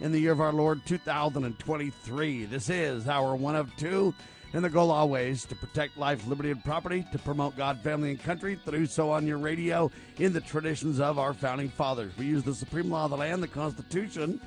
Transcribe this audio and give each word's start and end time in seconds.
in 0.00 0.12
the 0.12 0.18
year 0.18 0.32
of 0.32 0.40
our 0.40 0.52
Lord 0.52 0.84
2023. 0.86 2.44
This 2.46 2.68
is 2.68 3.08
our 3.08 3.34
one 3.34 3.56
of 3.56 3.74
two, 3.76 4.14
and 4.52 4.64
the 4.64 4.70
goal 4.70 4.90
always 4.90 5.44
to 5.46 5.54
protect 5.54 5.96
life, 5.96 6.26
liberty, 6.26 6.50
and 6.50 6.64
property, 6.64 7.06
to 7.12 7.18
promote 7.18 7.56
God, 7.56 7.80
family, 7.80 8.10
and 8.10 8.22
country, 8.22 8.58
do 8.70 8.86
so 8.86 9.10
on 9.10 9.26
your 9.26 9.38
radio 9.38 9.90
in 10.18 10.32
the 10.32 10.40
traditions 10.40 11.00
of 11.00 11.18
our 11.18 11.34
founding 11.34 11.68
fathers. 11.68 12.12
We 12.18 12.26
use 12.26 12.42
the 12.42 12.54
supreme 12.54 12.90
law 12.90 13.04
of 13.04 13.10
the 13.10 13.16
land, 13.16 13.42
the 13.42 13.48
Constitution 13.48 14.40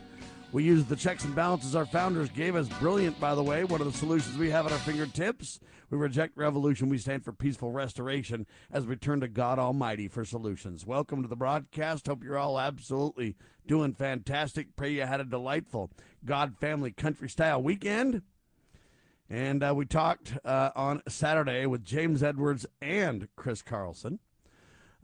we 0.51 0.63
use 0.63 0.85
the 0.85 0.95
checks 0.95 1.25
and 1.25 1.35
balances 1.35 1.75
our 1.75 1.85
founders 1.85 2.29
gave 2.29 2.55
us. 2.55 2.67
Brilliant, 2.79 3.19
by 3.19 3.35
the 3.35 3.43
way. 3.43 3.63
One 3.63 3.81
of 3.81 3.91
the 3.91 3.97
solutions 3.97 4.37
we 4.37 4.49
have 4.49 4.65
at 4.65 4.71
our 4.71 4.79
fingertips. 4.79 5.59
We 5.91 5.97
reject 5.97 6.37
revolution. 6.37 6.89
We 6.89 6.97
stand 6.97 7.23
for 7.23 7.31
peaceful 7.31 7.71
restoration 7.71 8.47
as 8.71 8.85
we 8.85 8.95
turn 8.95 9.21
to 9.21 9.27
God 9.27 9.59
Almighty 9.59 10.07
for 10.07 10.25
solutions. 10.25 10.85
Welcome 10.85 11.21
to 11.21 11.27
the 11.27 11.35
broadcast. 11.35 12.07
Hope 12.07 12.23
you're 12.23 12.37
all 12.37 12.59
absolutely 12.59 13.35
doing 13.67 13.93
fantastic. 13.93 14.75
Pray 14.75 14.91
you 14.93 15.01
had 15.01 15.19
a 15.19 15.25
delightful 15.25 15.91
God 16.25 16.57
family 16.57 16.91
country 16.91 17.29
style 17.29 17.61
weekend. 17.61 18.23
And 19.29 19.63
uh, 19.63 19.73
we 19.75 19.85
talked 19.85 20.33
uh, 20.43 20.71
on 20.75 21.03
Saturday 21.07 21.67
with 21.67 21.85
James 21.85 22.23
Edwards 22.23 22.65
and 22.81 23.27
Chris 23.35 23.61
Carlson. 23.61 24.19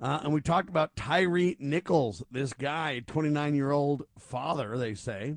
Uh, 0.01 0.19
and 0.23 0.33
we 0.33 0.41
talked 0.41 0.69
about 0.69 0.95
Tyree 0.95 1.55
Nichols, 1.59 2.23
this 2.29 2.53
guy, 2.53 3.01
29 3.07 3.55
year 3.55 3.71
old 3.71 4.03
father, 4.19 4.77
they 4.77 4.93
say, 4.93 5.35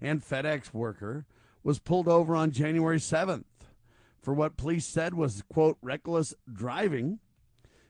and 0.00 0.22
FedEx 0.22 0.74
worker, 0.74 1.24
was 1.62 1.78
pulled 1.78 2.06
over 2.06 2.36
on 2.36 2.50
January 2.50 2.98
7th 2.98 3.44
for 4.22 4.34
what 4.34 4.56
police 4.56 4.84
said 4.84 5.14
was, 5.14 5.42
quote, 5.48 5.78
reckless 5.80 6.34
driving. 6.52 7.20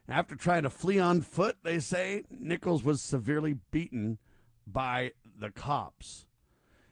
After 0.09 0.37
trying 0.37 0.63
to 0.63 0.71
flee 0.71 1.01
on 1.01 1.23
foot, 1.23 1.57
they 1.65 1.81
say 1.81 2.23
Nichols 2.31 2.85
was 2.85 3.03
severely 3.03 3.57
beaten 3.73 4.19
by 4.67 5.13
the 5.39 5.51
cops. 5.51 6.27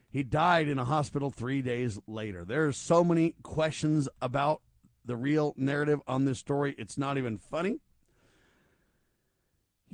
He 0.09 0.23
died 0.23 0.67
in 0.67 0.79
a 0.79 0.85
hospital 0.85 1.29
three 1.29 1.61
days 1.61 1.99
later. 2.07 2.43
There 2.43 2.65
are 2.67 2.71
so 2.73 3.03
many 3.03 3.35
questions 3.43 4.09
about 4.21 4.61
the 5.05 5.15
real 5.15 5.53
narrative 5.57 6.01
on 6.07 6.25
this 6.25 6.39
story. 6.39 6.73
It's 6.77 6.97
not 6.97 7.17
even 7.17 7.37
funny. 7.37 7.79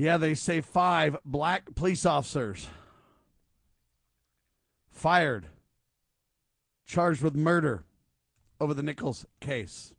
Yeah, 0.02 0.18
they 0.18 0.34
say 0.34 0.62
five 0.62 1.16
black 1.24 1.76
police 1.76 2.08
officers 2.08 2.68
fired, 4.90 5.46
charged 6.88 7.22
with 7.22 7.36
murder 7.36 7.84
over 8.60 8.74
the 8.74 8.82
Nichols 8.82 9.28
case. 9.42 9.94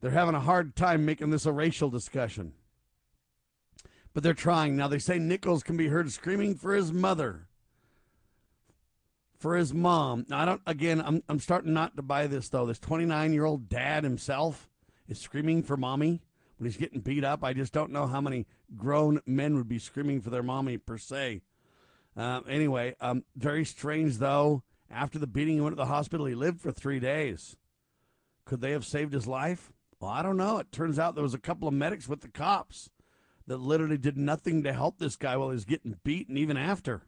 They're 0.00 0.12
having 0.12 0.34
a 0.34 0.40
hard 0.40 0.74
time 0.74 1.04
making 1.04 1.28
this 1.28 1.44
a 1.44 1.52
racial 1.52 1.90
discussion. 1.90 2.54
But 4.14 4.22
they're 4.22 4.32
trying. 4.32 4.74
Now, 4.74 4.88
they 4.88 4.98
say 4.98 5.18
Nichols 5.18 5.62
can 5.62 5.76
be 5.76 5.88
heard 5.88 6.10
screaming 6.10 6.54
for 6.54 6.72
his 6.72 6.90
mother, 6.90 7.48
for 9.38 9.54
his 9.54 9.74
mom. 9.74 10.24
Now, 10.30 10.38
I 10.38 10.44
don't, 10.46 10.62
again, 10.66 11.02
I'm, 11.02 11.22
I'm 11.28 11.40
starting 11.40 11.74
not 11.74 11.94
to 11.96 12.02
buy 12.02 12.26
this, 12.26 12.48
though. 12.48 12.64
This 12.64 12.78
29 12.78 13.34
year 13.34 13.44
old 13.44 13.68
dad 13.68 14.02
himself 14.02 14.70
is 15.06 15.20
screaming 15.20 15.62
for 15.62 15.76
mommy 15.76 16.22
when 16.56 16.66
he's 16.68 16.76
getting 16.76 17.00
beat 17.00 17.24
up. 17.24 17.42
I 17.42 17.52
just 17.52 17.72
don't 17.72 17.92
know 17.92 18.06
how 18.06 18.20
many 18.20 18.46
grown 18.76 19.20
men 19.26 19.56
would 19.56 19.68
be 19.68 19.78
screaming 19.78 20.20
for 20.20 20.30
their 20.30 20.42
mommy 20.42 20.78
per 20.78 20.98
se. 20.98 21.42
Uh, 22.16 22.40
anyway, 22.48 22.94
um, 23.00 23.24
very 23.36 23.64
strange 23.64 24.18
though. 24.18 24.62
After 24.90 25.18
the 25.18 25.26
beating, 25.26 25.54
he 25.54 25.60
went 25.60 25.72
to 25.72 25.82
the 25.82 25.86
hospital. 25.86 26.26
He 26.26 26.34
lived 26.34 26.60
for 26.60 26.70
three 26.70 27.00
days. 27.00 27.56
Could 28.44 28.60
they 28.60 28.72
have 28.72 28.84
saved 28.84 29.12
his 29.12 29.26
life? 29.26 29.72
Well, 29.98 30.10
I 30.10 30.22
don't 30.22 30.36
know. 30.36 30.58
It 30.58 30.70
turns 30.70 30.98
out 30.98 31.14
there 31.14 31.24
was 31.24 31.34
a 31.34 31.38
couple 31.38 31.66
of 31.66 31.74
medics 31.74 32.08
with 32.08 32.20
the 32.20 32.28
cops 32.28 32.90
that 33.46 33.58
literally 33.58 33.98
did 33.98 34.16
nothing 34.16 34.62
to 34.62 34.72
help 34.72 34.98
this 34.98 35.16
guy 35.16 35.36
while 35.36 35.48
he 35.48 35.54
was 35.54 35.64
getting 35.64 35.98
beaten, 36.04 36.36
even 36.36 36.56
after. 36.56 37.02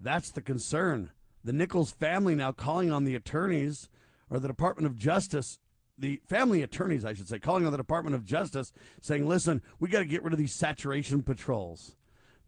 That's 0.00 0.30
the 0.30 0.42
concern. 0.42 1.10
The 1.44 1.52
Nichols 1.52 1.92
family 1.92 2.34
now 2.34 2.52
calling 2.52 2.90
on 2.90 3.04
the 3.04 3.14
attorneys 3.14 3.88
or 4.30 4.38
the 4.38 4.48
Department 4.48 4.86
of 4.86 4.96
Justice 4.96 5.58
the 6.02 6.20
family 6.28 6.62
attorneys, 6.62 7.04
I 7.04 7.14
should 7.14 7.28
say, 7.28 7.38
calling 7.38 7.64
on 7.64 7.70
the 7.72 7.78
Department 7.78 8.16
of 8.16 8.26
Justice, 8.26 8.72
saying, 9.00 9.26
listen, 9.26 9.62
we 9.78 9.88
got 9.88 10.00
to 10.00 10.04
get 10.04 10.22
rid 10.22 10.32
of 10.32 10.38
these 10.38 10.52
saturation 10.52 11.22
patrols. 11.22 11.96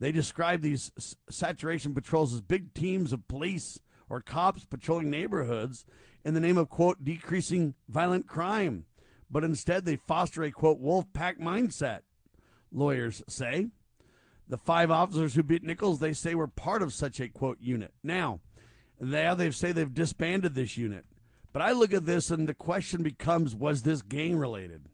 They 0.00 0.10
describe 0.12 0.60
these 0.60 0.90
saturation 1.30 1.94
patrols 1.94 2.34
as 2.34 2.40
big 2.40 2.74
teams 2.74 3.12
of 3.12 3.28
police 3.28 3.78
or 4.10 4.20
cops 4.20 4.64
patrolling 4.64 5.08
neighborhoods 5.08 5.86
in 6.24 6.34
the 6.34 6.40
name 6.40 6.58
of, 6.58 6.68
quote, 6.68 7.04
decreasing 7.04 7.74
violent 7.88 8.26
crime. 8.26 8.86
But 9.30 9.44
instead, 9.44 9.84
they 9.84 9.96
foster 9.96 10.42
a, 10.42 10.50
quote, 10.50 10.80
wolf 10.80 11.06
pack 11.12 11.38
mindset, 11.38 12.00
lawyers 12.72 13.22
say. 13.28 13.68
The 14.48 14.58
five 14.58 14.90
officers 14.90 15.34
who 15.34 15.44
beat 15.44 15.62
Nichols, 15.62 16.00
they 16.00 16.12
say, 16.12 16.34
were 16.34 16.48
part 16.48 16.82
of 16.82 16.92
such 16.92 17.20
a, 17.20 17.28
quote, 17.28 17.58
unit. 17.60 17.94
Now, 18.02 18.40
now 19.00 19.34
they 19.34 19.50
say 19.52 19.70
they've 19.70 19.94
disbanded 19.94 20.54
this 20.54 20.76
unit. 20.76 21.06
But 21.54 21.62
I 21.62 21.70
look 21.70 21.94
at 21.94 22.04
this 22.04 22.32
and 22.32 22.48
the 22.48 22.52
question 22.52 23.04
becomes 23.04 23.54
was 23.54 23.82
this 23.82 24.02
gang 24.02 24.36
related? 24.36 24.88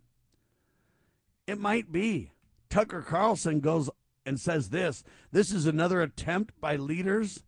It 1.47 1.59
might 1.59 1.91
be. 1.91 2.33
Tucker 2.69 3.01
Carlson 3.01 3.61
goes 3.61 3.89
and 4.27 4.39
says 4.39 4.69
this 4.69 5.03
this 5.33 5.53
is 5.53 5.65
another 5.67 6.03
attempt 6.03 6.53
by 6.61 6.77
leaders 6.77 7.43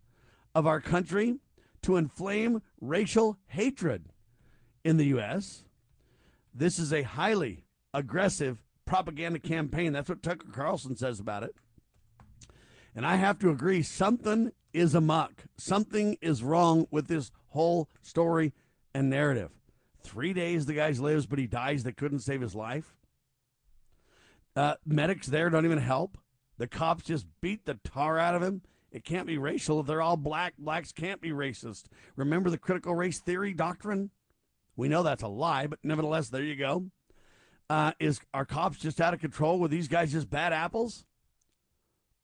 of 0.54 0.66
our 0.66 0.80
country 0.80 1.36
to 1.82 1.96
inflame 1.96 2.62
racial 2.80 3.36
hatred 3.48 4.06
in 4.82 4.96
the 4.96 5.06
U.S. 5.06 5.64
This 6.54 6.78
is 6.78 6.90
a 6.90 7.02
highly 7.02 7.66
aggressive 7.92 8.62
propaganda 8.86 9.38
campaign. 9.38 9.92
That's 9.92 10.08
what 10.08 10.22
Tucker 10.22 10.48
Carlson 10.50 10.96
says 10.96 11.20
about 11.20 11.42
it. 11.42 11.54
And 12.96 13.04
I 13.04 13.16
have 13.16 13.38
to 13.40 13.50
agree, 13.50 13.82
something 13.82 14.52
is 14.72 14.94
amok. 14.94 15.44
Something 15.58 16.16
is 16.22 16.42
wrong 16.42 16.86
with 16.90 17.08
this 17.08 17.30
whole 17.48 17.90
story 18.00 18.54
and 18.94 19.10
narrative. 19.10 19.50
Three 20.02 20.32
days 20.32 20.66
the 20.66 20.74
guy 20.74 20.90
lives, 20.90 21.26
but 21.26 21.38
he 21.38 21.46
dies. 21.46 21.84
They 21.84 21.92
couldn't 21.92 22.20
save 22.20 22.40
his 22.40 22.54
life. 22.54 22.96
Uh, 24.54 24.74
medics 24.84 25.26
there 25.26 25.48
don't 25.48 25.64
even 25.64 25.78
help. 25.78 26.18
The 26.58 26.66
cops 26.66 27.04
just 27.04 27.26
beat 27.40 27.64
the 27.64 27.78
tar 27.84 28.18
out 28.18 28.34
of 28.34 28.42
him. 28.42 28.62
It 28.90 29.04
can't 29.04 29.26
be 29.26 29.38
racial. 29.38 29.82
They're 29.82 30.02
all 30.02 30.18
black, 30.18 30.54
blacks 30.58 30.92
can't 30.92 31.20
be 31.20 31.30
racist. 31.30 31.84
Remember 32.16 32.50
the 32.50 32.58
critical 32.58 32.94
race 32.94 33.20
theory 33.20 33.54
doctrine? 33.54 34.10
We 34.76 34.88
know 34.88 35.02
that's 35.02 35.22
a 35.22 35.28
lie, 35.28 35.66
but 35.66 35.78
nevertheless, 35.82 36.28
there 36.28 36.42
you 36.42 36.56
go. 36.56 36.86
Uh, 37.70 37.92
is 37.98 38.20
our 38.34 38.44
cops 38.44 38.78
just 38.78 39.00
out 39.00 39.14
of 39.14 39.20
control? 39.20 39.58
Were 39.58 39.68
these 39.68 39.88
guys 39.88 40.12
just 40.12 40.28
bad 40.28 40.52
apples? 40.52 41.04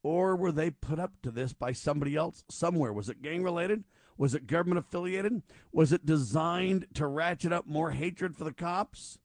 Or 0.03 0.37
were 0.37 0.53
they 0.53 0.71
put 0.71 0.99
up 0.99 1.13
to 1.23 1.31
this 1.31 1.53
by 1.55 1.73
somebody 1.73 2.17
else 2.17 2.45
somewhere? 2.51 2.93
Was 2.93 3.09
it 3.09 3.23
gang 3.23 3.43
related? 3.43 3.85
Was 4.19 4.35
it 4.35 4.49
government 4.49 4.81
affiliated? 4.81 5.43
Was 5.73 5.93
it 5.93 6.05
designed 6.05 6.87
to 6.95 7.07
ratchet 7.07 7.53
up 7.53 7.67
more 7.67 7.93
hatred 7.93 8.37
for 8.37 8.45
the 8.45 8.53
cops? 8.53 9.19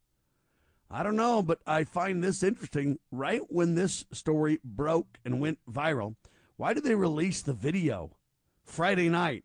I 0.89 1.01
don't 1.01 1.15
know, 1.15 1.41
but 1.41 1.59
I 1.65 1.83
find 1.83 2.23
this 2.23 2.43
interesting. 2.43 2.99
Right 3.11 3.41
when 3.49 3.73
this 3.73 4.05
story 4.13 4.59
broke 4.63 5.17
and 5.25 5.41
went 5.41 5.57
viral, 5.69 6.15
why 6.55 6.73
did 6.75 6.83
they 6.83 6.93
release 6.93 7.41
the 7.41 7.53
video 7.53 8.15
Friday 8.63 9.09
night, 9.09 9.43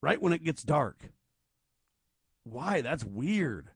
right 0.00 0.20
when 0.20 0.32
it 0.32 0.42
gets 0.42 0.62
dark? 0.62 1.10
Why? 2.44 2.80
That's 2.80 3.04
weird. 3.04 3.68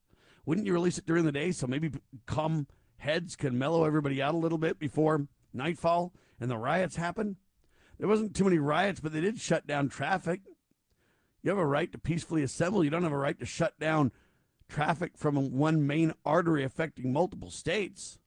Wouldn't 0.47 0.67
you 0.67 0.73
release 0.73 0.97
it 0.97 1.07
during 1.07 1.27
the 1.27 1.33
day 1.33 1.53
so 1.53 1.67
maybe 1.67 1.91
calm 2.25 2.67
heads 2.97 3.37
can 3.37 3.59
mellow 3.59 3.85
everybody 3.85 4.23
out 4.23 4.35
a 4.35 4.39
little 4.39 4.59
bit 4.59 4.79
before 4.79 5.27
nightfall 5.53 6.15
and 6.41 6.51
the 6.51 6.57
riots 6.57 6.97
happen? 6.97 7.37
There 7.99 8.09
wasn't 8.09 8.35
too 8.35 8.45
many 8.45 8.59
riots, 8.59 9.01
but 9.01 9.13
they 9.13 9.21
did 9.21 9.39
shut 9.39 9.67
down 9.67 9.91
traffic. 9.91 10.41
You 11.45 11.51
have 11.51 11.59
a 11.59 11.67
right 11.67 11.93
to 11.93 11.99
peacefully 11.99 12.43
assemble. 12.43 12.83
You 12.83 12.89
don't 12.89 13.03
have 13.03 13.13
a 13.13 13.19
right 13.19 13.39
to 13.39 13.45
shut 13.45 13.79
down 13.79 14.13
traffic 14.67 15.13
from 15.19 15.53
one 15.53 15.87
main 15.87 16.15
artery 16.25 16.65
affecting 16.65 17.13
multiple 17.13 17.51
states. 17.51 18.19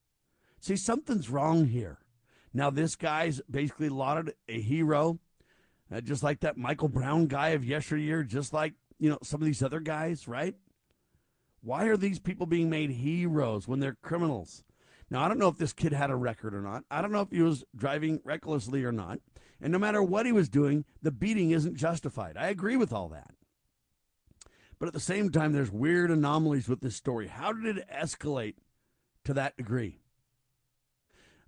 See, 0.60 0.76
something's 0.76 1.30
wrong 1.30 1.66
here. 1.66 1.98
Now, 2.54 2.70
this 2.70 2.96
guy's 2.96 3.42
basically 3.50 3.90
lauded 3.90 4.36
a 4.48 4.62
hero, 4.62 5.18
uh, 5.92 6.02
just 6.02 6.22
like 6.22 6.42
that 6.42 6.58
Michael 6.58 6.90
Brown 6.90 7.26
guy 7.26 7.50
of 7.50 7.66
yesteryear, 7.66 8.24
just 8.24 8.54
like, 8.54 8.74
you 9.00 9.10
know, 9.10 9.18
some 9.24 9.42
of 9.42 9.48
these 9.48 9.64
other 9.64 9.80
guys, 9.80 10.28
right? 10.28 10.56
Why 11.62 11.86
are 11.86 11.98
these 11.98 12.20
people 12.20 12.46
being 12.46 12.70
made 12.70 12.92
heroes 12.92 13.68
when 13.68 13.80
they're 13.80 13.98
criminals? 14.04 14.64
Now, 15.10 15.24
I 15.24 15.28
don't 15.28 15.40
know 15.40 15.48
if 15.48 15.58
this 15.58 15.74
kid 15.74 15.92
had 15.92 16.12
a 16.12 16.16
record 16.16 16.54
or 16.54 16.62
not. 16.62 16.84
I 16.92 17.02
don't 17.02 17.12
know 17.12 17.22
if 17.22 17.32
he 17.32 17.42
was 17.42 17.64
driving 17.76 18.22
recklessly 18.24 18.84
or 18.84 18.92
not. 18.92 19.20
And 19.62 19.72
no 19.72 19.80
matter 19.80 20.04
what 20.04 20.26
he 20.26 20.32
was 20.32 20.50
doing, 20.50 20.86
the 21.02 21.12
beating 21.12 21.52
isn't 21.52 21.76
justified. 21.76 22.38
I 22.38 22.48
agree 22.48 22.78
with 22.78 22.94
all 22.94 23.08
that. 23.10 23.32
But 24.80 24.88
at 24.88 24.94
the 24.94 25.00
same 25.00 25.32
time, 25.32 25.54
there's 25.54 25.72
weird 25.72 26.12
anomalies 26.12 26.68
with 26.68 26.82
this 26.82 26.96
story. 26.96 27.28
How 27.28 27.52
did 27.52 27.78
it 27.78 27.90
escalate 27.92 28.56
to 29.24 29.34
that 29.34 29.58
degree? 29.58 30.02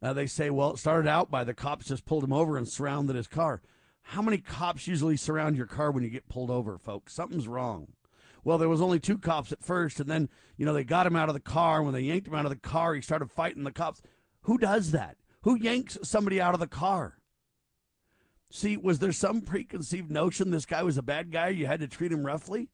Uh, 0.02 0.14
they 0.14 0.26
say, 0.26 0.50
well, 0.50 0.74
it 0.74 0.80
started 0.80 1.08
out 1.08 1.30
by 1.30 1.44
the 1.44 1.54
cops 1.54 1.88
just 1.88 2.06
pulled 2.06 2.24
him 2.24 2.34
over 2.34 2.58
and 2.58 2.68
surrounded 2.68 3.16
his 3.16 3.28
car. 3.28 3.62
How 4.02 4.22
many 4.22 4.40
cops 4.40 4.88
usually 4.88 5.18
surround 5.18 5.56
your 5.56 5.68
car 5.68 5.92
when 5.92 6.04
you 6.04 6.10
get 6.10 6.30
pulled 6.30 6.50
over, 6.50 6.78
folks? 6.80 7.14
Something's 7.14 7.48
wrong. 7.48 7.90
Well, 8.44 8.58
there 8.58 8.70
was 8.70 8.82
only 8.82 9.00
two 9.00 9.18
cops 9.18 9.52
at 9.52 9.64
first, 9.64 10.00
and 10.00 10.10
then, 10.10 10.30
you 10.58 10.66
know, 10.66 10.74
they 10.74 10.86
got 10.86 11.06
him 11.06 11.16
out 11.16 11.30
of 11.30 11.36
the 11.36 11.42
car. 11.42 11.84
When 11.84 11.94
they 11.94 12.02
yanked 12.02 12.28
him 12.28 12.34
out 12.34 12.46
of 12.46 12.50
the 12.50 12.56
car, 12.56 12.96
he 12.96 13.02
started 13.02 13.30
fighting 13.30 13.66
the 13.66 13.72
cops. 13.72 14.02
Who 14.44 14.58
does 14.58 14.92
that? 14.92 15.18
Who 15.42 15.56
yanks 15.56 15.98
somebody 16.02 16.42
out 16.42 16.54
of 16.54 16.60
the 16.60 16.68
car? 16.68 17.19
See, 18.52 18.78
was 18.78 19.00
there 19.00 19.12
some 19.12 19.42
preconceived 19.42 20.10
notion 20.10 20.50
this 20.50 20.66
guy 20.66 20.84
was 20.84 20.98
a 20.98 21.04
bad 21.04 21.32
guy? 21.32 21.50
You 21.50 21.68
had 21.68 21.82
to 21.82 21.88
treat 21.88 22.12
him 22.12 22.26
roughly? 22.26 22.70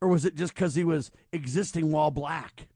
Or 0.00 0.08
was 0.08 0.24
it 0.24 0.34
just 0.36 0.54
because 0.54 0.74
he 0.74 0.84
was 0.84 1.10
existing 1.32 1.90
while 1.90 2.10
black? 2.10 2.68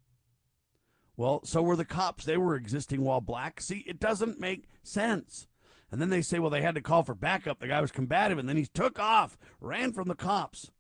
Well, 1.17 1.43
so 1.45 1.61
were 1.63 1.77
the 1.77 1.85
cops. 1.85 2.25
They 2.25 2.39
were 2.39 2.57
existing 2.57 3.03
while 3.03 3.21
black. 3.21 3.61
See, 3.61 3.85
it 3.87 4.01
doesn't 4.01 4.41
make 4.41 4.69
sense. 4.83 5.47
And 5.93 6.01
then 6.01 6.09
they 6.09 6.23
say, 6.23 6.39
well, 6.39 6.49
they 6.49 6.63
had 6.63 6.77
to 6.77 6.81
call 6.81 7.03
for 7.03 7.15
backup. 7.15 7.59
The 7.59 7.69
guy 7.69 7.81
was 7.83 7.93
combative, 7.93 8.39
and 8.39 8.49
then 8.49 8.57
he 8.57 8.65
took 8.65 8.99
off, 8.99 9.37
ran 9.61 9.93
from 9.93 10.09
the 10.09 10.15
cops. 10.15 10.71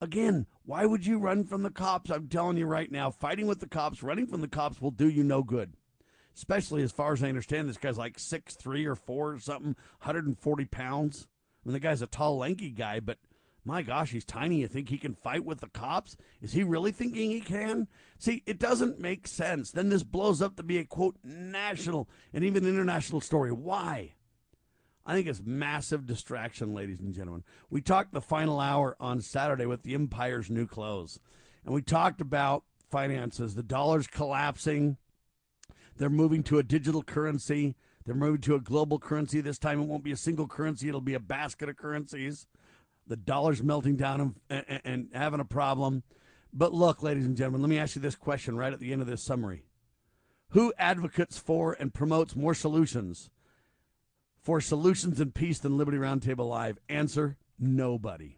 Again, 0.00 0.46
why 0.64 0.84
would 0.84 1.06
you 1.06 1.18
run 1.18 1.44
from 1.44 1.62
the 1.62 1.70
cops? 1.70 2.10
I'm 2.10 2.28
telling 2.28 2.58
you 2.58 2.66
right 2.66 2.92
now, 2.92 3.10
fighting 3.10 3.46
with 3.46 3.60
the 3.60 3.68
cops, 3.68 4.02
running 4.02 4.26
from 4.26 4.42
the 4.42 4.48
cops 4.48 4.80
will 4.80 4.90
do 4.90 5.08
you 5.08 5.24
no 5.24 5.42
good. 5.42 5.72
Especially 6.38 6.84
as 6.84 6.92
far 6.92 7.12
as 7.12 7.22
I 7.22 7.28
understand, 7.28 7.68
this 7.68 7.76
guy's 7.76 7.98
like 7.98 8.16
six 8.16 8.54
three 8.54 8.86
or 8.86 8.94
four 8.94 9.32
or 9.32 9.40
something, 9.40 9.74
140 10.02 10.64
pounds. 10.66 11.26
I 11.64 11.68
mean, 11.68 11.72
the 11.72 11.80
guy's 11.80 12.00
a 12.00 12.06
tall, 12.06 12.38
lanky 12.38 12.70
guy, 12.70 13.00
but 13.00 13.18
my 13.64 13.82
gosh, 13.82 14.12
he's 14.12 14.24
tiny. 14.24 14.60
You 14.60 14.68
think 14.68 14.88
he 14.88 14.98
can 14.98 15.16
fight 15.16 15.44
with 15.44 15.58
the 15.58 15.68
cops? 15.68 16.16
Is 16.40 16.52
he 16.52 16.62
really 16.62 16.92
thinking 16.92 17.32
he 17.32 17.40
can? 17.40 17.88
See, 18.20 18.44
it 18.46 18.60
doesn't 18.60 19.00
make 19.00 19.26
sense. 19.26 19.72
Then 19.72 19.88
this 19.88 20.04
blows 20.04 20.40
up 20.40 20.54
to 20.56 20.62
be 20.62 20.78
a 20.78 20.84
quote 20.84 21.16
national 21.24 22.08
and 22.32 22.44
even 22.44 22.64
international 22.64 23.20
story. 23.20 23.50
Why? 23.50 24.12
I 25.04 25.14
think 25.14 25.26
it's 25.26 25.42
massive 25.44 26.06
distraction, 26.06 26.72
ladies 26.72 27.00
and 27.00 27.12
gentlemen. 27.12 27.42
We 27.68 27.80
talked 27.80 28.12
the 28.12 28.20
final 28.20 28.60
hour 28.60 28.96
on 29.00 29.22
Saturday 29.22 29.66
with 29.66 29.82
the 29.82 29.94
Empire's 29.94 30.50
new 30.50 30.68
clothes, 30.68 31.18
and 31.64 31.74
we 31.74 31.82
talked 31.82 32.20
about 32.20 32.62
finances. 32.88 33.56
The 33.56 33.64
dollar's 33.64 34.06
collapsing. 34.06 34.98
They're 35.98 36.08
moving 36.08 36.42
to 36.44 36.58
a 36.58 36.62
digital 36.62 37.02
currency. 37.02 37.74
They're 38.06 38.14
moving 38.14 38.40
to 38.42 38.54
a 38.54 38.60
global 38.60 38.98
currency. 38.98 39.40
This 39.40 39.58
time 39.58 39.80
it 39.80 39.86
won't 39.86 40.04
be 40.04 40.12
a 40.12 40.16
single 40.16 40.46
currency, 40.46 40.88
it'll 40.88 41.00
be 41.00 41.14
a 41.14 41.20
basket 41.20 41.68
of 41.68 41.76
currencies. 41.76 42.46
The 43.06 43.16
dollar's 43.16 43.62
melting 43.62 43.96
down 43.96 44.34
and, 44.48 44.64
and, 44.68 44.80
and 44.84 45.08
having 45.12 45.40
a 45.40 45.44
problem. 45.44 46.02
But 46.52 46.72
look, 46.72 47.02
ladies 47.02 47.26
and 47.26 47.36
gentlemen, 47.36 47.62
let 47.62 47.70
me 47.70 47.78
ask 47.78 47.96
you 47.96 48.02
this 48.02 48.16
question 48.16 48.56
right 48.56 48.72
at 48.72 48.80
the 48.80 48.92
end 48.92 49.02
of 49.02 49.08
this 49.08 49.22
summary 49.22 49.64
Who 50.50 50.72
advocates 50.78 51.38
for 51.38 51.76
and 51.78 51.92
promotes 51.92 52.36
more 52.36 52.54
solutions 52.54 53.30
for 54.40 54.60
solutions 54.60 55.20
and 55.20 55.34
peace 55.34 55.58
than 55.58 55.76
Liberty 55.76 55.98
Roundtable 55.98 56.48
Live? 56.48 56.78
Answer 56.88 57.36
nobody. 57.58 58.36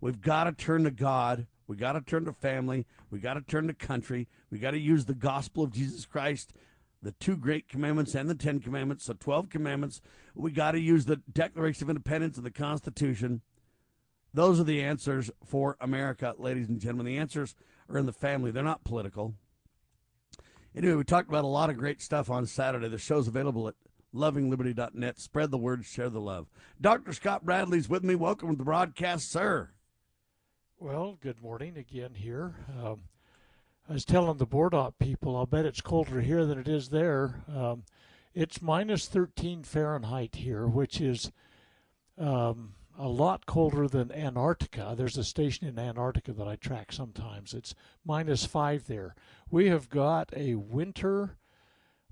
We've 0.00 0.20
got 0.20 0.44
to 0.44 0.52
turn 0.52 0.84
to 0.84 0.90
God. 0.90 1.46
We 1.66 1.76
got 1.76 1.92
to 1.92 2.00
turn 2.00 2.24
to 2.26 2.32
family. 2.32 2.86
We 3.10 3.18
got 3.18 3.34
to 3.34 3.40
turn 3.40 3.66
to 3.66 3.74
country. 3.74 4.28
We 4.50 4.58
got 4.58 4.70
to 4.72 4.78
use 4.78 5.04
the 5.04 5.14
gospel 5.14 5.64
of 5.64 5.72
Jesus 5.72 6.06
Christ, 6.06 6.52
the 7.02 7.12
two 7.12 7.36
great 7.36 7.68
commandments 7.68 8.14
and 8.14 8.28
the 8.28 8.34
Ten 8.34 8.60
Commandments, 8.60 9.04
so 9.04 9.14
12 9.14 9.48
commandments. 9.48 10.00
We 10.34 10.50
got 10.50 10.72
to 10.72 10.80
use 10.80 11.04
the 11.04 11.20
Declaration 11.32 11.84
of 11.84 11.90
Independence 11.90 12.36
and 12.36 12.46
the 12.46 12.50
Constitution. 12.50 13.42
Those 14.34 14.60
are 14.60 14.64
the 14.64 14.82
answers 14.82 15.30
for 15.44 15.76
America, 15.80 16.34
ladies 16.38 16.68
and 16.68 16.80
gentlemen. 16.80 17.06
The 17.06 17.18
answers 17.18 17.54
are 17.88 17.98
in 17.98 18.06
the 18.06 18.12
family, 18.12 18.50
they're 18.50 18.62
not 18.62 18.84
political. 18.84 19.34
Anyway, 20.76 20.94
we 20.94 21.04
talked 21.04 21.28
about 21.28 21.44
a 21.44 21.48
lot 21.48 21.70
of 21.70 21.78
great 21.78 22.02
stuff 22.02 22.30
on 22.30 22.46
Saturday. 22.46 22.88
The 22.88 22.98
show's 22.98 23.26
available 23.26 23.68
at 23.68 23.74
lovingliberty.net. 24.14 25.18
Spread 25.18 25.50
the 25.50 25.58
word, 25.58 25.84
share 25.84 26.10
the 26.10 26.20
love. 26.20 26.46
Dr. 26.80 27.12
Scott 27.12 27.44
Bradley's 27.44 27.88
with 27.88 28.04
me. 28.04 28.14
Welcome 28.14 28.50
to 28.50 28.56
the 28.56 28.64
broadcast, 28.64 29.30
sir. 29.30 29.70
Well, 30.78 31.18
good 31.20 31.42
morning 31.42 31.76
again 31.76 32.14
here. 32.14 32.54
Um, 32.80 33.00
I 33.90 33.94
was 33.94 34.04
telling 34.04 34.36
the 34.36 34.44
board 34.44 34.74
op 34.74 34.98
people, 34.98 35.34
I'll 35.34 35.46
bet 35.46 35.64
it's 35.64 35.80
colder 35.80 36.20
here 36.20 36.44
than 36.44 36.58
it 36.58 36.68
is 36.68 36.90
there. 36.90 37.42
Um, 37.48 37.84
it's 38.34 38.60
minus 38.60 39.08
13 39.08 39.62
Fahrenheit 39.62 40.34
here, 40.34 40.66
which 40.66 41.00
is 41.00 41.32
um, 42.18 42.74
a 42.98 43.08
lot 43.08 43.46
colder 43.46 43.88
than 43.88 44.12
Antarctica. 44.12 44.94
There's 44.94 45.16
a 45.16 45.24
station 45.24 45.66
in 45.66 45.78
Antarctica 45.78 46.34
that 46.34 46.46
I 46.46 46.56
track 46.56 46.92
sometimes. 46.92 47.54
It's 47.54 47.74
minus 48.04 48.44
five 48.44 48.88
there. 48.88 49.14
We 49.50 49.68
have 49.68 49.88
got 49.88 50.34
a 50.36 50.56
winter 50.56 51.38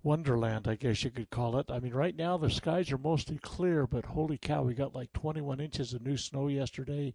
wonderland, 0.02 0.66
I 0.66 0.76
guess 0.76 1.04
you 1.04 1.10
could 1.10 1.28
call 1.28 1.58
it. 1.58 1.70
I 1.70 1.80
mean, 1.80 1.92
right 1.92 2.16
now 2.16 2.38
the 2.38 2.48
skies 2.48 2.90
are 2.90 2.96
mostly 2.96 3.36
clear, 3.36 3.86
but 3.86 4.06
holy 4.06 4.38
cow, 4.38 4.62
we 4.62 4.72
got 4.72 4.94
like 4.94 5.12
21 5.12 5.60
inches 5.60 5.92
of 5.92 6.00
new 6.00 6.16
snow 6.16 6.48
yesterday, 6.48 7.14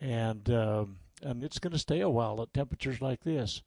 and 0.00 0.48
um, 0.48 0.96
and 1.22 1.44
it's 1.44 1.58
going 1.58 1.72
to 1.72 1.78
stay 1.78 2.00
a 2.00 2.08
while 2.08 2.40
at 2.40 2.54
temperatures 2.54 3.02
like 3.02 3.22
this. 3.22 3.62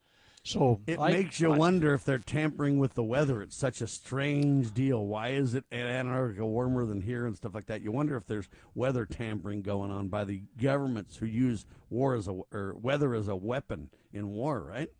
So 0.46 0.80
it 0.86 1.00
I, 1.00 1.12
makes 1.12 1.40
you 1.40 1.54
I, 1.54 1.58
wonder 1.58 1.96
if 1.96 2.06
they're 2.06 2.20
tampering 2.20 2.78
with 2.78 2.94
the 2.94 3.04
weather. 3.04 3.42
It's 3.42 3.56
such 3.56 3.82
a 3.82 3.88
strange 3.88 4.72
deal. 4.76 5.04
Why 5.04 5.30
is 5.30 5.56
it 5.56 5.66
in 5.72 5.80
Antarctica 5.80 6.46
warmer 6.46 6.86
than 6.86 7.02
here 7.02 7.26
and 7.26 7.36
stuff 7.36 7.56
like 7.56 7.66
that? 7.66 7.82
You 7.82 7.92
wonder 7.92 8.16
if 8.16 8.28
there's 8.28 8.48
weather 8.76 9.08
tampering 9.08 9.64
going 9.64 9.90
on 9.90 10.08
by 10.08 10.24
the 10.24 10.44
governments 10.62 11.18
who 11.18 11.26
use 11.26 11.66
war 11.90 12.14
as 12.14 12.28
a 12.28 12.40
or 12.54 12.76
weather 12.80 13.16
as 13.16 13.28
a 13.28 13.36
weapon 13.36 13.90
in 14.14 14.30
war, 14.30 14.62
right? 14.62 14.92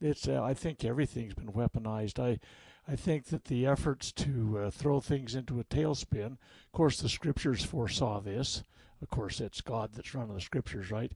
It's. 0.00 0.26
Uh, 0.26 0.42
I 0.42 0.54
think 0.54 0.84
everything's 0.84 1.34
been 1.34 1.52
weaponized. 1.52 2.18
I 2.18 2.40
I 2.88 2.96
think 2.96 3.26
that 3.26 3.44
the 3.44 3.66
efforts 3.66 4.10
to 4.10 4.58
uh, 4.58 4.70
throw 4.72 4.98
things 4.98 5.36
into 5.36 5.60
a 5.60 5.64
tailspin, 5.64 6.32
of 6.32 6.72
course, 6.72 7.00
the 7.00 7.08
scriptures 7.08 7.64
foresaw 7.64 8.20
this. 8.20 8.64
Of 9.00 9.08
course, 9.08 9.40
it's 9.40 9.60
God 9.60 9.90
that's 9.94 10.16
running 10.16 10.34
the 10.34 10.40
scriptures, 10.40 10.90
right? 10.90 11.12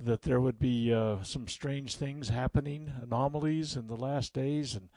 That 0.00 0.22
there 0.22 0.40
would 0.40 0.58
be 0.58 0.92
uh, 0.92 1.22
some 1.22 1.48
strange 1.48 1.96
things 1.96 2.28
happening, 2.28 2.92
anomalies 3.02 3.76
in 3.76 3.86
the 3.86 3.96
last 3.96 4.32
days. 4.32 4.74
And 4.74 4.88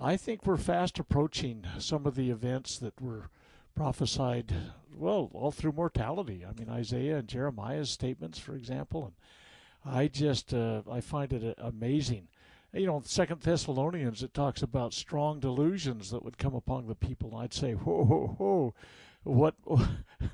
I 0.00 0.16
think 0.16 0.46
we're 0.46 0.56
fast 0.56 0.98
approaching 0.98 1.64
some 1.78 2.06
of 2.06 2.14
the 2.14 2.30
events 2.30 2.78
that 2.78 3.00
were 3.00 3.28
prophesied, 3.74 4.52
well, 4.94 5.30
all 5.34 5.52
through 5.52 5.72
mortality. 5.72 6.44
I 6.48 6.58
mean, 6.58 6.70
Isaiah 6.70 7.18
and 7.18 7.28
Jeremiah's 7.28 7.90
statements, 7.90 8.38
for 8.38 8.56
example. 8.56 9.12
And 9.84 9.94
I 9.94 10.08
just, 10.08 10.54
uh, 10.54 10.82
I 10.90 11.00
find 11.00 11.32
it 11.32 11.58
uh, 11.58 11.62
amazing 11.62 12.28
you 12.74 12.86
know, 12.86 13.02
Second 13.04 13.42
Thessalonians, 13.42 14.22
it 14.22 14.32
talks 14.32 14.62
about 14.62 14.94
strong 14.94 15.40
delusions 15.40 16.10
that 16.10 16.24
would 16.24 16.38
come 16.38 16.54
upon 16.54 16.86
the 16.86 16.94
people. 16.94 17.36
I'd 17.36 17.52
say, 17.52 17.72
whoa, 17.72 18.04
whoa, 18.04 18.36
whoa, 18.38 18.74
what? 19.24 19.54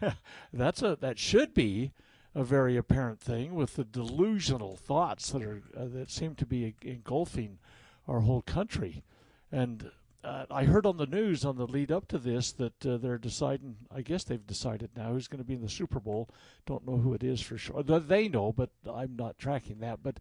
that's 0.52 0.82
a 0.82 0.96
that 1.00 1.18
should 1.18 1.52
be 1.52 1.92
a 2.38 2.44
very 2.44 2.76
apparent 2.76 3.18
thing 3.18 3.56
with 3.56 3.74
the 3.74 3.82
delusional 3.82 4.76
thoughts 4.76 5.32
that 5.32 5.42
are 5.42 5.60
uh, 5.76 5.86
that 5.86 6.08
seem 6.08 6.36
to 6.36 6.46
be 6.46 6.72
engulfing 6.82 7.58
our 8.06 8.20
whole 8.20 8.42
country. 8.42 9.02
And 9.50 9.90
uh, 10.22 10.46
I 10.48 10.62
heard 10.62 10.86
on 10.86 10.98
the 10.98 11.06
news 11.06 11.44
on 11.44 11.56
the 11.56 11.66
lead 11.66 11.90
up 11.90 12.06
to 12.08 12.18
this 12.18 12.52
that 12.52 12.86
uh, 12.86 12.96
they're 12.96 13.18
deciding. 13.18 13.76
I 13.92 14.02
guess 14.02 14.22
they've 14.22 14.46
decided 14.46 14.90
now 14.96 15.12
who's 15.12 15.26
going 15.26 15.42
to 15.42 15.44
be 15.44 15.54
in 15.54 15.62
the 15.62 15.68
Super 15.68 15.98
Bowl. 15.98 16.28
Don't 16.64 16.86
know 16.86 16.98
who 16.98 17.12
it 17.12 17.24
is 17.24 17.40
for 17.40 17.58
sure. 17.58 17.82
They 17.82 18.28
know, 18.28 18.52
but 18.52 18.70
I'm 18.88 19.16
not 19.16 19.36
tracking 19.36 19.80
that. 19.80 20.04
But 20.04 20.20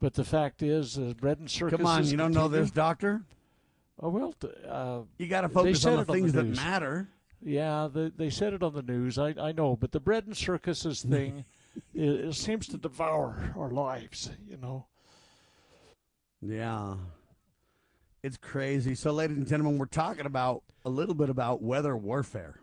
but 0.00 0.14
the 0.14 0.24
fact 0.24 0.62
is, 0.62 0.98
uh, 0.98 1.12
bread 1.20 1.38
and 1.38 1.50
circus. 1.50 1.76
Come 1.76 1.86
on, 1.86 2.06
you 2.06 2.16
don't 2.16 2.32
know 2.32 2.48
this, 2.48 2.70
doctor? 2.70 3.22
Oh 4.00 4.08
well, 4.08 4.34
uh, 4.66 5.00
you 5.18 5.26
got 5.26 5.42
to 5.42 5.50
focus 5.50 5.84
on 5.84 5.98
the 5.98 6.04
things 6.06 6.34
on 6.34 6.46
the 6.46 6.54
that 6.54 6.56
matter. 6.56 7.08
Yeah, 7.44 7.88
the, 7.92 8.12
they 8.16 8.30
said 8.30 8.52
it 8.52 8.62
on 8.62 8.74
the 8.74 8.82
news. 8.82 9.18
I, 9.18 9.34
I 9.38 9.52
know, 9.52 9.76
but 9.76 9.92
the 9.92 10.00
bread 10.00 10.26
and 10.26 10.36
circuses 10.36 11.02
thing, 11.10 11.44
it, 11.94 12.08
it 12.08 12.34
seems 12.34 12.68
to 12.68 12.78
devour 12.78 13.52
our 13.56 13.70
lives. 13.70 14.30
You 14.48 14.56
know. 14.58 14.86
Yeah, 16.40 16.96
it's 18.22 18.36
crazy. 18.36 18.94
So, 18.94 19.12
ladies 19.12 19.36
and 19.36 19.46
gentlemen, 19.46 19.78
we're 19.78 19.86
talking 19.86 20.26
about 20.26 20.62
a 20.84 20.90
little 20.90 21.14
bit 21.14 21.30
about 21.30 21.62
weather 21.62 21.96
warfare. 21.96 22.60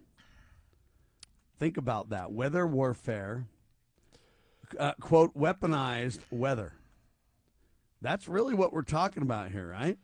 Think 1.59 1.77
about 1.77 2.09
that 2.09 2.31
weather 2.31 2.65
warfare. 2.65 3.45
Uh, 4.77 4.93
quote 5.01 5.35
weaponized 5.35 6.19
weather. 6.29 6.73
That's 8.01 8.27
really 8.27 8.53
what 8.53 8.71
we're 8.71 8.83
talking 8.83 9.23
about 9.23 9.51
here, 9.51 9.67
right? 9.67 9.97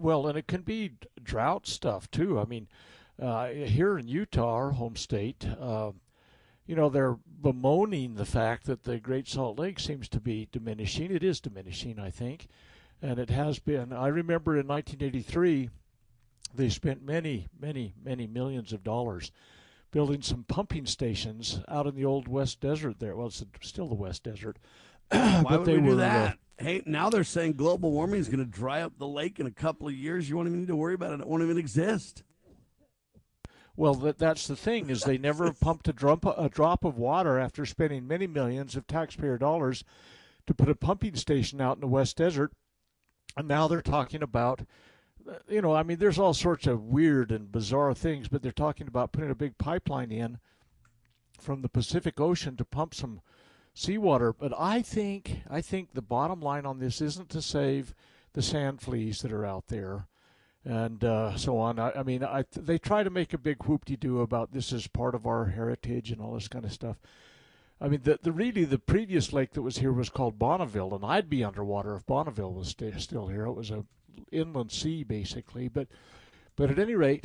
Well, 0.00 0.26
and 0.26 0.38
it 0.38 0.48
can 0.48 0.62
be 0.62 0.92
drought 1.22 1.66
stuff 1.66 2.10
too. 2.10 2.40
I 2.40 2.46
mean, 2.46 2.68
uh, 3.20 3.48
here 3.48 3.98
in 3.98 4.08
Utah, 4.08 4.54
our 4.54 4.70
home 4.70 4.96
state, 4.96 5.46
uh, 5.60 5.92
you 6.66 6.74
know, 6.74 6.88
they're 6.88 7.18
bemoaning 7.42 8.14
the 8.14 8.24
fact 8.24 8.64
that 8.64 8.84
the 8.84 8.98
Great 8.98 9.28
Salt 9.28 9.58
Lake 9.58 9.78
seems 9.78 10.08
to 10.08 10.20
be 10.20 10.48
diminishing. 10.50 11.10
It 11.10 11.22
is 11.22 11.40
diminishing, 11.40 11.98
I 11.98 12.10
think, 12.10 12.48
and 13.02 13.18
it 13.18 13.28
has 13.28 13.58
been. 13.58 13.92
I 13.92 14.06
remember 14.06 14.52
in 14.56 14.66
1983, 14.66 15.68
they 16.54 16.68
spent 16.70 17.04
many, 17.04 17.48
many, 17.60 17.92
many 18.02 18.26
millions 18.26 18.72
of 18.72 18.82
dollars 18.82 19.32
building 19.90 20.22
some 20.22 20.44
pumping 20.44 20.86
stations 20.86 21.60
out 21.68 21.86
in 21.86 21.94
the 21.94 22.06
old 22.06 22.26
West 22.26 22.60
Desert 22.60 23.00
there. 23.00 23.16
Well, 23.16 23.26
it's 23.26 23.44
still 23.60 23.88
the 23.88 23.94
West 23.94 24.22
Desert. 24.22 24.56
Why 25.10 25.42
but 25.42 25.58
would 25.60 25.66
they 25.66 25.76
we 25.76 25.90
do 25.90 25.96
were, 25.96 26.02
uh, 26.02 26.06
that? 26.06 26.38
Hey, 26.60 26.82
now 26.84 27.08
they're 27.08 27.24
saying 27.24 27.54
global 27.54 27.90
warming 27.90 28.20
is 28.20 28.28
going 28.28 28.38
to 28.38 28.44
dry 28.44 28.82
up 28.82 28.98
the 28.98 29.08
lake 29.08 29.40
in 29.40 29.46
a 29.46 29.50
couple 29.50 29.88
of 29.88 29.94
years. 29.94 30.28
You 30.28 30.36
won't 30.36 30.48
even 30.48 30.60
need 30.60 30.68
to 30.68 30.76
worry 30.76 30.94
about 30.94 31.12
it. 31.12 31.20
It 31.20 31.26
won't 31.26 31.42
even 31.42 31.58
exist. 31.58 32.22
Well, 33.76 33.94
that, 33.94 34.18
that's 34.18 34.46
the 34.46 34.56
thing 34.56 34.90
is 34.90 35.02
they 35.02 35.16
never 35.18 35.52
pumped 35.60 35.88
a 35.88 35.92
drop, 35.92 36.24
a 36.24 36.50
drop 36.50 36.84
of 36.84 36.98
water 36.98 37.38
after 37.38 37.64
spending 37.64 38.06
many 38.06 38.26
millions 38.26 38.76
of 38.76 38.86
taxpayer 38.86 39.38
dollars 39.38 39.84
to 40.46 40.54
put 40.54 40.68
a 40.68 40.74
pumping 40.74 41.16
station 41.16 41.60
out 41.60 41.76
in 41.76 41.80
the 41.80 41.86
West 41.86 42.16
Desert, 42.16 42.52
and 43.36 43.48
now 43.48 43.68
they're 43.68 43.80
talking 43.80 44.22
about, 44.22 44.62
uh, 45.28 45.34
you 45.48 45.62
know, 45.62 45.74
I 45.74 45.82
mean, 45.82 45.98
there's 45.98 46.18
all 46.18 46.34
sorts 46.34 46.66
of 46.66 46.84
weird 46.84 47.30
and 47.30 47.52
bizarre 47.52 47.94
things, 47.94 48.28
but 48.28 48.42
they're 48.42 48.52
talking 48.52 48.88
about 48.88 49.12
putting 49.12 49.30
a 49.30 49.34
big 49.34 49.56
pipeline 49.58 50.10
in 50.10 50.38
from 51.38 51.62
the 51.62 51.68
Pacific 51.68 52.20
Ocean 52.20 52.56
to 52.56 52.64
pump 52.64 52.94
some 52.94 53.20
seawater. 53.74 54.34
But 54.38 54.52
I 54.58 54.82
think, 54.82 55.42
I 55.48 55.60
think 55.60 55.92
the 55.92 56.02
bottom 56.02 56.40
line 56.40 56.66
on 56.66 56.78
this 56.78 57.00
isn't 57.00 57.30
to 57.30 57.42
save 57.42 57.94
the 58.32 58.42
sand 58.42 58.80
fleas 58.80 59.20
that 59.20 59.32
are 59.32 59.46
out 59.46 59.68
there 59.68 60.06
and 60.64 61.02
uh, 61.04 61.36
so 61.36 61.58
on. 61.58 61.78
I, 61.78 61.92
I 61.92 62.02
mean, 62.02 62.22
I, 62.22 62.44
they 62.54 62.78
try 62.78 63.02
to 63.02 63.10
make 63.10 63.32
a 63.32 63.38
big 63.38 63.64
whoop-de-doo 63.64 64.20
about 64.20 64.52
this 64.52 64.72
as 64.72 64.86
part 64.86 65.14
of 65.14 65.26
our 65.26 65.46
heritage 65.46 66.10
and 66.10 66.20
all 66.20 66.34
this 66.34 66.48
kind 66.48 66.64
of 66.64 66.72
stuff. 66.72 66.98
I 67.80 67.88
mean, 67.88 68.00
the, 68.02 68.18
the 68.22 68.32
really 68.32 68.64
the 68.64 68.78
previous 68.78 69.32
lake 69.32 69.52
that 69.52 69.62
was 69.62 69.78
here 69.78 69.92
was 69.92 70.10
called 70.10 70.38
Bonneville, 70.38 70.94
and 70.94 71.04
I'd 71.04 71.30
be 71.30 71.42
underwater 71.42 71.96
if 71.96 72.04
Bonneville 72.04 72.52
was 72.52 72.68
st- 72.68 73.00
still 73.00 73.28
here. 73.28 73.46
It 73.46 73.54
was 73.54 73.70
a 73.70 73.84
inland 74.30 74.70
sea 74.70 75.02
basically, 75.02 75.68
but 75.68 75.88
but 76.56 76.70
at 76.70 76.78
any 76.78 76.94
rate, 76.94 77.24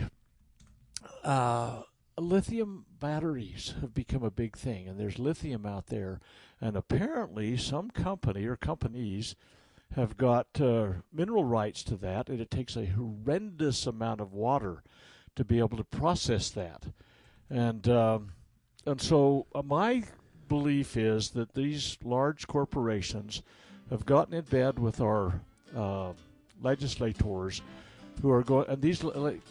uh, 1.25 1.82
lithium 2.18 2.86
batteries 3.00 3.74
have 3.82 3.94
become 3.94 4.24
a 4.24 4.32
big 4.32 4.56
thing, 4.56 4.88
and 4.88 5.00
there's 5.00 5.20
lithium 5.20 5.66
out 5.66 5.88
there, 5.88 6.20
and 6.62 6.76
apparently 6.76 7.58
some 7.58 7.90
company 7.90 8.46
or 8.46 8.56
companies 8.56 9.36
have 9.96 10.18
got 10.18 10.48
uh, 10.60 10.88
mineral 11.14 11.44
rights 11.44 11.84
to 11.84 11.96
that, 11.98 12.30
and 12.30 12.40
it 12.40 12.50
takes 12.50 12.76
a 12.76 12.86
horrendous 12.86 13.86
amount 13.86 14.22
of 14.22 14.34
water 14.34 14.84
to 15.36 15.44
be 15.44 15.60
able 15.60 15.78
to 15.78 15.84
process 15.84 16.50
that, 16.50 16.84
and 17.50 17.88
um, 17.90 18.32
and 18.86 19.02
so 19.02 19.48
uh, 19.54 19.62
my 19.62 20.04
belief 20.48 20.96
is 20.96 21.32
that 21.32 21.54
these 21.54 21.98
large 22.04 22.48
corporations 22.48 23.42
have 23.90 24.06
gotten 24.06 24.34
in 24.34 24.44
bed 24.44 24.80
with 24.80 25.02
our 25.02 25.42
uh, 25.76 26.14
legislators 26.62 27.62
who 28.22 28.32
are 28.32 28.44
going 28.44 28.68
and 28.70 28.82
these 28.82 29.04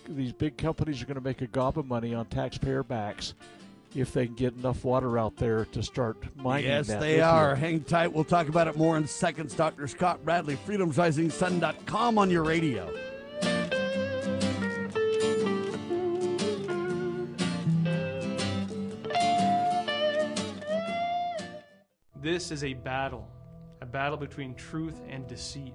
these 0.08 0.32
big 0.32 0.56
companies 0.56 1.02
are 1.02 1.06
going 1.06 1.16
to 1.16 1.20
make 1.24 1.40
a 1.42 1.46
gob 1.46 1.78
of 1.78 1.86
money 1.86 2.14
on 2.14 2.26
taxpayer 2.26 2.82
backs 2.82 3.34
if 3.94 4.12
they 4.12 4.26
can 4.26 4.34
get 4.34 4.52
enough 4.54 4.84
water 4.84 5.18
out 5.18 5.36
there 5.36 5.64
to 5.66 5.82
start 5.82 6.16
mining 6.36 6.66
Yes, 6.68 6.88
that 6.88 6.98
they 7.00 7.10
lithium. 7.18 7.28
are. 7.28 7.54
Hang 7.54 7.80
tight. 7.84 8.12
We'll 8.12 8.24
talk 8.24 8.48
about 8.48 8.66
it 8.66 8.76
more 8.76 8.96
in 8.96 9.06
seconds. 9.06 9.54
Dr. 9.54 9.86
Scott 9.86 10.24
Bradley, 10.24 10.56
freedomsrisingsun.com 10.56 12.18
on 12.18 12.28
your 12.28 12.42
radio. 12.42 12.92
This 22.16 22.50
is 22.50 22.64
a 22.64 22.72
battle, 22.74 23.28
a 23.82 23.86
battle 23.86 24.16
between 24.16 24.54
truth 24.54 25.00
and 25.08 25.26
deceit, 25.26 25.74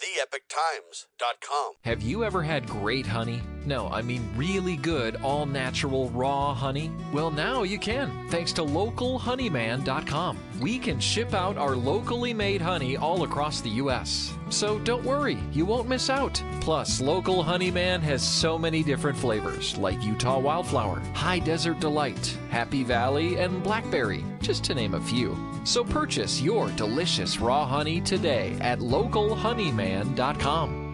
TheEpochTimes.com. 0.00 1.72
Have 1.84 2.02
you 2.02 2.24
ever 2.24 2.42
had 2.42 2.68
great 2.68 3.06
honey? 3.06 3.42
No, 3.64 3.88
I 3.88 4.02
mean 4.02 4.28
really 4.36 4.76
good, 4.76 5.16
all 5.22 5.46
natural, 5.46 6.10
raw 6.10 6.54
honey? 6.54 6.90
Well, 7.12 7.30
now 7.30 7.62
you 7.62 7.78
can, 7.78 8.28
thanks 8.28 8.52
to 8.54 8.62
localhoneyman.com. 8.62 10.38
We 10.60 10.78
can 10.78 11.00
ship 11.00 11.34
out 11.34 11.56
our 11.56 11.74
locally 11.74 12.34
made 12.34 12.60
honey 12.60 12.96
all 12.96 13.24
across 13.24 13.60
the 13.60 13.70
U.S. 13.70 14.35
So 14.48 14.78
don't 14.80 15.04
worry, 15.04 15.38
you 15.52 15.66
won't 15.66 15.88
miss 15.88 16.08
out. 16.08 16.40
Plus, 16.60 17.00
Local 17.00 17.42
Honeyman 17.42 18.00
has 18.02 18.22
so 18.26 18.56
many 18.56 18.82
different 18.82 19.18
flavors 19.18 19.76
like 19.76 20.02
Utah 20.02 20.38
Wildflower, 20.38 21.00
High 21.14 21.40
Desert 21.40 21.80
Delight, 21.80 22.38
Happy 22.50 22.84
Valley, 22.84 23.38
and 23.38 23.62
Blackberry, 23.62 24.24
just 24.40 24.64
to 24.64 24.74
name 24.74 24.94
a 24.94 25.00
few. 25.00 25.36
So 25.64 25.82
purchase 25.82 26.40
your 26.40 26.70
delicious 26.70 27.40
raw 27.40 27.66
honey 27.66 28.00
today 28.00 28.56
at 28.60 28.78
localhoneyman.com. 28.78 30.84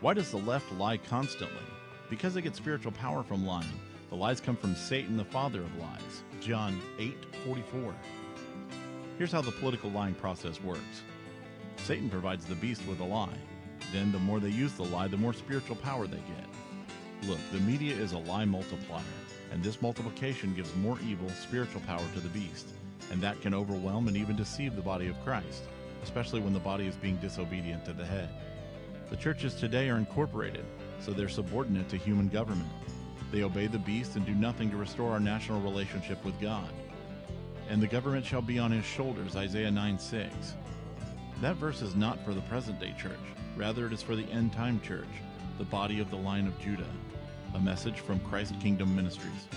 Why 0.00 0.14
does 0.14 0.30
the 0.30 0.38
left 0.38 0.72
lie 0.72 0.96
constantly? 0.96 1.64
Because 2.08 2.32
they 2.32 2.40
get 2.40 2.56
spiritual 2.56 2.92
power 2.92 3.22
from 3.22 3.44
lying. 3.44 3.68
The 4.08 4.16
lies 4.16 4.40
come 4.40 4.56
from 4.56 4.74
Satan, 4.74 5.18
the 5.18 5.24
father 5.24 5.60
of 5.60 5.76
lies. 5.76 6.22
John 6.40 6.80
8:44. 6.98 7.92
Here's 9.18 9.32
how 9.32 9.40
the 9.40 9.50
political 9.50 9.90
lying 9.90 10.14
process 10.14 10.62
works. 10.62 11.02
Satan 11.78 12.08
provides 12.08 12.44
the 12.44 12.54
beast 12.54 12.86
with 12.86 13.00
a 13.00 13.04
lie. 13.04 13.36
Then 13.92 14.12
the 14.12 14.18
more 14.20 14.38
they 14.38 14.48
use 14.48 14.74
the 14.74 14.84
lie, 14.84 15.08
the 15.08 15.16
more 15.16 15.32
spiritual 15.32 15.74
power 15.74 16.06
they 16.06 16.18
get. 16.18 17.28
Look, 17.28 17.40
the 17.50 17.58
media 17.58 17.96
is 17.96 18.12
a 18.12 18.18
lie 18.18 18.44
multiplier, 18.44 19.02
and 19.50 19.60
this 19.60 19.82
multiplication 19.82 20.54
gives 20.54 20.72
more 20.76 21.00
evil 21.04 21.28
spiritual 21.30 21.80
power 21.80 22.04
to 22.14 22.20
the 22.20 22.28
beast, 22.28 22.68
and 23.10 23.20
that 23.20 23.40
can 23.40 23.54
overwhelm 23.54 24.06
and 24.06 24.16
even 24.16 24.36
deceive 24.36 24.76
the 24.76 24.82
body 24.82 25.08
of 25.08 25.20
Christ, 25.24 25.64
especially 26.04 26.40
when 26.40 26.52
the 26.52 26.60
body 26.60 26.86
is 26.86 26.94
being 26.94 27.16
disobedient 27.16 27.84
to 27.86 27.92
the 27.92 28.06
head. 28.06 28.28
The 29.10 29.16
churches 29.16 29.56
today 29.56 29.90
are 29.90 29.98
incorporated, 29.98 30.64
so 31.00 31.10
they're 31.10 31.28
subordinate 31.28 31.88
to 31.88 31.96
human 31.96 32.28
government. 32.28 32.70
They 33.32 33.42
obey 33.42 33.66
the 33.66 33.78
beast 33.80 34.14
and 34.14 34.24
do 34.24 34.34
nothing 34.34 34.70
to 34.70 34.76
restore 34.76 35.10
our 35.10 35.18
national 35.18 35.60
relationship 35.60 36.24
with 36.24 36.40
God. 36.40 36.72
And 37.68 37.82
the 37.82 37.86
government 37.86 38.24
shall 38.24 38.40
be 38.40 38.58
on 38.58 38.70
his 38.70 38.84
shoulders, 38.84 39.36
Isaiah 39.36 39.70
9 39.70 39.98
6. 39.98 40.54
That 41.42 41.56
verse 41.56 41.82
is 41.82 41.94
not 41.94 42.24
for 42.24 42.32
the 42.32 42.40
present 42.42 42.80
day 42.80 42.94
church, 42.98 43.12
rather, 43.56 43.86
it 43.86 43.92
is 43.92 44.02
for 44.02 44.16
the 44.16 44.24
end 44.30 44.52
time 44.52 44.80
church, 44.80 45.06
the 45.58 45.64
body 45.64 46.00
of 46.00 46.10
the 46.10 46.16
line 46.16 46.46
of 46.46 46.58
Judah. 46.58 46.88
A 47.54 47.60
message 47.60 48.00
from 48.00 48.20
Christ 48.20 48.58
Kingdom 48.60 48.94
Ministries. 48.96 49.48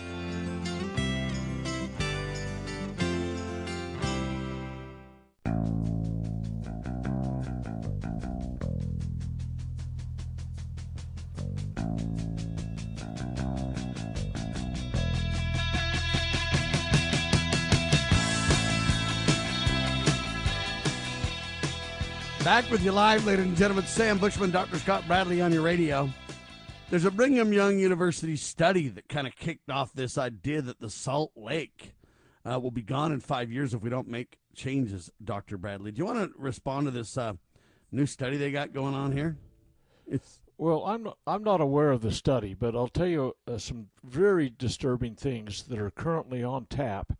Back 22.62 22.70
with 22.70 22.86
you 22.86 22.92
live, 22.92 23.26
ladies 23.26 23.46
and 23.46 23.58
gentlemen. 23.58 23.86
Sam 23.86 24.20
Bushman, 24.20 24.52
Dr. 24.52 24.78
Scott 24.78 25.04
Bradley 25.08 25.42
on 25.42 25.52
your 25.52 25.64
radio. 25.64 26.08
There's 26.92 27.06
a 27.06 27.10
Brigham 27.10 27.52
Young 27.52 27.80
University 27.80 28.36
study 28.36 28.88
that 28.90 29.10
kind 29.10 29.26
of 29.26 29.36
kicked 29.36 29.72
off 29.72 29.94
this 29.94 30.16
idea 30.16 30.62
that 30.62 30.80
the 30.80 30.90
Salt 30.92 31.32
Lake 31.36 31.96
uh, 32.46 32.60
will 32.60 32.70
be 32.70 32.84
gone 32.84 33.12
in 33.14 33.20
five 33.20 33.52
years 33.52 33.74
if 33.74 33.82
we 33.82 33.90
don't 33.90 34.08
make 34.08 34.38
changes, 34.54 35.10
Dr. 35.24 35.58
Bradley. 35.58 35.92
Do 35.92 35.98
you 35.98 36.06
want 36.06 36.20
to 36.20 36.32
respond 36.38 36.86
to 36.86 36.92
this 36.92 37.18
uh, 37.18 37.34
new 37.92 38.06
study 38.06 38.38
they 38.38 38.52
got 38.52 38.74
going 38.74 38.94
on 38.94 39.12
here? 39.12 39.38
It's 40.06 40.40
Well, 40.60 40.86
I'm 40.86 41.10
I'm 41.26 41.44
not 41.44 41.62
aware 41.62 41.90
of 41.90 42.02
the 42.02 42.12
study, 42.12 42.54
but 42.54 42.76
I'll 42.76 42.88
tell 42.88 43.08
you 43.08 43.36
uh, 43.48 43.58
some 43.58 43.88
very 44.04 44.54
disturbing 44.56 45.16
things 45.16 45.64
that 45.64 45.80
are 45.80 45.90
currently 45.90 46.44
on 46.44 46.68
tap 46.68 47.14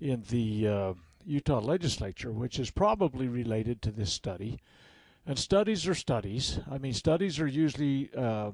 in 0.00 0.24
the 0.28 0.66
uh, 0.66 0.94
Utah 1.24 1.60
legislature, 1.60 2.32
which 2.32 2.58
is 2.58 2.70
probably 2.70 3.28
related 3.28 3.82
to 3.82 3.90
this 3.90 4.12
study. 4.12 4.58
And 5.26 5.38
studies 5.38 5.86
are 5.86 5.94
studies. 5.94 6.58
I 6.70 6.78
mean, 6.78 6.94
studies 6.94 7.38
are 7.38 7.46
usually, 7.46 8.10
uh, 8.16 8.50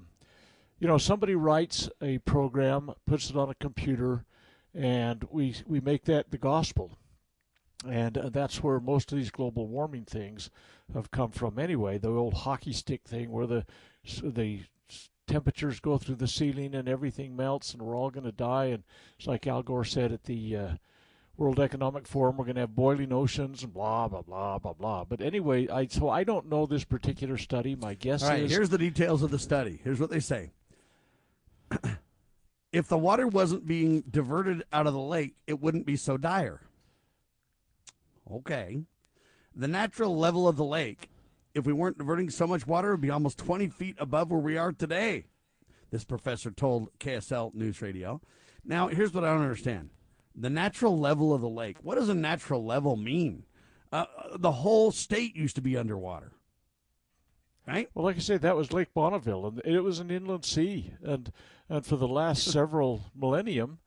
you 0.79 0.87
know, 0.87 0.99
somebody 0.99 1.35
writes 1.35 1.89
a 2.03 2.19
program, 2.19 2.93
puts 3.07 3.31
it 3.31 3.37
on 3.37 3.49
a 3.51 3.55
computer, 3.55 4.25
and 4.75 5.25
we 5.31 5.55
we 5.67 5.81
make 5.81 6.05
that 6.05 6.31
the 6.31 6.39
gospel. 6.39 6.93
And 7.89 8.19
uh, 8.19 8.29
that's 8.31 8.63
where 8.63 8.81
most 8.81 9.13
of 9.13 9.19
these 9.19 9.31
global 9.31 9.67
warming 9.67 10.05
things 10.05 10.51
have 10.93 11.11
come 11.11 11.31
from 11.31 11.59
anyway. 11.59 11.97
The 11.97 12.11
old 12.11 12.35
hockey 12.35 12.73
stick 12.73 13.03
thing 13.05 13.31
where 13.31 13.47
the 13.47 13.65
the 14.23 14.61
temperatures 15.27 15.79
go 15.79 15.99
through 15.99 16.17
the 16.17 16.27
ceiling 16.27 16.75
and 16.75 16.89
everything 16.89 17.37
melts 17.37 17.73
and 17.73 17.83
we're 17.83 17.97
all 17.97 18.11
going 18.11 18.25
to 18.25 18.33
die. 18.33 18.67
And 18.67 18.83
it's 19.19 19.29
like 19.29 19.47
Al 19.47 19.63
Gore 19.63 19.85
said 19.85 20.11
at 20.11 20.25
the 20.25 20.57
uh, 20.57 20.71
World 21.39 21.61
Economic 21.61 22.07
Forum. 22.07 22.37
We're 22.37 22.45
going 22.45 22.57
to 22.57 22.63
have 22.63 22.75
boiling 22.75 23.13
oceans 23.13 23.63
and 23.63 23.73
blah 23.73 24.09
blah 24.09 24.23
blah 24.23 24.59
blah 24.59 24.73
blah. 24.73 25.05
But 25.05 25.21
anyway, 25.21 25.69
I 25.69 25.87
so 25.87 26.11
I 26.11 26.25
don't 26.25 26.51
know 26.51 26.67
this 26.67 26.85
particular 26.85 27.39
study. 27.39 27.77
My 27.77 27.95
guess 27.95 28.25
All 28.25 28.31
right, 28.31 28.43
is 28.43 28.51
here's 28.51 28.69
the 28.69 28.79
details 28.79 29.23
of 29.23 29.31
the 29.31 29.39
study. 29.39 29.81
Here's 29.83 30.01
what 30.01 30.11
they 30.11 30.21
say. 30.21 30.51
if 32.73 32.89
the 32.89 32.99
water 32.99 33.29
wasn't 33.29 33.67
being 33.67 34.03
diverted 34.11 34.65
out 34.73 34.89
of 34.89 34.93
the 34.93 35.01
lake, 35.01 35.37
it 35.47 35.61
wouldn't 35.61 35.87
be 35.87 35.97
so 35.97 36.17
dire. 36.17 36.61
Okay. 38.31 38.83
The 39.55 39.69
natural 39.69 40.17
level 40.17 40.47
of 40.47 40.57
the 40.57 40.65
lake, 40.65 41.09
if 41.55 41.65
we 41.65 41.73
weren't 41.73 41.99
diverting 41.99 42.31
so 42.31 42.47
much 42.47 42.67
water, 42.67 42.93
would 42.93 43.01
be 43.01 43.11
almost 43.11 43.39
20 43.39 43.69
feet 43.69 43.97
above 43.99 44.31
where 44.31 44.41
we 44.41 44.57
are 44.57 44.73
today, 44.73 45.27
this 45.91 46.05
professor 46.05 46.51
told 46.51 46.97
KSL 46.99 47.55
News 47.55 47.81
Radio. 47.81 48.21
Now, 48.65 48.89
here's 48.89 49.15
what 49.15 49.25
I 49.25 49.29
don't 49.29 49.43
understand 49.43 49.91
the 50.41 50.51
natural 50.51 50.99
level 50.99 51.35
of 51.35 51.41
the 51.41 51.49
lake. 51.49 51.79
What 51.83 51.97
does 51.97 52.09
a 52.09 52.15
natural 52.15 52.65
level 52.65 52.97
mean? 52.97 53.45
Uh, 53.93 54.05
the 54.37 54.53
whole 54.53 54.91
state 54.91 55.35
used 55.35 55.57
to 55.57 55.63
be 55.63 55.77
underwater. 55.77 56.33
Right? 57.67 57.91
Well, 57.93 58.05
like 58.05 58.17
I 58.17 58.21
said, 58.21 58.43
that 58.43 58.57
was 58.57 58.73
Lake 58.73 58.95
Bonneville, 58.95 59.47
and 59.47 59.61
it 59.65 59.81
was 59.81 59.99
an 60.01 60.11
inland 60.11 60.47
sea, 60.47 60.95
and 61.03 61.31
and 61.69 61.85
for 61.85 61.97
the 61.97 62.09
last 62.09 62.45
several 62.53 63.03
millennium, 63.15 63.79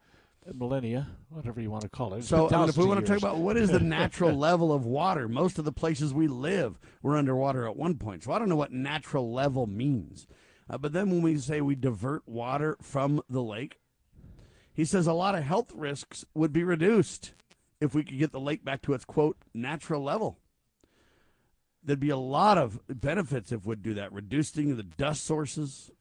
millennia, 0.53 1.08
whatever 1.29 1.62
you 1.62 1.72
want 1.72 1.81
to 1.84 1.89
call 1.89 2.13
it. 2.13 2.24
So, 2.24 2.48
I 2.50 2.60
mean, 2.60 2.70
if 2.70 2.77
we 2.77 2.86
want 2.86 3.00
to 3.00 3.05
talk 3.05 3.17
about 3.17 3.38
what 3.38 3.58
is 3.58 3.72
the 3.72 3.79
natural 3.81 4.34
level 4.38 4.72
of 4.72 4.86
water, 4.86 5.27
most 5.27 5.58
of 5.58 5.65
the 5.65 5.72
places 5.72 6.13
we 6.13 6.27
live 6.27 6.79
were 7.01 7.17
underwater 7.17 7.67
at 7.67 7.75
one 7.75 7.96
point. 7.96 8.24
So 8.24 8.31
I 8.31 8.38
don't 8.38 8.50
know 8.50 8.55
what 8.55 8.72
natural 8.72 9.31
level 9.34 9.65
means. 9.65 10.27
Uh, 10.70 10.77
but 10.77 10.93
then 10.93 11.10
when 11.10 11.24
we 11.24 11.38
say 11.38 11.60
we 11.62 11.75
divert 11.75 12.27
water 12.27 12.77
from 12.81 13.22
the 13.29 13.41
lake, 13.41 13.80
he 14.81 14.85
says 14.85 15.05
a 15.05 15.13
lot 15.13 15.35
of 15.35 15.43
health 15.43 15.71
risks 15.75 16.25
would 16.33 16.51
be 16.51 16.63
reduced 16.63 17.35
if 17.79 17.93
we 17.93 18.03
could 18.03 18.17
get 18.17 18.31
the 18.31 18.39
lake 18.39 18.65
back 18.65 18.81
to 18.81 18.93
its 18.93 19.05
quote 19.05 19.38
natural 19.53 20.01
level. 20.01 20.39
There'd 21.83 22.00
be 22.00 22.09
a 22.09 22.17
lot 22.17 22.57
of 22.57 22.79
benefits 22.89 23.51
if 23.51 23.63
we'd 23.63 23.83
do 23.83 23.93
that, 23.93 24.11
reducing 24.11 24.75
the 24.75 24.81
dust 24.81 25.23
sources. 25.23 25.91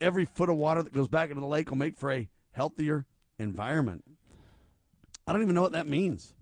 Every 0.00 0.26
foot 0.26 0.48
of 0.48 0.58
water 0.58 0.84
that 0.84 0.94
goes 0.94 1.08
back 1.08 1.30
into 1.30 1.40
the 1.40 1.48
lake 1.48 1.70
will 1.70 1.76
make 1.76 1.98
for 1.98 2.12
a 2.12 2.28
healthier 2.52 3.04
environment. 3.36 4.04
I 5.26 5.32
don't 5.32 5.42
even 5.42 5.56
know 5.56 5.62
what 5.62 5.72
that 5.72 5.88
means, 5.88 6.34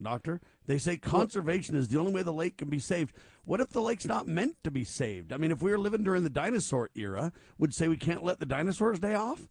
Doctor. 0.00 0.40
They 0.64 0.78
say 0.78 0.96
conservation 0.96 1.76
is 1.76 1.88
the 1.88 2.00
only 2.00 2.14
way 2.14 2.22
the 2.22 2.32
lake 2.32 2.56
can 2.56 2.70
be 2.70 2.78
saved. 2.78 3.14
What 3.44 3.60
if 3.60 3.68
the 3.68 3.82
lake's 3.82 4.06
not 4.06 4.26
meant 4.26 4.56
to 4.64 4.70
be 4.70 4.84
saved? 4.84 5.34
I 5.34 5.36
mean, 5.36 5.52
if 5.52 5.60
we 5.60 5.70
were 5.70 5.78
living 5.78 6.02
during 6.02 6.24
the 6.24 6.30
dinosaur 6.30 6.88
era, 6.94 7.30
would 7.58 7.74
say 7.74 7.88
we 7.88 7.98
can't 7.98 8.24
let 8.24 8.40
the 8.40 8.46
dinosaurs 8.46 8.98
die 8.98 9.12
off? 9.12 9.50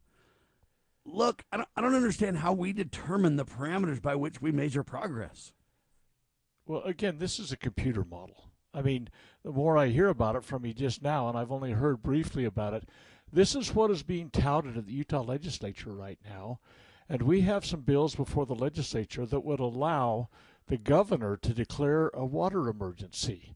Look, 1.05 1.43
I 1.51 1.57
don't, 1.57 1.69
I 1.75 1.81
don't 1.81 1.95
understand 1.95 2.37
how 2.37 2.53
we 2.53 2.73
determine 2.73 3.35
the 3.35 3.45
parameters 3.45 4.01
by 4.01 4.15
which 4.15 4.41
we 4.41 4.51
measure 4.51 4.83
progress. 4.83 5.51
Well, 6.65 6.81
again, 6.83 7.17
this 7.19 7.39
is 7.39 7.51
a 7.51 7.57
computer 7.57 8.05
model. 8.05 8.51
I 8.73 8.81
mean, 8.81 9.09
the 9.43 9.51
more 9.51 9.77
I 9.77 9.87
hear 9.87 10.07
about 10.07 10.35
it 10.35 10.43
from 10.43 10.65
you 10.65 10.73
just 10.73 11.01
now, 11.01 11.27
and 11.27 11.37
I've 11.37 11.51
only 11.51 11.71
heard 11.71 12.01
briefly 12.01 12.45
about 12.45 12.73
it, 12.73 12.87
this 13.31 13.55
is 13.55 13.75
what 13.75 13.91
is 13.91 14.03
being 14.03 14.29
touted 14.29 14.77
at 14.77 14.85
the 14.85 14.93
Utah 14.93 15.21
legislature 15.21 15.91
right 15.91 16.19
now. 16.23 16.59
And 17.09 17.23
we 17.23 17.41
have 17.41 17.65
some 17.65 17.81
bills 17.81 18.15
before 18.15 18.45
the 18.45 18.55
legislature 18.55 19.25
that 19.25 19.43
would 19.43 19.59
allow 19.59 20.29
the 20.67 20.77
governor 20.77 21.35
to 21.37 21.53
declare 21.53 22.09
a 22.13 22.25
water 22.25 22.69
emergency. 22.69 23.55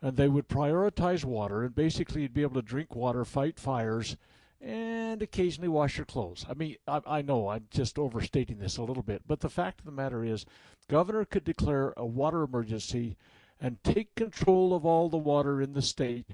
And 0.00 0.16
they 0.16 0.28
would 0.28 0.48
prioritize 0.48 1.24
water, 1.24 1.62
and 1.62 1.74
basically 1.74 2.22
you'd 2.22 2.34
be 2.34 2.42
able 2.42 2.54
to 2.54 2.62
drink 2.62 2.96
water, 2.96 3.24
fight 3.24 3.58
fires, 3.58 4.16
and 4.60 5.22
occasionally 5.22 5.68
wash 5.68 5.96
your 5.98 6.06
clothes. 6.06 6.46
I 6.48 6.54
mean, 6.54 6.76
I, 6.88 7.00
I 7.06 7.22
know 7.22 7.48
I'm 7.48 7.66
just 7.70 7.98
overstating 7.98 8.58
this 8.58 8.76
a 8.76 8.82
little 8.82 9.02
bit, 9.02 9.22
but 9.26 9.40
the 9.40 9.50
fact 9.50 9.80
of 9.80 9.86
the 9.86 9.92
matter 9.92 10.24
is, 10.24 10.46
governor 10.88 11.24
could 11.24 11.44
declare 11.44 11.92
a 11.96 12.06
water 12.06 12.42
emergency 12.42 13.16
and 13.60 13.82
take 13.82 14.14
control 14.14 14.74
of 14.74 14.84
all 14.84 15.08
the 15.08 15.16
water 15.16 15.60
in 15.60 15.72
the 15.72 15.82
state, 15.82 16.26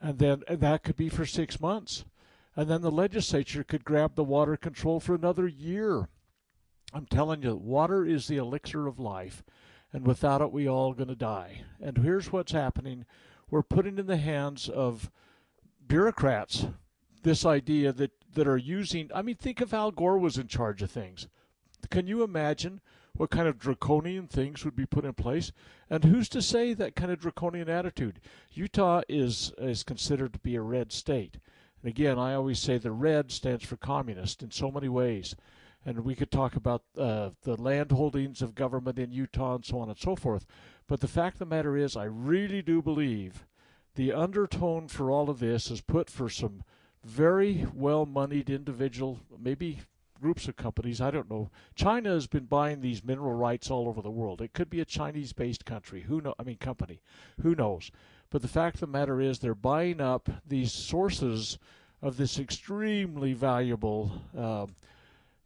and 0.00 0.18
then 0.18 0.42
and 0.48 0.60
that 0.60 0.82
could 0.82 0.96
be 0.96 1.08
for 1.08 1.26
six 1.26 1.60
months, 1.60 2.04
and 2.56 2.68
then 2.68 2.82
the 2.82 2.90
legislature 2.90 3.64
could 3.64 3.84
grab 3.84 4.14
the 4.14 4.24
water 4.24 4.56
control 4.56 5.00
for 5.00 5.14
another 5.14 5.48
year. 5.48 6.08
I'm 6.92 7.06
telling 7.06 7.42
you, 7.42 7.56
water 7.56 8.04
is 8.04 8.26
the 8.26 8.36
elixir 8.36 8.86
of 8.86 8.98
life, 8.98 9.42
and 9.92 10.06
without 10.06 10.40
it, 10.40 10.52
we 10.52 10.68
all 10.68 10.92
going 10.92 11.08
to 11.08 11.16
die. 11.16 11.62
And 11.80 11.98
here's 11.98 12.30
what's 12.30 12.52
happening: 12.52 13.06
we're 13.50 13.62
putting 13.62 13.98
in 13.98 14.06
the 14.06 14.18
hands 14.18 14.68
of 14.68 15.10
bureaucrats 15.86 16.66
this 17.22 17.44
idea 17.44 17.92
that 17.92 18.12
that 18.34 18.48
are 18.48 18.56
using. 18.56 19.10
I 19.14 19.22
mean, 19.22 19.36
think 19.36 19.60
if 19.60 19.74
Al 19.74 19.90
Gore 19.90 20.18
was 20.18 20.38
in 20.38 20.48
charge 20.48 20.82
of 20.82 20.90
things. 20.90 21.28
Can 21.90 22.06
you 22.06 22.22
imagine 22.22 22.80
what 23.14 23.30
kind 23.30 23.46
of 23.46 23.58
draconian 23.58 24.26
things 24.26 24.64
would 24.64 24.76
be 24.76 24.86
put 24.86 25.04
in 25.04 25.12
place? 25.12 25.52
And 25.90 26.04
who's 26.04 26.28
to 26.30 26.40
say 26.40 26.72
that 26.74 26.96
kind 26.96 27.10
of 27.10 27.20
draconian 27.20 27.68
attitude? 27.68 28.20
Utah 28.52 29.02
is 29.08 29.52
is 29.58 29.82
considered 29.82 30.32
to 30.32 30.38
be 30.38 30.54
a 30.54 30.62
red 30.62 30.92
state. 30.92 31.38
And 31.82 31.90
again, 31.90 32.18
I 32.18 32.34
always 32.34 32.58
say 32.58 32.78
the 32.78 32.92
red 32.92 33.30
stands 33.32 33.64
for 33.64 33.76
communist 33.76 34.42
in 34.42 34.50
so 34.50 34.70
many 34.70 34.88
ways. 34.88 35.34
And 35.84 36.04
we 36.04 36.14
could 36.14 36.30
talk 36.30 36.54
about 36.54 36.84
uh, 36.96 37.30
the 37.42 37.60
land 37.60 37.90
holdings 37.90 38.40
of 38.40 38.54
government 38.54 39.00
in 39.00 39.10
Utah 39.10 39.56
and 39.56 39.64
so 39.64 39.80
on 39.80 39.88
and 39.88 39.98
so 39.98 40.14
forth. 40.14 40.46
But 40.86 41.00
the 41.00 41.08
fact 41.08 41.34
of 41.34 41.38
the 41.40 41.46
matter 41.46 41.76
is, 41.76 41.96
I 41.96 42.04
really 42.04 42.62
do 42.62 42.80
believe 42.80 43.44
the 43.96 44.12
undertone 44.12 44.86
for 44.86 45.10
all 45.10 45.28
of 45.28 45.40
this 45.40 45.70
is 45.70 45.80
put 45.80 46.08
for 46.08 46.28
some 46.28 46.62
very 47.04 47.66
well 47.74 48.06
moneyed 48.06 48.50
individual, 48.50 49.20
maybe 49.38 49.80
groups 50.20 50.46
of 50.46 50.56
companies, 50.56 51.00
I 51.00 51.10
don't 51.10 51.30
know. 51.30 51.50
China 51.74 52.10
has 52.10 52.26
been 52.26 52.44
buying 52.44 52.80
these 52.80 53.04
mineral 53.04 53.34
rights 53.34 53.70
all 53.70 53.88
over 53.88 54.00
the 54.00 54.10
world. 54.10 54.40
It 54.40 54.52
could 54.52 54.70
be 54.70 54.80
a 54.80 54.84
Chinese 54.84 55.32
based 55.32 55.64
country. 55.64 56.02
Who 56.02 56.20
know 56.20 56.34
I 56.38 56.44
mean 56.44 56.58
company. 56.58 57.00
Who 57.42 57.54
knows? 57.54 57.90
But 58.30 58.42
the 58.42 58.48
fact 58.48 58.76
of 58.76 58.80
the 58.80 58.86
matter 58.86 59.20
is 59.20 59.38
they're 59.38 59.54
buying 59.54 60.00
up 60.00 60.30
these 60.46 60.72
sources 60.72 61.58
of 62.00 62.16
this 62.16 62.38
extremely 62.38 63.32
valuable 63.32 64.22
uh, 64.36 64.66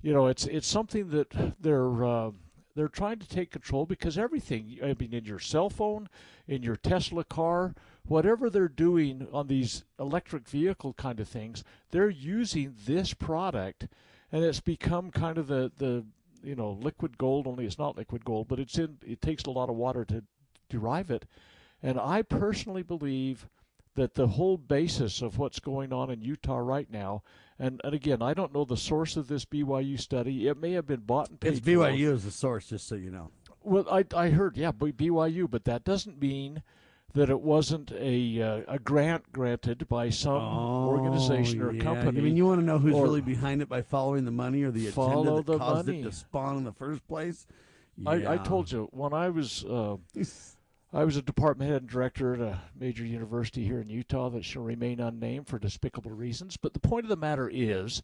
you 0.06 0.12
know, 0.12 0.26
it's 0.26 0.46
it's 0.46 0.68
something 0.68 1.10
that 1.10 1.54
they're 1.60 2.04
uh, 2.04 2.30
they're 2.76 2.88
trying 2.88 3.18
to 3.18 3.28
take 3.28 3.50
control 3.50 3.86
because 3.86 4.16
everything. 4.16 4.78
I 4.80 4.94
mean, 4.98 5.12
in 5.12 5.24
your 5.24 5.40
cell 5.40 5.70
phone, 5.70 6.08
in 6.46 6.62
your 6.62 6.76
Tesla 6.76 7.24
car, 7.24 7.74
whatever 8.08 8.50
they're 8.50 8.68
doing 8.68 9.26
on 9.32 9.46
these 9.46 9.84
electric 9.98 10.48
vehicle 10.48 10.92
kind 10.94 11.20
of 11.20 11.28
things, 11.28 11.64
they're 11.90 12.10
using 12.10 12.74
this 12.86 13.14
product, 13.14 13.88
and 14.32 14.44
it's 14.44 14.60
become 14.60 15.10
kind 15.10 15.38
of 15.38 15.46
the 15.46 15.70
the 15.76 16.04
you 16.42 16.54
know 16.54 16.78
liquid 16.80 17.18
gold. 17.18 17.46
Only 17.46 17.66
it's 17.66 17.78
not 17.78 17.96
liquid 17.96 18.24
gold, 18.24 18.48
but 18.48 18.60
it's 18.60 18.78
in. 18.78 18.98
It 19.06 19.20
takes 19.20 19.44
a 19.44 19.50
lot 19.50 19.68
of 19.68 19.76
water 19.76 20.04
to 20.06 20.22
derive 20.68 21.10
it, 21.10 21.26
and 21.82 21.98
I 21.98 22.22
personally 22.22 22.82
believe 22.82 23.48
that 23.96 24.14
the 24.14 24.28
whole 24.28 24.56
basis 24.56 25.22
of 25.22 25.38
what's 25.38 25.58
going 25.58 25.92
on 25.92 26.10
in 26.10 26.20
Utah 26.20 26.58
right 26.58 26.90
now, 26.90 27.22
and, 27.58 27.80
and 27.82 27.94
again, 27.94 28.22
I 28.22 28.34
don't 28.34 28.54
know 28.54 28.64
the 28.64 28.76
source 28.76 29.16
of 29.16 29.26
this 29.26 29.44
BYU 29.44 29.98
study. 29.98 30.46
It 30.46 30.58
may 30.58 30.72
have 30.72 30.86
been 30.86 31.00
bought 31.00 31.30
and 31.30 31.40
paid. 31.40 31.54
It's 31.54 31.60
for. 31.60 31.66
BYU 31.66 32.12
as 32.14 32.24
the 32.24 32.30
source, 32.30 32.68
just 32.68 32.86
so 32.86 32.94
you 32.94 33.10
know. 33.10 33.30
Well, 33.62 33.86
I, 33.90 34.04
I 34.14 34.28
heard, 34.28 34.56
yeah, 34.56 34.70
BYU, 34.70 35.50
but 35.50 35.64
that 35.64 35.82
doesn't 35.82 36.20
mean 36.20 36.62
that 37.16 37.30
it 37.30 37.40
wasn't 37.40 37.90
a 37.92 38.40
uh, 38.42 38.60
a 38.68 38.78
grant 38.78 39.32
granted 39.32 39.88
by 39.88 40.10
some 40.10 40.40
organization 40.86 41.60
or 41.62 41.70
Oh, 41.70 41.72
yeah. 41.72 41.82
company. 41.82 42.18
I 42.20 42.22
mean, 42.22 42.36
you 42.36 42.46
want 42.46 42.60
to 42.60 42.66
know 42.66 42.78
who's 42.78 42.92
really 42.94 43.20
behind 43.20 43.62
it 43.62 43.68
by 43.68 43.82
following 43.82 44.24
the 44.24 44.30
money 44.30 44.62
or 44.62 44.70
the 44.70 44.86
agenda 44.88 44.94
Follow 44.94 45.36
that 45.38 45.46
the 45.46 45.58
caused 45.58 45.86
money. 45.86 46.00
it 46.00 46.04
to 46.04 46.12
spawn 46.12 46.56
in 46.58 46.64
the 46.64 46.72
first 46.72 47.06
place? 47.08 47.46
I, 48.06 48.34
I 48.34 48.36
told 48.36 48.70
you 48.70 48.88
when 48.92 49.12
I 49.14 49.30
was 49.30 49.64
uh, 49.64 49.96
I 50.92 51.04
was 51.04 51.16
a 51.16 51.22
department 51.22 51.70
head 51.70 51.82
and 51.82 51.90
director 51.90 52.34
at 52.34 52.40
a 52.40 52.60
major 52.78 53.04
university 53.04 53.64
here 53.64 53.80
in 53.80 53.88
Utah 53.88 54.28
that 54.30 54.44
shall 54.44 54.62
remain 54.62 55.00
unnamed 55.00 55.48
for 55.48 55.58
despicable 55.58 56.10
reasons. 56.12 56.56
But 56.56 56.74
the 56.74 56.80
point 56.80 57.04
of 57.06 57.08
the 57.10 57.16
matter 57.16 57.50
is, 57.52 58.02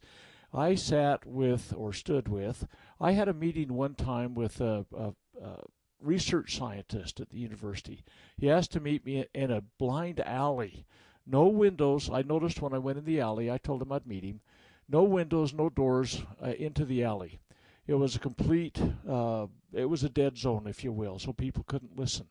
I 0.53 0.75
sat 0.75 1.25
with 1.25 1.73
or 1.77 1.93
stood 1.93 2.27
with. 2.27 2.67
I 2.99 3.11
had 3.13 3.27
a 3.29 3.33
meeting 3.33 3.73
one 3.73 3.93
time 3.95 4.33
with 4.33 4.59
a, 4.61 4.85
a, 4.95 5.13
a 5.43 5.59
research 6.03 6.57
scientist 6.57 7.19
at 7.19 7.29
the 7.29 7.37
university. 7.37 8.03
He 8.37 8.49
asked 8.49 8.71
to 8.73 8.79
meet 8.79 9.05
me 9.05 9.25
in 9.33 9.51
a 9.51 9.63
blind 9.77 10.19
alley, 10.19 10.85
no 11.25 11.47
windows. 11.47 12.09
I 12.09 12.21
noticed 12.21 12.61
when 12.61 12.73
I 12.73 12.79
went 12.79 12.97
in 12.97 13.05
the 13.05 13.19
alley. 13.19 13.49
I 13.49 13.57
told 13.57 13.81
him 13.81 13.91
I'd 13.91 14.05
meet 14.05 14.23
him. 14.23 14.41
No 14.89 15.03
windows, 15.03 15.53
no 15.53 15.69
doors 15.69 16.23
uh, 16.43 16.49
into 16.49 16.85
the 16.85 17.03
alley. 17.03 17.39
It 17.87 17.95
was 17.95 18.15
a 18.15 18.19
complete. 18.19 18.81
Uh, 19.07 19.47
it 19.71 19.85
was 19.85 20.03
a 20.03 20.09
dead 20.09 20.37
zone, 20.37 20.67
if 20.67 20.83
you 20.83 20.91
will, 20.91 21.19
so 21.19 21.33
people 21.33 21.63
couldn't 21.67 21.97
listen 21.97 22.27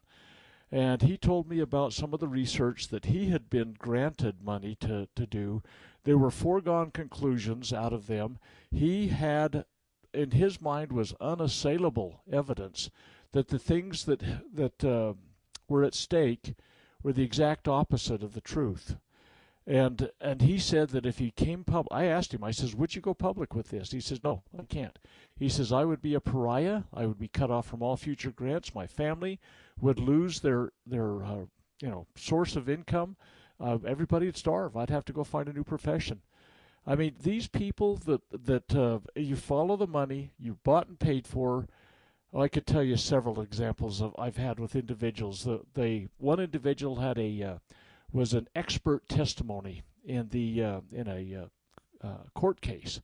and 0.73 1.03
he 1.03 1.19
told 1.19 1.47
me 1.47 1.61
about 1.61 1.93
some 1.93 2.15
of 2.15 2.21
the 2.21 2.27
research 2.27 2.89
that 2.89 3.05
he 3.05 3.27
had 3.27 3.51
been 3.51 3.77
granted 3.79 4.43
money 4.43 4.75
to, 4.77 5.07
to 5.15 5.27
do. 5.27 5.63
There 6.05 6.17
were 6.17 6.31
foregone 6.31 6.91
conclusions 6.91 7.75
out 7.75 7.93
of 7.93 8.07
them. 8.07 8.39
He 8.71 9.09
had, 9.09 9.67
in 10.15 10.31
his 10.31 10.63
mind, 10.63 10.91
was 10.91 11.15
unassailable 11.21 12.23
evidence 12.33 12.89
that 13.33 13.49
the 13.49 13.59
things 13.59 14.05
that 14.05 14.23
that 14.55 14.85
uh, 14.85 15.15
were 15.69 15.85
at 15.85 15.95
stake 15.95 16.55
were 17.03 17.13
the 17.13 17.25
exact 17.25 17.67
opposite 17.67 18.23
of 18.23 18.35
the 18.35 18.41
truth. 18.41 18.97
And 19.67 20.11
and 20.21 20.43
he 20.43 20.59
said 20.59 20.91
that 20.91 21.07
if 21.07 21.19
he 21.19 21.31
came 21.31 21.63
public, 21.63 21.93
I 21.93 22.07
asked 22.07 22.35
him. 22.35 22.43
I 22.43 22.51
says, 22.51 22.75
"Would 22.75 22.97
you 22.97 23.01
go 23.01 23.15
public 23.15 23.55
with 23.55 23.69
this?" 23.69 23.93
He 23.93 24.01
says, 24.01 24.23
"No, 24.25 24.43
I 24.59 24.65
can't." 24.65 24.99
He 25.39 25.49
says, 25.49 25.73
"I 25.73 25.85
would 25.85 26.03
be 26.03 26.15
a 26.15 26.21
pariah. 26.21 26.83
I 26.93 27.07
would 27.07 27.19
be 27.19 27.29
cut 27.29 27.51
off 27.51 27.67
from 27.67 27.83
all 27.83 27.97
future 27.97 28.33
grants. 28.33 28.75
My 28.75 28.89
family 28.89 29.39
would 29.81 30.01
lose 30.01 30.41
their 30.41 30.73
their 30.85 31.23
uh, 31.25 31.45
you 31.81 31.89
know 31.89 32.07
source 32.17 32.57
of 32.57 32.69
income. 32.69 33.17
Uh, 33.61 33.79
everybody 33.87 34.27
would 34.27 34.37
starve. 34.37 34.77
I'd 34.77 34.91
have 34.91 35.05
to 35.05 35.13
go 35.13 35.23
find 35.23 35.49
a 35.49 35.53
new 35.53 35.65
profession." 35.65 36.23
I 36.85 36.97
mean, 36.97 37.15
these 37.23 37.47
people 37.47 37.97
that 37.99 38.23
that 38.33 38.75
uh, 38.75 38.99
you 39.15 39.37
follow 39.37 39.77
the 39.77 39.87
money 39.87 40.33
you 40.39 40.59
bought 40.65 40.89
and 40.89 40.99
paid 40.99 41.27
for. 41.27 41.69
I 42.35 42.49
could 42.49 42.67
tell 42.67 42.83
you 42.83 42.97
several 42.97 43.41
examples 43.41 44.01
of 44.01 44.15
I've 44.19 44.39
had 44.39 44.59
with 44.59 44.75
individuals. 44.75 45.45
The 45.45 45.61
they 45.75 46.09
one 46.19 46.41
individual 46.41 46.97
had 46.97 47.19
a 47.19 47.43
uh, 47.43 47.59
was 48.11 48.33
an 48.33 48.49
expert 48.55 49.09
testimony 49.09 49.83
in 50.05 50.29
the 50.29 50.63
uh, 50.63 50.81
in 50.91 51.09
a 51.09 51.43
uh, 51.45 52.07
uh, 52.07 52.23
court 52.35 52.63
case, 52.63 53.01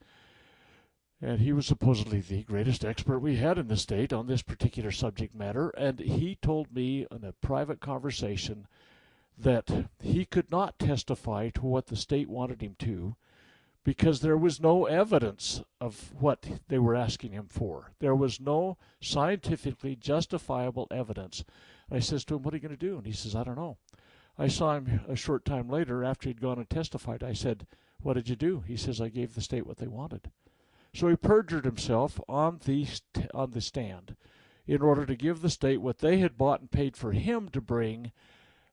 and 1.21 1.41
he 1.41 1.53
was 1.53 1.67
supposedly 1.67 2.21
the 2.21 2.43
greatest 2.45 2.85
expert 2.85 3.19
we 3.19 3.37
had 3.37 3.59
in 3.59 3.69
the 3.69 3.77
state 3.77 4.13
on 4.15 4.27
this 4.27 4.43
particular 4.43 4.91
subject 4.91 5.35
matter. 5.35 5.71
And 5.71 5.99
he 6.01 6.37
told 6.37 6.75
me 6.75 7.07
in 7.11 7.23
a 7.23 7.33
private 7.33 7.81
conversation 7.81 8.67
that 9.37 9.89
he 10.03 10.25
could 10.25 10.51
not 10.51 10.79
testify 10.79 11.51
to 11.51 11.67
what 11.67 11.87
the 11.87 11.97
state 11.97 12.29
wanted 12.29 12.63
him 12.63 12.77
to 12.81 13.15
because 13.89 14.21
there 14.21 14.37
was 14.37 14.61
no 14.61 14.85
evidence 14.85 15.63
of 15.81 16.13
what 16.21 16.61
they 16.69 16.79
were 16.79 16.95
asking 16.95 17.33
him 17.33 17.47
for. 17.49 17.93
There 18.01 18.15
was 18.15 18.39
no 18.39 18.77
scientifically 19.01 19.97
justifiable 19.97 20.87
evidence. 20.91 21.43
I 21.91 22.01
says 22.01 22.23
to 22.27 22.35
him, 22.35 22.43
"What 22.43 22.53
are 22.53 22.59
you 22.59 22.69
going 22.69 22.77
to 22.77 22.87
do?" 22.87 22.99
And 22.99 23.07
he 23.07 23.15
says, 23.15 23.35
"I 23.35 23.45
don't 23.45 23.57
know." 23.57 23.79
I 24.37 24.47
saw 24.47 24.77
him 24.77 25.01
a 25.09 25.17
short 25.17 25.47
time 25.47 25.71
later 25.71 26.05
after 26.05 26.29
he'd 26.29 26.43
gone 26.43 26.59
and 26.59 26.69
testified. 26.69 27.23
I 27.23 27.33
said, 27.33 27.67
"What 28.03 28.13
did 28.13 28.29
you 28.29 28.37
do?" 28.37 28.61
He 28.61 28.77
says, 28.77 29.01
"I 29.01 29.09
gave 29.09 29.35
the 29.35 29.41
state 29.41 29.67
what 29.67 29.79
they 29.79 29.89
wanted." 29.89 30.31
So 30.93 31.09
he 31.09 31.17
perjured 31.17 31.65
himself 31.65 32.21
on 32.29 32.61
the 32.67 32.87
on 33.33 33.53
the 33.53 33.63
stand 33.63 34.17
in 34.67 34.83
order 34.83 35.07
to 35.07 35.17
give 35.17 35.41
the 35.41 35.49
state 35.49 35.79
what 35.79 36.01
they 36.01 36.19
had 36.19 36.37
bought 36.37 36.61
and 36.61 36.71
paid 36.71 36.95
for 36.95 37.13
him 37.13 37.49
to 37.49 37.63
bring, 37.63 38.13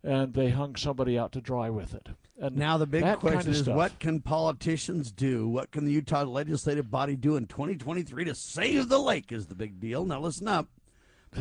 and 0.04 0.34
they 0.34 0.50
hung 0.50 0.76
somebody 0.76 1.18
out 1.18 1.32
to 1.32 1.40
dry 1.40 1.70
with 1.70 1.94
it. 1.96 2.10
And 2.40 2.58
Now 2.58 2.78
the 2.78 2.86
big 2.86 3.04
question 3.04 3.30
kind 3.30 3.48
of 3.48 3.48
is, 3.48 3.60
stuff. 3.62 3.76
what 3.76 4.00
can 4.00 4.20
politicians 4.20 5.12
do? 5.12 5.48
What 5.48 5.72
can 5.72 5.86
the 5.86 5.92
Utah 5.92 6.24
legislative 6.24 6.92
body 6.92 7.16
do 7.16 7.38
in 7.38 7.48
2023 7.48 8.26
to 8.26 8.36
save 8.36 8.90
the 8.90 9.00
lake? 9.00 9.32
Is 9.32 9.48
the 9.48 9.56
big 9.56 9.80
deal. 9.80 10.06
Now 10.06 10.20
listen 10.20 10.48
up. 10.48 10.68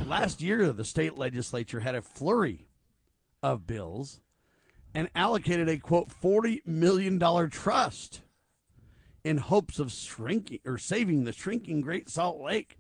Last 0.07 0.41
year, 0.41 0.73
the 0.73 0.85
state 0.85 1.17
legislature 1.19 1.81
had 1.81 1.95
a 1.95 2.03
flurry 2.03 2.69
of 3.43 3.67
bills 3.67 4.21
and 4.95 5.09
allocated 5.15 5.69
a 5.69 5.79
quote 5.79 6.11
40 6.11 6.63
million 6.65 7.19
dollar 7.19 7.49
trust 7.49 8.23
in 9.25 9.39
hopes 9.39 9.79
of 9.79 9.91
shrinking 9.91 10.61
or 10.65 10.79
saving 10.79 11.25
the 11.25 11.33
shrinking 11.33 11.81
Great 11.81 12.09
Salt 12.09 12.41
Lake. 12.41 12.79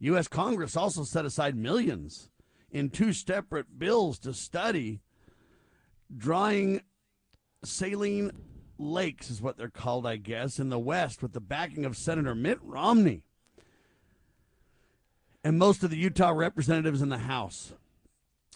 U.S. 0.00 0.28
Congress 0.28 0.76
also 0.76 1.04
set 1.04 1.24
aside 1.24 1.56
millions 1.56 2.28
in 2.70 2.90
two 2.90 3.12
separate 3.14 3.78
bills 3.78 4.18
to 4.18 4.34
study 4.34 5.00
drying 6.14 6.82
saline 7.66 8.30
lakes, 8.78 9.30
is 9.30 9.42
what 9.42 9.56
they're 9.56 9.68
called, 9.68 10.06
I 10.06 10.16
guess, 10.16 10.58
in 10.58 10.68
the 10.68 10.78
West 10.78 11.22
with 11.22 11.32
the 11.32 11.40
backing 11.40 11.84
of 11.84 11.96
Senator 11.96 12.34
Mitt 12.34 12.58
Romney 12.62 13.22
and 15.46 15.58
most 15.60 15.84
of 15.84 15.90
the 15.90 15.96
Utah 15.96 16.30
representatives 16.30 17.00
in 17.00 17.08
the 17.08 17.18
House. 17.18 17.72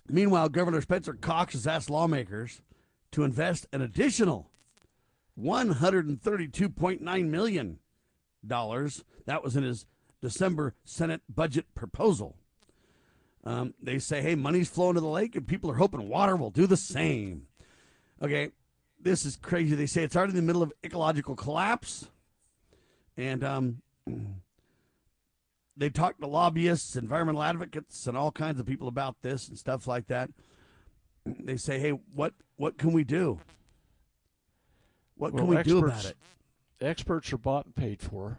Meanwhile, 0.08 0.48
Governor 0.48 0.80
Spencer 0.80 1.12
Cox 1.14 1.52
has 1.52 1.64
asked 1.64 1.88
lawmakers 1.88 2.62
to 3.12 3.22
invest 3.22 3.68
an 3.72 3.80
additional 3.80 4.50
$132.9 5.40 7.28
million. 7.28 7.78
That 8.42 9.44
was 9.44 9.56
in 9.56 9.62
his 9.62 9.86
December 10.20 10.74
Senate 10.84 11.22
budget 11.32 11.72
proposal. 11.76 12.34
Um, 13.44 13.74
they 13.80 14.00
say, 14.00 14.20
hey, 14.20 14.34
money's 14.34 14.68
flowing 14.68 14.94
to 14.94 15.00
the 15.00 15.06
lake, 15.06 15.36
and 15.36 15.46
people 15.46 15.70
are 15.70 15.76
hoping 15.76 16.08
water 16.08 16.34
will 16.34 16.50
do 16.50 16.66
the 16.66 16.76
same. 16.76 17.46
Okay, 18.20 18.50
this 19.02 19.24
is 19.24 19.36
crazy. 19.36 19.74
They 19.74 19.86
say 19.86 20.02
it's 20.02 20.16
already 20.16 20.30
in 20.32 20.36
the 20.36 20.42
middle 20.42 20.62
of 20.62 20.72
ecological 20.84 21.34
collapse. 21.36 22.08
And 23.16 23.42
um, 23.44 23.82
they 25.76 25.90
talk 25.90 26.18
to 26.18 26.26
lobbyists, 26.26 26.96
environmental 26.96 27.42
advocates, 27.42 28.06
and 28.06 28.16
all 28.16 28.30
kinds 28.32 28.60
of 28.60 28.66
people 28.66 28.88
about 28.88 29.16
this 29.22 29.48
and 29.48 29.58
stuff 29.58 29.86
like 29.86 30.06
that. 30.08 30.30
They 31.26 31.58
say, 31.58 31.78
hey, 31.78 31.90
what, 32.14 32.32
what 32.56 32.78
can 32.78 32.92
we 32.92 33.04
do? 33.04 33.40
What 35.16 35.36
can 35.36 35.46
Well, 35.46 35.58
we 35.58 35.62
do 35.62 35.78
about 35.78 35.90
experts- 35.98 36.14
it? 36.80 36.84
experts 36.86 37.32
are 37.34 37.38
bought 37.38 37.66
and 37.66 37.74
paid 37.76 38.00
for. 38.00 38.38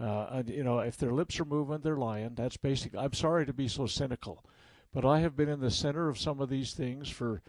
Uh, 0.00 0.42
you 0.46 0.64
know, 0.64 0.80
if 0.80 0.96
their 0.96 1.12
lips 1.12 1.38
are 1.38 1.44
moving, 1.44 1.78
they're 1.78 1.96
lying. 1.96 2.34
That's 2.34 2.56
basic. 2.56 2.94
I'm 2.96 3.12
sorry 3.12 3.46
to 3.46 3.52
be 3.52 3.68
so 3.68 3.86
cynical, 3.86 4.44
but 4.92 5.04
I 5.04 5.20
have 5.20 5.36
been 5.36 5.48
in 5.48 5.60
the 5.60 5.70
center 5.70 6.08
of 6.08 6.18
some 6.18 6.40
of 6.40 6.48
these 6.48 6.72
things 6.74 7.08
for 7.08 7.40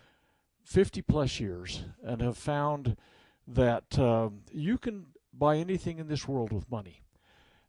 50 0.69 1.01
plus 1.01 1.39
years 1.39 1.83
and 2.03 2.21
have 2.21 2.37
found 2.37 2.95
that 3.47 3.97
um, 3.97 4.41
you 4.51 4.77
can 4.77 5.07
buy 5.33 5.57
anything 5.57 5.97
in 5.97 6.07
this 6.07 6.27
world 6.27 6.53
with 6.53 6.69
money. 6.69 7.01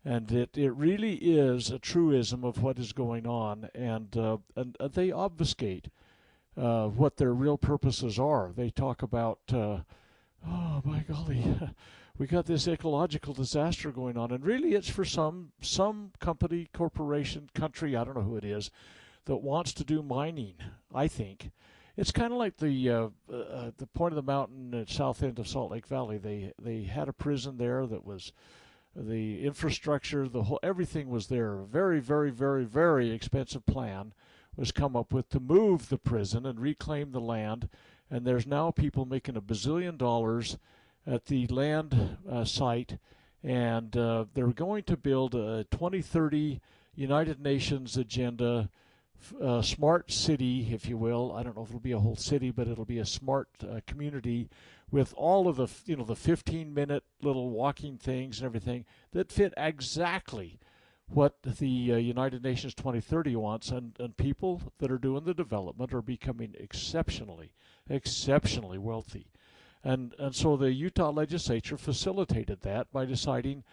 And 0.04 0.30
it, 0.30 0.58
it 0.58 0.72
really 0.72 1.14
is 1.14 1.70
a 1.70 1.78
truism 1.78 2.44
of 2.44 2.62
what 2.62 2.78
is 2.78 2.92
going 2.92 3.26
on, 3.26 3.68
and 3.74 4.16
uh, 4.16 4.38
and 4.56 4.76
uh, 4.80 4.88
they 4.88 5.12
obfuscate 5.12 5.88
uh, 6.56 6.88
what 6.88 7.16
their 7.18 7.34
real 7.34 7.58
purposes 7.58 8.18
are. 8.18 8.50
They 8.54 8.70
talk 8.70 9.02
about, 9.02 9.40
uh, 9.52 9.80
oh 10.46 10.80
my 10.84 11.00
golly, 11.00 11.44
we 12.18 12.26
got 12.26 12.46
this 12.46 12.66
ecological 12.66 13.34
disaster 13.34 13.90
going 13.90 14.16
on, 14.16 14.30
and 14.30 14.42
really 14.44 14.74
it's 14.74 14.88
for 14.88 15.04
some 15.04 15.52
some 15.60 16.12
company, 16.18 16.68
corporation, 16.72 17.50
country, 17.54 17.94
I 17.94 18.04
don't 18.04 18.16
know 18.16 18.22
who 18.22 18.36
it 18.36 18.44
is, 18.44 18.70
that 19.26 19.36
wants 19.36 19.74
to 19.74 19.84
do 19.84 20.02
mining. 20.02 20.54
I 20.94 21.08
think 21.08 21.50
it's 22.00 22.12
kind 22.12 22.32
of 22.32 22.38
like 22.38 22.56
the 22.56 22.88
uh, 22.88 23.08
uh, 23.30 23.70
the 23.76 23.86
point 23.92 24.12
of 24.12 24.16
the 24.16 24.32
mountain 24.32 24.72
at 24.74 24.88
south 24.88 25.22
end 25.22 25.38
of 25.38 25.46
Salt 25.46 25.70
Lake 25.70 25.86
Valley. 25.86 26.16
They 26.16 26.50
they 26.58 26.84
had 26.84 27.10
a 27.10 27.12
prison 27.12 27.58
there 27.58 27.86
that 27.86 28.06
was 28.06 28.32
the 28.96 29.44
infrastructure, 29.44 30.26
the 30.26 30.44
whole 30.44 30.58
everything 30.62 31.10
was 31.10 31.26
there. 31.26 31.58
A 31.58 31.66
very 31.66 32.00
very 32.00 32.30
very 32.30 32.64
very 32.64 33.10
expensive 33.10 33.66
plan 33.66 34.14
was 34.56 34.72
come 34.72 34.96
up 34.96 35.12
with 35.12 35.28
to 35.28 35.40
move 35.40 35.90
the 35.90 35.98
prison 35.98 36.46
and 36.46 36.58
reclaim 36.58 37.12
the 37.12 37.20
land, 37.20 37.68
and 38.10 38.24
there's 38.24 38.46
now 38.46 38.70
people 38.70 39.04
making 39.04 39.36
a 39.36 39.42
bazillion 39.42 39.98
dollars 39.98 40.56
at 41.06 41.26
the 41.26 41.46
land 41.48 42.16
uh, 42.28 42.46
site, 42.46 42.96
and 43.44 43.94
uh, 43.98 44.24
they're 44.32 44.46
going 44.48 44.84
to 44.84 44.96
build 44.96 45.34
a 45.34 45.66
2030 45.70 46.62
United 46.94 47.42
Nations 47.42 47.98
agenda 47.98 48.70
uh, 49.40 49.62
smart 49.62 50.10
city, 50.10 50.68
if 50.72 50.88
you 50.88 50.96
will. 50.96 51.32
I 51.32 51.42
don't 51.42 51.56
know 51.56 51.62
if 51.62 51.68
it'll 51.68 51.80
be 51.80 51.92
a 51.92 51.98
whole 51.98 52.16
city, 52.16 52.50
but 52.50 52.68
it'll 52.68 52.84
be 52.84 52.98
a 52.98 53.06
smart 53.06 53.48
uh, 53.62 53.80
community 53.86 54.48
with 54.90 55.14
all 55.16 55.46
of 55.46 55.56
the 55.56 55.68
you 55.86 55.96
know 55.96 56.04
the 56.04 56.16
15 56.16 56.74
minute 56.74 57.04
little 57.22 57.50
walking 57.50 57.96
things 57.96 58.38
and 58.38 58.46
everything 58.46 58.84
that 59.12 59.30
fit 59.30 59.54
exactly 59.56 60.58
what 61.12 61.42
the 61.42 61.92
uh, 61.92 61.96
United 61.96 62.42
Nations 62.42 62.74
2030 62.74 63.34
wants, 63.36 63.70
and, 63.70 63.96
and 63.98 64.16
people 64.16 64.62
that 64.78 64.92
are 64.92 64.98
doing 64.98 65.24
the 65.24 65.34
development 65.34 65.92
are 65.92 66.02
becoming 66.02 66.54
exceptionally, 66.58 67.52
exceptionally 67.88 68.78
wealthy. 68.78 69.26
And, 69.82 70.14
and 70.18 70.34
so 70.34 70.56
the 70.56 70.72
Utah 70.72 71.10
legislature 71.10 71.76
facilitated 71.76 72.60
that 72.60 72.92
by 72.92 73.06
deciding 73.06 73.64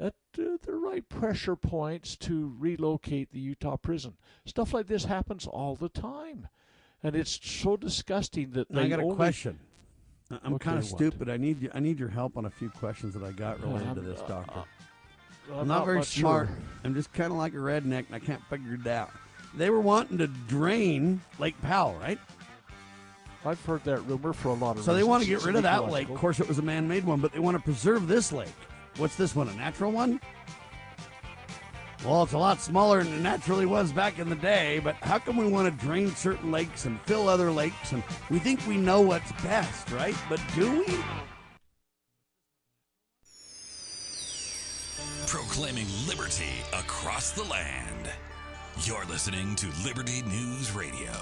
at 0.00 0.14
uh, 0.38 0.42
the 0.62 0.72
right 0.74 1.06
pressure 1.08 1.56
points 1.56 2.16
to 2.16 2.54
relocate 2.58 3.30
the 3.32 3.40
Utah 3.40 3.76
prison. 3.76 4.14
Stuff 4.46 4.72
like 4.72 4.86
this 4.86 5.04
happens 5.04 5.46
all 5.46 5.74
the 5.76 5.88
time. 5.88 6.48
And 7.02 7.16
it's 7.16 7.38
so 7.42 7.76
disgusting 7.76 8.52
that 8.52 8.68
I 8.74 8.88
got 8.88 9.00
a 9.00 9.02
only- 9.02 9.16
question. 9.16 9.58
I- 10.30 10.38
I'm 10.44 10.54
Okay, 10.54 10.64
kind 10.64 10.78
of 10.78 10.84
stupid. 10.84 11.28
I 11.28 11.36
need 11.36 11.60
you, 11.60 11.70
I 11.74 11.80
need 11.80 11.98
your 11.98 12.08
help 12.08 12.36
on 12.38 12.46
a 12.46 12.50
few 12.50 12.70
questions 12.70 13.12
that 13.14 13.22
I 13.22 13.32
got 13.32 13.60
related 13.60 13.94
to 13.96 14.00
Um, 14.00 14.06
this, 14.06 14.20
uh, 14.20 14.26
doctor. 14.28 14.64
I'm 15.52 15.58
I'm 15.60 15.68
not, 15.68 15.84
very 15.84 16.02
smart. 16.04 16.48
sure. 16.48 16.56
I'm 16.84 16.94
just 16.94 17.12
kind 17.12 17.32
of 17.32 17.36
like 17.38 17.52
a 17.52 17.56
redneck, 17.56 18.06
and 18.06 18.14
I 18.14 18.18
can't 18.20 18.42
figure 18.48 18.74
it 18.74 18.86
out. 18.86 19.10
They 19.54 19.68
were 19.68 19.80
wanting 19.80 20.16
to 20.18 20.28
drain 20.28 21.20
Lake 21.38 21.60
Powell, 21.60 21.94
right? 22.00 22.18
I've 23.44 23.62
heard 23.64 23.82
that 23.84 24.00
rumor 24.06 24.32
for 24.32 24.48
a 24.50 24.54
lot 24.54 24.78
of 24.78 24.84
So 24.84 24.94
they 24.94 25.02
want 25.02 25.24
to 25.24 25.28
get 25.28 25.44
rid 25.44 25.56
of 25.56 25.64
that 25.64 25.90
lake. 25.90 26.08
Of 26.08 26.14
course, 26.16 26.38
it 26.38 26.46
was 26.48 26.58
a 26.58 26.62
man-made 26.62 27.04
one, 27.04 27.20
but 27.20 27.32
they 27.32 27.40
want 27.40 27.56
to 27.56 27.62
preserve 27.62 28.06
this 28.06 28.32
lake. 28.32 28.48
What's 28.96 29.16
this 29.16 29.34
one? 29.34 29.48
A 29.48 29.54
natural 29.54 29.90
one? 29.90 30.20
Well, 32.04 32.24
it's 32.24 32.32
a 32.32 32.38
lot 32.38 32.60
smaller 32.60 33.04
than 33.04 33.14
it 33.14 33.20
naturally 33.20 33.64
was 33.64 33.92
back 33.92 34.18
in 34.18 34.28
the 34.28 34.34
day. 34.34 34.80
But 34.82 34.96
how 34.96 35.18
come 35.18 35.36
we 35.36 35.46
want 35.46 35.72
to 35.72 35.86
drain 35.86 36.10
certain 36.14 36.50
lakes 36.50 36.84
and 36.84 37.00
fill 37.02 37.28
other 37.28 37.50
lakes? 37.50 37.92
And 37.92 38.02
we 38.28 38.38
think 38.40 38.66
we 38.66 38.76
know 38.76 39.00
what's 39.00 39.30
best, 39.42 39.90
right? 39.92 40.16
But 40.28 40.40
do 40.54 40.80
we? 40.80 40.98
Proclaiming 45.26 45.86
liberty 46.08 46.52
across 46.72 47.30
the 47.30 47.44
land. 47.44 48.10
You're 48.82 49.04
listening 49.04 49.54
to 49.56 49.68
Liberty 49.84 50.22
News 50.22 50.72
Radio. 50.72 51.12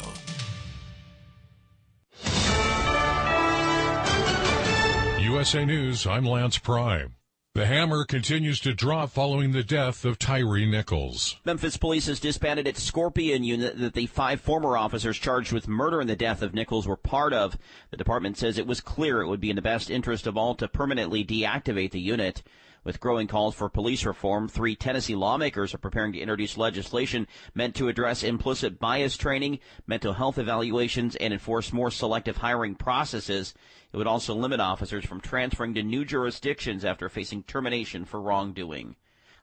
USA 5.20 5.64
News, 5.64 6.06
I'm 6.06 6.24
Lance 6.24 6.59
Pry. 6.59 7.06
The 7.52 7.66
hammer 7.66 8.04
continues 8.04 8.60
to 8.60 8.72
drop 8.72 9.10
following 9.10 9.50
the 9.50 9.64
death 9.64 10.04
of 10.04 10.20
Tyree 10.20 10.70
Nichols. 10.70 11.36
Memphis 11.44 11.76
police 11.76 12.06
has 12.06 12.20
disbanded 12.20 12.68
its 12.68 12.80
Scorpion 12.80 13.42
unit 13.42 13.76
that 13.80 13.94
the 13.94 14.06
five 14.06 14.40
former 14.40 14.76
officers 14.76 15.18
charged 15.18 15.50
with 15.50 15.66
murder 15.66 16.00
in 16.00 16.06
the 16.06 16.14
death 16.14 16.42
of 16.42 16.54
Nichols 16.54 16.86
were 16.86 16.96
part 16.96 17.32
of. 17.32 17.58
The 17.90 17.96
department 17.96 18.36
says 18.36 18.56
it 18.56 18.68
was 18.68 18.80
clear 18.80 19.20
it 19.20 19.26
would 19.26 19.40
be 19.40 19.50
in 19.50 19.56
the 19.56 19.62
best 19.62 19.90
interest 19.90 20.28
of 20.28 20.36
all 20.36 20.54
to 20.54 20.68
permanently 20.68 21.24
deactivate 21.24 21.90
the 21.90 21.98
unit. 21.98 22.44
With 22.82 23.00
growing 23.00 23.26
calls 23.26 23.54
for 23.54 23.68
police 23.68 24.06
reform, 24.06 24.48
three 24.48 24.74
Tennessee 24.74 25.14
lawmakers 25.14 25.74
are 25.74 25.78
preparing 25.78 26.14
to 26.14 26.18
introduce 26.18 26.56
legislation 26.56 27.26
meant 27.54 27.74
to 27.74 27.88
address 27.88 28.22
implicit 28.22 28.80
bias 28.80 29.18
training, 29.18 29.58
mental 29.86 30.14
health 30.14 30.38
evaluations, 30.38 31.14
and 31.16 31.32
enforce 31.32 31.74
more 31.74 31.90
selective 31.90 32.38
hiring 32.38 32.74
processes. 32.74 33.52
It 33.92 33.98
would 33.98 34.06
also 34.06 34.34
limit 34.34 34.60
officers 34.60 35.04
from 35.04 35.20
transferring 35.20 35.74
to 35.74 35.82
new 35.82 36.06
jurisdictions 36.06 36.84
after 36.84 37.10
facing 37.10 37.42
termination 37.42 38.06
for 38.06 38.20
wrongdoing. 38.20 38.96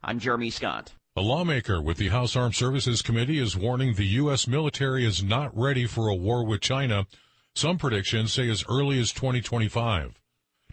I'm 0.04 0.17
Jeremy 0.17 0.50
Scott. 0.50 0.93
A 1.15 1.21
lawmaker 1.21 1.82
with 1.82 1.97
the 1.97 2.10
House 2.10 2.36
Armed 2.36 2.56
Services 2.56 3.02
Committee 3.02 3.39
is 3.39 3.56
warning 3.56 3.93
the 3.93 4.06
U.S. 4.06 4.47
military 4.47 5.06
is 5.06 5.23
not 5.23 5.56
ready 5.56 5.86
for 5.86 6.08
a 6.08 6.15
war 6.15 6.43
with 6.43 6.62
China. 6.62 7.06
Some 7.56 7.78
predictions 7.78 8.34
say 8.34 8.50
as 8.50 8.63
early 8.69 9.00
as 9.00 9.12
2025. 9.12 10.16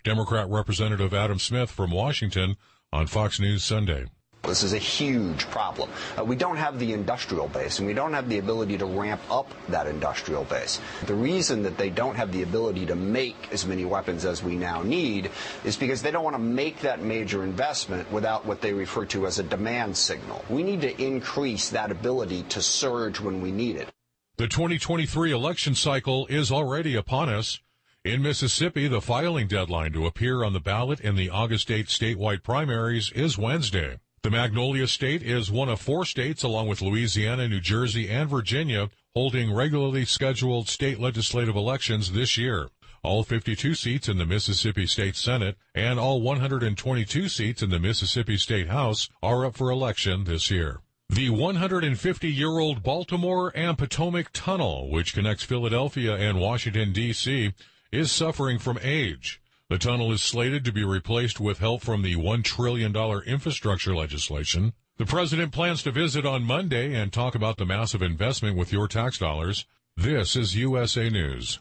Democrat 0.04 0.50
Representative 0.50 1.14
Adam 1.14 1.38
Smith 1.38 1.70
from 1.70 1.90
Washington 1.90 2.56
on 2.92 3.06
Fox 3.06 3.40
News 3.40 3.64
Sunday. 3.64 4.04
This 4.42 4.62
is 4.62 4.74
a 4.74 4.78
huge 4.78 5.48
problem. 5.50 5.88
Uh, 6.18 6.24
we 6.24 6.36
don't 6.36 6.58
have 6.58 6.78
the 6.78 6.92
industrial 6.92 7.48
base, 7.48 7.78
and 7.78 7.88
we 7.88 7.94
don't 7.94 8.12
have 8.12 8.28
the 8.28 8.36
ability 8.36 8.76
to 8.76 8.84
ramp 8.84 9.22
up 9.30 9.50
that 9.68 9.86
industrial 9.86 10.44
base. 10.44 10.78
The 11.06 11.14
reason 11.14 11.62
that 11.62 11.78
they 11.78 11.88
don't 11.88 12.14
have 12.16 12.30
the 12.32 12.42
ability 12.42 12.84
to 12.86 12.94
make 12.94 13.48
as 13.50 13.64
many 13.64 13.86
weapons 13.86 14.26
as 14.26 14.42
we 14.42 14.56
now 14.56 14.82
need 14.82 15.30
is 15.64 15.78
because 15.78 16.02
they 16.02 16.10
don't 16.10 16.24
want 16.24 16.36
to 16.36 16.42
make 16.42 16.80
that 16.80 17.00
major 17.00 17.42
investment 17.42 18.12
without 18.12 18.44
what 18.44 18.60
they 18.60 18.74
refer 18.74 19.06
to 19.06 19.26
as 19.26 19.38
a 19.38 19.42
demand 19.42 19.96
signal. 19.96 20.44
We 20.50 20.62
need 20.62 20.82
to 20.82 21.02
increase 21.02 21.70
that 21.70 21.90
ability 21.90 22.42
to 22.50 22.60
surge 22.60 23.20
when 23.20 23.40
we 23.40 23.50
need 23.50 23.76
it. 23.76 23.88
The 24.36 24.48
2023 24.48 25.32
election 25.32 25.74
cycle 25.74 26.26
is 26.26 26.52
already 26.52 26.94
upon 26.94 27.30
us. 27.30 27.60
In 28.04 28.20
Mississippi, 28.20 28.86
the 28.86 29.00
filing 29.00 29.46
deadline 29.46 29.92
to 29.92 30.04
appear 30.04 30.44
on 30.44 30.52
the 30.52 30.60
ballot 30.60 31.00
in 31.00 31.16
the 31.16 31.30
August 31.30 31.70
8 31.70 31.86
statewide 31.86 32.42
primaries 32.42 33.10
is 33.12 33.38
Wednesday. 33.38 33.96
The 34.22 34.30
Magnolia 34.30 34.86
State 34.88 35.22
is 35.22 35.50
one 35.50 35.70
of 35.70 35.80
four 35.80 36.04
states, 36.04 36.42
along 36.42 36.68
with 36.68 36.82
Louisiana, 36.82 37.48
New 37.48 37.60
Jersey, 37.60 38.10
and 38.10 38.28
Virginia, 38.28 38.90
holding 39.14 39.54
regularly 39.54 40.04
scheduled 40.04 40.68
state 40.68 41.00
legislative 41.00 41.56
elections 41.56 42.12
this 42.12 42.36
year. 42.36 42.68
All 43.02 43.22
52 43.22 43.74
seats 43.74 44.06
in 44.06 44.18
the 44.18 44.26
Mississippi 44.26 44.86
State 44.86 45.16
Senate 45.16 45.56
and 45.74 45.98
all 45.98 46.20
122 46.20 47.30
seats 47.30 47.62
in 47.62 47.70
the 47.70 47.78
Mississippi 47.78 48.36
State 48.36 48.68
House 48.68 49.08
are 49.22 49.46
up 49.46 49.56
for 49.56 49.70
election 49.70 50.24
this 50.24 50.50
year. 50.50 50.80
The 51.08 51.30
150 51.30 52.30
year 52.30 52.58
old 52.58 52.82
Baltimore 52.82 53.50
and 53.54 53.78
Potomac 53.78 54.28
Tunnel, 54.34 54.90
which 54.90 55.14
connects 55.14 55.44
Philadelphia 55.44 56.14
and 56.16 56.38
Washington, 56.38 56.92
D.C., 56.92 57.54
is 57.94 58.10
suffering 58.10 58.58
from 58.58 58.78
age. 58.82 59.40
The 59.70 59.78
tunnel 59.78 60.12
is 60.12 60.20
slated 60.20 60.64
to 60.64 60.72
be 60.72 60.84
replaced 60.84 61.40
with 61.40 61.58
help 61.58 61.82
from 61.82 62.02
the 62.02 62.16
$1 62.16 62.42
trillion 62.42 62.94
infrastructure 63.26 63.94
legislation. 63.94 64.72
The 64.98 65.06
president 65.06 65.52
plans 65.52 65.82
to 65.84 65.90
visit 65.90 66.26
on 66.26 66.42
Monday 66.42 66.94
and 66.94 67.12
talk 67.12 67.34
about 67.34 67.56
the 67.56 67.64
massive 67.64 68.02
investment 68.02 68.56
with 68.56 68.72
your 68.72 68.88
tax 68.88 69.18
dollars. 69.18 69.64
This 69.96 70.36
is 70.36 70.56
USA 70.56 71.08
News. 71.08 71.60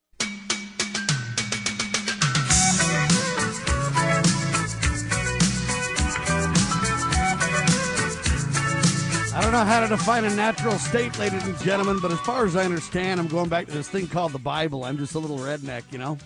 I 9.33 9.39
don't 9.39 9.53
know 9.53 9.63
how 9.63 9.79
to 9.79 9.87
define 9.87 10.25
a 10.25 10.35
natural 10.35 10.77
state, 10.77 11.17
ladies 11.17 11.47
and 11.47 11.57
gentlemen, 11.59 11.99
but 12.01 12.11
as 12.11 12.19
far 12.19 12.45
as 12.45 12.57
I 12.57 12.65
understand, 12.65 13.17
I'm 13.17 13.29
going 13.29 13.47
back 13.47 13.65
to 13.67 13.71
this 13.71 13.87
thing 13.87 14.07
called 14.07 14.33
the 14.33 14.39
Bible. 14.39 14.83
I'm 14.83 14.97
just 14.97 15.15
a 15.15 15.19
little 15.19 15.37
redneck, 15.37 15.83
you 15.89 15.99
know? 15.99 16.17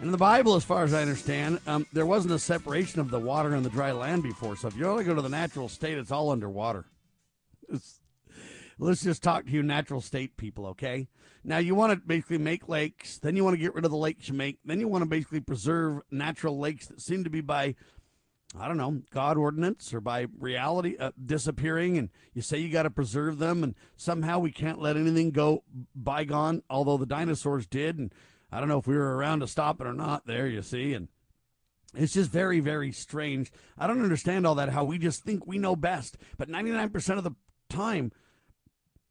And 0.00 0.06
in 0.06 0.10
the 0.10 0.18
Bible, 0.18 0.56
as 0.56 0.64
far 0.64 0.82
as 0.82 0.92
I 0.92 1.00
understand, 1.00 1.60
um, 1.68 1.86
there 1.92 2.06
wasn't 2.06 2.34
a 2.34 2.38
separation 2.40 2.98
of 2.98 3.12
the 3.12 3.20
water 3.20 3.54
and 3.54 3.64
the 3.64 3.70
dry 3.70 3.92
land 3.92 4.24
before. 4.24 4.56
So 4.56 4.66
if 4.66 4.76
you 4.76 4.84
only 4.84 5.04
go 5.04 5.14
to 5.14 5.22
the 5.22 5.28
natural 5.28 5.68
state, 5.68 5.96
it's 5.96 6.10
all 6.10 6.30
underwater. 6.30 6.86
It's, 7.68 8.00
let's 8.80 9.04
just 9.04 9.22
talk 9.22 9.44
to 9.46 9.52
you 9.52 9.62
natural 9.62 10.00
state 10.00 10.36
people, 10.36 10.66
okay? 10.66 11.06
Now, 11.44 11.58
you 11.58 11.76
want 11.76 11.92
to 11.92 12.04
basically 12.04 12.38
make 12.38 12.68
lakes, 12.68 13.18
then 13.18 13.36
you 13.36 13.44
want 13.44 13.54
to 13.54 13.62
get 13.62 13.76
rid 13.76 13.84
of 13.84 13.92
the 13.92 13.96
lakes 13.96 14.28
you 14.28 14.34
make, 14.34 14.58
then 14.64 14.80
you 14.80 14.88
want 14.88 15.02
to 15.02 15.08
basically 15.08 15.40
preserve 15.40 16.00
natural 16.10 16.58
lakes 16.58 16.88
that 16.88 17.00
seem 17.00 17.22
to 17.22 17.30
be 17.30 17.42
by 17.42 17.76
I 18.56 18.68
don't 18.68 18.76
know, 18.76 19.02
God 19.10 19.36
ordinance 19.36 19.92
or 19.92 20.00
by 20.00 20.28
reality 20.38 20.96
uh, 20.98 21.10
disappearing, 21.24 21.98
and 21.98 22.08
you 22.34 22.42
say 22.42 22.58
you 22.58 22.68
got 22.68 22.84
to 22.84 22.90
preserve 22.90 23.38
them, 23.38 23.64
and 23.64 23.74
somehow 23.96 24.38
we 24.38 24.52
can't 24.52 24.80
let 24.80 24.96
anything 24.96 25.32
go 25.32 25.64
bygone, 25.94 26.62
although 26.70 26.96
the 26.96 27.06
dinosaurs 27.06 27.66
did, 27.66 27.98
and 27.98 28.14
I 28.52 28.60
don't 28.60 28.68
know 28.68 28.78
if 28.78 28.86
we 28.86 28.96
were 28.96 29.16
around 29.16 29.40
to 29.40 29.48
stop 29.48 29.80
it 29.80 29.86
or 29.86 29.92
not. 29.92 30.26
There, 30.26 30.46
you 30.46 30.62
see, 30.62 30.94
and 30.94 31.08
it's 31.96 32.12
just 32.14 32.30
very, 32.30 32.60
very 32.60 32.92
strange. 32.92 33.50
I 33.76 33.88
don't 33.88 34.02
understand 34.02 34.46
all 34.46 34.54
that. 34.54 34.68
How 34.68 34.84
we 34.84 34.98
just 34.98 35.24
think 35.24 35.46
we 35.46 35.58
know 35.58 35.74
best, 35.74 36.16
but 36.38 36.48
ninety 36.48 36.70
nine 36.70 36.90
percent 36.90 37.18
of 37.18 37.24
the 37.24 37.34
time, 37.68 38.12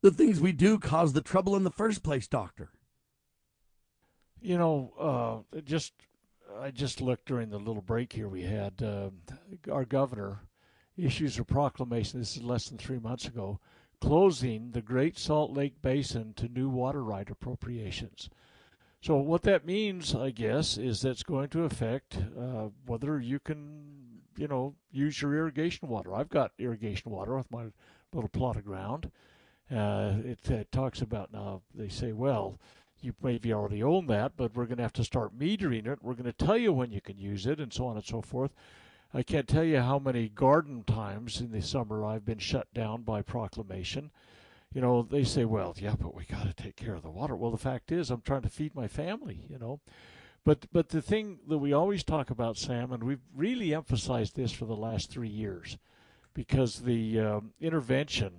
the 0.02 0.12
things 0.12 0.40
we 0.40 0.54
do 0.54 0.80
cause 0.80 1.12
the 1.12 1.22
trouble 1.22 1.58
in 1.58 1.66
the 1.66 1.72
first 1.72 2.02
place, 2.02 2.30
Doctor. 2.30 2.72
You 4.42 4.58
know, 4.58 5.44
uh, 5.54 5.60
just 5.62 5.94
I 6.60 6.72
just 6.72 7.02
looked 7.02 7.26
during 7.26 7.50
the 7.50 7.58
little 7.60 7.82
break 7.82 8.14
here 8.14 8.28
we 8.28 8.44
had. 8.44 8.82
Uh, 8.82 9.10
our 9.72 9.86
governor 9.86 10.40
issues 10.98 11.40
a 11.40 11.44
proclamation. 11.44 12.20
This 12.20 12.38
is 12.38 12.44
less 12.44 12.70
than 12.70 12.78
three 12.78 13.00
months 13.00 13.26
ago, 13.26 13.60
closing 14.00 14.72
the 14.72 14.82
Great 14.82 15.18
Salt 15.18 15.52
Lake 15.52 15.82
Basin 15.82 16.34
to 16.36 16.48
new 16.48 16.70
water 16.70 17.04
right 17.04 17.30
appropriations. 17.30 18.30
So 19.02 19.18
what 19.18 19.42
that 19.42 19.66
means, 19.66 20.16
I 20.16 20.32
guess, 20.32 20.78
is 20.78 21.02
that's 21.02 21.24
going 21.24 21.50
to 21.50 21.64
affect 21.64 22.18
uh, 22.40 22.70
whether 22.86 23.20
you 23.20 23.40
can, 23.40 24.22
you 24.38 24.48
know, 24.48 24.76
use 24.92 25.22
your 25.22 25.36
irrigation 25.36 25.90
water. 25.90 26.14
I've 26.14 26.30
got 26.30 26.52
irrigation 26.58 27.12
water 27.12 27.36
with 27.36 27.52
my 27.52 27.66
little 28.14 28.30
plot 28.30 28.56
of 28.56 28.64
ground. 28.64 29.12
Uh, 29.70 30.14
it, 30.24 30.50
it 30.50 30.72
talks 30.72 31.02
about 31.02 31.34
now. 31.34 31.62
They 31.74 31.90
say, 31.90 32.14
well, 32.14 32.60
you 33.04 33.14
maybe 33.22 33.54
already 33.54 33.84
own 33.84 34.08
that, 34.08 34.34
but 34.38 34.56
we're 34.56 34.66
going 34.66 34.78
to 34.78 34.84
have 34.84 34.94
to 34.94 35.04
start 35.04 35.38
metering 35.38 35.88
it. 35.88 36.00
We're 36.02 36.14
going 36.14 36.32
to 36.32 36.46
tell 36.46 36.58
you 36.58 36.74
when 36.74 36.92
you 36.92 37.02
can 37.02 37.18
use 37.18 37.46
it, 37.46 37.60
and 37.60 37.74
so 37.74 37.88
on 37.88 37.96
and 37.96 38.06
so 38.06 38.22
forth. 38.22 38.52
I 39.14 39.22
can't 39.22 39.48
tell 39.48 39.64
you 39.64 39.80
how 39.80 40.00
many 40.00 40.30
garden 40.30 40.84
times 40.86 41.40
in 41.40 41.52
the 41.52 41.62
summer 41.62 42.04
I've 42.04 42.26
been 42.26 42.40
shut 42.40 42.74
down 42.74 43.04
by 43.04 43.22
proclamation. 43.22 44.12
You 44.74 44.82
know, 44.82 45.04
they 45.04 45.24
say, 45.24 45.46
well, 45.46 45.76
yeah, 45.78 45.94
but 46.00 46.16
we 46.16 46.26
got 46.26 46.48
to 46.48 46.54
take 46.54 46.76
care 46.76 46.96
of 46.96 47.04
the 47.04 47.12
water. 47.12 47.36
Well, 47.36 47.52
the 47.52 47.58
fact 47.58 47.92
is, 47.92 48.10
I'm 48.10 48.22
trying 48.22 48.42
to 48.42 48.50
feed 48.50 48.74
my 48.74 48.88
family, 48.88 49.46
you 49.48 49.60
know. 49.60 49.80
But 50.44 50.66
but 50.74 50.90
the 50.90 51.02
thing 51.02 51.40
that 51.48 51.60
we 51.60 51.74
always 51.74 52.04
talk 52.04 52.30
about, 52.32 52.58
Sam, 52.58 52.92
and 52.92 53.04
we've 53.04 53.22
really 53.36 53.74
emphasized 53.74 54.36
this 54.36 54.52
for 54.52 54.66
the 54.66 54.76
last 54.76 55.12
three 55.12 55.30
years, 55.30 55.78
because 56.34 56.80
the 56.80 57.20
um, 57.20 57.54
intervention, 57.62 58.34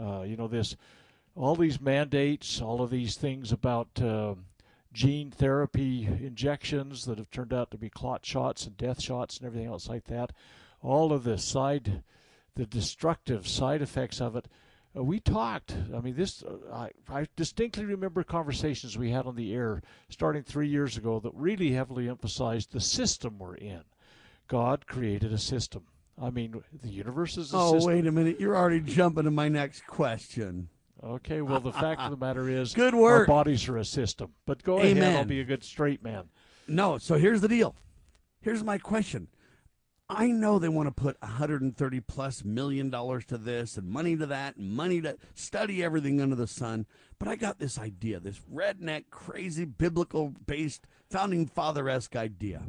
uh, 0.00 0.22
you 0.22 0.36
know, 0.36 0.46
this 0.46 0.76
all 1.40 1.56
these 1.56 1.80
mandates, 1.80 2.60
all 2.60 2.82
of 2.82 2.90
these 2.90 3.16
things 3.16 3.50
about 3.50 3.88
uh, 4.00 4.34
gene 4.92 5.30
therapy 5.30 6.06
injections 6.06 7.06
that 7.06 7.16
have 7.16 7.30
turned 7.30 7.52
out 7.52 7.70
to 7.70 7.78
be 7.78 7.88
clot 7.88 8.26
shots 8.26 8.66
and 8.66 8.76
death 8.76 9.00
shots 9.00 9.38
and 9.38 9.46
everything 9.46 9.68
else 9.68 9.88
like 9.88 10.04
that. 10.04 10.32
All 10.82 11.12
of 11.12 11.24
the 11.24 11.38
side, 11.38 12.02
the 12.56 12.66
destructive 12.66 13.48
side 13.48 13.80
effects 13.80 14.20
of 14.20 14.36
it. 14.36 14.48
Uh, 14.94 15.02
we 15.02 15.20
talked. 15.20 15.74
I 15.96 16.00
mean, 16.00 16.14
this. 16.14 16.42
Uh, 16.42 16.56
I, 16.74 16.90
I 17.08 17.26
distinctly 17.36 17.84
remember 17.84 18.22
conversations 18.22 18.98
we 18.98 19.10
had 19.10 19.26
on 19.26 19.36
the 19.36 19.54
air 19.54 19.82
starting 20.08 20.42
three 20.42 20.68
years 20.68 20.96
ago 20.96 21.20
that 21.20 21.32
really 21.34 21.72
heavily 21.72 22.08
emphasized 22.08 22.72
the 22.72 22.80
system 22.80 23.38
we're 23.38 23.54
in. 23.54 23.82
God 24.48 24.86
created 24.86 25.32
a 25.32 25.38
system. 25.38 25.84
I 26.20 26.30
mean, 26.30 26.62
the 26.82 26.88
universe 26.90 27.38
is 27.38 27.54
a 27.54 27.56
oh, 27.56 27.72
system. 27.74 27.94
wait 27.94 28.06
a 28.06 28.12
minute. 28.12 28.40
You're 28.40 28.56
already 28.56 28.80
jumping 28.80 29.24
to 29.24 29.30
my 29.30 29.48
next 29.48 29.86
question. 29.86 30.68
Okay, 31.02 31.40
well, 31.40 31.60
the 31.60 31.72
fact 31.72 32.00
of 32.02 32.10
the 32.10 32.16
matter 32.16 32.48
is, 32.48 32.74
Good 32.74 32.94
work. 32.94 33.20
Our 33.20 33.26
bodies 33.26 33.68
are 33.68 33.78
a 33.78 33.84
system. 33.84 34.34
But 34.46 34.62
go 34.62 34.78
ahead, 34.78 35.02
I'll 35.16 35.24
be 35.24 35.40
a 35.40 35.44
good 35.44 35.64
straight 35.64 36.02
man. 36.02 36.28
No, 36.68 36.98
so 36.98 37.16
here's 37.16 37.40
the 37.40 37.48
deal. 37.48 37.74
Here's 38.42 38.62
my 38.62 38.78
question. 38.78 39.28
I 40.12 40.26
know 40.26 40.58
they 40.58 40.68
want 40.68 40.88
to 40.88 41.02
put 41.02 41.16
130 41.22 42.00
plus 42.00 42.44
million 42.44 42.90
dollars 42.90 43.24
to 43.26 43.38
this 43.38 43.76
and 43.76 43.88
money 43.88 44.16
to 44.16 44.26
that 44.26 44.56
and 44.56 44.72
money 44.72 45.00
to 45.02 45.16
study 45.34 45.84
everything 45.84 46.20
under 46.20 46.34
the 46.34 46.48
sun, 46.48 46.86
but 47.20 47.28
I 47.28 47.36
got 47.36 47.60
this 47.60 47.78
idea, 47.78 48.18
this 48.18 48.40
redneck, 48.52 49.04
crazy, 49.10 49.64
biblical 49.64 50.34
based, 50.46 50.88
founding 51.08 51.46
father 51.46 51.88
esque 51.88 52.16
idea. 52.16 52.62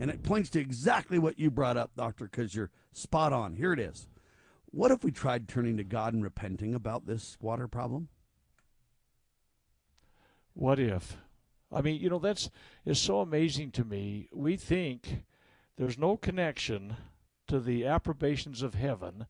And 0.00 0.10
it 0.10 0.22
points 0.22 0.48
to 0.50 0.60
exactly 0.60 1.18
what 1.18 1.38
you 1.38 1.50
brought 1.50 1.76
up, 1.76 1.90
Doctor, 1.96 2.24
because 2.24 2.54
you're 2.54 2.70
spot 2.92 3.32
on. 3.32 3.56
Here 3.56 3.74
it 3.74 3.78
is. 3.78 4.08
What 4.70 4.90
if 4.90 5.04
we 5.04 5.10
tried 5.10 5.48
turning 5.48 5.76
to 5.78 5.84
God 5.84 6.14
and 6.14 6.22
repenting 6.22 6.74
about 6.74 7.06
this 7.06 7.36
water 7.40 7.68
problem? 7.68 8.08
What 10.54 10.78
if? 10.78 11.16
I 11.72 11.82
mean, 11.82 12.00
you 12.00 12.08
know, 12.08 12.18
that's 12.18 12.50
is 12.84 12.98
so 13.00 13.20
amazing 13.20 13.72
to 13.72 13.84
me. 13.84 14.28
We 14.32 14.56
think 14.56 15.24
there's 15.76 15.98
no 15.98 16.16
connection 16.16 16.96
to 17.48 17.60
the 17.60 17.84
approbations 17.84 18.62
of 18.62 18.74
heaven 18.74 19.26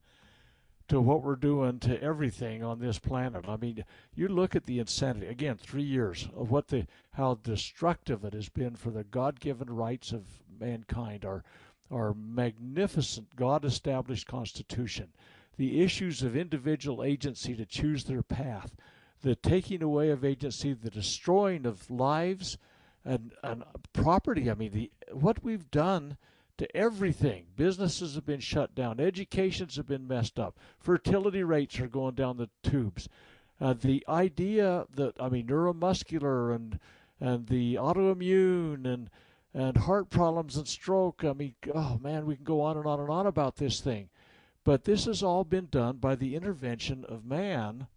to 0.87 1.01
what 1.01 1.21
we're 1.21 1.35
doing 1.35 1.79
to 1.79 2.01
everything 2.01 2.63
on 2.63 2.79
this 2.79 2.97
planet. 2.97 3.45
I 3.47 3.57
mean, 3.57 3.83
you 4.15 4.27
look 4.27 4.55
at 4.55 4.65
the 4.65 4.79
insanity 4.79 5.27
again, 5.27 5.57
three 5.57 5.83
years 5.83 6.29
of 6.35 6.49
what 6.49 6.69
the 6.69 6.87
how 7.11 7.39
destructive 7.43 8.23
it 8.23 8.33
has 8.33 8.47
been 8.47 8.75
for 8.75 8.89
the 8.89 9.03
God-given 9.03 9.69
rights 9.69 10.13
of 10.13 10.23
mankind, 10.59 11.25
our 11.25 11.43
our 11.91 12.13
magnificent 12.13 13.35
God-established 13.35 14.27
Constitution, 14.27 15.09
the 15.57 15.81
issues 15.81 16.21
of 16.23 16.35
individual 16.35 17.03
agency 17.03 17.55
to 17.55 17.65
choose 17.65 18.03
their 18.03 18.23
path, 18.23 18.75
the 19.21 19.35
taking 19.35 19.81
away 19.81 20.09
of 20.09 20.23
agency, 20.23 20.73
the 20.73 20.89
destroying 20.89 21.65
of 21.65 21.89
lives 21.89 22.57
and, 23.03 23.31
and 23.43 23.63
property. 23.93 24.51
I 24.51 24.53
mean, 24.53 24.71
the 24.71 24.91
what 25.11 25.43
we've 25.43 25.71
done 25.71 26.17
to 26.57 26.75
everything. 26.75 27.45
Businesses 27.55 28.15
have 28.15 28.25
been 28.25 28.39
shut 28.39 28.75
down. 28.75 28.99
Educations 28.99 29.75
have 29.77 29.87
been 29.87 30.07
messed 30.07 30.39
up. 30.39 30.57
Fertility 30.79 31.43
rates 31.43 31.79
are 31.79 31.87
going 31.87 32.15
down 32.15 32.37
the 32.37 32.49
tubes. 32.63 33.07
Uh, 33.59 33.73
the 33.73 34.03
idea 34.07 34.85
that 34.93 35.13
I 35.19 35.29
mean, 35.29 35.47
neuromuscular 35.47 36.53
and 36.53 36.79
and 37.19 37.47
the 37.47 37.75
autoimmune 37.75 38.85
and 38.85 39.09
and 39.57 39.75
heart 39.75 40.11
problems 40.11 40.55
and 40.55 40.67
stroke. 40.67 41.23
I 41.23 41.33
mean, 41.33 41.55
oh 41.73 41.97
man, 41.99 42.27
we 42.27 42.35
can 42.35 42.45
go 42.45 42.61
on 42.61 42.77
and 42.77 42.85
on 42.85 42.99
and 42.99 43.09
on 43.09 43.25
about 43.25 43.55
this 43.55 43.81
thing. 43.81 44.09
But 44.63 44.83
this 44.83 45.05
has 45.05 45.23
all 45.23 45.43
been 45.43 45.67
done 45.71 45.97
by 45.97 46.13
the 46.13 46.35
intervention 46.35 47.03
of 47.05 47.25
man, 47.25 47.87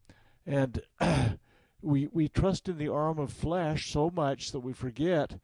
and 0.47 0.81
we 1.83 2.09
we 2.11 2.29
trust 2.29 2.69
in 2.69 2.79
the 2.79 2.89
arm 2.89 3.19
of 3.19 3.31
flesh 3.31 3.91
so 3.93 4.11
much 4.11 4.53
that 4.53 4.61
we 4.61 4.73
forget 4.73 5.39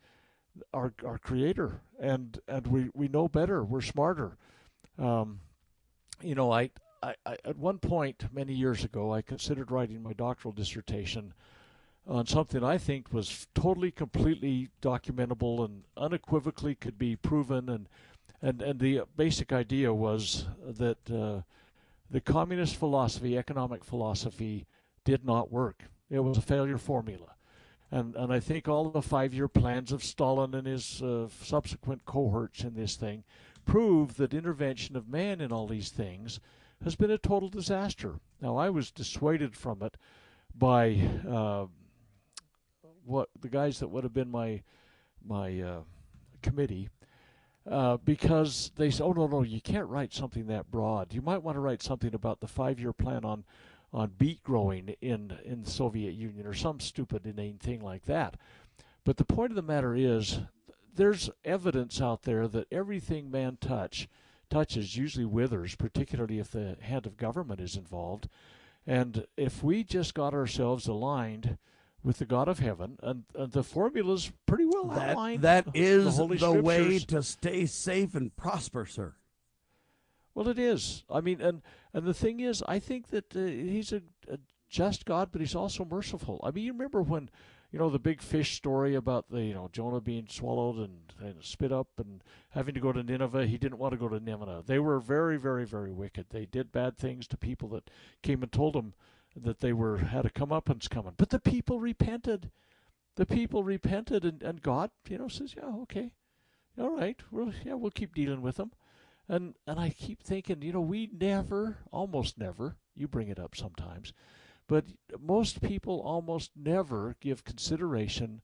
our 0.73 0.95
our 1.05 1.19
Creator, 1.19 1.83
and 2.01 2.41
and 2.49 2.67
we 2.67 2.89
we 2.95 3.09
know 3.09 3.29
better. 3.29 3.63
We're 3.63 3.83
smarter. 3.83 4.39
Um, 4.99 5.41
you 6.23 6.35
know, 6.35 6.51
I, 6.51 6.71
I, 7.03 7.15
I 7.27 7.37
at 7.45 7.59
one 7.59 7.79
point 7.79 8.25
many 8.33 8.55
years 8.55 8.85
ago, 8.85 9.13
I 9.13 9.21
considered 9.21 9.71
writing 9.71 10.03
my 10.03 10.15
doctoral 10.15 10.53
dissertation 10.53 11.35
on 12.07 12.27
something 12.27 12.63
I 12.63 12.79
think 12.79 13.13
was 13.13 13.47
totally, 13.55 13.91
completely 13.91 14.69
documentable 14.81 15.65
and 15.65 15.83
unequivocally 15.97 16.75
could 16.75 16.99
be 16.99 17.17
proven, 17.17 17.69
and 17.69 17.89
and 18.43 18.63
and 18.63 18.79
the 18.81 19.03
basic 19.17 19.53
idea 19.53 19.93
was 19.93 20.47
that 20.65 21.11
uh, 21.11 21.43
the 22.11 22.21
communist 22.21 22.77
philosophy, 22.77 23.37
economic 23.37 23.85
philosophy, 23.85 24.67
did 25.05 25.25
not 25.25 25.51
work. 25.51 25.85
It 26.11 26.21
was 26.21 26.39
a 26.39 26.43
failure 26.43 26.79
formula. 26.79 27.35
And, 27.91 28.17
and 28.17 28.33
I 28.33 28.41
think 28.41 28.69
all 28.69 28.91
the 28.91 29.03
five 29.03 29.33
year 29.33 29.49
plans 29.49 29.93
of 29.93 30.03
Stalin 30.03 30.55
and 30.55 30.67
his 30.67 31.03
uh, 31.03 31.29
subsequent 31.43 32.05
cohorts 32.05 32.65
in 32.65 32.75
this 32.75 32.97
thing 32.97 33.23
prove 33.65 34.17
that 34.17 34.35
intervention 34.35 34.97
of 34.97 35.09
man 35.09 35.41
in 35.41 35.53
all 35.53 35.67
these 35.67 35.91
things 35.91 36.41
has 36.85 36.97
been 36.97 37.11
a 37.11 37.19
total 37.19 37.49
disaster. 37.49 38.17
Now, 38.41 38.57
I 38.57 38.71
was 38.71 38.91
dissuaded 38.91 39.57
from 39.57 39.83
it 39.83 39.97
by 40.55 41.01
uh, 41.29 41.67
what 43.07 43.29
the 43.41 43.49
guys 43.49 43.79
that 43.81 43.89
would 43.89 44.05
have 44.05 44.15
been 44.15 44.31
my 44.31 44.63
my 45.25 45.61
uh, 45.61 45.81
committee 46.43 46.89
uh, 47.71 47.97
because 47.99 48.71
they 48.77 48.91
said, 48.91 49.05
"Oh 49.05 49.13
no, 49.13 49.27
no, 49.27 49.43
you 49.43 49.61
can't 49.61 49.89
write 49.89 50.15
something 50.15 50.47
that 50.47 50.71
broad. 50.71 51.13
You 51.13 51.23
might 51.23 51.43
want 51.43 51.57
to 51.57 51.61
write 51.61 51.83
something 51.83 52.15
about 52.15 52.41
the 52.41 52.47
five-year 52.47 52.93
plan 52.93 53.25
on 53.25 53.45
on 53.93 54.13
beet 54.19 54.43
growing 54.43 54.95
in 55.01 55.39
in 55.45 55.63
the 55.63 55.71
Soviet 55.71 56.13
Union 56.13 56.47
or 56.47 56.55
some 56.55 56.81
stupid 56.81 57.27
inane 57.27 57.59
thing 57.59 57.81
like 57.81 58.05
that." 58.05 58.37
But 59.05 59.17
the 59.17 59.25
point 59.25 59.53
of 59.53 59.57
the 59.57 59.63
matter 59.63 59.95
is, 59.95 60.41
there's 60.95 61.31
evidence 61.45 62.01
out 62.01 62.23
there 62.23 62.49
that 62.49 62.67
everything 62.73 63.31
man 63.31 63.59
touch 63.61 64.09
touches 64.49 64.97
usually 64.97 65.25
withers, 65.25 65.75
particularly 65.75 66.39
if 66.39 66.51
the 66.51 66.77
hand 66.81 67.07
of 67.07 67.17
government 67.17 67.61
is 67.61 67.77
involved. 67.77 68.29
And 68.87 69.27
if 69.37 69.63
we 69.65 69.83
just 69.83 70.15
got 70.15 70.35
ourselves 70.35 70.87
aligned 70.87 71.59
with 72.07 72.19
the 72.19 72.25
God 72.25 72.47
of 72.47 72.61
heaven, 72.61 72.99
and, 73.03 73.25
and 73.35 73.51
the 73.51 73.65
formula's 73.65 74.31
pretty 74.47 74.65
well 74.65 74.85
That, 74.85 75.11
outlined. 75.11 75.43
that 75.43 75.67
is 75.75 76.17
the, 76.17 76.27
the, 76.29 76.53
way 76.53 77.01
to 77.01 77.21
stay 77.21 77.67
safe 77.67 78.15
and 78.15 78.35
prosper, 78.37 78.87
sir. 78.87 79.17
Well, 80.33 80.47
it 80.47 80.59
is. 80.59 81.05
I 81.11 81.21
mean, 81.21 81.41
and 81.41 81.63
and 81.93 82.07
the 82.07 82.15
thing 82.15 82.39
is, 82.39 82.63
I 82.69 82.79
think 82.79 83.09
that 83.09 83.35
uh, 83.35 83.41
he's 83.41 83.93
a, 83.93 84.03
a 84.29 84.39
just 84.71 85.05
God, 85.05 85.31
but 85.33 85.41
he's 85.41 85.57
also 85.57 85.85
merciful. 85.85 86.41
I 86.45 86.53
mean, 86.53 86.65
you 86.65 86.73
remember 86.73 87.03
when, 87.03 87.29
you 87.73 87.81
know, 87.81 87.91
the 87.91 87.99
big 87.99 88.23
fish 88.23 88.55
story 88.55 88.95
about 88.95 89.29
the 89.29 89.43
you 89.43 89.55
know 89.55 89.69
Jonah 89.73 90.01
being 90.01 90.29
swallowed 90.29 90.77
and, 90.77 90.99
and 91.21 91.43
spit 91.43 91.73
up 91.73 91.89
and 91.99 92.23
having 92.51 92.75
to 92.75 92.81
go 92.81 92.93
to 92.93 93.03
Nineveh. 93.03 93.49
He 93.49 93.59
didn't 93.59 93.79
want 93.79 93.95
to 93.95 93.99
go 93.99 94.09
to 94.09 94.21
Nineveh. 94.21 94.63
They 94.65 94.79
were 94.79 95.01
very, 95.01 95.39
very, 95.39 95.65
very 95.65 95.93
wicked. 95.93 96.27
They 96.31 96.47
did 96.47 96.71
bad 96.71 96.97
things 96.99 97.27
to 97.29 97.37
people 97.37 97.69
that 97.71 97.91
came 98.23 98.45
and 98.45 98.53
told 98.53 98.75
them 98.75 98.95
that 99.37 99.61
they 99.61 99.73
were 99.73 99.99
had 99.99 100.25
a 100.25 100.31
comeuppance 100.31 100.89
coming. 100.89 101.15
But 101.17 101.31
the 101.31 101.39
people 101.39 101.79
repented. 101.81 102.51
The 103.17 103.27
people 103.27 103.65
repented, 103.65 104.25
and, 104.25 104.43
and 104.43 104.63
God, 104.63 104.91
you 105.09 105.17
know, 105.17 105.29
says, 105.29 105.55
yeah, 105.57 105.75
okay, 105.83 106.13
all 106.79 106.91
right, 106.91 107.19
well, 107.31 107.51
yeah, 107.65 107.73
we'll 107.73 107.91
keep 107.91 108.15
dealing 108.15 108.43
with 108.43 108.57
them. 108.57 108.73
And 109.27 109.55
and 109.67 109.81
I 109.81 109.89
keep 109.89 110.23
thinking, 110.23 110.61
you 110.61 110.73
know, 110.73 110.83
we 110.83 111.09
never, 111.19 111.79
almost 111.91 112.39
never, 112.39 112.77
you 112.95 113.09
bring 113.09 113.29
it 113.29 113.39
up 113.39 113.57
sometimes, 113.57 114.13
but 114.69 114.85
most 115.19 115.63
people 115.63 116.01
almost 116.01 116.51
never 116.55 117.17
give 117.21 117.45
consideration. 117.45 118.43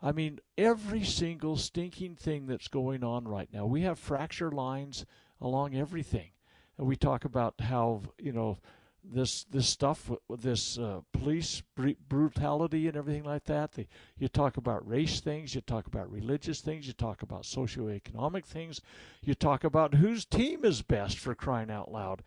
I 0.00 0.12
mean, 0.12 0.38
every 0.56 1.04
single 1.04 1.56
stinking 1.56 2.16
thing 2.16 2.46
that's 2.46 2.68
going 2.68 3.02
on 3.02 3.26
right 3.26 3.48
now, 3.52 3.66
we 3.66 3.82
have 3.82 3.98
fracture 3.98 4.52
lines 4.52 5.04
along 5.40 5.74
everything. 5.74 6.30
And 6.78 6.86
we 6.86 6.96
talk 6.96 7.24
about 7.24 7.60
how, 7.60 8.02
you 8.18 8.32
know, 8.32 8.58
this 9.04 9.44
this 9.44 9.68
stuff 9.68 10.10
this 10.38 10.78
uh, 10.78 11.00
police 11.12 11.62
br- 11.74 11.90
brutality 12.08 12.86
and 12.88 12.96
everything 12.96 13.24
like 13.24 13.44
that. 13.44 13.72
The, 13.72 13.86
you 14.18 14.28
talk 14.28 14.56
about 14.56 14.88
race 14.88 15.20
things, 15.20 15.54
you 15.54 15.60
talk 15.60 15.86
about 15.86 16.10
religious 16.10 16.60
things, 16.60 16.86
you 16.86 16.92
talk 16.92 17.22
about 17.22 17.42
socioeconomic 17.42 18.44
things, 18.44 18.80
you 19.22 19.34
talk 19.34 19.64
about 19.64 19.94
whose 19.94 20.24
team 20.24 20.64
is 20.64 20.82
best 20.82 21.18
for 21.18 21.34
crying 21.34 21.70
out 21.70 21.90
loud. 21.90 22.22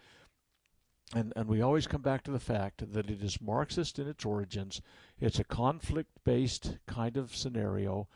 And 1.13 1.32
and 1.36 1.47
we 1.47 1.61
always 1.61 1.88
come 1.88 2.01
back 2.01 2.23
to 2.23 2.32
the 2.32 2.39
fact 2.39 2.91
that 2.93 3.09
it 3.09 3.21
is 3.21 3.41
Marxist 3.41 3.99
in 3.99 4.07
its 4.07 4.26
origins. 4.26 4.82
It's 5.19 5.39
a 5.39 5.43
conflict-based 5.43 6.78
kind 6.88 7.15
of 7.15 7.36
scenario. 7.36 8.07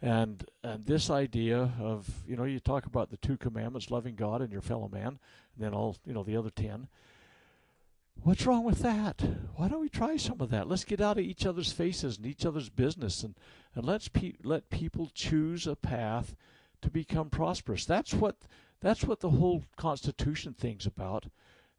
And 0.00 0.44
and 0.62 0.86
this 0.86 1.10
idea 1.10 1.72
of 1.80 2.08
you 2.26 2.36
know 2.36 2.44
you 2.44 2.60
talk 2.60 2.86
about 2.86 3.10
the 3.10 3.16
two 3.16 3.36
commandments, 3.36 3.90
loving 3.90 4.14
God 4.14 4.40
and 4.40 4.52
your 4.52 4.62
fellow 4.62 4.88
man, 4.88 5.06
and 5.08 5.18
then 5.58 5.74
all 5.74 5.96
you 6.06 6.14
know 6.14 6.22
the 6.22 6.36
other 6.36 6.50
ten. 6.50 6.88
What's 8.22 8.46
wrong 8.46 8.64
with 8.64 8.80
that? 8.80 9.22
Why 9.56 9.68
don't 9.68 9.80
we 9.80 9.88
try 9.88 10.16
some 10.16 10.40
of 10.40 10.50
that? 10.50 10.68
Let's 10.68 10.84
get 10.84 11.00
out 11.00 11.18
of 11.18 11.24
each 11.24 11.46
other's 11.46 11.72
faces 11.72 12.16
and 12.16 12.26
each 12.26 12.44
other's 12.44 12.68
business, 12.68 13.22
and 13.22 13.34
and 13.74 13.84
let's 13.84 14.08
pe- 14.08 14.34
let 14.42 14.70
people 14.70 15.10
choose 15.14 15.66
a 15.66 15.76
path 15.76 16.34
to 16.82 16.90
become 16.90 17.30
prosperous. 17.30 17.84
That's 17.84 18.12
what 18.12 18.36
that's 18.80 19.04
what 19.04 19.20
the 19.20 19.30
whole 19.30 19.64
Constitution 19.76 20.52
thing's 20.52 20.86
about. 20.86 21.26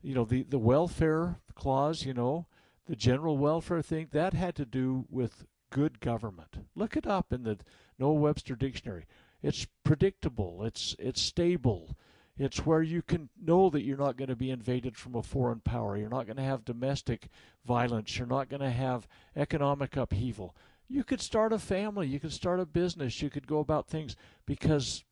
You 0.02 0.16
know, 0.16 0.26
the 0.26 0.44
the 0.44 0.60
welfare 0.60 1.40
clause. 1.56 2.06
You 2.06 2.14
know, 2.14 2.48
the 2.88 2.96
general 2.96 3.38
welfare 3.38 3.82
thing 3.82 4.08
that 4.12 4.34
had 4.34 4.56
to 4.56 4.66
do 4.66 5.06
with 5.10 5.46
good 5.70 6.00
government? 6.00 6.66
Look 6.76 6.98
it 6.98 7.06
up 7.06 7.32
in 7.32 7.44
the 7.44 7.60
Noah 7.98 8.14
Webster 8.14 8.56
Dictionary. 8.56 9.06
It's 9.42 9.68
predictable. 9.84 10.64
It's 10.64 10.96
it's 11.00 11.22
stable. 11.22 11.96
It's 12.40 12.66
where 12.66 12.82
you 12.82 13.02
can 13.02 13.28
know 13.40 13.70
that 13.70 13.84
you're 13.84 13.98
not 13.98 14.16
going 14.16 14.30
to 14.30 14.36
be 14.36 14.50
invaded 14.50 14.96
from 14.96 15.14
a 15.14 15.22
foreign 15.22 15.60
power. 15.60 15.98
You're 15.98 16.08
not 16.08 16.26
going 16.26 16.38
to 16.38 16.44
have 16.44 16.64
domestic 16.64 17.28
violence. 17.66 18.18
You're 18.18 18.28
not 18.28 18.48
going 18.48 18.62
to 18.62 18.72
have 18.72 19.10
economic 19.36 19.98
upheaval. 19.98 20.56
You 20.88 21.04
could 21.04 21.20
start 21.20 21.52
a 21.52 21.60
family. 21.60 22.08
You 22.08 22.18
could 22.18 22.32
start 22.32 22.62
a 22.62 22.66
business. 22.66 23.22
You 23.22 23.30
could 23.30 23.46
go 23.46 23.60
about 23.60 23.90
things 23.90 24.16
because 24.46 25.04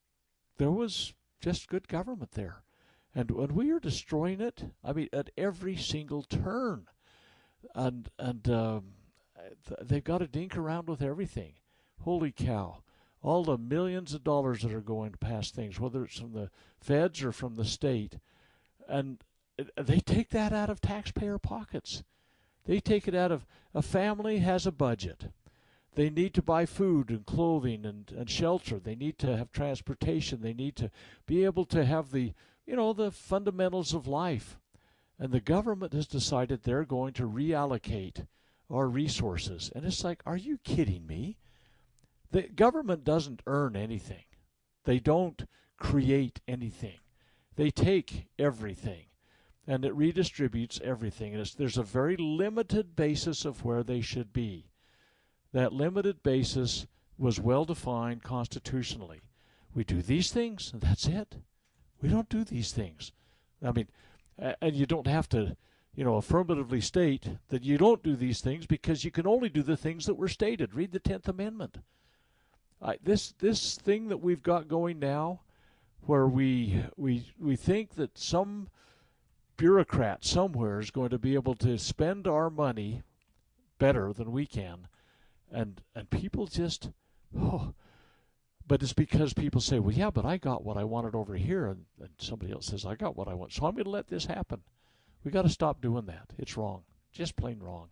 there 0.57 0.71
was 0.71 1.13
just 1.41 1.67
good 1.67 1.89
government 1.89 2.31
there. 2.31 2.63
And 3.13 3.29
when 3.31 3.53
we 3.53 3.71
are 3.71 3.79
destroying 3.79 4.39
it, 4.39 4.63
I 4.81 4.93
mean, 4.93 5.09
at 5.11 5.29
every 5.37 5.75
single 5.75 6.23
turn, 6.23 6.87
and 7.75 8.09
and 8.17 8.49
um, 8.49 8.83
they've 9.81 10.03
got 10.03 10.19
to 10.19 10.27
dink 10.27 10.55
around 10.55 10.87
with 10.87 11.01
everything. 11.01 11.55
Holy 12.01 12.31
cow! 12.31 12.83
All 13.27 13.43
the 13.43 13.57
millions 13.57 14.13
of 14.13 14.23
dollars 14.23 14.61
that 14.61 14.73
are 14.73 14.79
going 14.79 15.11
to 15.11 15.17
pass 15.17 15.51
things, 15.51 15.81
whether 15.81 16.05
it's 16.05 16.17
from 16.17 16.31
the 16.31 16.49
feds 16.79 17.21
or 17.21 17.33
from 17.33 17.55
the 17.55 17.65
state, 17.65 18.19
and 18.87 19.17
they 19.75 19.99
take 19.99 20.29
that 20.29 20.53
out 20.53 20.69
of 20.69 20.79
taxpayer 20.79 21.37
pockets. 21.37 22.03
They 22.65 22.79
take 22.79 23.05
it 23.05 23.13
out 23.13 23.33
of 23.33 23.45
a 23.73 23.81
family 23.81 24.37
has 24.39 24.65
a 24.65 24.71
budget. 24.71 25.25
They 25.95 26.09
need 26.09 26.33
to 26.35 26.41
buy 26.41 26.65
food 26.65 27.09
and 27.09 27.25
clothing 27.25 27.85
and, 27.85 28.09
and 28.17 28.29
shelter. 28.29 28.79
They 28.79 28.95
need 28.95 29.17
to 29.19 29.35
have 29.35 29.51
transportation. 29.51 30.41
They 30.41 30.53
need 30.53 30.77
to 30.77 30.89
be 31.25 31.43
able 31.43 31.65
to 31.65 31.83
have 31.83 32.11
the 32.11 32.31
you 32.65 32.77
know 32.77 32.93
the 32.93 33.11
fundamentals 33.11 33.93
of 33.93 34.07
life. 34.07 34.57
And 35.19 35.33
the 35.33 35.41
government 35.41 35.91
has 35.91 36.07
decided 36.07 36.63
they're 36.63 36.85
going 36.85 37.11
to 37.15 37.27
reallocate 37.27 38.25
our 38.69 38.87
resources. 38.87 39.69
And 39.75 39.83
it's 39.83 40.05
like, 40.05 40.21
are 40.25 40.37
you 40.37 40.59
kidding 40.63 41.05
me? 41.05 41.39
The 42.31 42.43
government 42.43 43.03
doesn't 43.03 43.41
earn 43.47 43.75
anything. 43.75 44.25
They 44.85 44.99
don't 44.99 45.45
create 45.79 46.41
anything. 46.47 46.99
They 47.55 47.71
take 47.71 48.27
everything 48.37 49.07
and 49.67 49.83
it 49.83 49.95
redistributes 49.95 50.81
everything. 50.81 51.35
And 51.35 51.45
there's 51.57 51.77
a 51.77 51.83
very 51.83 52.15
limited 52.15 52.95
basis 52.95 53.43
of 53.43 53.65
where 53.65 53.83
they 53.83 53.99
should 53.99 54.31
be. 54.31 54.71
That 55.51 55.73
limited 55.73 56.23
basis 56.23 56.87
was 57.17 57.39
well 57.39 57.65
defined 57.65 58.23
constitutionally. 58.23 59.21
We 59.73 59.83
do 59.83 60.01
these 60.01 60.31
things, 60.31 60.71
and 60.71 60.81
that's 60.81 61.05
it. 61.05 61.35
We 62.01 62.09
don't 62.09 62.29
do 62.29 62.43
these 62.43 62.71
things. 62.71 63.11
I 63.61 63.71
mean, 63.71 63.87
and 64.37 64.75
you 64.75 64.85
don't 64.85 65.07
have 65.07 65.27
to, 65.29 65.57
you 65.93 66.05
know, 66.05 66.15
affirmatively 66.15 66.79
state 66.79 67.27
that 67.49 67.63
you 67.63 67.77
don't 67.77 68.03
do 68.03 68.15
these 68.15 68.39
things 68.39 68.65
because 68.65 69.03
you 69.03 69.11
can 69.11 69.27
only 69.27 69.49
do 69.49 69.63
the 69.63 69.77
things 69.77 70.05
that 70.05 70.15
were 70.15 70.27
stated. 70.27 70.75
Read 70.75 70.91
the 70.91 70.99
Tenth 70.99 71.27
Amendment. 71.27 71.79
This 73.03 73.33
this 73.39 73.75
thing 73.75 74.09
that 74.09 74.17
we've 74.17 74.43
got 74.43 74.67
going 74.67 74.99
now, 74.99 75.41
where 76.01 76.27
we 76.27 76.83
we 76.95 77.25
we 77.39 77.55
think 77.55 77.95
that 77.95 78.17
some 78.17 78.69
bureaucrat 79.57 80.23
somewhere 80.23 80.79
is 80.79 80.91
going 80.91 81.09
to 81.09 81.17
be 81.17 81.33
able 81.33 81.55
to 81.55 81.77
spend 81.77 82.27
our 82.27 82.49
money 82.49 83.01
better 83.79 84.13
than 84.13 84.31
we 84.31 84.45
can, 84.45 84.87
and 85.51 85.81
and 85.95 86.09
people 86.09 86.45
just 86.45 86.91
oh, 87.37 87.73
but 88.67 88.83
it's 88.83 88.93
because 88.93 89.33
people 89.33 89.61
say, 89.61 89.79
well, 89.79 89.95
yeah, 89.95 90.09
but 90.09 90.25
I 90.25 90.37
got 90.37 90.63
what 90.63 90.77
I 90.77 90.83
wanted 90.83 91.15
over 91.15 91.35
here, 91.35 91.67
and, 91.67 91.85
and 92.01 92.09
somebody 92.17 92.51
else 92.51 92.67
says, 92.67 92.85
I 92.85 92.95
got 92.95 93.15
what 93.15 93.29
I 93.29 93.33
want. 93.33 93.53
So 93.53 93.65
I'm 93.65 93.73
going 93.73 93.85
to 93.85 93.89
let 93.89 94.07
this 94.07 94.25
happen. 94.25 94.61
we 95.23 95.31
got 95.31 95.43
to 95.43 95.49
stop 95.49 95.81
doing 95.81 96.05
that. 96.07 96.33
It's 96.37 96.57
wrong. 96.57 96.83
Just 97.13 97.37
plain 97.37 97.59
wrong. 97.59 97.87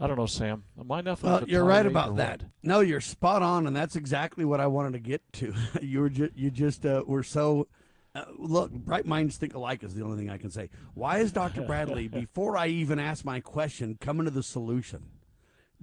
I 0.00 0.06
don't 0.06 0.16
know, 0.16 0.26
Sam. 0.26 0.64
Am 0.78 0.90
I 0.90 1.00
enough? 1.00 1.22
Well, 1.22 1.44
you're 1.46 1.64
right 1.64 1.86
about 1.86 2.16
that. 2.16 2.42
What? 2.42 2.50
No, 2.62 2.80
you're 2.80 3.00
spot 3.00 3.42
on, 3.42 3.66
and 3.66 3.76
that's 3.76 3.96
exactly 3.96 4.44
what 4.44 4.60
I 4.60 4.66
wanted 4.66 4.94
to 4.94 4.98
get 4.98 5.22
to. 5.34 5.54
you 5.82 6.00
were 6.00 6.10
ju- 6.10 6.32
you 6.34 6.50
just 6.50 6.84
uh, 6.84 7.02
were 7.06 7.22
so. 7.22 7.68
Uh, 8.16 8.24
look, 8.38 8.70
bright 8.70 9.06
minds 9.06 9.36
think 9.36 9.54
alike 9.54 9.82
is 9.82 9.94
the 9.94 10.04
only 10.04 10.16
thing 10.16 10.30
I 10.30 10.38
can 10.38 10.50
say. 10.50 10.70
Why 10.94 11.18
is 11.18 11.32
Dr. 11.32 11.62
Bradley, 11.66 12.06
before 12.06 12.56
I 12.56 12.68
even 12.68 12.98
ask 12.98 13.24
my 13.24 13.40
question, 13.40 13.98
coming 14.00 14.24
to 14.24 14.30
the 14.30 14.42
solution? 14.42 15.06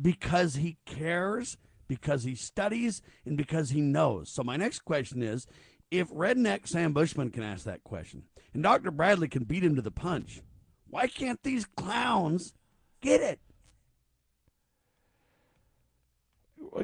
Because 0.01 0.55
he 0.55 0.78
cares 0.86 1.57
because 1.91 2.24
he 2.24 2.36
studies 2.36 3.01
and 3.26 3.36
because 3.36 3.72
he 3.72 3.82
knows. 3.82 4.32
So 4.32 4.43
my 4.43 4.55
next 4.55 4.80
question 4.86 5.22
is 5.22 5.45
if 5.91 6.09
redneck 6.09 6.66
Sam 6.66 6.93
Bushman 6.93 7.32
can 7.32 7.43
ask 7.43 7.66
that 7.66 7.84
question 7.84 8.24
and 8.53 8.64
Dr. 8.64 8.91
Bradley 8.91 9.28
can 9.28 9.43
beat 9.43 9.62
him 9.62 9.76
to 9.76 9.82
the 9.82 9.91
punch, 9.91 10.41
why 10.88 11.07
can't 11.07 11.43
these 11.43 11.66
clowns 11.66 12.53
get 13.01 13.20
it? 13.20 13.41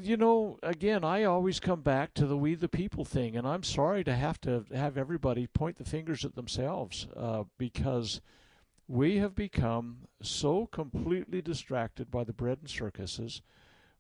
You 0.01 0.17
know, 0.17 0.59
again, 0.63 1.03
I 1.03 1.23
always 1.23 1.59
come 1.59 1.81
back 1.81 2.13
to 2.15 2.25
the 2.25 2.37
we 2.37 2.55
the 2.55 2.67
people 2.67 3.05
thing, 3.05 3.35
and 3.35 3.47
I'm 3.47 3.63
sorry 3.63 4.03
to 4.03 4.13
have 4.13 4.39
to 4.41 4.65
have 4.73 4.97
everybody 4.97 5.47
point 5.47 5.77
the 5.77 5.85
fingers 5.85 6.25
at 6.25 6.35
themselves 6.35 7.07
uh, 7.15 7.43
because 7.57 8.21
we 8.87 9.17
have 9.17 9.35
become 9.35 10.07
so 10.21 10.65
completely 10.67 11.41
distracted 11.41 12.09
by 12.09 12.23
the 12.23 12.33
bread 12.33 12.59
and 12.61 12.69
circuses 12.69 13.41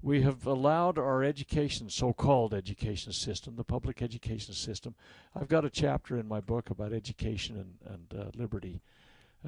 we 0.01 0.21
have 0.21 0.45
allowed 0.45 0.97
our 0.97 1.23
education, 1.23 1.89
so-called 1.89 2.53
education 2.53 3.11
system, 3.11 3.55
the 3.55 3.63
public 3.63 4.01
education 4.01 4.53
system. 4.53 4.95
I've 5.35 5.47
got 5.47 5.65
a 5.65 5.69
chapter 5.69 6.17
in 6.17 6.27
my 6.27 6.39
book 6.39 6.69
about 6.69 6.93
education 6.93 7.57
and, 7.57 7.93
and 7.93 8.21
uh, 8.21 8.31
liberty, 8.35 8.81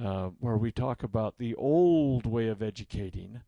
uh, 0.02 0.30
where 0.40 0.58
we 0.58 0.72
talk 0.72 1.04
about 1.04 1.38
the 1.38 1.54
old 1.56 2.26
way 2.26 2.48
of 2.48 2.64
educating 2.64 3.42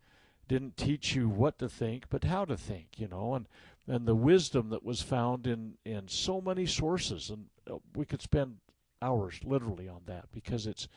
didn't 0.47 0.77
teach 0.77 1.15
you 1.15 1.29
what 1.29 1.59
to 1.59 1.69
think, 1.69 2.05
but 2.09 2.25
how 2.25 2.45
to 2.45 2.57
think, 2.57 2.87
you 2.97 3.07
know, 3.07 3.33
and 3.35 3.47
and 3.87 4.05
the 4.05 4.15
wisdom 4.15 4.69
that 4.69 4.83
was 4.83 5.01
found 5.01 5.47
in 5.47 5.73
in 5.85 6.07
so 6.07 6.41
many 6.41 6.65
sources, 6.65 7.29
and 7.29 7.45
uh, 7.69 7.77
we 7.95 8.05
could 8.05 8.21
spend 8.21 8.57
hours 9.01 9.39
literally 9.43 9.87
on 9.87 10.01
that 10.05 10.25
because 10.31 10.67
it's 10.67 10.87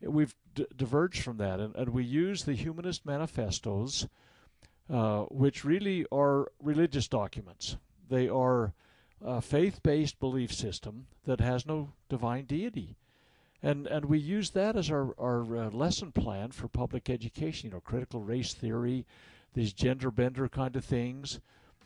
we've 0.00 0.34
d- 0.54 0.66
diverged 0.76 1.22
from 1.22 1.38
that, 1.38 1.60
and, 1.60 1.74
and 1.76 1.90
we 1.90 2.04
use 2.04 2.44
the 2.44 2.54
humanist 2.54 3.06
manifestos 3.06 4.06
uh, 4.90 5.22
which 5.30 5.64
really 5.64 6.04
are 6.12 6.52
religious 6.62 7.08
documents. 7.08 7.76
They 8.08 8.28
are 8.28 8.74
a 9.24 9.40
faith 9.40 9.82
based 9.82 10.20
belief 10.20 10.52
system 10.52 11.06
that 11.24 11.40
has 11.40 11.64
no 11.64 11.92
divine 12.08 12.44
deity. 12.44 12.96
And, 13.64 13.86
and 13.86 14.04
we 14.04 14.18
use 14.18 14.50
that 14.50 14.76
as 14.76 14.90
our, 14.90 15.14
our 15.18 15.40
uh, 15.56 15.70
lesson 15.70 16.12
plan 16.12 16.50
for 16.50 16.68
public 16.68 17.08
education, 17.08 17.70
you 17.70 17.74
know, 17.74 17.80
critical 17.80 18.20
race 18.20 18.52
theory, 18.52 19.06
these 19.54 19.72
gender 19.72 20.10
bender 20.10 20.50
kind 20.50 20.76
of 20.76 20.84
things, 20.84 21.40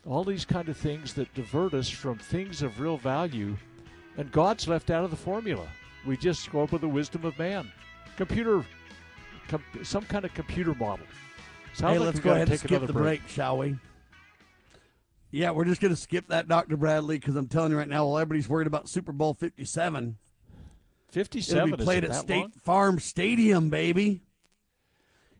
all 0.05 0.25
these 0.25 0.43
kind 0.43 0.67
of 0.67 0.75
things 0.75 1.13
that 1.13 1.33
divert 1.33 1.73
us 1.73 1.89
from 1.89 2.17
things 2.17 2.61
of 2.61 2.81
real 2.81 2.97
value. 2.97 3.55
And 4.17 4.29
God's 4.29 4.67
left 4.67 4.89
out 4.89 5.05
of 5.05 5.09
the 5.09 5.15
formula. 5.15 5.69
We 6.05 6.17
just 6.17 6.51
go 6.51 6.63
up 6.63 6.73
with 6.73 6.81
the 6.81 6.89
wisdom 6.89 7.23
of 7.23 7.39
man. 7.39 7.71
Computer, 8.17 8.65
com- 9.47 9.63
some 9.81 10.03
kind 10.03 10.25
of 10.25 10.33
computer 10.33 10.75
model. 10.75 11.05
Sounds 11.73 11.93
hey, 11.93 11.99
like 11.99 12.05
let's 12.07 12.19
go 12.19 12.31
ahead 12.31 12.49
and 12.49 12.59
skip 12.59 12.85
the 12.85 12.91
break. 12.91 13.21
break, 13.21 13.29
shall 13.29 13.57
we? 13.57 13.77
Yeah, 15.31 15.51
we're 15.51 15.63
just 15.63 15.79
going 15.79 15.93
to 15.93 16.01
skip 16.01 16.27
that, 16.27 16.49
Dr. 16.49 16.75
Bradley, 16.75 17.19
because 17.19 17.37
I'm 17.37 17.47
telling 17.47 17.71
you 17.71 17.77
right 17.77 17.87
now, 17.87 18.05
while 18.05 18.17
everybody's 18.17 18.49
worried 18.49 18.67
about 18.67 18.89
Super 18.89 19.13
Bowl 19.13 19.33
57, 19.33 20.17
57 21.11 21.63
it'll 21.63 21.77
be 21.77 21.83
played 21.83 22.03
at 22.03 22.15
State 22.15 22.41
long? 22.41 22.51
Farm 22.63 22.99
Stadium, 22.99 23.69
baby. 23.69 24.21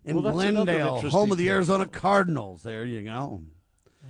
In 0.06 0.22
well, 0.22 0.34
Glendale, 0.34 1.02
home 1.10 1.32
of 1.32 1.38
the 1.38 1.50
Arizona 1.50 1.86
Cardinals. 1.86 2.64
There 2.64 2.86
you 2.86 3.04
go. 3.04 3.44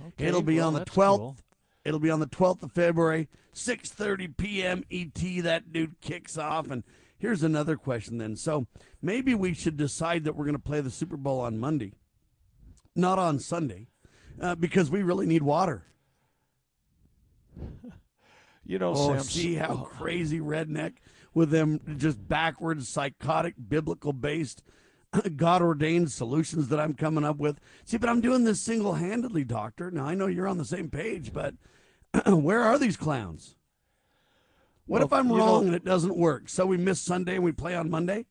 Okay, 0.08 0.26
it'll 0.26 0.42
be 0.42 0.56
well, 0.56 0.68
on 0.68 0.74
the 0.74 0.84
12th. 0.84 1.18
Cool. 1.18 1.36
It'll 1.84 2.00
be 2.00 2.10
on 2.10 2.20
the 2.20 2.26
12th 2.26 2.62
of 2.62 2.72
February, 2.72 3.28
6:30 3.54 4.36
p.m. 4.36 4.84
ET. 4.90 5.42
That 5.42 5.72
dude 5.72 6.00
kicks 6.00 6.38
off 6.38 6.70
and 6.70 6.84
here's 7.18 7.42
another 7.42 7.76
question 7.76 8.18
then. 8.18 8.36
So, 8.36 8.66
maybe 9.02 9.34
we 9.34 9.52
should 9.54 9.76
decide 9.76 10.24
that 10.24 10.36
we're 10.36 10.44
going 10.44 10.56
to 10.56 10.62
play 10.62 10.80
the 10.80 10.90
Super 10.90 11.16
Bowl 11.16 11.40
on 11.40 11.58
Monday 11.58 11.94
not 12.94 13.18
on 13.18 13.38
Sunday, 13.38 13.88
uh, 14.40 14.54
because 14.54 14.90
we 14.90 15.02
really 15.02 15.26
need 15.26 15.42
water. 15.42 15.84
You 18.64 18.78
know, 18.78 18.92
oh, 18.94 19.14
Sam, 19.14 19.20
see 19.20 19.54
how 19.54 19.76
crazy 19.76 20.38
redneck 20.38 20.94
with 21.34 21.50
them 21.50 21.80
just 21.96 22.28
backwards, 22.28 22.88
psychotic, 22.88 23.54
biblical 23.68 24.12
based, 24.12 24.62
God 25.36 25.62
ordained 25.62 26.10
solutions 26.12 26.68
that 26.68 26.80
I'm 26.80 26.94
coming 26.94 27.24
up 27.24 27.38
with. 27.38 27.60
See, 27.84 27.96
but 27.96 28.08
I'm 28.08 28.20
doing 28.20 28.44
this 28.44 28.60
single 28.60 28.94
handedly, 28.94 29.44
Doctor. 29.44 29.90
Now, 29.90 30.06
I 30.06 30.14
know 30.14 30.26
you're 30.26 30.48
on 30.48 30.58
the 30.58 30.64
same 30.64 30.88
page, 30.88 31.32
but 31.32 31.54
where 32.26 32.62
are 32.62 32.78
these 32.78 32.96
clowns? 32.96 33.56
What 34.86 34.98
well, 34.98 35.06
if 35.06 35.12
I'm 35.12 35.32
wrong 35.32 35.62
know, 35.62 35.66
and 35.68 35.74
it 35.74 35.84
doesn't 35.84 36.16
work? 36.16 36.48
So 36.48 36.66
we 36.66 36.76
miss 36.76 37.00
Sunday 37.00 37.36
and 37.36 37.44
we 37.44 37.52
play 37.52 37.74
on 37.74 37.90
Monday? 37.90 38.26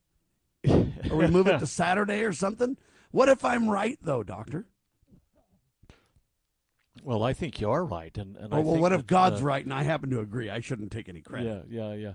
or 0.67 1.15
we 1.15 1.27
move 1.27 1.47
it 1.47 1.59
to 1.59 1.65
Saturday 1.67 2.23
or 2.23 2.33
something? 2.33 2.77
What 3.11 3.29
if 3.29 3.45
I'm 3.45 3.69
right, 3.69 3.97
though, 4.01 4.23
Doctor? 4.23 4.65
Well, 7.01 7.23
I 7.23 7.33
think 7.33 7.61
you 7.61 7.71
are 7.71 7.85
right, 7.85 8.15
and, 8.17 8.35
and 8.35 8.53
oh, 8.53 8.57
I 8.57 8.59
well, 8.59 8.77
what 8.77 8.91
if 8.91 9.07
God's 9.07 9.41
uh, 9.41 9.45
right 9.45 9.63
and 9.63 9.73
I 9.73 9.83
happen 9.83 10.09
to 10.09 10.19
agree? 10.19 10.49
I 10.49 10.59
shouldn't 10.59 10.91
take 10.91 11.07
any 11.07 11.21
credit. 11.21 11.65
Yeah, 11.69 11.91
yeah, 11.91 11.93
yeah. 11.93 12.13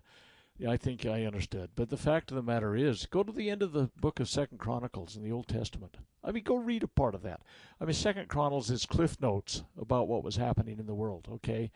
I 0.69 0.77
think 0.77 1.05
I 1.05 1.25
understood. 1.25 1.71
But 1.75 1.91
the 1.91 1.97
fact 1.97 2.31
of 2.31 2.37
the 2.37 2.43
matter 2.43 2.77
is, 2.77 3.07
go 3.07 3.25
to 3.25 3.33
the 3.33 3.51
end 3.51 3.61
of 3.61 3.73
the 3.73 3.91
book 4.01 4.21
of 4.21 4.29
Second 4.29 4.59
Chronicles 4.59 5.17
in 5.17 5.25
the 5.25 5.33
Old 5.33 5.49
Testament. 5.49 5.97
I 6.23 6.31
mean, 6.31 6.45
go 6.45 6.55
read 6.57 6.85
a 6.85 6.89
part 6.89 7.17
of 7.17 7.23
that. 7.23 7.43
I 7.81 7.85
mean, 7.85 7.95
Second 7.95 8.29
Chronicles 8.29 8.71
is 8.71 8.87
cliff 8.87 9.21
notes 9.21 9.65
about 9.77 10.07
what 10.07 10.23
was 10.23 10.37
happening 10.37 10.79
in 10.79 10.87
the 10.87 10.95
world. 10.95 11.27
Okay, 11.29 11.73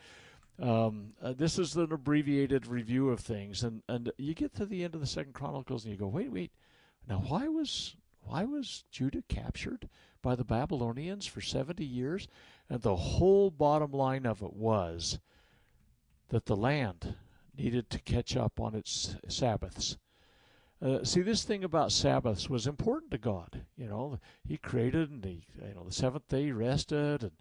um, 0.60 1.14
uh, 1.20 1.32
this 1.32 1.58
is 1.58 1.74
an 1.74 1.92
abbreviated 1.92 2.68
review 2.68 3.10
of 3.10 3.18
things, 3.18 3.64
and 3.64 3.82
and 3.88 4.12
you 4.16 4.32
get 4.34 4.54
to 4.54 4.64
the 4.64 4.84
end 4.84 4.94
of 4.94 5.00
the 5.00 5.06
Second 5.08 5.32
Chronicles 5.32 5.84
and 5.84 5.92
you 5.92 5.98
go, 5.98 6.06
wait, 6.06 6.30
wait, 6.30 6.52
now 7.08 7.18
why 7.26 7.48
was 7.48 7.96
why 8.22 8.44
was 8.44 8.84
Judah 8.92 9.24
captured 9.28 9.88
by 10.22 10.36
the 10.36 10.44
Babylonians 10.44 11.26
for 11.26 11.40
seventy 11.40 11.84
years? 11.84 12.28
And 12.70 12.82
the 12.82 12.96
whole 12.96 13.50
bottom 13.50 13.90
line 13.90 14.24
of 14.24 14.40
it 14.40 14.52
was 14.52 15.18
that 16.28 16.46
the 16.46 16.56
land 16.56 17.16
needed 17.58 17.90
to 17.90 17.98
catch 17.98 18.36
up 18.36 18.60
on 18.60 18.74
its 18.74 19.16
Sabbaths. 19.28 19.98
Uh, 20.80 21.02
see, 21.02 21.22
this 21.22 21.42
thing 21.42 21.64
about 21.64 21.90
Sabbaths 21.90 22.48
was 22.48 22.66
important 22.66 23.10
to 23.10 23.18
God. 23.18 23.64
You 23.76 23.88
know, 23.88 24.20
He 24.46 24.56
created, 24.56 25.10
and 25.10 25.24
He, 25.24 25.44
you 25.60 25.74
know, 25.74 25.84
the 25.84 25.92
seventh 25.92 26.28
day 26.28 26.44
He 26.44 26.52
rested, 26.52 27.22
and 27.22 27.32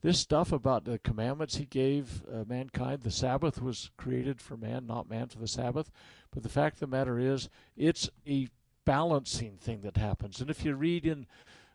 this 0.00 0.18
stuff 0.18 0.52
about 0.52 0.84
the 0.84 0.98
commandments 0.98 1.56
He 1.56 1.66
gave 1.66 2.22
uh, 2.32 2.44
mankind. 2.46 3.02
The 3.02 3.10
Sabbath 3.10 3.60
was 3.60 3.90
created 3.98 4.40
for 4.40 4.56
man, 4.56 4.86
not 4.86 5.10
man 5.10 5.28
for 5.28 5.38
the 5.38 5.48
Sabbath. 5.48 5.90
But 6.32 6.42
the 6.42 6.48
fact 6.48 6.76
of 6.76 6.80
the 6.80 6.86
matter 6.86 7.18
is, 7.18 7.50
it's 7.76 8.08
a 8.26 8.48
balancing 8.86 9.58
thing 9.58 9.82
that 9.82 9.98
happens. 9.98 10.40
And 10.40 10.48
if 10.48 10.64
you 10.64 10.74
read 10.74 11.04
in 11.04 11.26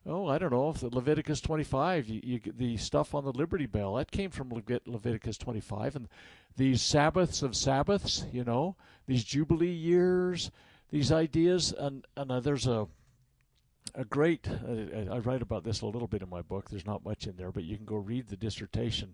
oh, 0.05 0.27
I 0.27 0.37
don't 0.37 0.51
know, 0.51 0.75
Leviticus 0.81 1.41
25, 1.41 2.07
you, 2.07 2.21
you, 2.23 2.39
the 2.45 2.77
stuff 2.77 3.15
on 3.15 3.23
the 3.23 3.31
Liberty 3.31 3.65
Bell, 3.65 3.95
that 3.95 4.11
came 4.11 4.31
from 4.31 4.49
Leviticus 4.85 5.37
25. 5.37 5.95
And 5.95 6.07
these 6.57 6.81
Sabbaths 6.81 7.41
of 7.41 7.55
Sabbaths, 7.55 8.25
you 8.31 8.43
know, 8.43 8.75
these 9.07 9.23
Jubilee 9.23 9.71
years, 9.71 10.51
these 10.91 11.11
ideas, 11.11 11.73
and, 11.77 12.05
and 12.17 12.31
uh, 12.31 12.39
there's 12.39 12.67
a 12.67 12.87
a 13.95 14.05
great, 14.05 14.47
uh, 14.47 15.13
I 15.13 15.19
write 15.19 15.41
about 15.41 15.63
this 15.63 15.81
a 15.81 15.85
little 15.85 16.07
bit 16.07 16.21
in 16.21 16.29
my 16.29 16.41
book. 16.41 16.69
There's 16.69 16.85
not 16.85 17.05
much 17.05 17.27
in 17.27 17.35
there, 17.35 17.51
but 17.51 17.63
you 17.63 17.75
can 17.75 17.85
go 17.85 17.97
read 17.97 18.27
the 18.27 18.37
dissertation. 18.37 19.13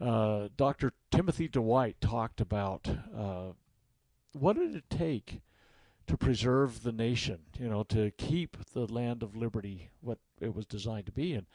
Uh, 0.00 0.48
Dr. 0.56 0.92
Timothy 1.10 1.48
Dwight 1.48 2.00
talked 2.00 2.40
about 2.40 2.88
uh, 3.16 3.52
what 4.32 4.56
did 4.56 4.76
it 4.76 4.88
take 4.88 5.40
to 6.08 6.16
preserve 6.16 6.82
the 6.82 6.92
nation, 6.92 7.38
you 7.58 7.68
know, 7.68 7.82
to 7.84 8.10
keep 8.12 8.56
the 8.72 8.86
land 8.86 9.22
of 9.22 9.36
liberty 9.36 9.90
what 10.00 10.18
it 10.40 10.54
was 10.54 10.66
designed 10.66 11.06
to 11.06 11.12
be. 11.12 11.34
And, 11.34 11.46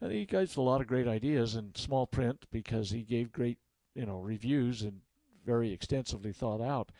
and 0.00 0.12
he 0.12 0.24
gave 0.24 0.56
a 0.56 0.62
lot 0.62 0.80
of 0.80 0.86
great 0.86 1.06
ideas 1.06 1.54
in 1.54 1.74
small 1.74 2.06
print 2.06 2.46
because 2.50 2.90
he 2.90 3.02
gave 3.02 3.32
great, 3.32 3.58
you 3.94 4.06
know, 4.06 4.18
reviews 4.18 4.82
and 4.82 5.00
very 5.44 5.72
extensively 5.72 6.32
thought 6.32 6.60
out. 6.60 6.90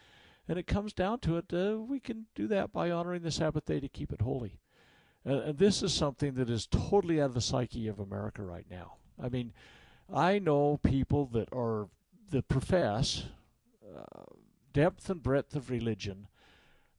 And 0.49 0.59
it 0.59 0.67
comes 0.67 0.93
down 0.93 1.19
to 1.21 1.37
it, 1.37 1.53
uh, 1.53 1.79
we 1.79 2.01
can 2.01 2.27
do 2.35 2.47
that 2.49 2.73
by 2.73 2.91
honoring 2.91 3.23
the 3.23 3.31
Sabbath 3.31 3.67
day 3.67 3.81
to 3.81 3.89
keep 3.89 4.13
it 4.13 4.23
holy. 4.23 4.61
Uh, 5.27 5.41
and 5.41 5.59
this 5.59 5.83
is 5.83 5.93
something 5.93 6.35
that 6.35 6.49
is 6.49 6.67
totally 6.67 7.21
out 7.21 7.27
of 7.27 7.35
the 7.35 7.41
psyche 7.41 7.89
of 7.89 7.99
America 7.99 8.43
right 8.43 8.67
now. 8.71 8.95
I 9.23 9.29
mean, 9.29 9.53
I 10.13 10.39
know 10.39 10.79
people 10.83 11.27
that 11.33 11.49
are 11.53 11.89
that 12.31 12.49
profess 12.49 13.25
uh, 13.97 14.25
depth 14.73 15.09
and 15.09 15.23
breadth 15.23 15.57
of 15.57 15.71
religion 15.71 16.29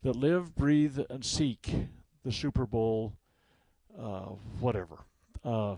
that 0.03 0.15
live, 0.15 0.55
breathe, 0.55 0.99
and 1.09 1.23
seek 1.25 1.69
the 2.23 2.31
Super 2.31 2.65
Bowl, 2.65 3.13
uh, 3.97 4.29
whatever. 4.59 4.99
Uh, 5.43 5.75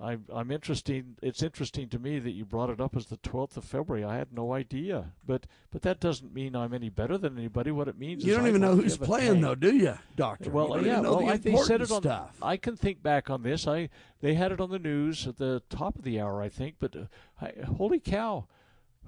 I, 0.00 0.18
I'm 0.32 0.50
interesting. 0.50 1.16
It's 1.22 1.42
interesting 1.42 1.88
to 1.88 1.98
me 1.98 2.18
that 2.20 2.30
you 2.30 2.44
brought 2.44 2.70
it 2.70 2.80
up 2.80 2.96
as 2.96 3.06
the 3.06 3.16
12th 3.16 3.56
of 3.56 3.64
February. 3.64 4.04
I 4.04 4.16
had 4.16 4.32
no 4.32 4.52
idea, 4.52 5.12
but 5.26 5.46
but 5.70 5.82
that 5.82 5.98
doesn't 5.98 6.32
mean 6.32 6.54
I'm 6.54 6.72
any 6.72 6.88
better 6.88 7.18
than 7.18 7.36
anybody. 7.36 7.70
What 7.70 7.88
it 7.88 7.98
means 7.98 8.22
is 8.22 8.28
you 8.28 8.36
don't 8.36 8.46
even 8.46 8.60
know 8.60 8.76
who's 8.76 8.96
playing, 8.96 9.40
though, 9.40 9.54
do 9.54 9.74
you, 9.74 9.98
Doctor? 10.14 10.50
Well, 10.50 10.80
you 10.80 10.86
yeah, 10.86 11.00
well, 11.00 11.18
the 11.18 11.26
I, 11.26 11.36
they 11.36 11.56
said 11.56 11.80
it 11.80 11.90
on. 11.90 12.02
stuff. 12.02 12.36
I 12.40 12.56
can 12.56 12.76
think 12.76 13.02
back 13.02 13.28
on 13.28 13.42
this. 13.42 13.66
I 13.66 13.88
they 14.20 14.34
had 14.34 14.52
it 14.52 14.60
on 14.60 14.70
the 14.70 14.78
news 14.78 15.26
at 15.26 15.38
the 15.38 15.62
top 15.68 15.96
of 15.96 16.04
the 16.04 16.20
hour, 16.20 16.42
I 16.42 16.48
think. 16.48 16.76
But 16.78 16.94
uh, 16.94 17.04
I, 17.40 17.52
holy 17.76 17.98
cow, 17.98 18.46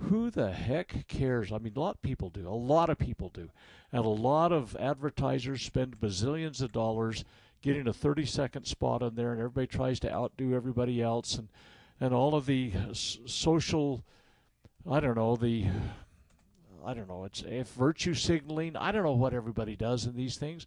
who 0.03 0.30
the 0.30 0.53
heck 0.53 1.07
cares? 1.09 1.53
I 1.53 1.59
mean, 1.59 1.74
a 1.76 1.80
lot 1.80 1.96
of 1.96 2.03
people 2.03 2.30
do. 2.30 2.48
A 2.48 2.51
lot 2.51 2.90
of 2.90 2.98
people 2.98 3.28
do, 3.28 3.51
and 3.92 4.05
a 4.05 4.09
lot 4.09 4.53
of 4.53 4.76
advertisers 4.76 5.62
spend 5.62 6.01
bazillions 6.01 6.62
of 6.62 6.72
dollars 6.72 7.24
getting 7.62 7.86
a 7.86 7.92
30 7.92 8.24
second 8.24 8.64
spot 8.66 9.03
on 9.03 9.14
there, 9.14 9.32
and 9.32 9.40
everybody 9.40 9.66
tries 9.66 10.01
to 10.01 10.12
outdo 10.12 10.55
everybody 10.55 11.03
else, 11.03 11.36
and 11.36 11.48
and 12.01 12.14
all 12.14 12.34
of 12.34 12.46
the 12.46 12.72
social, 12.94 14.03
I 14.90 15.01
don't 15.01 15.16
know 15.16 15.36
the. 15.36 15.66
I 16.84 16.94
don't 16.94 17.09
know. 17.09 17.24
It's 17.24 17.44
if 17.46 17.68
virtue 17.68 18.14
signaling. 18.14 18.74
I 18.74 18.90
don't 18.90 19.03
know 19.03 19.12
what 19.12 19.34
everybody 19.34 19.76
does 19.76 20.07
in 20.07 20.16
these 20.16 20.38
things, 20.38 20.66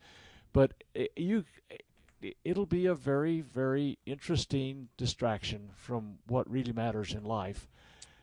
but 0.54 0.74
i 0.96 1.10
you, 1.16 1.44
eh, 1.72 2.30
it'll 2.44 2.68
be 2.68 2.86
a 2.86 2.94
very, 2.94 3.42
very 3.42 3.98
interesting 4.06 4.90
distraction 4.96 5.72
from 5.76 6.20
what 6.28 6.50
really 6.50 6.72
matters 6.72 7.14
in 7.14 7.24
life. 7.24 7.68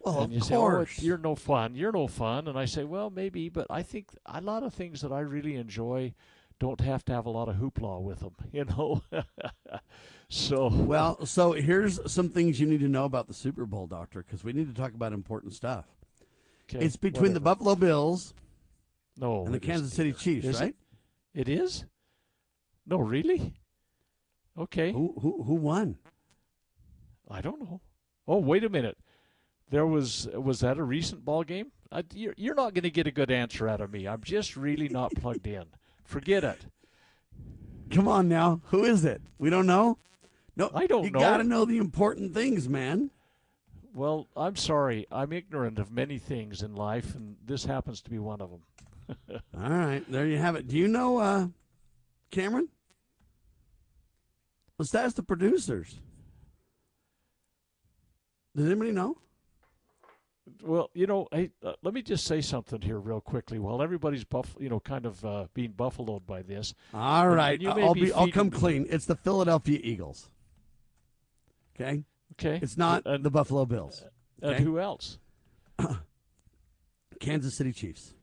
Well, 0.00 0.16
and 0.22 0.24
of 0.26 0.32
you 0.32 0.40
say, 0.40 0.54
"Oh, 0.54 0.60
course. 0.60 0.90
it's- 0.92 1.02
you're 1.04 1.18
no 1.18 1.34
fun. 1.34 1.74
You're 1.74 1.92
no 1.92 2.06
fun." 2.06 2.48
And 2.48 2.58
I 2.58 2.64
say, 2.64 2.84
"Well, 2.84 3.10
maybe, 3.10 3.48
but 3.48 3.66
I 3.70 3.82
think 3.82 4.08
a 4.26 4.40
lot 4.40 4.62
of 4.62 4.72
things 4.74 5.00
that 5.02 5.12
I 5.12 5.20
really 5.20 5.56
enjoy 5.56 6.14
don't 6.58 6.80
have 6.80 7.04
to 7.06 7.12
have 7.12 7.26
a 7.26 7.30
lot 7.30 7.48
of 7.48 7.56
hoopla 7.56 8.00
with 8.02 8.20
them, 8.20 8.34
you 8.52 8.64
know." 8.64 9.02
so 10.28 10.68
Well, 10.68 11.26
so 11.26 11.52
here's 11.52 12.00
some 12.10 12.28
things 12.30 12.60
you 12.60 12.66
need 12.66 12.80
to 12.80 12.88
know 12.88 13.04
about 13.04 13.26
the 13.28 13.34
Super 13.34 13.66
Bowl, 13.66 13.86
Doctor, 13.86 14.22
because 14.22 14.42
we 14.44 14.52
need 14.52 14.68
to 14.68 14.80
talk 14.80 14.94
about 14.94 15.12
important 15.12 15.52
stuff. 15.54 15.86
okay, 16.68 16.84
it's 16.84 16.96
between 16.96 17.34
the. 17.34 17.40
Buffalo 17.40 17.74
Bills 17.74 18.32
no 19.16 19.44
and 19.44 19.54
the 19.54 19.60
Kansas. 19.60 19.92
City 19.92 20.12
Chiefs, 20.12 20.46
Is 20.46 20.60
it? 20.60 20.64
right? 20.64 20.76
It 21.34 21.48
is. 21.48 21.84
No, 22.86 22.98
really. 22.98 23.54
Okay. 24.58 24.92
Who, 24.92 25.14
who 25.20 25.42
who 25.44 25.54
won? 25.54 25.96
I 27.28 27.40
don't 27.40 27.60
know. 27.60 27.80
Oh, 28.26 28.38
wait 28.38 28.64
a 28.64 28.68
minute. 28.68 28.98
There 29.70 29.86
was 29.86 30.28
was 30.34 30.60
that 30.60 30.78
a 30.78 30.82
recent 30.82 31.24
ball 31.24 31.44
game? 31.44 31.70
I, 31.92 32.04
you're, 32.14 32.34
you're 32.36 32.54
not 32.54 32.74
going 32.74 32.84
to 32.84 32.90
get 32.90 33.06
a 33.06 33.12
good 33.12 33.30
answer 33.30 33.68
out 33.68 33.80
of 33.80 33.92
me. 33.92 34.06
I'm 34.06 34.22
just 34.22 34.56
really 34.56 34.88
not 34.88 35.12
plugged 35.14 35.46
in. 35.46 35.64
Forget 36.04 36.44
it. 36.44 36.66
Come 37.90 38.06
on 38.06 38.28
now, 38.28 38.60
who 38.66 38.84
is 38.84 39.04
it? 39.04 39.22
We 39.38 39.50
don't 39.50 39.66
know. 39.66 39.98
No, 40.56 40.70
I 40.74 40.86
don't 40.86 41.04
you 41.04 41.10
know. 41.10 41.18
got 41.18 41.38
to 41.38 41.44
know 41.44 41.64
the 41.64 41.78
important 41.78 42.34
things, 42.34 42.68
man. 42.68 43.10
Well, 43.92 44.28
I'm 44.36 44.54
sorry. 44.54 45.06
I'm 45.10 45.32
ignorant 45.32 45.78
of 45.80 45.90
many 45.90 46.18
things 46.18 46.62
in 46.62 46.76
life, 46.76 47.16
and 47.16 47.36
this 47.44 47.64
happens 47.64 48.00
to 48.02 48.10
be 48.10 48.18
one 48.20 48.40
of 48.40 48.50
them. 48.50 49.40
All 49.60 49.70
right, 49.70 50.04
there 50.08 50.26
you 50.26 50.38
have 50.38 50.54
it. 50.54 50.68
Do 50.68 50.76
you 50.76 50.86
know 50.86 51.18
uh, 51.18 51.46
Cameron? 52.30 52.68
Let's 54.78 54.94
ask 54.94 55.16
the 55.16 55.24
producers. 55.24 55.98
Does 58.54 58.66
anybody 58.66 58.92
know? 58.92 59.18
Well, 60.62 60.90
you 60.94 61.06
know, 61.06 61.28
hey, 61.32 61.50
uh, 61.64 61.72
let 61.82 61.94
me 61.94 62.02
just 62.02 62.24
say 62.26 62.40
something 62.40 62.80
here 62.80 62.98
real 62.98 63.20
quickly. 63.20 63.58
While 63.58 63.82
everybody's 63.82 64.24
buff, 64.24 64.56
you 64.60 64.68
know, 64.68 64.80
kind 64.80 65.06
of 65.06 65.24
uh, 65.24 65.46
being 65.54 65.72
buffaloed 65.72 66.26
by 66.26 66.42
this. 66.42 66.74
All 66.94 67.28
right, 67.28 67.60
may 67.60 67.68
I'll 67.68 67.94
be 67.94 68.06
be. 68.06 68.12
I'll 68.12 68.30
come 68.30 68.50
clean. 68.50 68.86
It's 68.90 69.06
the 69.06 69.16
Philadelphia 69.16 69.78
Eagles. 69.82 70.28
Okay, 71.78 72.04
Okay. 72.32 72.58
it's 72.62 72.76
not 72.76 73.02
And, 73.06 73.24
the 73.24 73.30
Buffalo 73.30 73.64
Bills. 73.64 74.04
and 74.42 74.56
who 74.56 74.78
else? 74.78 75.18
Kansas 77.20 77.54
City 77.54 77.72
Chiefs. 77.72 78.14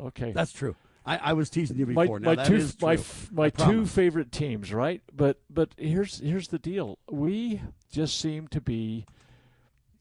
Okay. 0.00 0.32
That's 0.32 0.52
true. 0.52 0.76
I, 1.04 1.16
I 1.18 1.32
was 1.34 1.48
teasing 1.50 1.78
you 1.78 1.86
my, 1.86 2.04
before. 2.04 2.18
now 2.18 2.30
my 2.30 2.34
that 2.34 2.46
two 2.46 2.68
my 2.82 2.98
my 3.30 3.48
two 3.50 3.86
favorite 3.86 4.32
teams, 4.32 4.72
right? 4.72 5.02
But 5.14 5.38
but 5.48 5.70
here's 5.76 6.18
here's 6.18 6.48
the 6.48 6.58
deal. 6.58 6.98
We 7.10 7.62
just 7.92 8.18
seem 8.20 8.48
to 8.48 8.60
be 8.60 9.06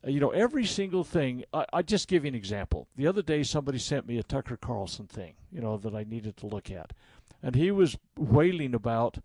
you 0.06 0.20
know, 0.20 0.30
every 0.30 0.66
single 0.66 1.04
thing. 1.04 1.44
I, 1.54 1.66
I 1.74 1.82
just 1.82 2.08
give 2.08 2.24
you 2.26 2.30
an 2.30 2.36
example. 2.36 2.88
The 2.96 3.08
other 3.08 3.22
day, 3.22 3.44
somebody 3.44 3.80
sent 3.80 4.08
me 4.08 4.18
a 4.18 4.24
Tucker 4.24 4.58
Carlson 4.58 5.08
thing, 5.08 5.34
you 5.52 5.62
know, 5.62 5.78
that 5.78 5.96
I 5.96 6.04
needed 6.04 6.38
to 6.38 6.48
look 6.48 6.70
at, 6.72 6.94
and 7.42 7.56
he 7.56 7.72
was 7.72 7.98
wailing 8.18 8.74
about 8.74 9.20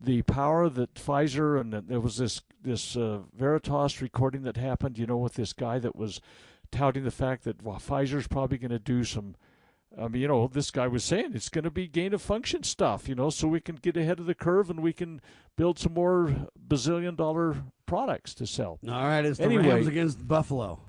the 0.00 0.22
power 0.22 0.68
that 0.68 0.94
Pfizer 0.94 1.60
and 1.60 1.72
there 1.72 2.00
was 2.00 2.16
this 2.16 2.42
this 2.62 2.96
uh, 2.96 3.20
Veritas 3.36 4.00
recording 4.00 4.42
that 4.42 4.56
happened. 4.56 4.98
You 4.98 5.06
know, 5.06 5.18
with 5.18 5.34
this 5.34 5.52
guy 5.52 5.78
that 5.78 5.96
was 5.96 6.20
touting 6.70 7.04
the 7.04 7.10
fact 7.10 7.44
that 7.44 7.62
well, 7.62 7.76
Pfizer's 7.76 8.28
probably 8.28 8.58
going 8.58 8.70
to 8.70 8.78
do 8.78 9.04
some. 9.04 9.34
I 9.98 10.08
mean, 10.08 10.22
you 10.22 10.28
know, 10.28 10.46
this 10.46 10.70
guy 10.70 10.86
was 10.86 11.04
saying 11.04 11.32
it's 11.34 11.48
going 11.48 11.64
to 11.64 11.70
be 11.70 11.88
gain 11.88 12.14
of 12.14 12.22
function 12.22 12.62
stuff, 12.62 13.08
you 13.08 13.14
know, 13.14 13.28
so 13.30 13.48
we 13.48 13.60
can 13.60 13.76
get 13.76 13.96
ahead 13.96 14.20
of 14.20 14.26
the 14.26 14.34
curve 14.34 14.70
and 14.70 14.82
we 14.82 14.92
can 14.92 15.20
build 15.56 15.78
some 15.78 15.94
more 15.94 16.46
bazillion 16.68 17.16
dollar 17.16 17.56
products 17.86 18.32
to 18.34 18.46
sell. 18.46 18.78
All 18.88 19.02
right, 19.04 19.24
it's 19.24 19.38
the 19.38 19.44
Anyway. 19.44 19.68
Rams 19.68 19.86
against 19.88 20.26
Buffalo. 20.26 20.80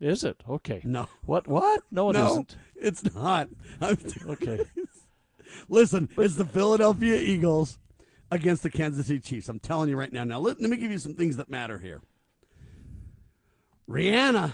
Is 0.00 0.24
it? 0.24 0.42
Okay. 0.48 0.80
No, 0.84 1.08
What? 1.26 1.46
What? 1.46 1.82
No, 1.90 2.08
it 2.08 2.14
no, 2.14 2.36
not 2.36 2.56
it's 2.76 3.14
not. 3.14 3.48
Okay. 3.82 4.60
Listen, 5.68 6.08
it's 6.16 6.36
the 6.36 6.46
Philadelphia 6.46 7.16
Eagles 7.16 7.78
against 8.30 8.62
the 8.62 8.70
Kansas 8.70 9.06
City 9.06 9.20
Chiefs. 9.20 9.48
I'm 9.48 9.58
telling 9.58 9.90
you 9.90 9.96
right 9.96 10.12
now. 10.12 10.24
Now, 10.24 10.38
let, 10.38 10.60
let 10.60 10.70
me 10.70 10.76
give 10.78 10.90
you 10.90 10.98
some 10.98 11.14
things 11.14 11.36
that 11.36 11.50
matter 11.50 11.78
here. 11.78 12.00
Rihanna, 13.88 14.52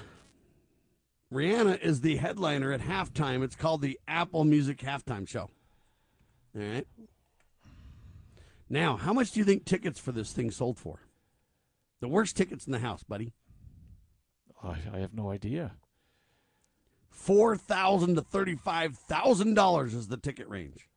Rihanna 1.37 1.81
is 1.83 2.01
the 2.01 2.17
headliner 2.17 2.73
at 2.73 2.81
halftime. 2.81 3.45
It's 3.45 3.55
called 3.55 3.83
the 3.83 4.01
Apple 4.09 4.45
Music 4.45 4.79
Halftime 4.79 5.29
Show. 5.29 5.51
All 6.57 6.63
right. 6.63 6.87
Now, 8.71 8.97
how 8.97 9.13
much 9.13 9.33
do 9.33 9.41
you 9.41 9.45
think 9.45 9.67
tickets 9.67 10.01
for 10.01 10.13
this 10.13 10.33
thing 10.33 10.51
sold 10.51 10.79
for? 10.79 11.01
The 12.01 12.09
worst 12.09 12.39
tickets 12.39 12.65
in 12.65 12.73
the 12.73 12.79
house, 12.79 13.03
buddy. 13.03 13.35
I, 14.63 14.77
I 14.95 14.99
have 14.99 15.13
no 15.13 15.31
idea. 15.31 15.73
Four 17.11 17.57
thousand 17.59 18.15
to 18.15 18.23
thirty-five 18.23 18.97
thousand 18.97 19.55
dollars 19.55 19.93
is 19.93 20.09
the 20.09 20.17
ticket 20.17 20.49
range. 20.49 20.89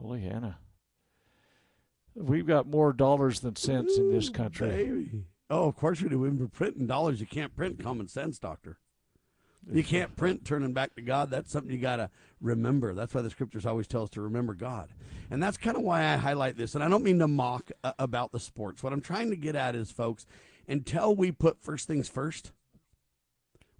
Holy 0.00 0.22
Hannah. 0.22 0.58
We've 2.16 2.46
got 2.46 2.66
more 2.66 2.92
dollars 2.92 3.38
than 3.38 3.54
cents 3.54 3.96
in 3.98 4.10
this 4.10 4.30
country. 4.30 4.68
Baby. 4.68 5.10
Oh, 5.48 5.68
of 5.68 5.76
course 5.76 6.02
we 6.02 6.08
do. 6.08 6.18
When 6.18 6.38
we're 6.38 6.48
printing 6.48 6.88
dollars, 6.88 7.20
you 7.20 7.26
can't 7.26 7.54
print 7.54 7.80
common 7.80 8.08
sense, 8.08 8.40
doctor. 8.40 8.78
You 9.70 9.82
can't 9.82 10.14
print 10.16 10.44
turning 10.44 10.72
back 10.72 10.94
to 10.94 11.02
God. 11.02 11.30
That's 11.30 11.50
something 11.50 11.72
you 11.72 11.78
got 11.78 11.96
to 11.96 12.10
remember. 12.40 12.94
That's 12.94 13.12
why 13.14 13.22
the 13.22 13.30
scriptures 13.30 13.66
always 13.66 13.88
tell 13.88 14.04
us 14.04 14.10
to 14.10 14.20
remember 14.20 14.54
God. 14.54 14.90
And 15.30 15.42
that's 15.42 15.56
kind 15.56 15.76
of 15.76 15.82
why 15.82 16.04
I 16.04 16.16
highlight 16.16 16.56
this. 16.56 16.74
And 16.74 16.84
I 16.84 16.88
don't 16.88 17.02
mean 17.02 17.18
to 17.18 17.26
mock 17.26 17.72
uh, 17.82 17.92
about 17.98 18.30
the 18.30 18.38
sports. 18.38 18.82
What 18.82 18.92
I'm 18.92 19.00
trying 19.00 19.30
to 19.30 19.36
get 19.36 19.56
at 19.56 19.74
is, 19.74 19.90
folks, 19.90 20.26
until 20.68 21.16
we 21.16 21.32
put 21.32 21.62
first 21.62 21.88
things 21.88 22.08
first, 22.08 22.52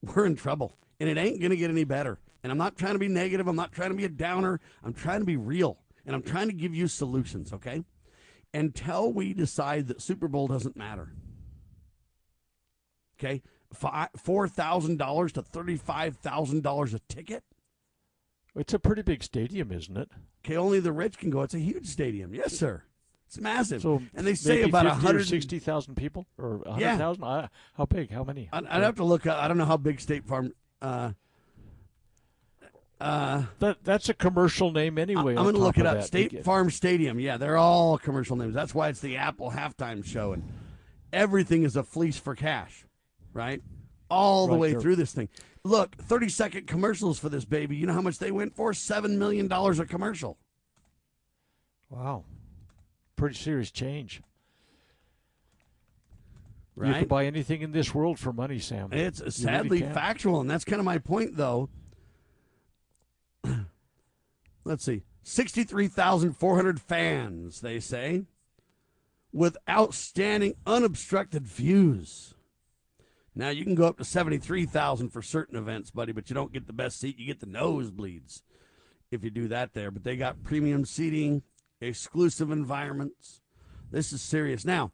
we're 0.02 0.26
in 0.26 0.34
trouble. 0.34 0.76
And 0.98 1.08
it 1.08 1.18
ain't 1.18 1.40
going 1.40 1.50
to 1.50 1.56
get 1.56 1.70
any 1.70 1.84
better. 1.84 2.18
And 2.42 2.50
I'm 2.50 2.58
not 2.58 2.76
trying 2.76 2.94
to 2.94 2.98
be 2.98 3.08
negative. 3.08 3.46
I'm 3.46 3.56
not 3.56 3.72
trying 3.72 3.90
to 3.90 3.96
be 3.96 4.04
a 4.04 4.08
downer. 4.08 4.60
I'm 4.82 4.92
trying 4.92 5.20
to 5.20 5.26
be 5.26 5.36
real. 5.36 5.78
And 6.04 6.16
I'm 6.16 6.22
trying 6.22 6.48
to 6.48 6.54
give 6.54 6.74
you 6.74 6.88
solutions, 6.88 7.52
okay? 7.52 7.84
Until 8.54 9.12
we 9.12 9.34
decide 9.34 9.88
that 9.88 10.00
Super 10.00 10.26
Bowl 10.26 10.48
doesn't 10.48 10.76
matter. 10.76 11.12
Okay? 13.18 13.42
Four 13.74 14.48
thousand 14.48 14.98
dollars 14.98 15.32
to 15.32 15.42
thirty-five 15.42 16.16
thousand 16.16 16.62
dollars 16.62 16.94
a 16.94 17.00
ticket. 17.00 17.44
It's 18.54 18.72
a 18.72 18.78
pretty 18.78 19.02
big 19.02 19.22
stadium, 19.22 19.70
isn't 19.70 19.96
it? 19.96 20.10
Okay, 20.44 20.56
only 20.56 20.80
the 20.80 20.92
rich 20.92 21.18
can 21.18 21.30
go. 21.30 21.42
It's 21.42 21.54
a 21.54 21.58
huge 21.58 21.86
stadium. 21.86 22.34
Yes, 22.34 22.56
sir. 22.56 22.84
It's 23.26 23.38
massive. 23.38 23.82
So 23.82 24.02
and 24.14 24.26
they 24.26 24.34
say 24.34 24.62
about 24.62 24.86
hundred 24.86 25.26
sixty 25.26 25.58
thousand 25.58 25.96
people 25.96 26.26
or 26.38 26.62
hundred 26.66 26.96
thousand. 26.96 27.24
Yeah. 27.24 27.48
How 27.74 27.86
big? 27.86 28.10
How 28.10 28.24
many? 28.24 28.48
I'd, 28.52 28.66
I'd, 28.66 28.82
have 28.82 28.96
to 28.96 29.04
look. 29.04 29.26
I 29.26 29.48
don't 29.48 29.58
know 29.58 29.64
how 29.64 29.76
big 29.76 30.00
State 30.00 30.24
Farm. 30.24 30.52
Uh, 30.80 31.12
uh, 33.00 33.42
that 33.58 33.84
that's 33.84 34.08
a 34.08 34.14
commercial 34.14 34.70
name 34.70 34.96
anyway. 34.96 35.34
I'm 35.34 35.42
going 35.42 35.54
to 35.54 35.60
look 35.60 35.76
it 35.76 35.86
up. 35.86 35.96
That. 35.96 36.04
State 36.04 36.44
Farm 36.44 36.70
Stadium. 36.70 37.20
Yeah, 37.20 37.36
they're 37.36 37.58
all 37.58 37.98
commercial 37.98 38.36
names. 38.36 38.54
That's 38.54 38.74
why 38.74 38.88
it's 38.88 39.00
the 39.00 39.16
Apple 39.16 39.50
halftime 39.50 40.04
show, 40.04 40.32
and 40.32 40.44
everything 41.12 41.64
is 41.64 41.76
a 41.76 41.82
fleece 41.82 42.18
for 42.18 42.34
cash 42.34 42.85
right? 43.36 43.62
All 44.08 44.46
the 44.46 44.52
right, 44.52 44.60
way 44.60 44.70
sure. 44.72 44.80
through 44.80 44.96
this 44.96 45.12
thing. 45.12 45.28
Look, 45.64 45.96
30 45.96 46.28
second 46.28 46.66
commercials 46.66 47.18
for 47.18 47.28
this 47.28 47.44
baby. 47.44 47.76
You 47.76 47.86
know 47.86 47.92
how 47.92 48.00
much 48.00 48.18
they 48.18 48.30
went 48.30 48.54
for? 48.54 48.72
$7 48.72 49.16
million 49.16 49.50
a 49.50 49.86
commercial. 49.86 50.38
Wow. 51.90 52.24
Pretty 53.16 53.34
serious 53.36 53.70
change. 53.70 54.22
Right? 56.76 56.88
You 56.88 56.94
can 56.94 57.08
buy 57.08 57.26
anything 57.26 57.62
in 57.62 57.72
this 57.72 57.94
world 57.94 58.18
for 58.18 58.32
money, 58.32 58.58
Sam. 58.58 58.92
It's 58.92 59.20
you 59.20 59.30
sadly 59.30 59.80
really 59.80 59.92
factual, 59.92 60.40
and 60.40 60.50
that's 60.50 60.64
kind 60.64 60.78
of 60.78 60.84
my 60.84 60.98
point, 60.98 61.36
though. 61.36 61.70
Let's 64.64 64.84
see. 64.84 65.02
63,400 65.22 66.80
fans, 66.80 67.60
they 67.60 67.80
say, 67.80 68.24
with 69.32 69.56
outstanding 69.68 70.54
unobstructed 70.66 71.46
views. 71.46 72.35
Now 73.38 73.50
you 73.50 73.64
can 73.64 73.74
go 73.74 73.86
up 73.86 73.98
to 73.98 74.04
seventy-three 74.04 74.64
thousand 74.64 75.10
for 75.10 75.20
certain 75.20 75.58
events, 75.58 75.90
buddy, 75.90 76.12
but 76.12 76.30
you 76.30 76.34
don't 76.34 76.54
get 76.54 76.66
the 76.66 76.72
best 76.72 76.98
seat. 76.98 77.18
You 77.18 77.26
get 77.26 77.40
the 77.40 77.46
nosebleeds 77.46 78.40
if 79.10 79.22
you 79.22 79.30
do 79.30 79.46
that 79.48 79.74
there. 79.74 79.90
But 79.90 80.04
they 80.04 80.16
got 80.16 80.42
premium 80.42 80.86
seating, 80.86 81.42
exclusive 81.80 82.50
environments. 82.50 83.42
This 83.90 84.10
is 84.10 84.22
serious. 84.22 84.64
Now, 84.64 84.90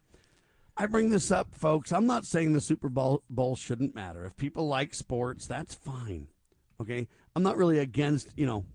I 0.75 0.87
bring 0.87 1.09
this 1.09 1.31
up, 1.31 1.55
folks. 1.55 1.93
I'm 1.93 2.05
not 2.05 2.25
saying 2.25 2.51
the 2.51 2.59
Super 2.59 2.89
Bowl, 2.89 3.23
Bowl 3.29 3.55
shouldn't 3.55 3.95
matter. 3.95 4.25
If 4.25 4.35
people 4.35 4.67
like 4.67 4.93
sports, 4.93 5.47
that's 5.47 5.73
fine. 5.73 6.27
Okay, 6.81 7.07
I'm 7.35 7.43
not 7.43 7.55
really 7.55 7.79
against 7.79 8.27
you 8.35 8.45
know 8.45 8.65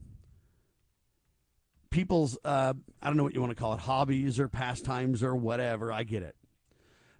people's 1.91 2.39
uh, 2.43 2.73
I 3.03 3.07
don't 3.07 3.19
know 3.19 3.23
what 3.23 3.35
you 3.35 3.41
want 3.43 3.51
to 3.51 3.61
call 3.61 3.75
it, 3.75 3.81
hobbies 3.81 4.41
or 4.41 4.49
pastimes 4.49 5.23
or 5.23 5.37
whatever. 5.37 5.93
I 5.93 6.05
get 6.05 6.23
it. 6.23 6.37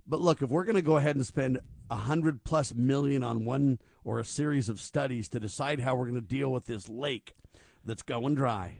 But 0.07 0.23
look, 0.23 0.41
if 0.41 0.49
we're 0.49 0.65
going 0.65 0.77
to 0.77 0.83
go 0.83 0.97
ahead 0.97 1.17
and 1.17 1.27
spend 1.27 1.61
a 1.91 1.97
hundred 1.97 2.45
plus 2.45 2.75
million 2.75 3.23
on 3.23 3.45
one 3.45 3.79
or 4.05 4.19
a 4.19 4.25
series 4.25 4.69
of 4.69 4.81
studies 4.81 5.29
to 5.29 5.41
decide 5.41 5.81
how 5.81 5.95
we're 5.95 6.09
going 6.09 6.21
to 6.21 6.21
deal 6.21 6.51
with 6.51 6.67
this 6.67 6.89
lake 6.89 7.35
that's 7.85 8.03
going 8.03 8.35
dry, 8.35 8.79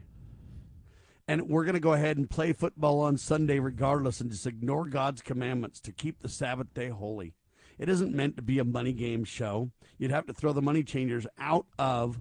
and 1.27 1.49
we're 1.49 1.63
going 1.63 1.73
to 1.73 1.79
go 1.79 1.93
ahead 1.93 2.17
and 2.17 2.29
play 2.29 2.53
football 2.53 3.01
on 3.01 3.17
Sunday 3.17 3.59
regardless 3.59 4.21
and 4.21 4.31
just 4.31 4.47
ignore 4.47 4.85
God's 4.85 5.21
commandments 5.21 5.79
to 5.81 5.91
keep 5.91 6.19
the 6.19 6.29
Sabbath 6.29 6.73
day 6.73 6.89
holy. 6.89 7.33
It 7.77 7.87
isn't 7.87 8.13
meant 8.13 8.35
to 8.35 8.41
be 8.41 8.59
a 8.59 8.65
money 8.65 8.91
game 8.91 9.23
show. 9.23 9.71
You'd 9.97 10.11
have 10.11 10.25
to 10.27 10.33
throw 10.33 10.53
the 10.53 10.61
money 10.61 10.83
changers 10.83 11.25
out 11.37 11.65
of 11.77 12.19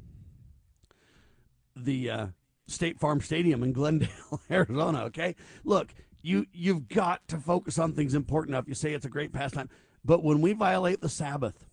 the 1.74 2.10
uh, 2.10 2.26
State 2.66 3.00
Farm 3.00 3.20
Stadium 3.20 3.62
in 3.62 3.72
Glendale, 3.72 4.08
Arizona. 4.50 5.04
Okay, 5.04 5.34
look, 5.64 5.94
you 6.22 6.46
you've 6.52 6.88
got 6.88 7.26
to 7.28 7.38
focus 7.38 7.78
on 7.78 7.92
things 7.92 8.14
important 8.14 8.54
enough. 8.54 8.68
You 8.68 8.74
say 8.74 8.92
it's 8.92 9.06
a 9.06 9.10
great 9.10 9.32
pastime, 9.32 9.68
but 10.08 10.24
when 10.24 10.40
we 10.40 10.54
violate 10.54 11.02
the 11.02 11.08
Sabbath, 11.10 11.66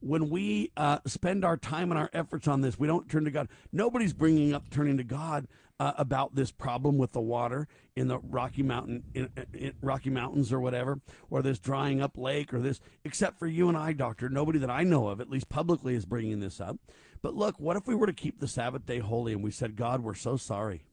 when 0.00 0.30
we 0.30 0.72
uh, 0.74 1.00
spend 1.04 1.44
our 1.44 1.58
time 1.58 1.90
and 1.90 1.98
our 1.98 2.08
efforts 2.14 2.48
on 2.48 2.62
this, 2.62 2.78
we 2.78 2.86
don't 2.86 3.10
turn 3.10 3.26
to 3.26 3.30
God. 3.30 3.46
Nobody's 3.72 4.14
bringing 4.14 4.54
up 4.54 4.70
turning 4.70 4.96
to 4.96 5.04
God 5.04 5.48
uh, 5.78 5.92
about 5.98 6.34
this 6.34 6.50
problem 6.50 6.96
with 6.96 7.12
the 7.12 7.20
water 7.20 7.68
in 7.94 8.08
the 8.08 8.20
Rocky 8.20 8.62
Mountain, 8.62 9.04
in, 9.12 9.28
in 9.52 9.74
Rocky 9.82 10.08
Mountains 10.08 10.50
or 10.50 10.60
whatever, 10.60 10.98
or 11.28 11.42
this 11.42 11.58
drying 11.58 12.00
up 12.00 12.16
lake 12.16 12.54
or 12.54 12.60
this, 12.60 12.80
except 13.04 13.38
for 13.38 13.46
you 13.46 13.68
and 13.68 13.76
I, 13.76 13.92
Doctor. 13.92 14.30
Nobody 14.30 14.58
that 14.60 14.70
I 14.70 14.84
know 14.84 15.08
of, 15.08 15.20
at 15.20 15.28
least 15.28 15.50
publicly, 15.50 15.94
is 15.94 16.06
bringing 16.06 16.40
this 16.40 16.58
up. 16.58 16.78
But 17.20 17.34
look, 17.34 17.60
what 17.60 17.76
if 17.76 17.86
we 17.86 17.94
were 17.94 18.06
to 18.06 18.14
keep 18.14 18.40
the 18.40 18.48
Sabbath 18.48 18.86
day 18.86 19.00
holy 19.00 19.34
and 19.34 19.44
we 19.44 19.50
said, 19.50 19.76
God, 19.76 20.02
we're 20.02 20.14
so 20.14 20.38
sorry. 20.38 20.84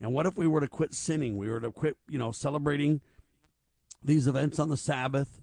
And 0.00 0.12
what 0.14 0.26
if 0.26 0.36
we 0.36 0.46
were 0.46 0.60
to 0.60 0.68
quit 0.68 0.94
sinning? 0.94 1.36
We 1.36 1.48
were 1.48 1.60
to 1.60 1.72
quit, 1.72 1.96
you 2.08 2.18
know, 2.18 2.30
celebrating 2.30 3.00
these 4.02 4.26
events 4.26 4.58
on 4.58 4.68
the 4.68 4.76
Sabbath. 4.76 5.40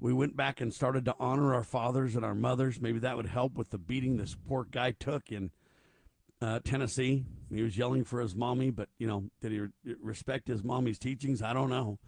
We 0.00 0.12
went 0.12 0.36
back 0.36 0.60
and 0.60 0.72
started 0.72 1.04
to 1.06 1.16
honor 1.18 1.54
our 1.54 1.64
fathers 1.64 2.14
and 2.14 2.24
our 2.24 2.34
mothers. 2.34 2.80
Maybe 2.80 3.00
that 3.00 3.16
would 3.16 3.26
help 3.26 3.54
with 3.56 3.70
the 3.70 3.78
beating 3.78 4.16
this 4.16 4.36
poor 4.46 4.64
guy 4.64 4.92
took 4.92 5.32
in 5.32 5.50
uh, 6.40 6.60
Tennessee. 6.64 7.24
He 7.52 7.62
was 7.62 7.76
yelling 7.76 8.04
for 8.04 8.20
his 8.20 8.34
mommy, 8.34 8.70
but, 8.70 8.88
you 8.98 9.06
know, 9.06 9.24
did 9.40 9.52
he 9.52 9.60
re- 9.60 9.70
respect 10.00 10.48
his 10.48 10.62
mommy's 10.62 10.98
teachings? 10.98 11.42
I 11.42 11.52
don't 11.52 11.70
know. 11.70 11.98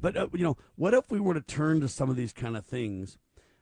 But, 0.00 0.16
uh, 0.16 0.28
you 0.32 0.44
know, 0.44 0.56
what 0.76 0.94
if 0.94 1.10
we 1.10 1.20
were 1.20 1.34
to 1.34 1.40
turn 1.40 1.80
to 1.80 1.88
some 1.88 2.08
of 2.08 2.16
these 2.16 2.32
kind 2.32 2.56
of 2.56 2.64
things? 2.64 3.18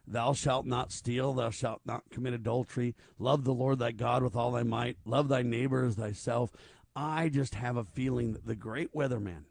Thou 0.07 0.32
shalt 0.32 0.66
not 0.66 0.92
steal, 0.92 1.34
thou 1.34 1.51
shalt 1.51 1.82
not 1.84 2.11
commit 2.11 2.32
adultery, 2.32 2.94
love 3.18 3.44
the 3.44 3.53
Lord 3.53 3.78
thy 3.78 3.92
God 3.92 4.22
with 4.22 4.36
all 4.36 4.53
thy 4.53 4.62
might, 4.62 4.96
love 5.05 5.28
thy 5.28 5.42
neighbor 5.42 5.84
as 5.84 5.96
thyself. 5.96 6.51
I 6.96 7.28
just 7.28 7.55
have 7.55 7.76
a 7.76 7.84
feeling 7.84 8.32
that 8.32 8.46
the 8.46 8.57
great 8.57 8.94
weatherman, 8.94 9.44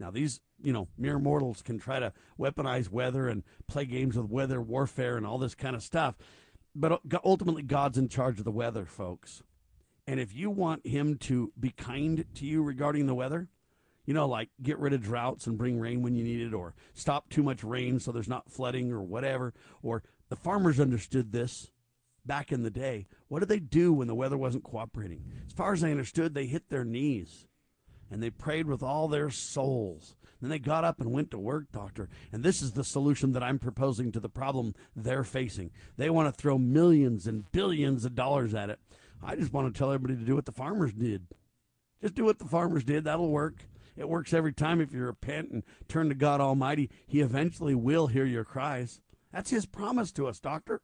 now 0.00 0.10
these, 0.10 0.40
you 0.62 0.72
know, 0.72 0.88
mere 0.98 1.18
mortals 1.18 1.62
can 1.62 1.78
try 1.78 2.00
to 2.00 2.12
weaponize 2.38 2.88
weather 2.88 3.28
and 3.28 3.44
play 3.68 3.84
games 3.84 4.16
with 4.16 4.30
weather 4.30 4.60
warfare 4.60 5.16
and 5.16 5.26
all 5.26 5.38
this 5.38 5.54
kind 5.54 5.76
of 5.76 5.82
stuff, 5.82 6.16
but 6.74 6.92
uh, 6.92 7.18
ultimately 7.24 7.62
God's 7.62 7.98
in 7.98 8.08
charge 8.08 8.38
of 8.38 8.44
the 8.44 8.50
weather, 8.50 8.86
folks. 8.86 9.42
And 10.06 10.18
if 10.18 10.34
you 10.34 10.50
want 10.50 10.86
him 10.86 11.16
to 11.18 11.52
be 11.58 11.70
kind 11.70 12.24
to 12.34 12.46
you 12.46 12.62
regarding 12.62 13.06
the 13.06 13.14
weather, 13.14 13.48
you 14.06 14.14
know, 14.14 14.26
like 14.26 14.48
get 14.62 14.78
rid 14.78 14.92
of 14.92 15.02
droughts 15.02 15.46
and 15.46 15.58
bring 15.58 15.78
rain 15.78 16.02
when 16.02 16.16
you 16.16 16.24
need 16.24 16.40
it, 16.40 16.54
or 16.54 16.74
stop 16.94 17.28
too 17.28 17.42
much 17.42 17.62
rain 17.62 18.00
so 18.00 18.10
there's 18.10 18.28
not 18.28 18.50
flooding 18.50 18.90
or 18.90 19.02
whatever, 19.02 19.54
or 19.82 20.02
the 20.30 20.36
farmers 20.36 20.80
understood 20.80 21.30
this 21.30 21.70
back 22.24 22.50
in 22.50 22.62
the 22.62 22.70
day. 22.70 23.06
What 23.28 23.40
did 23.40 23.48
they 23.48 23.60
do 23.60 23.92
when 23.92 24.08
the 24.08 24.14
weather 24.14 24.38
wasn't 24.38 24.64
cooperating? 24.64 25.24
As 25.46 25.52
far 25.52 25.72
as 25.72 25.84
I 25.84 25.90
understood, 25.90 26.34
they 26.34 26.46
hit 26.46 26.70
their 26.70 26.84
knees 26.84 27.46
and 28.10 28.22
they 28.22 28.30
prayed 28.30 28.66
with 28.66 28.82
all 28.82 29.08
their 29.08 29.30
souls. 29.30 30.16
Then 30.40 30.50
they 30.50 30.58
got 30.58 30.84
up 30.84 31.00
and 31.00 31.12
went 31.12 31.30
to 31.32 31.38
work, 31.38 31.70
doctor. 31.70 32.08
And 32.32 32.42
this 32.42 32.62
is 32.62 32.72
the 32.72 32.84
solution 32.84 33.32
that 33.32 33.42
I'm 33.42 33.58
proposing 33.58 34.10
to 34.12 34.20
the 34.20 34.28
problem 34.28 34.74
they're 34.96 35.24
facing. 35.24 35.70
They 35.96 36.08
want 36.08 36.34
to 36.34 36.40
throw 36.40 36.56
millions 36.56 37.26
and 37.26 37.50
billions 37.52 38.04
of 38.04 38.14
dollars 38.14 38.54
at 38.54 38.70
it. 38.70 38.80
I 39.22 39.36
just 39.36 39.52
want 39.52 39.72
to 39.72 39.78
tell 39.78 39.92
everybody 39.92 40.18
to 40.18 40.26
do 40.26 40.34
what 40.34 40.46
the 40.46 40.52
farmers 40.52 40.94
did. 40.94 41.26
Just 42.00 42.14
do 42.14 42.24
what 42.24 42.38
the 42.38 42.46
farmers 42.46 42.84
did. 42.84 43.04
That'll 43.04 43.28
work. 43.28 43.66
It 43.96 44.08
works 44.08 44.32
every 44.32 44.54
time 44.54 44.80
if 44.80 44.94
you 44.94 45.00
repent 45.00 45.50
and 45.50 45.62
turn 45.88 46.08
to 46.08 46.14
God 46.14 46.40
Almighty. 46.40 46.88
He 47.06 47.20
eventually 47.20 47.74
will 47.74 48.06
hear 48.06 48.24
your 48.24 48.44
cries. 48.44 49.02
That's 49.30 49.50
His 49.50 49.66
promise 49.66 50.10
to 50.12 50.26
us, 50.26 50.40
doctor. 50.40 50.80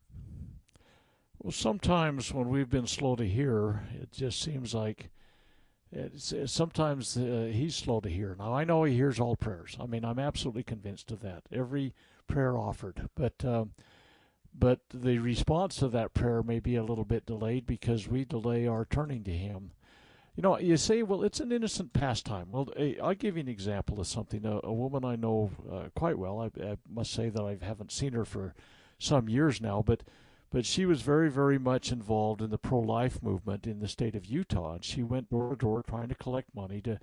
Well, 1.39 1.53
sometimes 1.53 2.35
when 2.35 2.51
we've 2.51 2.69
been 2.69 2.87
slow 2.87 3.17
to 3.17 3.25
hear, 3.25 3.85
it 3.95 4.13
just 4.13 4.43
seems 4.43 4.75
like 4.75 5.11
it's, 5.93 6.33
it's 6.33 6.53
sometimes 6.53 7.17
uh, 7.17 7.51
he's 7.53 7.75
slow 7.75 8.01
to 8.01 8.09
hear. 8.09 8.37
Now 8.39 8.55
I 8.55 8.65
know 8.65 8.85
he 8.85 8.95
hears 8.95 9.21
all 9.21 9.37
prayers. 9.37 9.77
I 9.81 9.87
mean, 9.87 10.05
I'm 10.05 10.19
absolutely 10.19 10.63
convinced 10.63 11.11
of 11.11 11.21
that. 11.21 11.45
Every 11.53 11.95
prayer 12.27 12.57
offered, 12.57 13.09
but 13.15 13.45
uh, 13.45 13.67
but 14.59 14.81
the 14.93 15.19
response 15.19 15.77
to 15.77 15.89
that 15.89 16.15
prayer 16.15 16.43
may 16.43 16.61
be 16.61 16.77
a 16.77 16.83
little 16.83 17.05
bit 17.05 17.27
delayed 17.27 17.67
because 17.67 18.09
we 18.09 18.25
delay 18.25 18.67
our 18.67 18.85
turning 18.85 19.23
to 19.25 19.33
Him. 19.33 19.73
You 20.35 20.43
know, 20.43 20.59
you 20.59 20.77
say, 20.77 21.03
well, 21.03 21.23
it's 21.23 21.41
an 21.41 21.51
innocent 21.51 21.93
pastime. 21.95 22.49
Well, 22.51 22.69
I'll 23.03 23.15
give 23.15 23.37
you 23.37 23.43
an 23.43 23.49
example 23.49 24.01
of 24.01 24.07
something. 24.07 24.45
A, 24.45 24.61
a 24.65 24.73
woman 24.73 25.05
I 25.05 25.17
know 25.17 25.51
uh, 25.71 25.85
quite 25.95 26.19
well, 26.19 26.41
I, 26.41 26.63
I, 26.63 26.77
must 26.91 27.13
say 27.13 27.31
that 27.31 27.43
I 27.43 27.57
haven't 27.65 27.93
seen 27.93 28.13
her 28.13 28.27
for 28.27 28.55
some 28.99 29.31
years 29.31 29.63
now, 29.63 29.83
but 29.87 30.03
but 30.51 30.65
she 30.65 30.87
was 30.87 31.03
very, 31.03 31.31
very 31.31 31.59
much 31.59 31.93
involved 31.93 32.41
in 32.41 32.51
the 32.51 32.59
pro-life 32.59 33.23
movement 33.23 33.67
in 33.67 33.81
the 33.81 33.89
state 33.89 34.15
of 34.15 34.27
Utah. 34.27 34.75
And 34.75 34.85
she 34.85 35.03
went 35.03 35.31
door 35.31 35.51
to 35.51 35.57
door 35.57 35.83
trying 35.83 36.09
to 36.09 36.15
collect 36.15 36.55
money 36.55 36.81
to 36.83 36.99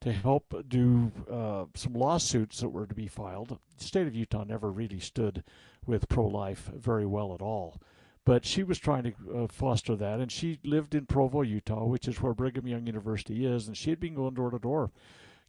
to 0.00 0.12
help 0.12 0.54
do 0.68 1.10
uh, 1.28 1.64
some 1.74 1.92
lawsuits 1.92 2.60
that 2.60 2.68
were 2.68 2.86
to 2.86 2.94
be 2.94 3.08
filed. 3.08 3.58
The 3.78 3.84
state 3.84 4.06
of 4.06 4.14
Utah 4.14 4.44
never 4.44 4.70
really 4.70 5.00
stood 5.00 5.42
with 5.86 6.08
pro-life 6.08 6.70
very 6.72 7.04
well 7.04 7.34
at 7.34 7.42
all. 7.42 7.80
But 8.24 8.44
she 8.44 8.62
was 8.62 8.78
trying 8.78 9.04
to 9.04 9.12
uh, 9.34 9.46
foster 9.48 9.96
that, 9.96 10.20
and 10.20 10.30
she 10.30 10.58
lived 10.62 10.94
in 10.94 11.06
Provo, 11.06 11.42
Utah, 11.42 11.84
which 11.84 12.06
is 12.06 12.20
where 12.20 12.34
Brigham 12.34 12.68
Young 12.68 12.86
University 12.86 13.46
is, 13.46 13.66
and 13.66 13.76
she 13.76 13.90
had 13.90 13.98
been 13.98 14.14
going 14.14 14.34
door 14.34 14.50
to 14.50 14.58
door. 14.58 14.90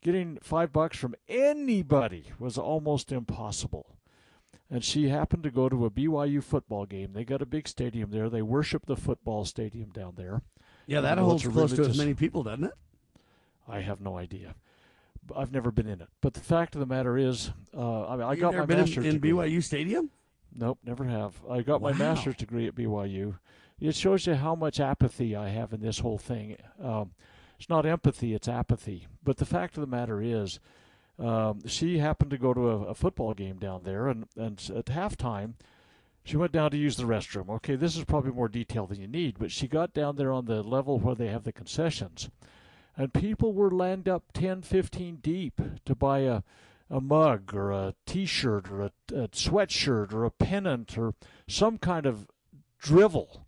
Getting 0.02 0.38
five 0.42 0.72
bucks 0.72 0.98
from 0.98 1.14
anybody 1.28 2.32
was 2.40 2.58
almost 2.58 3.12
impossible. 3.12 3.98
And 4.72 4.84
she 4.84 5.10
happened 5.10 5.44
to 5.44 5.52
go 5.52 5.68
to 5.68 5.86
a 5.86 5.90
BYU 5.90 6.44
football 6.44 6.86
game. 6.86 7.14
They 7.14 7.24
got 7.24 7.42
a 7.42 7.46
big 7.46 7.68
stadium 7.68 8.12
there. 8.12 8.30
They 8.30 8.44
worship 8.44 8.86
the 8.86 8.96
football 8.96 9.46
stadium 9.46 9.90
down 9.90 10.14
there. 10.16 10.42
Yeah, 10.86 11.02
that 11.02 11.18
holds 11.18 11.48
close 11.48 11.74
to 11.74 11.84
as 11.84 11.98
many 11.98 12.14
people, 12.14 12.44
doesn't 12.44 12.66
it? 12.66 12.74
I 13.68 13.82
have 13.82 14.02
no 14.02 14.18
idea. 14.18 14.56
I've 15.36 15.52
never 15.52 15.72
been 15.72 15.88
in 15.88 16.02
it. 16.02 16.08
But 16.22 16.34
the 16.34 16.40
fact 16.40 16.76
of 16.76 16.80
the 16.80 16.86
matter 16.86 17.18
is, 17.18 17.52
uh, 17.76 18.08
I, 18.08 18.16
mean, 18.16 18.26
I 18.26 18.36
got 18.36 18.56
my 18.56 18.66
master's 18.66 19.06
in, 19.06 19.16
in 19.16 19.22
BYU 19.22 19.64
Stadium. 19.64 20.10
Nope, 20.56 20.80
never 20.84 21.04
have. 21.06 21.40
I 21.50 21.62
got 21.62 21.82
wow. 21.82 21.92
my 21.92 21.98
master's 21.98 22.36
degree 22.36 22.68
at 22.68 22.76
BYU. 22.76 23.38
It 23.80 23.96
shows 23.96 24.28
you 24.28 24.36
how 24.36 24.56
much 24.56 24.80
apathy 24.80 25.36
I 25.36 25.50
have 25.50 25.74
in 25.74 25.82
this 25.82 26.00
whole 26.00 26.18
thing. 26.18 26.58
Um, 26.84 27.12
it's 27.58 27.70
not 27.70 27.86
empathy, 27.86 28.34
it's 28.34 28.48
apathy. 28.48 29.08
But 29.24 29.38
the 29.38 29.46
fact 29.46 29.78
of 29.78 29.82
the 29.82 29.88
matter 29.88 30.22
is, 30.22 30.60
um, 31.20 31.68
she 31.68 31.98
happened 31.98 32.32
to 32.32 32.38
go 32.38 32.54
to 32.54 32.70
a, 32.70 32.84
a, 32.86 32.96
football 32.96 33.34
game 33.34 33.58
down 33.58 33.82
there, 33.84 34.08
and, 34.08 34.26
and 34.38 34.72
at 34.76 34.86
halftime, 34.86 35.54
she 36.24 36.38
went 36.38 36.52
down 36.52 36.72
to 36.72 36.78
use 36.78 36.96
the 36.96 37.04
restroom. 37.04 37.50
Okay, 37.50 37.76
this 37.76 37.98
is 37.98 38.06
probably 38.06 38.32
more 38.32 38.48
detail 38.48 38.86
than 38.86 39.02
you 39.02 39.08
need, 39.08 39.38
but 39.38 39.52
she 39.52 39.68
got 39.68 39.94
down 39.94 40.16
there 40.16 40.32
on 40.32 40.46
the 40.46 40.64
level 40.64 41.00
where 41.00 41.16
they 41.16 41.28
have 41.28 41.44
the 41.44 41.52
concessions, 41.52 42.30
and 42.96 43.14
people 43.14 43.54
were 43.54 43.72
lined 43.72 44.08
up 44.08 44.32
10, 44.34 44.62
15 44.62 45.18
deep 45.18 45.62
to 45.86 45.96
buy 45.96 46.20
a 46.20 46.42
a 46.90 47.00
mug 47.00 47.54
or 47.54 47.72
a 47.72 47.94
T-shirt 48.06 48.72
or 48.72 48.82
a, 48.82 48.92
a 49.14 49.28
sweatshirt 49.28 50.12
or 50.12 50.26
a 50.26 50.32
pennant 50.32 50.98
or 50.98 51.14
some 51.48 51.78
kind 51.78 52.06
of 52.06 52.28
drivel 52.82 53.46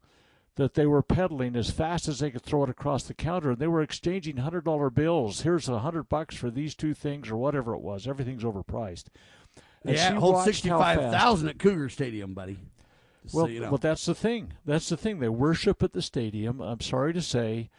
that 0.55 0.73
they 0.73 0.85
were 0.85 1.01
peddling 1.01 1.55
as 1.55 1.71
fast 1.71 2.07
as 2.07 2.19
they 2.19 2.31
could 2.31 2.41
throw 2.41 2.63
it 2.63 2.69
across 2.69 3.03
the 3.03 3.13
counter. 3.13 3.51
And 3.51 3.59
they 3.59 3.67
were 3.67 3.81
exchanging 3.81 4.37
hundred 4.37 4.65
dollar 4.65 4.89
bills. 4.89 5.41
Here's 5.41 5.69
a 5.69 5.79
hundred 5.79 6.09
bucks 6.09 6.35
for 6.35 6.49
these 6.51 6.75
two 6.75 6.93
things 6.93 7.29
or 7.29 7.37
whatever 7.37 7.73
it 7.73 7.81
was. 7.81 8.07
Everything's 8.07 8.43
overpriced. 8.43 9.05
And 9.83 9.95
yeah 9.95 10.13
hold 10.13 10.43
65000 10.43 11.49
at 11.49 11.59
cougar 11.59 11.89
stadium 11.89 12.33
buddy. 12.33 12.59
Well, 13.33 13.45
so 13.45 13.51
you 13.51 13.59
know. 13.61 13.69
well 13.69 13.77
that's 13.77 14.05
the 14.05 14.15
thing. 14.15 14.53
That's 14.65 14.89
the 14.89 14.97
thing. 14.97 15.19
They 15.19 15.29
worship 15.29 15.81
at 15.83 15.93
the 15.93 16.01
stadium 16.01 16.61
i'm 16.61 16.81
sorry 16.81 17.13
to 17.13 17.21
say. 17.21 17.69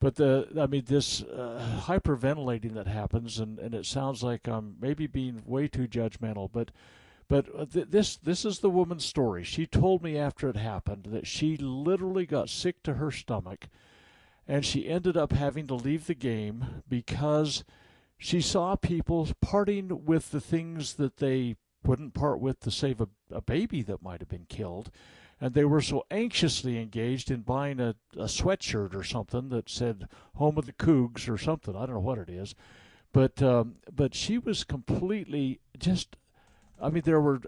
But 0.00 0.16
the 0.16 0.48
I 0.58 0.66
mean 0.66 0.84
this 0.86 1.22
uh, 1.22 1.80
hyperventilating 1.86 2.74
that 2.74 2.86
happens, 2.86 3.40
and, 3.40 3.58
and 3.58 3.74
it 3.74 3.84
sounds 3.84 4.22
like 4.22 4.46
I'm 4.46 4.76
maybe 4.80 5.06
being 5.06 5.42
way 5.44 5.66
too 5.66 5.88
judgmental, 5.88 6.48
but 6.52 6.70
but 7.28 7.46
uh, 7.56 7.66
th- 7.66 7.88
this 7.90 8.16
this 8.16 8.44
is 8.44 8.58
the 8.58 8.70
woman's 8.70 9.04
story. 9.04 9.44
She 9.44 9.66
told 9.66 10.02
me 10.02 10.16
after 10.16 10.48
it 10.48 10.56
happened 10.56 11.08
that 11.10 11.26
she 11.26 11.56
literally 11.56 12.26
got 12.26 12.48
sick 12.48 12.82
to 12.84 12.94
her 12.94 13.10
stomach, 13.10 13.68
and 14.46 14.64
she 14.64 14.88
ended 14.88 15.16
up 15.16 15.32
having 15.32 15.66
to 15.66 15.74
leave 15.74 16.06
the 16.06 16.14
game 16.14 16.82
because 16.88 17.64
she 18.16 18.40
saw 18.40 18.76
people 18.76 19.28
parting 19.40 20.04
with 20.04 20.30
the 20.30 20.40
things 20.40 20.94
that 20.94 21.18
they 21.18 21.56
wouldn't 21.84 22.14
part 22.14 22.40
with 22.40 22.60
to 22.60 22.70
save 22.70 23.00
a, 23.00 23.08
a 23.30 23.40
baby 23.40 23.82
that 23.82 24.02
might 24.02 24.20
have 24.20 24.28
been 24.28 24.46
killed 24.48 24.90
and 25.40 25.54
they 25.54 25.64
were 25.64 25.80
so 25.80 26.04
anxiously 26.10 26.78
engaged 26.80 27.30
in 27.30 27.42
buying 27.42 27.80
a, 27.80 27.94
a 28.16 28.24
sweatshirt 28.24 28.94
or 28.94 29.04
something 29.04 29.48
that 29.50 29.70
said 29.70 30.08
"Home 30.34 30.58
of 30.58 30.66
the 30.66 30.72
Cougs" 30.72 31.28
or 31.28 31.38
something. 31.38 31.76
I 31.76 31.86
don't 31.86 31.94
know 31.94 32.00
what 32.00 32.18
it 32.18 32.28
is, 32.28 32.54
but 33.12 33.42
um, 33.42 33.76
but 33.92 34.14
she 34.14 34.38
was 34.38 34.64
completely 34.64 35.60
just. 35.78 36.16
I 36.80 36.90
mean, 36.90 37.02
there 37.04 37.20
were 37.20 37.40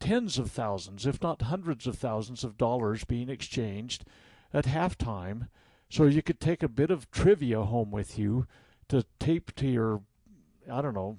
tens 0.00 0.38
of 0.38 0.50
thousands, 0.50 1.06
if 1.06 1.22
not 1.22 1.42
hundreds 1.42 1.86
of 1.86 1.96
thousands, 1.96 2.44
of 2.44 2.58
dollars 2.58 3.04
being 3.04 3.28
exchanged 3.28 4.04
at 4.52 4.64
halftime, 4.64 5.48
so 5.88 6.04
you 6.04 6.22
could 6.22 6.40
take 6.40 6.62
a 6.62 6.68
bit 6.68 6.90
of 6.90 7.10
trivia 7.10 7.62
home 7.62 7.90
with 7.90 8.18
you 8.18 8.46
to 8.88 9.04
tape 9.18 9.54
to 9.56 9.68
your, 9.68 10.02
I 10.70 10.82
don't 10.82 10.94
know, 10.94 11.18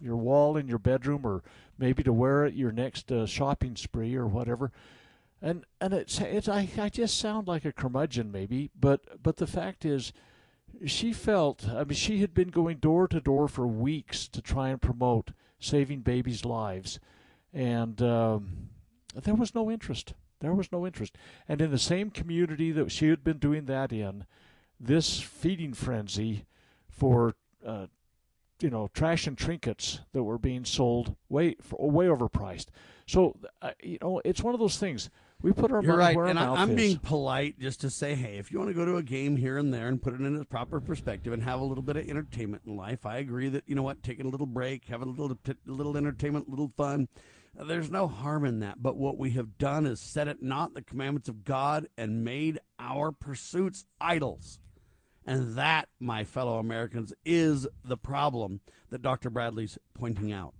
your 0.00 0.16
wall 0.16 0.56
in 0.56 0.68
your 0.68 0.78
bedroom, 0.78 1.26
or 1.26 1.42
maybe 1.76 2.02
to 2.02 2.12
wear 2.12 2.44
at 2.44 2.54
your 2.54 2.72
next 2.72 3.10
uh, 3.12 3.26
shopping 3.26 3.76
spree 3.76 4.14
or 4.14 4.26
whatever. 4.26 4.72
And 5.40 5.64
and 5.80 5.94
it's 5.94 6.20
it's 6.20 6.48
I, 6.48 6.68
I 6.78 6.88
just 6.88 7.18
sound 7.18 7.46
like 7.46 7.64
a 7.64 7.72
curmudgeon 7.72 8.32
maybe, 8.32 8.70
but 8.78 9.22
but 9.22 9.36
the 9.36 9.46
fact 9.46 9.84
is, 9.84 10.12
she 10.86 11.12
felt 11.12 11.68
I 11.68 11.84
mean 11.84 11.94
she 11.94 12.20
had 12.20 12.34
been 12.34 12.48
going 12.48 12.78
door 12.78 13.06
to 13.08 13.20
door 13.20 13.46
for 13.48 13.66
weeks 13.66 14.26
to 14.28 14.42
try 14.42 14.70
and 14.70 14.82
promote 14.82 15.30
saving 15.58 16.00
babies' 16.00 16.44
lives, 16.44 17.00
and 17.52 18.00
um, 18.02 18.68
there 19.14 19.34
was 19.34 19.54
no 19.54 19.70
interest. 19.70 20.14
There 20.40 20.54
was 20.54 20.70
no 20.70 20.86
interest, 20.86 21.16
and 21.48 21.60
in 21.60 21.70
the 21.70 21.78
same 21.78 22.10
community 22.10 22.70
that 22.72 22.92
she 22.92 23.08
had 23.08 23.24
been 23.24 23.38
doing 23.38 23.64
that 23.64 23.92
in, 23.92 24.24
this 24.78 25.20
feeding 25.20 25.74
frenzy 25.74 26.44
for 26.88 27.34
uh, 27.66 27.86
you 28.60 28.70
know 28.70 28.88
trash 28.92 29.26
and 29.26 29.36
trinkets 29.36 30.00
that 30.12 30.22
were 30.22 30.38
being 30.38 30.64
sold 30.64 31.16
way 31.28 31.56
for, 31.60 31.90
way 31.90 32.06
overpriced. 32.06 32.66
So 33.06 33.36
uh, 33.62 33.72
you 33.82 33.98
know 34.00 34.20
it's 34.24 34.42
one 34.42 34.54
of 34.54 34.60
those 34.60 34.78
things 34.78 35.10
we 35.42 35.52
put 35.52 35.70
our 35.70 35.82
You're 35.82 35.92
money 35.92 36.06
right. 36.06 36.16
where 36.16 36.26
and 36.26 36.38
our 36.38 36.46
mouth 36.48 36.58
I'm 36.58 36.70
is. 36.70 36.76
being 36.76 36.98
polite 36.98 37.58
just 37.60 37.80
to 37.82 37.90
say, 37.90 38.14
hey, 38.14 38.38
if 38.38 38.50
you 38.50 38.58
want 38.58 38.70
to 38.70 38.74
go 38.74 38.84
to 38.84 38.96
a 38.96 39.02
game 39.02 39.36
here 39.36 39.56
and 39.56 39.72
there 39.72 39.86
and 39.86 40.02
put 40.02 40.14
it 40.14 40.20
in 40.20 40.36
its 40.36 40.46
proper 40.46 40.80
perspective 40.80 41.32
and 41.32 41.42
have 41.44 41.60
a 41.60 41.64
little 41.64 41.82
bit 41.82 41.96
of 41.96 42.08
entertainment 42.08 42.62
in 42.66 42.76
life, 42.76 43.06
I 43.06 43.18
agree 43.18 43.48
that 43.50 43.62
you 43.66 43.76
know 43.76 43.82
what, 43.82 44.02
taking 44.02 44.26
a 44.26 44.30
little 44.30 44.46
break, 44.46 44.86
having 44.86 45.08
a 45.08 45.12
little 45.12 45.38
little 45.66 45.96
entertainment, 45.96 46.48
little 46.48 46.72
fun. 46.76 47.08
There's 47.54 47.90
no 47.90 48.08
harm 48.08 48.44
in 48.44 48.60
that. 48.60 48.82
But 48.82 48.96
what 48.96 49.18
we 49.18 49.30
have 49.32 49.58
done 49.58 49.86
is 49.86 50.00
set 50.00 50.28
it 50.28 50.42
not 50.42 50.74
the 50.74 50.82
commandments 50.82 51.28
of 51.28 51.44
God 51.44 51.88
and 51.96 52.24
made 52.24 52.58
our 52.78 53.12
pursuits 53.12 53.84
idols. 54.00 54.58
And 55.26 55.56
that, 55.56 55.88
my 56.00 56.24
fellow 56.24 56.58
Americans, 56.58 57.12
is 57.24 57.66
the 57.84 57.96
problem 57.96 58.60
that 58.90 59.02
Dr. 59.02 59.28
Bradley's 59.28 59.76
pointing 59.92 60.32
out. 60.32 60.54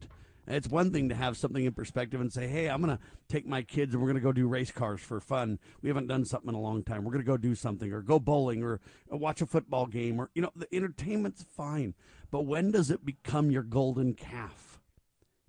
It's 0.50 0.68
one 0.68 0.90
thing 0.92 1.10
to 1.10 1.14
have 1.14 1.36
something 1.36 1.62
in 1.62 1.72
perspective 1.72 2.20
and 2.20 2.32
say, 2.32 2.46
hey, 2.46 2.68
I'm 2.68 2.80
going 2.80 2.96
to 2.96 3.02
take 3.28 3.46
my 3.46 3.60
kids 3.60 3.92
and 3.92 4.02
we're 4.02 4.08
going 4.08 4.20
to 4.20 4.22
go 4.22 4.32
do 4.32 4.48
race 4.48 4.70
cars 4.70 5.00
for 5.00 5.20
fun. 5.20 5.58
We 5.82 5.88
haven't 5.88 6.06
done 6.06 6.24
something 6.24 6.48
in 6.48 6.54
a 6.54 6.60
long 6.60 6.82
time. 6.82 7.04
We're 7.04 7.12
going 7.12 7.24
to 7.24 7.30
go 7.30 7.36
do 7.36 7.54
something 7.54 7.92
or 7.92 8.00
go 8.00 8.18
bowling 8.18 8.62
or 8.62 8.80
uh, 9.12 9.16
watch 9.18 9.42
a 9.42 9.46
football 9.46 9.86
game 9.86 10.18
or, 10.18 10.30
you 10.34 10.40
know, 10.40 10.50
the 10.56 10.74
entertainment's 10.74 11.42
fine. 11.42 11.94
But 12.30 12.46
when 12.46 12.70
does 12.70 12.90
it 12.90 13.04
become 13.04 13.50
your 13.50 13.62
golden 13.62 14.14
calf? 14.14 14.80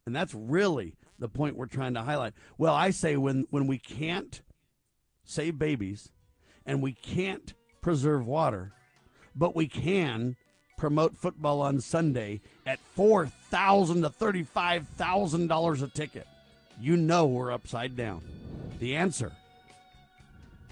And 0.06 0.14
that's 0.14 0.34
really 0.34 0.98
the 1.18 1.30
point 1.30 1.56
we're 1.56 1.68
trying 1.68 1.94
to 1.94 2.02
highlight. 2.02 2.34
Well, 2.58 2.74
I 2.74 2.90
say 2.90 3.16
when, 3.16 3.46
when 3.52 3.68
we 3.68 3.78
can't 3.78 4.42
save 5.24 5.58
babies 5.58 6.12
and 6.66 6.82
we 6.82 6.92
can't 6.92 7.54
preserve 7.82 8.26
water, 8.26 8.74
but 9.36 9.56
we 9.56 9.68
can 9.68 10.36
promote 10.80 11.16
football 11.18 11.62
on 11.62 11.82
Sunday 11.82 12.40
at 12.66 12.80
four 12.96 13.28
thousand 13.52 14.02
to 14.02 14.10
thirty-five 14.10 14.88
thousand 14.96 15.48
dollars 15.48 15.82
a 15.82 15.88
ticket. 15.90 16.26
You 16.80 16.96
know 16.96 17.26
we're 17.26 17.52
upside 17.52 17.96
down. 17.96 18.22
The 18.80 18.96
answer. 18.96 19.34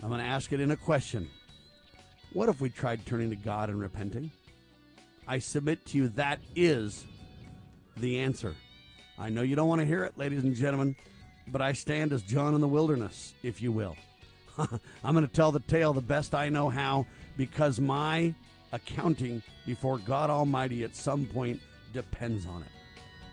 I'm 0.01 0.09
going 0.09 0.21
to 0.21 0.27
ask 0.27 0.53
it 0.53 0.61
in 0.61 0.71
a 0.71 0.77
question. 0.77 1.27
What 2.31 2.49
if 2.49 2.61
we 2.61 2.69
tried 2.69 3.05
turning 3.05 3.29
to 3.31 3.35
God 3.35 3.69
and 3.69 3.79
repenting? 3.79 4.31
I 5.27 5.39
submit 5.39 5.85
to 5.87 5.97
you 5.97 6.07
that 6.09 6.39
is 6.55 7.05
the 7.97 8.19
answer. 8.19 8.55
I 9.19 9.29
know 9.29 9.41
you 9.41 9.55
don't 9.55 9.67
want 9.67 9.81
to 9.81 9.87
hear 9.87 10.03
it, 10.05 10.17
ladies 10.17 10.43
and 10.43 10.55
gentlemen, 10.55 10.95
but 11.47 11.61
I 11.61 11.73
stand 11.73 12.13
as 12.13 12.21
John 12.21 12.53
in 12.53 12.61
the 12.61 12.67
wilderness, 12.67 13.33
if 13.43 13.61
you 13.61 13.71
will. 13.71 13.97
I'm 14.57 15.13
going 15.13 15.27
to 15.27 15.33
tell 15.33 15.51
the 15.51 15.59
tale 15.59 15.91
the 15.93 16.01
best 16.01 16.33
I 16.35 16.47
know 16.49 16.69
how 16.69 17.07
because 17.35 17.79
my 17.79 18.33
accounting 18.71 19.41
before 19.67 19.99
God 19.99 20.31
Almighty 20.31 20.83
at 20.83 20.95
some 20.95 21.27
point 21.27 21.61
depends 21.93 22.47
on 22.47 22.63
it. 22.63 22.69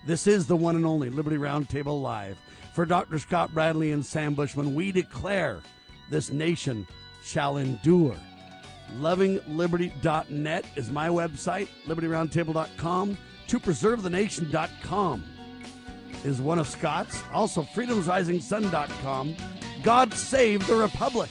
This 0.06 0.26
is 0.26 0.46
the 0.46 0.56
one 0.56 0.76
and 0.76 0.84
only 0.84 1.08
Liberty 1.08 1.38
Roundtable 1.38 2.02
Live. 2.02 2.36
For 2.74 2.84
Dr. 2.84 3.18
Scott 3.18 3.54
Bradley 3.54 3.92
and 3.92 4.04
Sam 4.04 4.34
Bushman, 4.34 4.74
we 4.74 4.92
declare 4.92 5.60
this 6.10 6.30
nation 6.30 6.86
shall 7.22 7.56
endure. 7.56 8.16
LovingLiberty.net 8.96 10.66
is 10.76 10.90
my 10.90 11.08
website, 11.08 11.68
LibertyRoundtable.com. 11.86 13.16
ToPreserveTheNation.com 13.48 15.24
is 16.24 16.40
one 16.40 16.58
of 16.58 16.68
Scott's. 16.68 17.22
Also, 17.32 17.62
FreedomsRisingSun.com 17.62 19.36
God 19.84 20.14
save 20.14 20.66
the 20.66 20.74
Republic. 20.74 21.30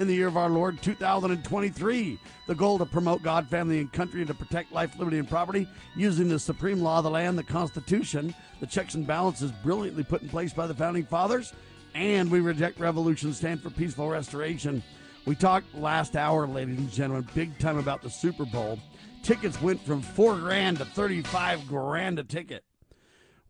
in 0.00 0.08
the 0.08 0.14
year 0.14 0.26
of 0.26 0.36
our 0.38 0.48
Lord 0.48 0.80
2023. 0.80 2.18
The 2.46 2.54
goal 2.54 2.78
to 2.78 2.86
promote 2.86 3.22
God, 3.22 3.48
family, 3.48 3.80
and 3.80 3.92
country 3.92 4.22
and 4.22 4.28
to 4.28 4.34
protect 4.34 4.72
life, 4.72 4.98
liberty, 4.98 5.18
and 5.18 5.28
property 5.28 5.68
using 5.94 6.26
the 6.26 6.38
supreme 6.38 6.80
law 6.80 6.98
of 6.98 7.04
the 7.04 7.10
land, 7.10 7.38
the 7.38 7.42
Constitution, 7.42 8.34
the 8.60 8.66
checks 8.66 8.94
and 8.94 9.06
balances 9.06 9.52
brilliantly 9.62 10.02
put 10.02 10.22
in 10.22 10.28
place 10.30 10.54
by 10.54 10.66
the 10.66 10.74
founding 10.74 11.04
fathers. 11.04 11.52
And 11.94 12.30
we 12.30 12.40
reject 12.40 12.80
revolution, 12.80 13.34
stand 13.34 13.62
for 13.62 13.68
peaceful 13.68 14.08
restoration. 14.08 14.82
We 15.26 15.34
talked 15.34 15.74
last 15.74 16.16
hour, 16.16 16.46
ladies 16.46 16.78
and 16.78 16.90
gentlemen, 16.90 17.28
big 17.34 17.58
time 17.58 17.76
about 17.76 18.00
the 18.00 18.10
Super 18.10 18.46
Bowl. 18.46 18.78
Tickets 19.22 19.60
went 19.60 19.82
from 19.82 20.00
four 20.00 20.36
grand 20.36 20.78
to 20.78 20.86
35 20.86 21.68
grand 21.68 22.18
a 22.18 22.24
ticket. 22.24 22.64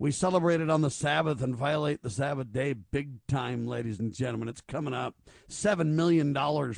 We 0.00 0.12
celebrate 0.12 0.62
it 0.62 0.70
on 0.70 0.80
the 0.80 0.88
Sabbath 0.88 1.42
and 1.42 1.54
violate 1.54 2.02
the 2.02 2.08
Sabbath 2.08 2.50
day 2.50 2.72
big 2.72 3.18
time, 3.26 3.66
ladies 3.66 4.00
and 4.00 4.14
gentlemen. 4.14 4.48
It's 4.48 4.62
coming 4.62 4.94
up. 4.94 5.14
$7 5.50 5.88
million 5.88 6.32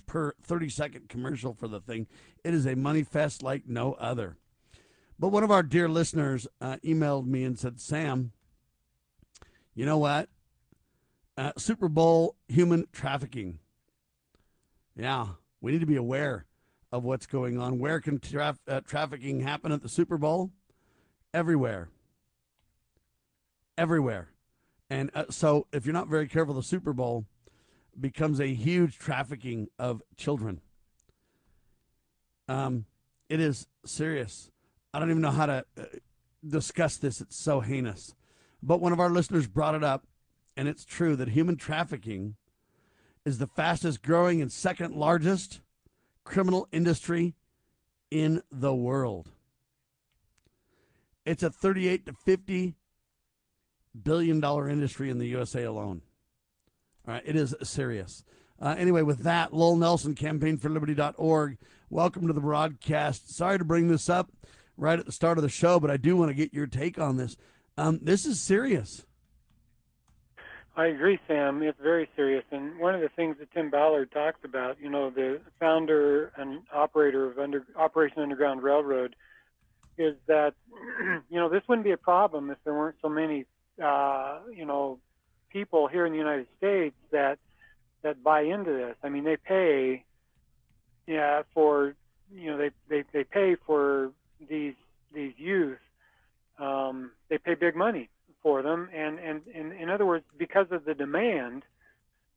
per 0.06 0.34
30 0.42 0.68
second 0.68 1.08
commercial 1.08 1.54
for 1.54 1.68
the 1.68 1.78
thing. 1.78 2.08
It 2.42 2.52
is 2.52 2.66
a 2.66 2.74
money 2.74 3.04
fest 3.04 3.40
like 3.40 3.68
no 3.68 3.92
other. 3.92 4.38
But 5.20 5.28
one 5.28 5.44
of 5.44 5.52
our 5.52 5.62
dear 5.62 5.88
listeners 5.88 6.48
uh, 6.60 6.78
emailed 6.84 7.26
me 7.26 7.44
and 7.44 7.56
said, 7.56 7.80
Sam, 7.80 8.32
you 9.72 9.86
know 9.86 9.98
what? 9.98 10.28
Uh, 11.38 11.52
Super 11.56 11.88
Bowl 11.88 12.34
human 12.48 12.86
trafficking. 12.90 13.60
Yeah, 14.96 15.28
we 15.60 15.70
need 15.70 15.80
to 15.80 15.86
be 15.86 15.94
aware 15.94 16.46
of 16.90 17.04
what's 17.04 17.26
going 17.26 17.56
on. 17.56 17.78
Where 17.78 18.00
can 18.00 18.18
traf- 18.18 18.58
uh, 18.66 18.80
trafficking 18.80 19.42
happen 19.42 19.70
at 19.70 19.80
the 19.80 19.88
Super 19.88 20.18
Bowl? 20.18 20.50
Everywhere 21.32 21.88
everywhere. 23.76 24.28
And 24.90 25.10
uh, 25.14 25.24
so, 25.30 25.66
if 25.72 25.86
you're 25.86 25.92
not 25.92 26.08
very 26.08 26.28
careful, 26.28 26.54
the 26.54 26.62
Super 26.62 26.92
Bowl 26.92 27.24
becomes 27.98 28.40
a 28.40 28.54
huge 28.54 28.98
trafficking 28.98 29.68
of 29.78 30.02
children. 30.16 30.60
Um, 32.48 32.86
it 33.28 33.40
is 33.40 33.66
serious. 33.84 34.50
I 34.92 34.98
don't 34.98 35.10
even 35.10 35.22
know 35.22 35.30
how 35.30 35.46
to 35.46 35.64
uh, 35.78 35.84
discuss 36.46 36.96
this. 36.96 37.20
It's 37.20 37.36
so 37.36 37.60
heinous. 37.60 38.14
But 38.62 38.80
one 38.80 38.92
of 38.92 39.00
our 39.00 39.10
listeners 39.10 39.46
brought 39.46 39.74
it 39.74 39.82
up, 39.82 40.06
and 40.56 40.68
it's 40.68 40.84
true 40.84 41.16
that 41.16 41.28
human 41.28 41.56
trafficking 41.56 42.36
is 43.24 43.38
the 43.38 43.46
fastest 43.46 44.02
growing 44.02 44.42
and 44.42 44.52
second 44.52 44.94
largest 44.94 45.60
criminal 46.24 46.68
industry 46.72 47.34
in 48.10 48.42
the 48.50 48.74
world. 48.74 49.30
It's 51.24 51.42
a 51.42 51.50
38 51.50 52.06
to 52.06 52.12
50 52.12 52.74
billion 54.00 54.40
dollar 54.40 54.68
industry 54.68 55.10
in 55.10 55.18
the 55.18 55.26
USA 55.28 55.64
alone. 55.64 56.02
All 57.06 57.14
right, 57.14 57.22
it 57.24 57.36
is 57.36 57.54
serious. 57.62 58.24
Uh, 58.60 58.76
anyway, 58.78 59.02
with 59.02 59.24
that, 59.24 59.52
Lowell 59.52 59.76
Nelson, 59.76 60.14
campaignforliberty.org. 60.14 61.58
Welcome 61.90 62.26
to 62.28 62.32
the 62.32 62.40
broadcast. 62.40 63.34
Sorry 63.34 63.58
to 63.58 63.64
bring 63.64 63.88
this 63.88 64.08
up 64.08 64.30
right 64.76 64.98
at 64.98 65.06
the 65.06 65.12
start 65.12 65.36
of 65.36 65.42
the 65.42 65.50
show, 65.50 65.80
but 65.80 65.90
I 65.90 65.96
do 65.96 66.16
want 66.16 66.30
to 66.30 66.34
get 66.34 66.54
your 66.54 66.66
take 66.66 66.98
on 66.98 67.16
this. 67.16 67.36
Um, 67.76 67.98
this 68.02 68.24
is 68.24 68.40
serious. 68.40 69.04
I 70.76 70.86
agree, 70.86 71.18
Sam. 71.28 71.62
It's 71.62 71.78
very 71.82 72.08
serious. 72.16 72.44
And 72.50 72.78
one 72.78 72.94
of 72.94 73.02
the 73.02 73.10
things 73.10 73.36
that 73.40 73.52
Tim 73.52 73.68
Ballard 73.68 74.10
talks 74.10 74.38
about, 74.44 74.80
you 74.80 74.88
know, 74.88 75.10
the 75.10 75.40
founder 75.60 76.32
and 76.36 76.60
operator 76.72 77.30
of 77.30 77.38
Under, 77.38 77.66
Operation 77.76 78.22
Underground 78.22 78.62
Railroad, 78.62 79.14
is 79.98 80.14
that, 80.28 80.54
you 81.28 81.38
know, 81.38 81.50
this 81.50 81.62
wouldn't 81.68 81.84
be 81.84 81.90
a 81.90 81.98
problem 81.98 82.50
if 82.50 82.56
there 82.64 82.74
weren't 82.74 82.96
so 83.02 83.08
many 83.10 83.44
uh, 83.82 84.38
you 84.54 84.64
know, 84.64 84.98
people 85.50 85.86
here 85.86 86.06
in 86.06 86.12
the 86.12 86.18
United 86.18 86.46
States 86.58 86.96
that 87.10 87.38
that 88.02 88.22
buy 88.22 88.42
into 88.42 88.72
this. 88.72 88.96
I 89.02 89.08
mean, 89.08 89.24
they 89.24 89.36
pay, 89.36 90.04
yeah, 91.06 91.42
for 91.54 91.94
you 92.34 92.50
know, 92.50 92.58
they 92.58 92.70
they 92.88 93.04
they 93.12 93.24
pay 93.24 93.56
for 93.66 94.12
these 94.48 94.74
these 95.14 95.32
youth. 95.36 95.78
Um, 96.58 97.12
they 97.28 97.38
pay 97.38 97.54
big 97.54 97.76
money 97.76 98.08
for 98.42 98.62
them, 98.62 98.88
and 98.94 99.18
and, 99.18 99.42
and 99.54 99.72
in 99.72 99.88
other 99.88 100.06
words, 100.06 100.24
because 100.38 100.66
of 100.70 100.84
the 100.84 100.94
demand, 100.94 101.62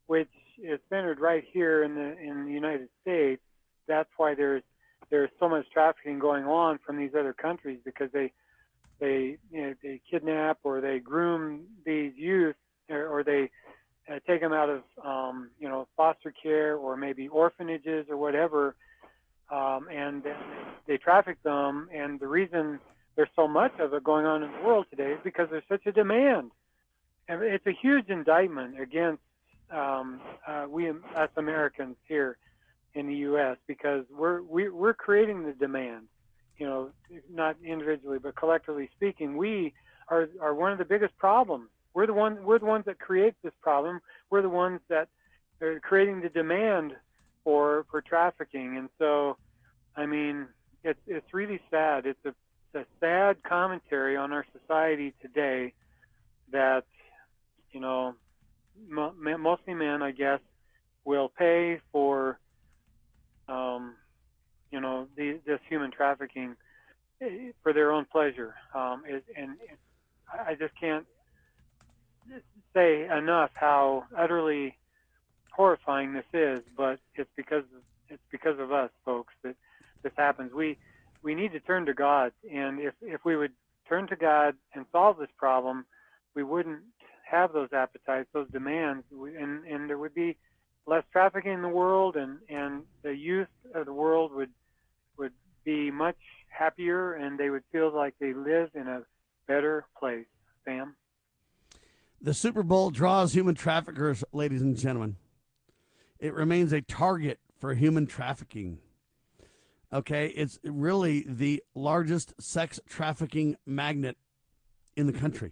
which 0.07 0.29
is 0.61 0.79
centered 0.89 1.19
right 1.19 1.43
here 1.51 1.83
in 1.83 1.95
the 1.95 2.17
in 2.19 2.45
the 2.45 2.51
United 2.51 2.89
States, 3.01 3.41
that's 3.87 4.09
why 4.17 4.35
there's 4.35 4.63
there's 5.09 5.29
so 5.39 5.47
much 5.49 5.65
trafficking 5.71 6.19
going 6.19 6.45
on 6.45 6.79
from 6.85 6.97
these 6.97 7.11
other 7.17 7.33
countries 7.33 7.79
because 7.83 8.09
they 8.11 8.31
they 8.99 9.37
you 9.51 9.61
know, 9.61 9.73
they 9.83 10.01
kidnap 10.09 10.59
or 10.63 10.81
they 10.81 10.99
groom 10.99 11.61
these 11.85 12.13
youth 12.15 12.55
or, 12.89 13.07
or 13.07 13.23
they 13.23 13.49
uh, 14.11 14.19
take 14.27 14.41
them 14.41 14.53
out 14.53 14.69
of 14.69 14.83
um, 15.03 15.49
you 15.59 15.67
know 15.67 15.87
foster 15.97 16.31
care 16.31 16.75
or 16.75 16.95
maybe 16.95 17.27
orphanages 17.27 18.07
or 18.09 18.17
whatever, 18.17 18.75
um, 19.51 19.87
and 19.91 20.23
they 20.87 20.97
traffic 20.97 21.41
them. 21.43 21.89
And 21.93 22.19
the 22.19 22.27
reason 22.27 22.79
there's 23.15 23.29
so 23.35 23.47
much 23.47 23.73
of 23.79 23.93
it 23.93 24.03
going 24.03 24.25
on 24.25 24.43
in 24.43 24.51
the 24.51 24.67
world 24.67 24.85
today 24.89 25.11
is 25.11 25.19
because 25.23 25.47
there's 25.49 25.63
such 25.69 25.85
a 25.85 25.91
demand. 25.91 26.51
And 27.27 27.41
it's 27.41 27.65
a 27.65 27.71
huge 27.71 28.09
indictment 28.09 28.79
against 28.79 29.21
um, 29.71 30.21
uh, 30.47 30.65
we 30.69 30.89
us 30.89 31.29
Americans 31.37 31.95
here 32.07 32.37
in 32.93 33.07
the 33.07 33.15
U.S. 33.15 33.57
because 33.67 34.05
we're 34.15 34.41
we, 34.41 34.69
we're 34.69 34.93
creating 34.93 35.43
the 35.43 35.53
demand 35.53 36.07
you 36.57 36.65
know, 36.65 36.89
not 37.31 37.55
individually 37.63 38.19
but 38.19 38.35
collectively 38.35 38.89
speaking, 38.95 39.37
we 39.37 39.73
are 40.07 40.29
are 40.41 40.53
one 40.53 40.71
of 40.71 40.77
the 40.77 40.85
biggest 40.85 41.17
problems. 41.17 41.69
We're 41.93 42.07
the 42.07 42.13
one 42.13 42.43
we're 42.43 42.59
the 42.59 42.65
ones 42.65 42.85
that 42.85 42.99
create 42.99 43.35
this 43.43 43.53
problem. 43.61 44.01
We're 44.29 44.41
the 44.41 44.49
ones 44.49 44.81
that 44.89 45.07
are 45.61 45.79
creating 45.79 46.21
the 46.21 46.29
demand 46.29 46.93
for 47.43 47.85
for 47.89 48.01
trafficking. 48.01 48.77
And 48.77 48.89
so, 48.99 49.37
I 49.95 50.05
mean, 50.05 50.47
it's 50.83 50.99
it's 51.07 51.33
really 51.33 51.59
sad. 51.71 52.05
It's 52.05 52.25
a 52.25 52.29
it's 52.73 52.75
a 52.75 52.85
sad 52.99 53.43
commentary 53.43 54.17
on 54.17 54.31
our 54.33 54.45
society 54.59 55.13
today 55.21 55.73
that 56.51 56.83
you 57.71 57.79
know 57.79 58.15
mostly 58.89 59.73
men, 59.73 60.01
I 60.01 60.11
guess, 60.11 60.39
will 61.05 61.29
pay 61.29 61.79
for 61.91 62.39
um, 63.47 63.95
you 64.75 64.81
know, 64.81 65.07
the, 65.15 65.39
this 65.45 65.61
human 65.69 65.89
trafficking 65.89 66.57
eh, 67.21 67.51
for 67.63 67.71
their 67.71 67.93
own 67.93 68.03
pleasure. 68.11 68.55
Um, 68.73 69.03
it, 69.07 69.23
and 69.37 69.51
I 70.33 70.55
just 70.55 70.73
can't 70.77 71.05
say 72.73 73.07
enough 73.07 73.51
how 73.53 74.03
utterly 74.17 74.75
horrifying 75.51 76.11
this 76.11 76.25
is. 76.33 76.59
But 76.75 76.99
it's 77.15 77.29
because 77.37 77.63
it's 78.09 78.21
because 78.29 78.59
of 78.59 78.73
us, 78.73 78.89
folks, 79.05 79.33
that 79.43 79.55
this 80.03 80.11
happens. 80.17 80.51
We 80.51 80.77
we 81.23 81.35
need 81.35 81.53
to 81.53 81.61
turn 81.61 81.85
to 81.85 81.93
God, 81.93 82.33
and 82.51 82.81
if 82.81 82.95
if 83.01 83.23
we 83.23 83.37
would 83.37 83.53
turn 83.87 84.07
to 84.07 84.17
God 84.17 84.55
and 84.73 84.85
solve 84.91 85.17
this 85.17 85.29
problem, 85.37 85.85
we 86.33 86.43
wouldn't 86.43 86.81
have 87.23 87.53
those 87.53 87.69
appetites, 87.71 88.27
those 88.33 88.49
demands, 88.49 89.05
and 89.13 89.63
and 89.63 89.89
there 89.89 89.97
would 89.97 90.13
be 90.13 90.35
less 90.85 91.05
trafficking 91.13 91.53
in 91.53 91.61
the 91.61 91.69
world, 91.69 92.17
and 92.17 92.39
and 92.49 92.83
the 93.03 93.15
youth 93.15 93.47
of 93.73 93.85
the 93.85 93.93
world 93.93 94.33
would 94.33 94.51
be 95.65 95.91
much 95.91 96.17
happier 96.47 97.13
and 97.13 97.37
they 97.37 97.49
would 97.49 97.63
feel 97.71 97.93
like 97.93 98.13
they 98.19 98.33
live 98.33 98.69
in 98.73 98.87
a 98.87 99.01
better 99.47 99.85
place. 99.99 100.25
Sam? 100.63 100.95
The 102.21 102.33
Super 102.33 102.63
Bowl 102.63 102.91
draws 102.91 103.33
human 103.33 103.55
traffickers, 103.55 104.23
ladies 104.31 104.61
and 104.61 104.77
gentlemen. 104.77 105.17
It 106.19 106.33
remains 106.33 106.71
a 106.71 106.81
target 106.81 107.39
for 107.59 107.73
human 107.73 108.07
trafficking. 108.07 108.79
Okay, 109.93 110.27
it's 110.27 110.59
really 110.63 111.25
the 111.27 111.61
largest 111.75 112.33
sex 112.41 112.79
trafficking 112.87 113.57
magnet 113.65 114.17
in 114.95 115.07
the 115.07 115.13
country. 115.13 115.51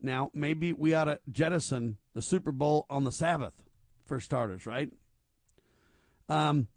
Now, 0.00 0.30
maybe 0.34 0.72
we 0.72 0.94
ought 0.94 1.04
to 1.04 1.20
jettison 1.30 1.96
the 2.14 2.22
Super 2.22 2.52
Bowl 2.52 2.86
on 2.90 3.04
the 3.04 3.12
Sabbath 3.12 3.54
for 4.04 4.20
starters, 4.20 4.66
right? 4.66 4.90
Um, 6.28 6.68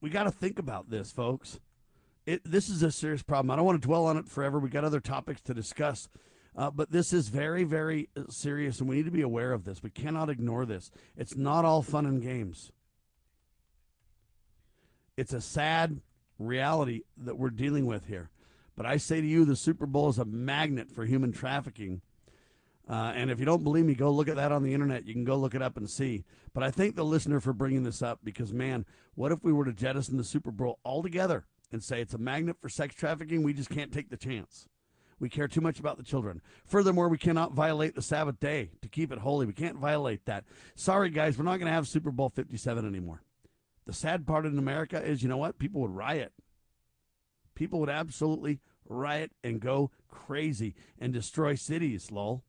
we 0.00 0.10
got 0.10 0.24
to 0.24 0.30
think 0.30 0.58
about 0.58 0.90
this, 0.90 1.10
folks. 1.10 1.58
It, 2.26 2.42
this 2.44 2.68
is 2.68 2.82
a 2.82 2.90
serious 2.90 3.22
problem. 3.22 3.50
I 3.50 3.56
don't 3.56 3.64
want 3.64 3.80
to 3.80 3.86
dwell 3.86 4.06
on 4.06 4.16
it 4.16 4.28
forever. 4.28 4.58
We 4.58 4.70
got 4.70 4.84
other 4.84 5.00
topics 5.00 5.40
to 5.42 5.54
discuss. 5.54 6.08
Uh, 6.56 6.70
but 6.70 6.90
this 6.90 7.12
is 7.12 7.28
very, 7.28 7.64
very 7.64 8.08
uh, 8.16 8.22
serious, 8.28 8.80
and 8.80 8.88
we 8.88 8.96
need 8.96 9.04
to 9.04 9.10
be 9.10 9.22
aware 9.22 9.52
of 9.52 9.64
this. 9.64 9.82
We 9.82 9.90
cannot 9.90 10.28
ignore 10.28 10.66
this. 10.66 10.90
It's 11.16 11.36
not 11.36 11.64
all 11.64 11.82
fun 11.82 12.06
and 12.06 12.20
games. 12.20 12.72
It's 15.16 15.32
a 15.32 15.40
sad 15.40 16.00
reality 16.38 17.02
that 17.16 17.36
we're 17.36 17.50
dealing 17.50 17.86
with 17.86 18.06
here. 18.06 18.30
But 18.76 18.86
I 18.86 18.96
say 18.96 19.20
to 19.20 19.26
you, 19.26 19.44
the 19.44 19.56
Super 19.56 19.86
Bowl 19.86 20.08
is 20.08 20.18
a 20.18 20.24
magnet 20.24 20.90
for 20.90 21.04
human 21.04 21.32
trafficking. 21.32 22.00
Uh, 22.88 23.12
and 23.14 23.30
if 23.30 23.38
you 23.38 23.44
don't 23.44 23.62
believe 23.62 23.84
me, 23.84 23.94
go 23.94 24.10
look 24.10 24.28
at 24.28 24.36
that 24.36 24.50
on 24.50 24.62
the 24.62 24.74
internet. 24.74 25.06
You 25.06 25.12
can 25.12 25.24
go 25.24 25.36
look 25.36 25.54
it 25.54 25.62
up 25.62 25.76
and 25.76 25.88
see. 25.88 26.24
But 26.52 26.62
I 26.62 26.70
thank 26.70 26.96
the 26.96 27.04
listener 27.04 27.38
for 27.38 27.52
bringing 27.52 27.84
this 27.84 28.02
up 28.02 28.20
because, 28.24 28.52
man, 28.52 28.86
what 29.14 29.30
if 29.30 29.44
we 29.44 29.52
were 29.52 29.66
to 29.66 29.72
jettison 29.72 30.16
the 30.16 30.24
Super 30.24 30.50
Bowl 30.50 30.78
altogether 30.84 31.44
and 31.72 31.82
say 31.82 32.00
it's 32.00 32.14
a 32.14 32.18
magnet 32.18 32.56
for 32.60 32.68
sex 32.68 32.94
trafficking? 32.94 33.42
We 33.42 33.52
just 33.52 33.70
can't 33.70 33.92
take 33.92 34.10
the 34.10 34.16
chance. 34.16 34.68
We 35.18 35.28
care 35.28 35.48
too 35.48 35.60
much 35.60 35.78
about 35.78 35.98
the 35.98 36.02
children. 36.02 36.40
Furthermore, 36.64 37.08
we 37.08 37.18
cannot 37.18 37.52
violate 37.52 37.94
the 37.94 38.02
Sabbath 38.02 38.40
day 38.40 38.70
to 38.80 38.88
keep 38.88 39.12
it 39.12 39.18
holy. 39.18 39.44
We 39.44 39.52
can't 39.52 39.76
violate 39.76 40.24
that. 40.24 40.44
Sorry, 40.74 41.10
guys, 41.10 41.36
we're 41.36 41.44
not 41.44 41.58
going 41.58 41.66
to 41.66 41.74
have 41.74 41.86
Super 41.86 42.10
Bowl 42.10 42.30
57 42.30 42.86
anymore. 42.86 43.22
The 43.86 43.92
sad 43.92 44.26
part 44.26 44.46
in 44.46 44.58
America 44.58 45.02
is, 45.02 45.22
you 45.22 45.28
know 45.28 45.36
what? 45.36 45.58
People 45.58 45.82
would 45.82 45.90
riot. 45.90 46.32
People 47.54 47.80
would 47.80 47.90
absolutely 47.90 48.60
riot 48.88 49.32
and 49.44 49.60
go 49.60 49.90
crazy 50.08 50.74
and 50.98 51.12
destroy 51.12 51.54
cities, 51.54 52.10
lol. 52.10 52.42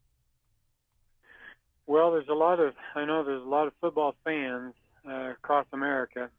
Well, 1.87 2.11
there's 2.11 2.29
a 2.29 2.33
lot 2.33 2.59
of 2.59 2.73
I 2.95 3.03
know 3.05 3.23
there's 3.23 3.43
a 3.43 3.49
lot 3.49 3.67
of 3.67 3.73
football 3.81 4.15
fans 4.23 4.73
uh, 5.05 5.31
across 5.31 5.65
America, 5.73 6.29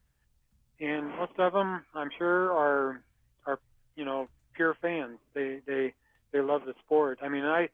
and 0.83 1.09
most 1.17 1.33
of 1.39 1.53
them, 1.53 1.85
I'm 1.95 2.11
sure, 2.19 2.53
are 2.53 3.03
are 3.47 3.59
you 3.95 4.05
know 4.05 4.29
pure 4.55 4.77
fans. 4.83 5.19
They 5.33 5.61
they 5.67 5.95
they 6.33 6.41
love 6.41 6.63
the 6.67 6.75
sport. 6.85 7.21
I 7.23 7.29
mean, 7.29 7.45
I 7.45 7.69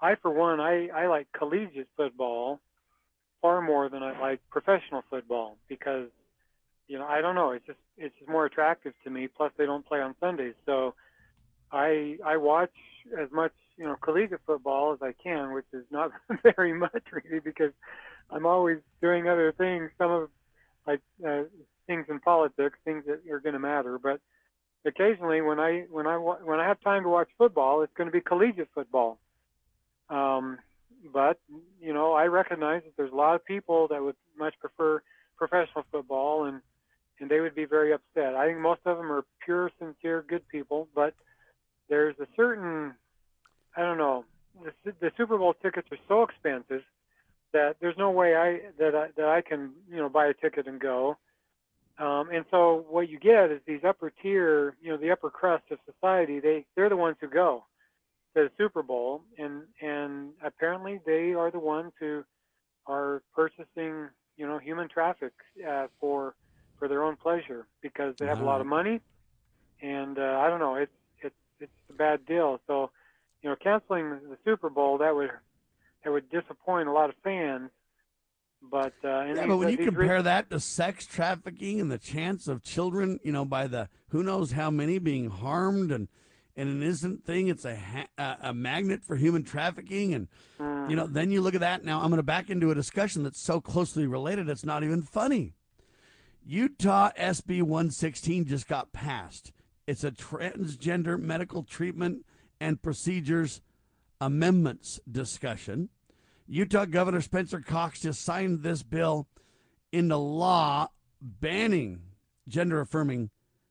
I 0.00 0.14
for 0.22 0.30
one, 0.30 0.60
I 0.60 0.88
I 0.94 1.08
like 1.08 1.26
collegiate 1.36 1.88
football 1.96 2.60
far 3.42 3.60
more 3.60 3.88
than 3.88 4.02
I 4.02 4.18
like 4.20 4.40
professional 4.50 5.02
football 5.10 5.56
because 5.68 6.08
you 6.86 6.96
know 6.96 7.06
I 7.06 7.20
don't 7.20 7.34
know 7.34 7.50
it's 7.50 7.66
just 7.66 7.78
it's 7.98 8.14
just 8.18 8.30
more 8.30 8.46
attractive 8.46 8.94
to 9.02 9.10
me. 9.10 9.26
Plus, 9.26 9.52
they 9.58 9.66
don't 9.66 9.84
play 9.84 10.00
on 10.00 10.14
Sundays, 10.20 10.54
so 10.64 10.94
I 11.72 12.18
I 12.24 12.36
watch 12.36 12.72
as 13.20 13.32
much 13.32 13.52
you 13.76 13.84
know 13.84 13.96
collegiate 13.96 14.42
football 14.46 14.92
as 14.92 15.00
I 15.02 15.12
can, 15.20 15.52
which 15.54 15.66
is 15.72 15.84
not 15.90 16.12
very 16.56 16.72
much 16.72 17.02
really 17.10 17.40
because 17.40 17.72
I'm 18.30 18.46
always 18.46 18.78
doing 19.02 19.28
other 19.28 19.52
things. 19.58 19.90
Some 19.98 20.12
of 20.12 20.30
like 20.86 21.00
uh, 21.26 21.42
things 21.86 22.06
in 22.08 22.20
politics, 22.20 22.78
things 22.84 23.04
that 23.06 23.20
are 23.30 23.40
going 23.40 23.54
to 23.54 23.58
matter, 23.58 23.98
but 23.98 24.20
occasionally 24.84 25.40
when 25.40 25.58
I 25.58 25.84
when 25.90 26.06
I 26.06 26.16
when 26.16 26.60
I 26.60 26.66
have 26.66 26.80
time 26.80 27.02
to 27.04 27.08
watch 27.08 27.28
football, 27.38 27.82
it's 27.82 27.92
going 27.96 28.08
to 28.08 28.12
be 28.12 28.20
collegiate 28.20 28.68
football. 28.74 29.18
Um, 30.10 30.58
but 31.12 31.38
you 31.80 31.92
know, 31.92 32.12
I 32.12 32.24
recognize 32.24 32.82
that 32.84 32.96
there's 32.96 33.12
a 33.12 33.16
lot 33.16 33.34
of 33.34 33.44
people 33.44 33.88
that 33.88 34.02
would 34.02 34.16
much 34.38 34.54
prefer 34.60 35.02
professional 35.36 35.84
football, 35.90 36.44
and 36.44 36.60
and 37.20 37.30
they 37.30 37.40
would 37.40 37.54
be 37.54 37.64
very 37.64 37.92
upset. 37.92 38.34
I 38.34 38.46
think 38.46 38.58
most 38.58 38.80
of 38.84 38.96
them 38.96 39.10
are 39.10 39.24
pure, 39.44 39.70
sincere, 39.78 40.24
good 40.26 40.46
people, 40.48 40.88
but 40.94 41.14
there's 41.88 42.16
a 42.18 42.26
certain 42.36 42.94
I 43.76 43.82
don't 43.82 43.98
know. 43.98 44.24
The, 44.84 44.92
the 45.00 45.10
Super 45.16 45.36
Bowl 45.36 45.54
tickets 45.54 45.88
are 45.90 45.98
so 46.06 46.22
expensive 46.22 46.82
that 47.52 47.76
there's 47.80 47.96
no 47.98 48.10
way 48.10 48.36
I 48.36 48.60
that 48.78 48.94
I 48.94 49.08
that 49.16 49.26
I 49.26 49.40
can 49.40 49.72
you 49.90 49.96
know 49.96 50.08
buy 50.08 50.26
a 50.26 50.34
ticket 50.34 50.66
and 50.66 50.80
go. 50.80 51.16
Um, 51.98 52.30
and 52.32 52.44
so 52.50 52.84
what 52.88 53.08
you 53.08 53.18
get 53.18 53.52
is 53.52 53.60
these 53.66 53.84
upper 53.86 54.10
tier, 54.10 54.76
you 54.82 54.90
know, 54.90 54.96
the 54.96 55.12
upper 55.12 55.30
crust 55.30 55.64
of 55.70 55.78
society. 55.84 56.40
They 56.40 56.64
they're 56.74 56.88
the 56.88 56.96
ones 56.96 57.16
who 57.20 57.28
go 57.28 57.64
to 58.34 58.42
the 58.44 58.50
Super 58.58 58.82
Bowl, 58.82 59.22
and 59.38 59.62
and 59.80 60.30
apparently 60.44 61.00
they 61.06 61.34
are 61.34 61.50
the 61.50 61.60
ones 61.60 61.92
who 62.00 62.24
are 62.86 63.22
purchasing, 63.32 64.08
you 64.36 64.46
know, 64.46 64.58
human 64.58 64.88
traffic 64.88 65.32
uh, 65.68 65.86
for 66.00 66.34
for 66.78 66.88
their 66.88 67.04
own 67.04 67.16
pleasure 67.16 67.66
because 67.80 68.14
they 68.18 68.26
have 68.26 68.40
a 68.40 68.44
lot 68.44 68.60
of 68.60 68.66
money, 68.66 69.00
and 69.80 70.18
uh, 70.18 70.40
I 70.42 70.48
don't 70.48 70.58
know, 70.60 70.74
it's 70.74 70.92
it's 71.22 71.34
it's 71.60 71.72
a 71.90 71.92
bad 71.92 72.26
deal. 72.26 72.60
So, 72.66 72.90
you 73.42 73.50
know, 73.50 73.56
canceling 73.56 74.10
the 74.10 74.36
Super 74.44 74.68
Bowl 74.68 74.98
that 74.98 75.14
would 75.14 75.30
that 76.02 76.10
would 76.10 76.28
disappoint 76.30 76.88
a 76.88 76.92
lot 76.92 77.08
of 77.08 77.16
fans. 77.22 77.70
But 78.70 78.94
uh, 79.04 79.24
yeah, 79.24 79.46
but 79.46 79.56
when 79.58 79.68
you 79.70 79.76
compare 79.76 80.22
that 80.22 80.50
to 80.50 80.60
sex 80.60 81.06
trafficking 81.06 81.80
and 81.80 81.90
the 81.90 81.98
chance 81.98 82.48
of 82.48 82.62
children, 82.62 83.20
you 83.22 83.32
know, 83.32 83.44
by 83.44 83.66
the 83.66 83.88
who 84.08 84.22
knows 84.22 84.52
how 84.52 84.70
many 84.70 84.98
being 84.98 85.30
harmed 85.30 85.92
and 85.92 86.08
and 86.56 86.68
an 86.68 86.82
innocent 86.82 87.24
thing, 87.24 87.48
it's 87.48 87.64
a 87.64 87.76
ha- 87.76 88.36
a 88.40 88.54
magnet 88.54 89.04
for 89.04 89.16
human 89.16 89.42
trafficking, 89.42 90.14
and 90.14 90.28
mm. 90.58 90.88
you 90.88 90.96
know, 90.96 91.06
then 91.06 91.30
you 91.30 91.40
look 91.40 91.54
at 91.54 91.60
that. 91.60 91.84
Now 91.84 92.00
I'm 92.00 92.08
going 92.08 92.18
to 92.18 92.22
back 92.22 92.50
into 92.50 92.70
a 92.70 92.74
discussion 92.74 93.22
that's 93.22 93.40
so 93.40 93.60
closely 93.60 94.06
related, 94.06 94.48
it's 94.48 94.64
not 94.64 94.84
even 94.84 95.02
funny. 95.02 95.54
Utah 96.46 97.10
SB 97.18 97.62
116 97.62 98.46
just 98.46 98.68
got 98.68 98.92
passed. 98.92 99.52
It's 99.86 100.04
a 100.04 100.10
transgender 100.10 101.18
medical 101.18 101.62
treatment 101.62 102.24
and 102.60 102.82
procedures 102.82 103.60
amendments 104.20 105.00
discussion. 105.10 105.88
Utah 106.46 106.84
Governor 106.84 107.20
Spencer 107.20 107.60
Cox 107.60 108.00
just 108.00 108.22
signed 108.22 108.62
this 108.62 108.82
bill 108.82 109.26
into 109.92 110.16
law 110.16 110.88
banning 111.20 112.02
gender 112.48 112.80
affirming 112.80 113.30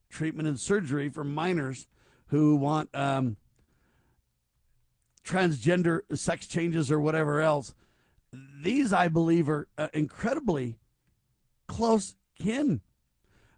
treatment 0.10 0.48
and 0.48 0.60
surgery 0.60 1.10
for 1.10 1.24
minors 1.24 1.88
who 2.28 2.56
want 2.56 2.90
um, 2.96 3.38
transgender 5.24 6.02
sex 6.16 6.48
changes 6.48 6.92
or 6.92 7.00
whatever 7.00 7.42
else. 7.42 7.74
These, 8.64 8.92
I 8.92 9.08
believe, 9.08 9.48
are 9.50 9.68
uh, 9.78 9.90
incredibly 9.94 10.78
close 11.68 12.16
kin. 12.40 12.82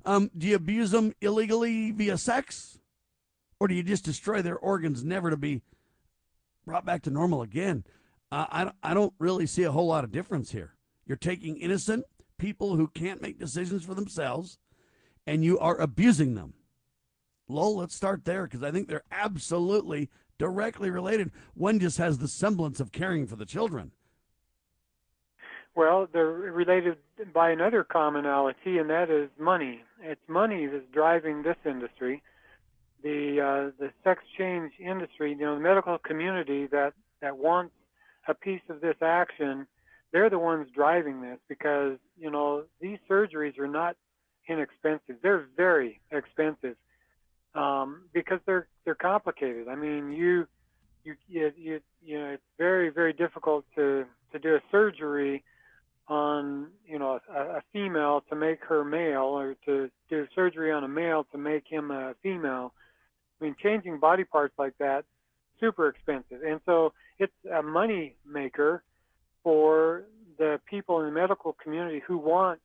Um, 0.05 0.29
do 0.37 0.47
you 0.47 0.55
abuse 0.55 0.91
them 0.91 1.13
illegally 1.21 1.91
via 1.91 2.17
sex? 2.17 2.79
Or 3.59 3.67
do 3.67 3.73
you 3.73 3.83
just 3.83 4.03
destroy 4.03 4.41
their 4.41 4.57
organs 4.57 5.03
never 5.03 5.29
to 5.29 5.37
be 5.37 5.61
brought 6.65 6.85
back 6.85 7.03
to 7.03 7.09
normal 7.09 7.41
again? 7.41 7.85
Uh, 8.35 8.45
I, 8.83 8.91
I 8.91 8.93
don't 8.93 9.13
really 9.17 9.47
see 9.47 9.63
a 9.63 9.71
whole 9.71 9.87
lot 9.87 10.03
of 10.03 10.11
difference 10.11 10.51
here. 10.51 10.73
You're 11.05 11.15
taking 11.15 11.55
innocent 11.55 12.03
people 12.37 12.75
who 12.75 12.89
can't 12.89 13.21
make 13.21 13.39
decisions 13.39 13.85
for 13.85 13.93
themselves 13.93 14.57
and 15.25 15.45
you 15.45 15.57
are 15.57 15.79
abusing 15.79 16.35
them. 16.35 16.53
Lowell, 17.47 17.77
let's 17.77 17.95
start 17.95 18.25
there 18.25 18.43
because 18.43 18.61
I 18.61 18.71
think 18.71 18.89
they're 18.89 19.05
absolutely 19.09 20.09
directly 20.37 20.89
related. 20.89 21.31
One 21.53 21.79
just 21.79 21.97
has 21.97 22.17
the 22.17 22.27
semblance 22.27 22.81
of 22.81 22.91
caring 22.91 23.25
for 23.25 23.37
the 23.37 23.45
children. 23.45 23.91
Well, 25.73 26.09
they're 26.11 26.25
related 26.25 26.97
by 27.33 27.51
another 27.51 27.85
commonality, 27.85 28.79
and 28.79 28.89
that 28.89 29.09
is 29.09 29.29
money. 29.39 29.81
It's 30.01 30.27
money 30.27 30.65
that's 30.65 30.83
driving 30.91 31.43
this 31.43 31.57
industry. 31.63 32.21
The 33.01 33.39
uh, 33.39 33.71
the 33.79 33.91
sex 34.03 34.23
change 34.37 34.73
industry, 34.79 35.31
you 35.31 35.37
know, 35.37 35.55
the 35.55 35.61
medical 35.61 35.97
community 35.97 36.67
that 36.67 36.93
that 37.21 37.37
wants 37.37 37.73
a 38.27 38.33
piece 38.33 38.61
of 38.69 38.81
this 38.81 38.95
action, 39.01 39.67
they're 40.11 40.29
the 40.29 40.39
ones 40.39 40.67
driving 40.73 41.21
this 41.21 41.39
because 41.47 41.97
you 42.17 42.31
know 42.31 42.63
these 42.79 42.99
surgeries 43.09 43.59
are 43.59 43.67
not 43.67 43.95
inexpensive. 44.47 45.17
They're 45.21 45.47
very 45.57 45.99
expensive 46.11 46.75
um, 47.53 48.03
because 48.13 48.39
they're 48.45 48.67
they're 48.83 48.95
complicated. 48.95 49.67
I 49.67 49.75
mean, 49.75 50.11
you 50.11 50.47
you 51.03 51.15
you 51.27 51.51
you, 51.57 51.79
you 52.03 52.19
know 52.19 52.27
it's 52.27 52.43
very 52.57 52.89
very 52.89 53.13
difficult 53.13 53.65
to 53.75 54.05
to 54.31 54.39
do 54.39 54.55
a 54.55 54.59
surgery 54.71 55.43
on 56.07 56.67
you 56.87 56.99
know 56.99 57.19
a, 57.33 57.39
a 57.57 57.61
female 57.73 58.23
to 58.29 58.35
make 58.35 58.63
her 58.65 58.83
male 58.83 59.23
or 59.23 59.55
to 59.65 59.89
do 60.09 60.27
surgery 60.35 60.71
on 60.71 60.83
a 60.83 60.87
male 60.87 61.25
to 61.31 61.37
make 61.37 61.63
him 61.67 61.91
a 61.91 62.13
female. 62.21 62.73
I 63.39 63.43
mean, 63.43 63.55
changing 63.61 63.99
body 63.99 64.23
parts 64.23 64.53
like 64.57 64.77
that 64.79 65.03
super 65.59 65.87
expensive, 65.87 66.41
and 66.43 66.59
so 66.65 66.93
it's 67.19 67.33
a 67.51 67.61
money 67.61 68.15
maker 68.25 68.83
for 69.43 70.03
the 70.37 70.59
people 70.69 70.99
in 70.99 71.05
the 71.05 71.11
medical 71.11 71.53
community 71.53 72.01
who 72.05 72.17
want 72.17 72.59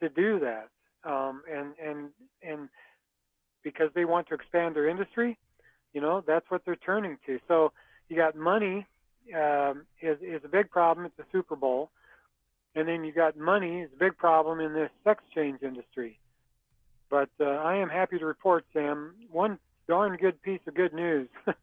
to 0.00 0.08
do 0.08 0.40
that, 0.40 0.68
um, 1.08 1.42
and 1.50 1.74
and 1.82 2.10
and 2.42 2.68
because 3.62 3.90
they 3.94 4.04
want 4.04 4.28
to 4.28 4.34
expand 4.34 4.76
their 4.76 4.88
industry, 4.88 5.38
you 5.92 6.00
know, 6.00 6.22
that's 6.26 6.48
what 6.50 6.62
they're 6.64 6.76
turning 6.76 7.16
to. 7.26 7.38
So 7.48 7.72
you 8.08 8.16
got 8.16 8.36
money 8.36 8.86
um, 9.34 9.86
is 10.02 10.18
is 10.20 10.42
a 10.44 10.48
big 10.48 10.70
problem 10.70 11.06
at 11.06 11.16
the 11.16 11.24
Super 11.32 11.56
Bowl, 11.56 11.90
and 12.74 12.86
then 12.86 13.04
you 13.04 13.12
got 13.12 13.36
money 13.36 13.80
is 13.80 13.90
a 13.94 13.98
big 13.98 14.16
problem 14.16 14.60
in 14.60 14.74
this 14.74 14.90
sex 15.02 15.22
change 15.34 15.62
industry. 15.62 16.18
But 17.10 17.30
uh, 17.40 17.44
I 17.44 17.76
am 17.76 17.88
happy 17.88 18.18
to 18.18 18.26
report, 18.26 18.64
Sam, 18.72 19.14
one 19.30 19.58
darn 19.88 20.16
good 20.16 20.40
piece 20.42 20.60
of 20.66 20.74
good 20.74 20.92
news, 20.92 21.28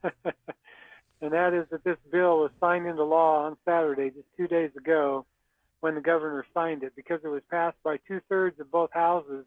and 1.21 1.31
that 1.31 1.53
is 1.53 1.65
that 1.71 1.83
this 1.83 1.97
bill 2.11 2.39
was 2.39 2.51
signed 2.59 2.87
into 2.87 3.03
law 3.03 3.45
on 3.45 3.57
Saturday, 3.65 4.09
just 4.09 4.27
two 4.37 4.47
days 4.47 4.71
ago, 4.77 5.25
when 5.79 5.95
the 5.95 6.01
governor 6.01 6.45
signed 6.53 6.83
it, 6.83 6.93
because 6.95 7.19
it 7.23 7.27
was 7.27 7.41
passed 7.49 7.77
by 7.83 7.97
two 8.07 8.21
thirds 8.29 8.59
of 8.59 8.71
both 8.71 8.91
houses 8.93 9.45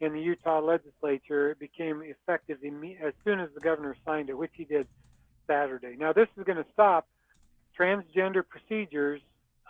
in 0.00 0.12
the 0.12 0.20
Utah 0.20 0.60
legislature. 0.60 1.50
It 1.50 1.58
became 1.58 2.02
effective 2.02 2.58
as 2.62 3.12
soon 3.24 3.40
as 3.40 3.48
the 3.54 3.60
governor 3.60 3.96
signed 4.04 4.28
it, 4.28 4.36
which 4.36 4.50
he 4.54 4.64
did 4.64 4.86
Saturday. 5.46 5.96
Now, 5.98 6.12
this 6.12 6.28
is 6.36 6.44
going 6.44 6.58
to 6.58 6.66
stop 6.72 7.06
transgender 7.78 8.42
procedures 8.46 9.20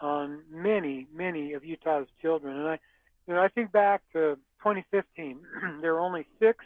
on 0.00 0.40
many, 0.50 1.06
many 1.14 1.52
of 1.52 1.64
Utah's 1.64 2.08
children. 2.20 2.56
And 2.56 2.68
I, 2.68 2.78
you 3.26 3.34
know, 3.34 3.40
I 3.40 3.48
think 3.48 3.70
back 3.70 4.02
to 4.12 4.36
2015, 4.58 5.38
there 5.80 5.94
were 5.94 6.00
only 6.00 6.26
six 6.40 6.64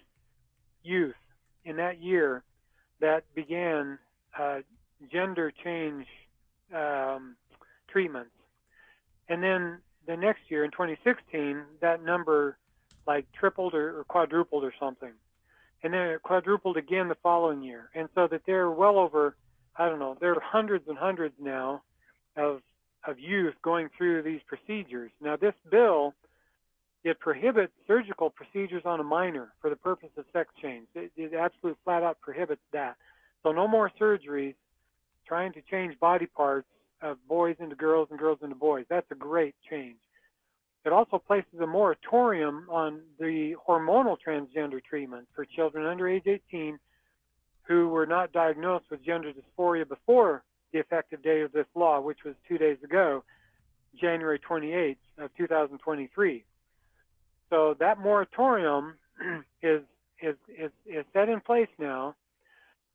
youth 0.83 1.15
in 1.67 1.77
that 1.77 2.01
year 2.03 2.43
that 3.01 3.25
began 3.35 3.99
uh, 4.39 4.61
gender 5.13 5.53
change 5.63 6.07
um, 6.75 7.37
treatments. 7.89 8.31
And 9.29 9.43
then 9.43 9.79
the 10.07 10.17
next 10.17 10.43
year, 10.49 10.65
in 10.65 10.71
2016, 10.71 11.63
that 11.81 12.03
number 12.03 12.57
like 13.07 13.27
tripled 13.33 13.75
or, 13.75 14.01
or 14.01 14.05
quadrupled 14.05 14.65
or 14.65 14.73
something. 14.81 15.13
And 15.83 15.93
then 15.93 16.09
it 16.09 16.23
quadrupled 16.23 16.77
again 16.77 17.09
the 17.09 17.17
following 17.23 17.63
year. 17.63 17.91
And 17.95 18.09
so 18.15 18.27
that 18.29 18.43
there 18.47 18.63
are 18.63 18.73
well 18.73 18.99
over, 18.99 19.37
I 19.77 19.89
don't 19.89 19.99
know, 19.99 20.17
there 20.21 20.33
are 20.33 20.41
hundreds 20.41 20.89
and 20.89 20.97
hundreds 20.97 21.35
now 21.41 21.83
of 22.37 22.63
of 23.07 23.21
youth 23.21 23.55
going 23.63 23.89
through 23.97 24.23
these 24.23 24.41
procedures. 24.49 25.13
Now, 25.21 25.37
this 25.37 25.55
bill 25.71 26.13
it 27.07 27.21
prohibits 27.21 27.73
surgical 27.87 28.31
procedures 28.31 28.83
on 28.85 28.99
a 28.99 29.05
minor 29.05 29.53
for 29.61 29.71
the 29.71 29.77
purpose 29.77 30.09
of 30.17 30.25
sex 30.33 30.51
change. 30.61 30.89
It, 30.97 31.13
it 31.17 31.35
absolutely 31.35 31.79
flat 31.85 32.03
out 32.03 32.21
prohibits 32.21 32.63
that. 32.73 32.97
So 33.45 33.53
no 33.53 33.69
more 33.69 33.93
surgeries 34.01 34.57
trying 35.25 35.53
to 35.53 35.63
change 35.71 35.99
body 36.01 36.27
parts 36.27 36.67
of 37.01 37.19
boys 37.29 37.55
into 37.61 37.77
girls 37.77 38.09
and 38.11 38.19
girls 38.19 38.41
into 38.43 38.57
boys. 38.57 38.87
That's 38.91 39.09
a 39.13 39.15
great 39.15 39.55
change. 39.71 39.99
It 40.85 40.93
also 40.93 41.19
places 41.19 41.61
a 41.61 41.67
moratorium 41.67 42.67
on 42.69 43.03
the 43.21 43.55
hormonal 43.69 44.17
transgender 44.27 44.83
treatment 44.83 45.29
for 45.33 45.45
children 45.45 45.87
under 45.87 46.09
age 46.09 46.27
18 46.27 46.77
who 47.69 47.89
were 47.89 48.07
not 48.07 48.33
diagnosed 48.33 48.87
with 48.91 49.05
gender 49.05 49.33
dysphoria 49.33 49.87
before 49.87 50.43
the 50.73 50.81
effective 50.81 51.23
date 51.23 51.43
of 51.43 51.53
this 51.53 51.67
law, 51.77 52.01
which 52.01 52.25
was 52.25 52.35
two 52.49 52.59
days 52.59 52.79
ago, 52.83 53.23
January 54.01 54.41
28th 54.41 54.97
of 55.19 55.31
2023. 55.37 56.45
So 57.51 57.77
that 57.79 57.99
moratorium 57.99 58.95
is 59.63 59.83
is 60.23 60.35
is, 60.49 60.71
is 60.87 61.05
set 61.13 61.29
in 61.29 61.41
place 61.41 61.69
now. 61.79 62.15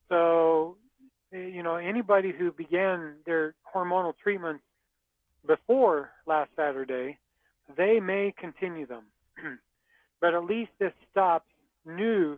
So 0.09 0.77
you 1.31 1.63
know 1.63 1.75
anybody 1.75 2.31
who 2.37 2.51
began 2.51 3.15
their 3.25 3.55
hormonal 3.73 4.13
treatments 4.21 4.63
before 5.45 6.11
last 6.25 6.49
Saturday, 6.55 7.17
they 7.77 7.99
may 7.99 8.33
continue 8.37 8.85
them. 8.85 9.03
but 10.21 10.33
at 10.33 10.43
least 10.43 10.71
this 10.79 10.93
stops 11.09 11.49
new 11.85 12.37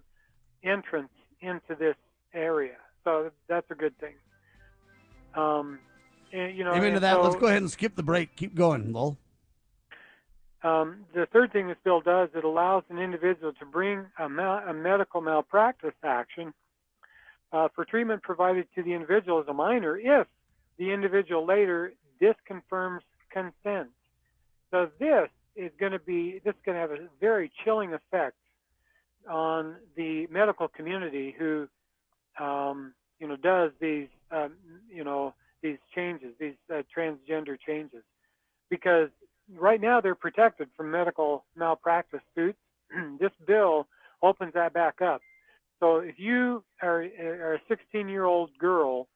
entrants 0.63 1.13
into 1.41 1.75
this 1.77 1.95
area. 2.33 2.77
So 3.03 3.31
that's 3.47 3.69
a 3.69 3.75
good 3.75 3.97
thing. 3.99 4.15
Um, 5.35 5.79
and, 6.31 6.55
you 6.57 6.63
know, 6.63 6.73
Amen 6.73 6.93
to 6.93 6.99
that. 7.01 7.15
So, 7.15 7.21
Let's 7.21 7.35
go 7.35 7.47
ahead 7.47 7.61
and 7.61 7.69
skip 7.71 7.95
the 7.95 8.03
break. 8.03 8.35
Keep 8.35 8.55
going, 8.55 8.93
Lowell. 8.93 9.17
Um, 10.63 11.05
the 11.13 11.25
third 11.33 11.51
thing 11.51 11.67
this 11.67 11.77
bill 11.83 11.99
does, 11.99 12.29
it 12.33 12.45
allows 12.45 12.83
an 12.89 12.97
individual 12.97 13.51
to 13.53 13.65
bring 13.65 14.05
a, 14.17 14.29
ma- 14.29 14.63
a 14.65 14.73
medical 14.73 15.19
malpractice 15.19 15.93
action 16.03 16.53
uh, 17.51 17.67
for 17.75 17.83
treatment 17.83 18.23
provided 18.23 18.67
to 18.75 18.83
the 18.83 18.93
individual 18.93 19.39
as 19.41 19.47
a 19.47 19.53
minor 19.53 19.97
if 19.99 20.25
the 20.77 20.91
individual 20.91 21.45
later 21.45 21.93
disconfirms 22.21 23.01
consent. 23.29 23.89
So 24.71 24.89
this 24.99 25.29
is 25.55 25.71
going 25.79 25.91
to 25.91 25.99
be, 25.99 26.39
this 26.43 26.55
is 26.55 26.61
going 26.65 26.75
to 26.75 26.81
have 26.81 26.91
a 26.91 27.07
very 27.19 27.51
chilling 27.63 27.93
effect 27.93 28.37
on 29.29 29.75
the 29.95 30.27
medical 30.31 30.67
community 30.67 31.35
who, 31.37 31.67
um, 32.39 32.93
you 33.19 33.27
know, 33.27 33.35
does 33.35 33.71
these, 33.79 34.07
um, 34.31 34.53
you 34.91 35.03
know, 35.03 35.33
these 35.61 35.77
changes, 35.93 36.33
these 36.39 36.55
uh, 36.73 36.81
transgender 36.95 37.57
changes, 37.65 38.03
because 38.69 39.09
right 39.57 39.81
now 39.81 40.01
they're 40.01 40.15
protected 40.15 40.69
from 40.75 40.91
medical 40.91 41.45
malpractice 41.55 42.21
suits. 42.35 42.59
this 43.19 43.31
bill 43.45 43.87
opens 44.21 44.53
that 44.53 44.73
back 44.73 45.01
up. 45.01 45.21
So 45.79 45.97
if 45.97 46.15
you 46.17 46.63
are, 46.81 47.05
are 47.19 47.55
a 47.55 47.61
16 47.67 48.07
year 48.07 48.25
old 48.25 48.57
girl 48.57 49.07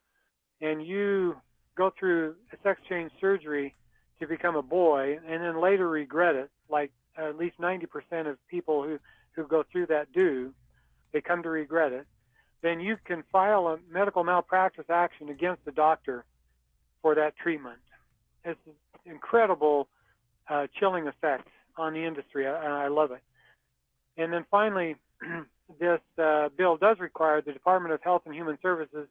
and 0.62 0.86
you 0.86 1.36
go 1.78 1.92
through 1.98 2.36
a 2.52 2.58
sex 2.64 2.82
change 2.90 3.12
surgery 3.22 3.76
to 4.20 4.28
become 4.28 4.56
a 4.56 4.62
boy 4.62 5.18
and 5.28 5.42
then 5.42 5.62
later 5.62 5.88
regret 5.88 6.36
it, 6.36 6.50
like 6.70 6.92
at 7.18 7.38
least 7.38 7.58
90% 7.60 8.30
of 8.30 8.38
people 8.48 8.84
who, 8.84 9.00
who 9.32 9.48
go 9.48 9.64
through 9.72 9.88
that 9.88 10.12
do, 10.12 10.54
they 11.14 11.22
come 11.22 11.44
to 11.44 11.50
regret 11.50 11.94
it, 11.94 12.06
then 12.62 12.80
you 12.80 12.98
can 13.06 13.24
file 13.32 13.68
a 13.68 13.78
medical 13.92 14.24
malpractice 14.24 14.90
action 14.90 15.30
against 15.30 15.64
the 15.66 15.72
doctor 15.72 16.26
for 17.02 17.16
that 17.16 17.38
treatment. 17.38 17.78
It's 18.44 18.60
incredible 19.06 19.88
uh, 20.50 20.68
chilling 20.80 21.08
effect 21.08 21.48
on 21.78 21.94
the 21.94 22.04
industry, 22.04 22.48
I 22.48 22.88
love 22.88 23.12
it. 23.12 23.22
And 24.18 24.34
then 24.34 24.46
finally, 24.50 24.96
this 25.80 26.00
uh, 26.18 26.50
bill 26.58 26.78
does 26.78 27.00
require 27.00 27.42
the 27.42 27.54
Department 27.54 27.94
of 27.94 28.02
Health 28.02 28.24
and 28.26 28.34
Human 28.34 28.58
Services 28.62 29.08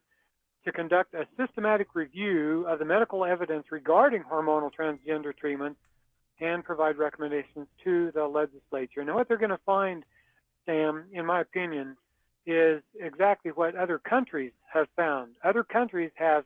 to 0.64 0.72
conduct 0.72 1.14
a 1.14 1.26
systematic 1.37 1.95
review 1.95 2.66
of 2.66 2.80
the 2.80 2.84
medical 2.84 3.24
evidence 3.24 3.66
regarding 3.70 4.22
hormonal 4.22 4.70
transgender 4.76 5.37
treatment 5.37 5.76
and 6.41 6.64
provide 6.64 6.99
recommendations 6.99 7.68
to 7.84 8.11
the 8.12 8.24
legislature. 8.24 9.05
Now, 9.05 9.14
what 9.14 9.28
they're 9.28 9.37
going 9.37 9.51
to 9.51 9.61
find, 9.64 10.05
Sam, 10.66 11.05
in 11.12 11.24
my 11.24 11.41
opinion, 11.41 11.97
is 12.47 12.82
exactly 13.01 13.53
what 13.53 13.76
other 13.76 13.99
countries 13.99 14.53
have 14.72 14.89
found. 14.97 15.32
Other 15.45 15.62
countries 15.62 16.11
have 16.16 16.45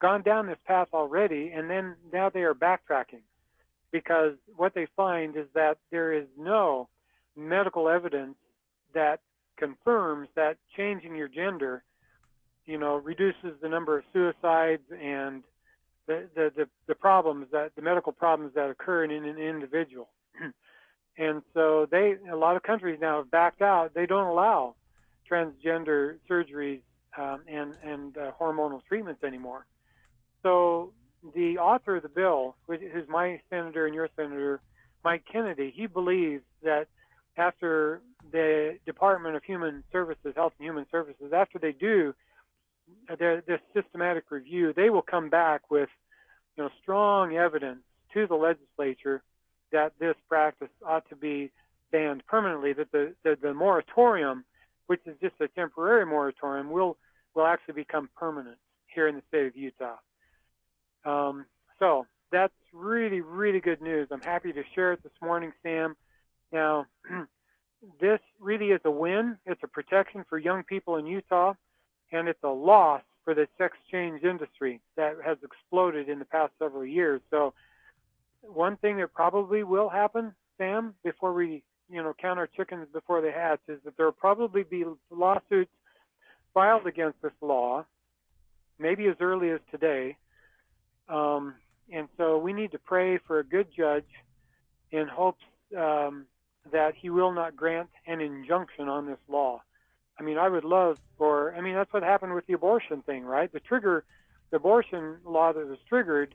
gone 0.00 0.22
down 0.22 0.46
this 0.46 0.58
path 0.64 0.88
already, 0.92 1.50
and 1.54 1.68
then 1.68 1.96
now 2.12 2.30
they 2.30 2.42
are 2.42 2.54
backtracking 2.54 3.22
because 3.92 4.34
what 4.56 4.74
they 4.74 4.86
find 4.96 5.36
is 5.36 5.46
that 5.54 5.78
there 5.90 6.12
is 6.12 6.26
no 6.38 6.88
medical 7.36 7.88
evidence 7.88 8.36
that 8.94 9.20
confirms 9.56 10.28
that 10.36 10.56
changing 10.76 11.14
your 11.14 11.28
gender, 11.28 11.82
you 12.66 12.78
know, 12.78 12.96
reduces 12.96 13.52
the 13.62 13.68
number 13.68 13.98
of 13.98 14.04
suicides 14.12 14.82
and 14.90 15.42
the, 16.06 16.28
the, 16.34 16.52
the, 16.56 16.68
the 16.86 16.94
problems 16.94 17.46
that 17.52 17.72
the 17.76 17.82
medical 17.82 18.12
problems 18.12 18.54
that 18.54 18.70
occur 18.70 19.04
in, 19.04 19.10
an 19.10 19.38
individual. 19.38 20.08
and 21.18 21.42
so 21.54 21.86
they, 21.90 22.16
a 22.30 22.36
lot 22.36 22.56
of 22.56 22.62
countries 22.62 22.98
now 23.00 23.18
have 23.18 23.30
backed 23.30 23.62
out. 23.62 23.94
They 23.94 24.06
don't 24.06 24.26
allow 24.26 24.74
transgender 25.30 26.16
surgeries 26.30 26.80
um, 27.18 27.40
and, 27.48 27.74
and 27.82 28.16
uh, 28.16 28.30
hormonal 28.40 28.80
treatments 28.88 29.24
anymore. 29.24 29.66
So 30.42 30.92
the 31.34 31.58
author 31.58 31.96
of 31.96 32.02
the 32.02 32.08
bill, 32.08 32.56
who's 32.66 33.08
my 33.08 33.40
senator 33.50 33.86
and 33.86 33.94
your 33.94 34.08
senator, 34.16 34.60
Mike 35.04 35.24
Kennedy, 35.30 35.72
he 35.74 35.86
believes 35.86 36.42
that 36.62 36.88
after 37.36 38.00
the 38.32 38.78
Department 38.86 39.36
of 39.36 39.44
Human 39.44 39.84
Services, 39.92 40.32
Health 40.34 40.52
and 40.58 40.66
Human 40.66 40.86
Services, 40.90 41.32
after 41.32 41.58
they 41.58 41.72
do 41.72 42.14
their, 43.18 43.42
this 43.42 43.60
systematic 43.74 44.24
review, 44.30 44.72
they 44.74 44.90
will 44.90 45.02
come 45.02 45.28
back 45.28 45.70
with 45.70 45.88
you 46.56 46.64
know 46.64 46.70
strong 46.82 47.36
evidence 47.36 47.80
to 48.14 48.26
the 48.26 48.34
legislature 48.34 49.22
that 49.72 49.92
this 49.98 50.14
practice 50.28 50.68
ought 50.84 51.08
to 51.08 51.16
be 51.16 51.50
banned 51.92 52.26
permanently. 52.26 52.72
That 52.72 52.90
the, 52.92 53.14
the, 53.22 53.36
the 53.40 53.54
moratorium, 53.54 54.44
which 54.86 55.00
is 55.06 55.16
just 55.20 55.34
a 55.40 55.48
temporary 55.48 56.06
moratorium, 56.06 56.70
will 56.70 56.96
will 57.34 57.46
actually 57.46 57.74
become 57.74 58.08
permanent 58.16 58.56
here 58.86 59.08
in 59.08 59.16
the 59.16 59.22
state 59.28 59.46
of 59.46 59.56
Utah. 59.56 59.96
Um, 61.06 61.46
so 61.78 62.06
that's 62.32 62.52
really, 62.72 63.20
really 63.20 63.60
good 63.60 63.80
news. 63.80 64.08
I'm 64.10 64.20
happy 64.20 64.52
to 64.52 64.62
share 64.74 64.92
it 64.92 65.02
this 65.02 65.12
morning, 65.22 65.52
Sam. 65.62 65.96
Now, 66.52 66.86
this 68.00 68.20
really 68.40 68.66
is 68.66 68.80
a 68.84 68.90
win. 68.90 69.38
It's 69.46 69.62
a 69.62 69.68
protection 69.68 70.24
for 70.28 70.38
young 70.38 70.64
people 70.64 70.96
in 70.96 71.06
Utah, 71.06 71.54
and 72.12 72.28
it's 72.28 72.42
a 72.42 72.48
loss 72.48 73.02
for 73.24 73.34
the 73.34 73.46
sex 73.56 73.76
change 73.90 74.22
industry 74.24 74.80
that 74.96 75.16
has 75.24 75.38
exploded 75.42 76.08
in 76.08 76.18
the 76.18 76.24
past 76.24 76.52
several 76.58 76.84
years. 76.84 77.20
So, 77.30 77.54
one 78.42 78.76
thing 78.76 78.98
that 78.98 79.12
probably 79.12 79.62
will 79.64 79.88
happen, 79.88 80.34
Sam, 80.58 80.94
before 81.04 81.32
we, 81.32 81.62
you 81.90 82.02
know, 82.02 82.14
count 82.20 82.38
our 82.38 82.46
chickens 82.46 82.86
before 82.92 83.20
they 83.20 83.32
hatch, 83.32 83.60
is 83.68 83.78
that 83.84 83.96
there 83.96 84.06
will 84.06 84.12
probably 84.12 84.62
be 84.62 84.84
lawsuits 85.10 85.70
filed 86.54 86.86
against 86.86 87.20
this 87.22 87.32
law, 87.40 87.84
maybe 88.78 89.06
as 89.06 89.16
early 89.20 89.50
as 89.50 89.60
today, 89.70 90.16
um, 91.08 91.54
and 91.92 92.08
so 92.16 92.38
we 92.38 92.52
need 92.52 92.72
to 92.72 92.78
pray 92.78 93.18
for 93.18 93.38
a 93.38 93.44
good 93.44 93.68
judge 93.76 94.06
in 94.90 95.06
hopes 95.08 95.44
um, 95.76 96.26
that 96.72 96.94
he 96.94 97.10
will 97.10 97.32
not 97.32 97.56
grant 97.56 97.88
an 98.06 98.20
injunction 98.20 98.88
on 98.88 99.06
this 99.06 99.18
law. 99.28 99.62
I 100.18 100.22
mean, 100.22 100.38
I 100.38 100.48
would 100.48 100.64
love 100.64 100.98
for, 101.18 101.54
I 101.54 101.60
mean, 101.60 101.74
that's 101.74 101.92
what 101.92 102.02
happened 102.02 102.34
with 102.34 102.46
the 102.46 102.54
abortion 102.54 103.02
thing, 103.02 103.24
right? 103.24 103.52
The 103.52 103.60
trigger, 103.60 104.04
the 104.50 104.56
abortion 104.56 105.18
law 105.24 105.52
that 105.52 105.66
was 105.66 105.78
triggered 105.88 106.34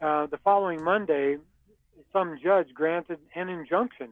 uh, 0.00 0.26
the 0.26 0.38
following 0.38 0.82
Monday, 0.82 1.36
some 2.12 2.38
judge 2.42 2.72
granted 2.72 3.18
an 3.34 3.48
injunction. 3.48 4.10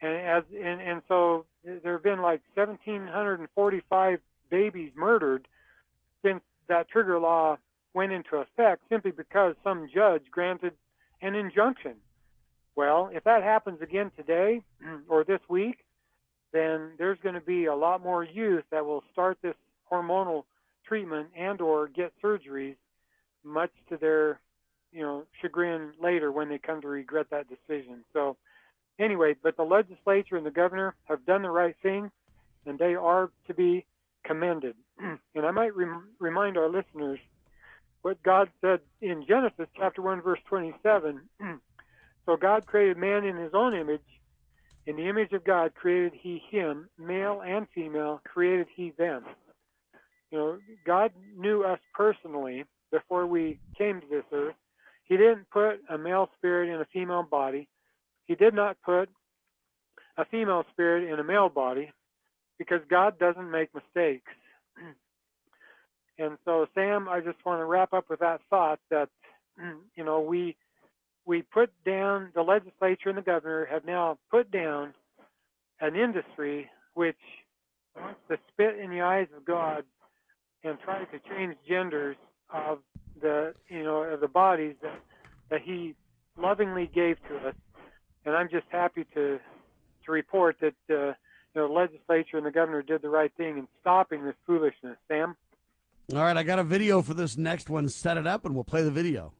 and 0.00 0.16
as 0.16 0.44
and, 0.54 0.80
and 0.80 1.02
so 1.08 1.44
there 1.64 1.92
have 1.94 2.02
been 2.02 2.22
like 2.22 2.40
1,745 2.54 4.20
babies 4.48 4.92
murdered 4.94 5.46
since 6.22 6.40
that 6.68 6.88
trigger 6.88 7.18
law 7.18 7.58
went 7.94 8.12
into 8.12 8.36
effect, 8.36 8.82
simply 8.88 9.10
because 9.10 9.54
some 9.64 9.88
judge 9.92 10.22
granted 10.30 10.72
an 11.22 11.34
injunction. 11.34 11.94
Well, 12.76 13.10
if 13.12 13.24
that 13.24 13.42
happens 13.42 13.82
again 13.82 14.10
today 14.16 14.62
or 15.08 15.24
this 15.24 15.40
week, 15.48 15.78
then 16.52 16.92
there's 16.98 17.18
going 17.22 17.34
to 17.34 17.40
be 17.40 17.66
a 17.66 17.74
lot 17.74 18.02
more 18.02 18.24
youth 18.24 18.64
that 18.70 18.84
will 18.84 19.04
start 19.12 19.38
this 19.42 19.54
hormonal 19.90 20.44
treatment 20.86 21.28
and 21.36 21.60
or 21.60 21.88
get 21.88 22.12
surgeries 22.22 22.76
much 23.44 23.70
to 23.88 23.96
their 23.96 24.40
you 24.92 25.02
know 25.02 25.24
chagrin 25.40 25.92
later 26.02 26.32
when 26.32 26.48
they 26.48 26.58
come 26.58 26.80
to 26.80 26.88
regret 26.88 27.26
that 27.30 27.46
decision 27.48 28.04
so 28.12 28.36
anyway 28.98 29.34
but 29.42 29.56
the 29.56 29.62
legislature 29.62 30.36
and 30.36 30.44
the 30.44 30.50
governor 30.50 30.94
have 31.04 31.24
done 31.26 31.42
the 31.42 31.50
right 31.50 31.76
thing 31.82 32.10
and 32.66 32.78
they 32.78 32.94
are 32.94 33.30
to 33.46 33.54
be 33.54 33.84
commended 34.24 34.74
and 34.98 35.46
i 35.46 35.50
might 35.50 35.74
rem- 35.76 36.08
remind 36.18 36.58
our 36.58 36.68
listeners 36.68 37.18
what 38.02 38.22
god 38.22 38.48
said 38.60 38.80
in 39.00 39.24
genesis 39.26 39.66
chapter 39.76 40.02
1 40.02 40.22
verse 40.22 40.40
27 40.48 41.20
so 42.26 42.36
god 42.36 42.66
created 42.66 42.96
man 42.96 43.24
in 43.24 43.36
his 43.36 43.52
own 43.54 43.74
image 43.74 44.00
in 44.86 44.96
the 44.96 45.08
image 45.08 45.32
of 45.32 45.44
god 45.44 45.74
created 45.74 46.12
he 46.14 46.42
him 46.50 46.88
male 46.98 47.42
and 47.44 47.66
female 47.74 48.20
created 48.24 48.66
he 48.74 48.92
them 48.98 49.24
you 50.30 50.38
know, 50.38 50.58
God 50.86 51.10
knew 51.36 51.64
us 51.64 51.80
personally 51.94 52.64
before 52.92 53.26
we 53.26 53.58
came 53.76 54.00
to 54.00 54.06
this 54.08 54.24
earth. 54.32 54.54
He 55.04 55.16
didn't 55.16 55.50
put 55.50 55.80
a 55.88 55.98
male 55.98 56.28
spirit 56.38 56.72
in 56.72 56.80
a 56.80 56.86
female 56.92 57.24
body. 57.24 57.68
He 58.26 58.36
did 58.36 58.54
not 58.54 58.76
put 58.84 59.08
a 60.16 60.24
female 60.24 60.64
spirit 60.72 61.12
in 61.12 61.18
a 61.18 61.24
male 61.24 61.48
body 61.48 61.92
because 62.58 62.80
God 62.88 63.18
doesn't 63.18 63.50
make 63.50 63.70
mistakes. 63.74 64.30
and 66.20 66.36
so, 66.44 66.66
Sam, 66.74 67.08
I 67.08 67.20
just 67.20 67.38
want 67.46 67.60
to 67.60 67.64
wrap 67.64 67.94
up 67.94 68.10
with 68.10 68.20
that 68.20 68.42
thought 68.50 68.78
that, 68.90 69.08
you 69.96 70.04
know, 70.04 70.20
we 70.20 70.54
we 71.24 71.42
put 71.42 71.70
down 71.84 72.30
the 72.34 72.42
legislature 72.42 73.08
and 73.08 73.16
the 73.16 73.22
governor 73.22 73.66
have 73.70 73.84
now 73.84 74.18
put 74.30 74.50
down 74.50 74.92
an 75.80 75.96
industry 75.96 76.68
which 76.94 77.16
wants 77.96 78.20
to 78.28 78.36
spit 78.52 78.78
in 78.78 78.90
the 78.90 79.00
eyes 79.00 79.28
of 79.36 79.44
God 79.44 79.84
and 80.62 80.78
try 80.84 81.04
to 81.04 81.18
change 81.30 81.56
genders 81.66 82.16
of 82.52 82.80
the 83.20 83.54
you 83.68 83.82
know 83.82 84.02
of 84.02 84.20
the 84.20 84.28
bodies 84.28 84.74
that 84.82 85.00
that 85.50 85.62
he 85.62 85.94
lovingly 86.38 86.90
gave 86.94 87.16
to 87.28 87.48
us. 87.48 87.54
And 88.26 88.34
i'm 88.34 88.48
just 88.50 88.66
happy 88.70 89.06
to 89.14 89.38
to 90.04 90.12
report 90.12 90.56
that 90.60 90.74
uh, 90.90 90.94
you 90.94 91.14
know 91.54 91.68
the 91.68 91.72
legislature 91.72 92.36
and 92.36 92.44
the 92.44 92.50
governor 92.50 92.82
did 92.82 93.02
the 93.02 93.08
right 93.08 93.32
thing 93.36 93.56
in 93.58 93.68
stopping 93.80 94.24
this 94.24 94.34
foolishness. 94.46 94.96
Sam 95.08 95.36
all 96.14 96.22
right 96.22 96.36
i 96.36 96.42
got 96.42 96.58
a 96.58 96.64
video 96.64 97.02
for 97.02 97.14
this 97.14 97.36
next 97.36 97.70
one. 97.70 97.88
Set 97.88 98.16
it 98.16 98.26
up 98.26 98.44
and 98.44 98.54
we'll 98.54 98.64
play 98.64 98.82
the 98.82 98.90
video. 98.90 99.32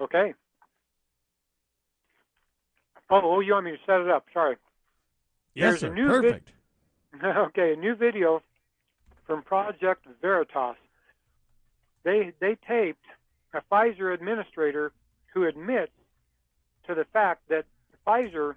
Okay. 0.00 0.34
Oh, 3.08 3.20
oh 3.22 3.40
you 3.40 3.52
want 3.52 3.66
me 3.66 3.72
to 3.72 3.78
set 3.86 4.00
it 4.00 4.10
up? 4.10 4.26
Sorry. 4.32 4.56
Yes 5.54 5.70
There's 5.70 5.80
sir. 5.80 5.92
a 5.92 5.94
new 5.94 6.06
perfect. 6.06 6.52
Vid- 7.12 7.24
okay 7.36 7.72
a 7.72 7.76
new 7.76 7.94
video 7.94 8.42
from 9.26 9.42
Project 9.42 10.06
Veritas. 10.20 10.76
They 12.04 12.32
they 12.40 12.56
taped 12.68 13.04
a 13.54 13.62
Pfizer 13.72 14.12
administrator 14.12 14.92
who 15.32 15.46
admits 15.46 15.92
to 16.86 16.94
the 16.94 17.04
fact 17.12 17.48
that 17.48 17.64
Pfizer 18.06 18.54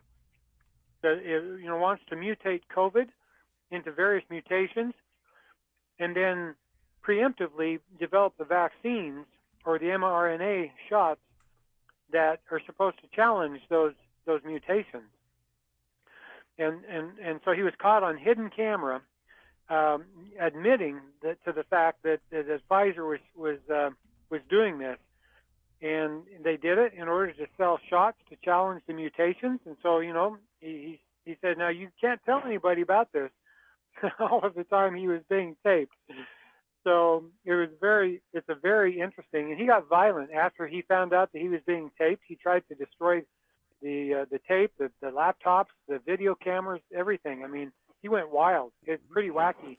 that 1.02 1.22
you 1.24 1.68
know 1.68 1.78
wants 1.78 2.04
to 2.10 2.16
mutate 2.16 2.62
COVID 2.76 3.08
into 3.72 3.92
various 3.92 4.26
mutations 4.30 4.94
and 6.00 6.16
then 6.16 6.56
preemptively 7.06 7.80
develop 8.00 8.34
the 8.38 8.46
vaccines 8.46 9.26
or 9.66 9.78
the 9.80 9.86
mRNA 9.86 10.72
shots 10.90 11.20
that 12.12 12.42
are 12.52 12.62
supposed 12.66 12.98
to 13.02 13.08
challenge 13.16 13.62
those 13.70 13.94
those 14.26 14.42
mutations. 14.46 15.10
And 16.58 16.84
and 16.86 17.18
and 17.24 17.40
so 17.46 17.52
he 17.52 17.64
was 17.64 17.74
caught 17.80 18.04
on 18.04 18.18
hidden 18.18 18.50
camera 18.50 19.02
um, 19.70 20.06
admitting 20.40 21.00
that, 21.22 21.44
to 21.46 21.52
the 21.52 21.64
fact 21.64 22.04
that, 22.04 22.20
that, 22.32 22.48
Pfizer 22.70 23.08
was 23.08 23.20
was 23.36 23.60
uh, 23.74 23.92
was 24.30 24.42
doing 24.50 24.80
this, 24.80 24.98
and 25.82 26.24
they 26.44 26.58
did 26.58 26.78
it 26.78 26.94
in 26.94 27.08
order 27.08 27.32
to 27.34 27.46
sell 27.58 27.80
shots 27.90 28.18
to 28.30 28.36
challenge 28.44 28.82
the 28.88 28.94
mutations. 28.94 29.60
And 29.66 29.76
so, 29.84 30.00
you 30.00 30.14
know, 30.14 30.38
he 30.60 31.00
he 31.26 31.38
said, 31.42 31.58
now 31.58 31.70
you 31.70 31.90
can't 32.02 32.20
tell 32.26 32.42
anybody 32.46 32.82
about 32.82 33.14
this. 33.14 33.30
All 34.20 34.42
of 34.44 34.56
the 34.56 34.64
time 34.64 34.96
he 34.96 35.08
was 35.08 35.22
being 35.30 35.56
taped. 35.66 35.96
So 36.84 37.26
it 37.46 37.54
was 37.54 37.70
very, 37.82 38.22
it's 38.34 38.48
a 38.50 38.56
very 38.56 39.00
interesting, 39.00 39.52
and 39.52 39.60
he 39.60 39.68
got 39.68 39.90
violent 39.90 40.32
after 40.32 40.66
he 40.66 40.82
found 40.84 41.14
out 41.14 41.32
that 41.34 41.42
he 41.42 41.50
was 41.50 41.60
being 41.68 41.92
taped. 42.00 42.24
He 42.26 42.36
tried 42.36 42.64
to 42.70 42.76
destroy 42.76 43.22
the 43.82 44.22
uh, 44.22 44.26
the 44.32 44.40
tape, 44.48 44.72
the, 44.78 44.90
the 45.02 45.08
laptops, 45.08 45.68
the 45.88 46.00
video 46.06 46.36
cameras, 46.36 46.82
everything. 46.96 47.44
I 47.44 47.48
mean, 47.48 47.72
he 48.02 48.10
went 48.10 48.32
wild. 48.32 48.72
It's 48.86 49.04
pretty 49.12 49.30
wacky. 49.30 49.78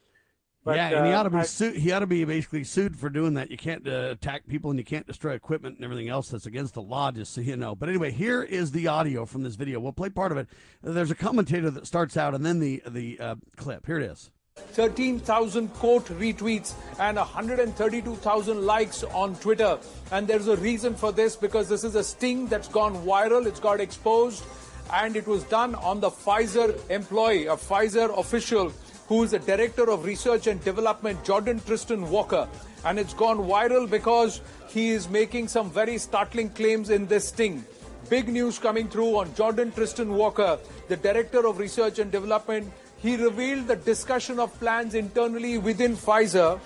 But, 0.63 0.77
yeah, 0.77 0.99
and 0.99 1.07
he 1.07 1.13
ought 1.13 1.23
to 1.23 1.31
uh, 1.31 1.33
be 1.33 1.39
I- 1.39 1.45
sued. 1.45 1.77
He 1.77 1.91
ought 1.93 2.01
to 2.01 2.07
be 2.07 2.25
basically 2.25 2.65
sued 2.65 2.97
for 2.97 3.09
doing 3.09 3.35
that. 3.35 3.51
You 3.51 3.57
can't 3.57 3.87
uh, 3.89 4.11
attack 4.11 4.47
people 4.47 4.71
and 4.71 4.79
you 4.79 4.85
can't 4.85 5.07
destroy 5.07 5.33
equipment 5.33 5.77
and 5.77 5.85
everything 5.85 6.09
else 6.09 6.29
that's 6.29 6.47
against 6.47 6.75
the 6.75 6.83
law. 6.83 7.11
Just 7.11 7.33
so 7.33 7.41
you 7.41 7.57
know. 7.57 7.75
But 7.75 7.89
anyway, 7.89 8.11
here 8.11 8.43
is 8.43 8.71
the 8.73 8.87
audio 8.87 9.25
from 9.25 9.43
this 9.43 9.55
video. 9.55 9.81
We'll 9.81 9.93
play 9.93 10.11
part 10.11 10.33
of 10.33 10.39
it. 10.39 10.49
There's 10.83 11.11
a 11.11 11.15
commentator 11.15 11.71
that 11.71 11.87
starts 11.87 12.17
out, 12.17 12.35
and 12.35 12.45
then 12.45 12.61
the 12.61 12.83
the 12.87 13.19
uh, 13.19 13.35
clip. 13.57 13.87
Here 13.87 13.99
it 13.99 14.11
is. 14.11 14.31
13,000 14.57 15.69
quote 15.75 16.07
retweets 16.07 16.75
and 16.99 17.17
132,000 17.17 18.67
likes 18.67 19.05
on 19.05 19.35
Twitter. 19.37 19.79
And 20.13 20.29
there's 20.29 20.49
a 20.49 20.57
reason 20.57 20.95
for 20.95 21.13
this 21.13 21.37
because 21.37 21.69
this 21.69 21.83
is 21.83 21.95
a 21.95 22.05
sting 22.05 22.47
that's 22.47 22.69
gone 22.69 22.95
viral, 23.07 23.47
it's 23.47 23.61
got 23.61 23.81
exposed, 23.81 24.45
and 24.93 25.17
it 25.17 25.27
was 25.27 25.45
done 25.45 25.75
on 25.77 26.01
the 26.01 26.11
Pfizer 26.11 26.79
employee, 26.91 27.47
a 27.47 27.57
Pfizer 27.57 28.17
official 28.19 28.73
who 29.11 29.25
is 29.25 29.33
the 29.33 29.41
director 29.41 29.91
of 29.91 30.05
research 30.05 30.47
and 30.47 30.63
development, 30.65 31.25
Jordon 31.25 31.61
Trishton 31.63 32.09
Walker. 32.11 32.47
And 32.85 32.97
it's 32.97 33.13
gone 33.13 33.39
viral 33.39 33.91
because 33.91 34.41
he 34.69 34.91
is 34.91 35.09
making 35.09 35.49
some 35.49 35.69
very 35.69 35.99
startling 35.99 36.51
claims 36.51 36.91
in 36.91 37.09
this 37.09 37.27
sting. 37.27 37.65
Big 38.09 38.29
news 38.29 38.61
coming 38.61 38.89
through 38.89 39.17
on 39.17 39.31
Jordon 39.31 39.73
Trishton 39.73 40.11
Walker, 40.11 40.61
the 40.87 40.97
director 40.97 41.45
of 41.49 41.59
research 41.59 41.99
and 41.99 42.13
development. 42.13 42.73
He 42.99 43.17
revealed 43.17 43.67
the 43.67 43.75
discussion 43.75 44.39
of 44.39 44.57
plans 44.61 44.95
internally 44.95 45.59
within 45.59 45.97
Pfizer 45.97 46.61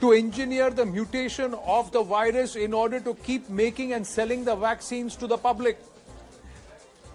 to 0.00 0.12
engineer 0.12 0.70
the 0.70 0.86
mutation 0.86 1.52
of 1.66 1.92
the 1.92 2.02
virus 2.02 2.56
in 2.56 2.72
order 2.72 2.98
to 3.00 3.12
keep 3.16 3.50
making 3.50 3.92
and 3.92 4.06
selling 4.06 4.42
the 4.42 4.56
vaccines 4.56 5.16
to 5.16 5.26
the 5.26 5.36
public. 5.36 5.78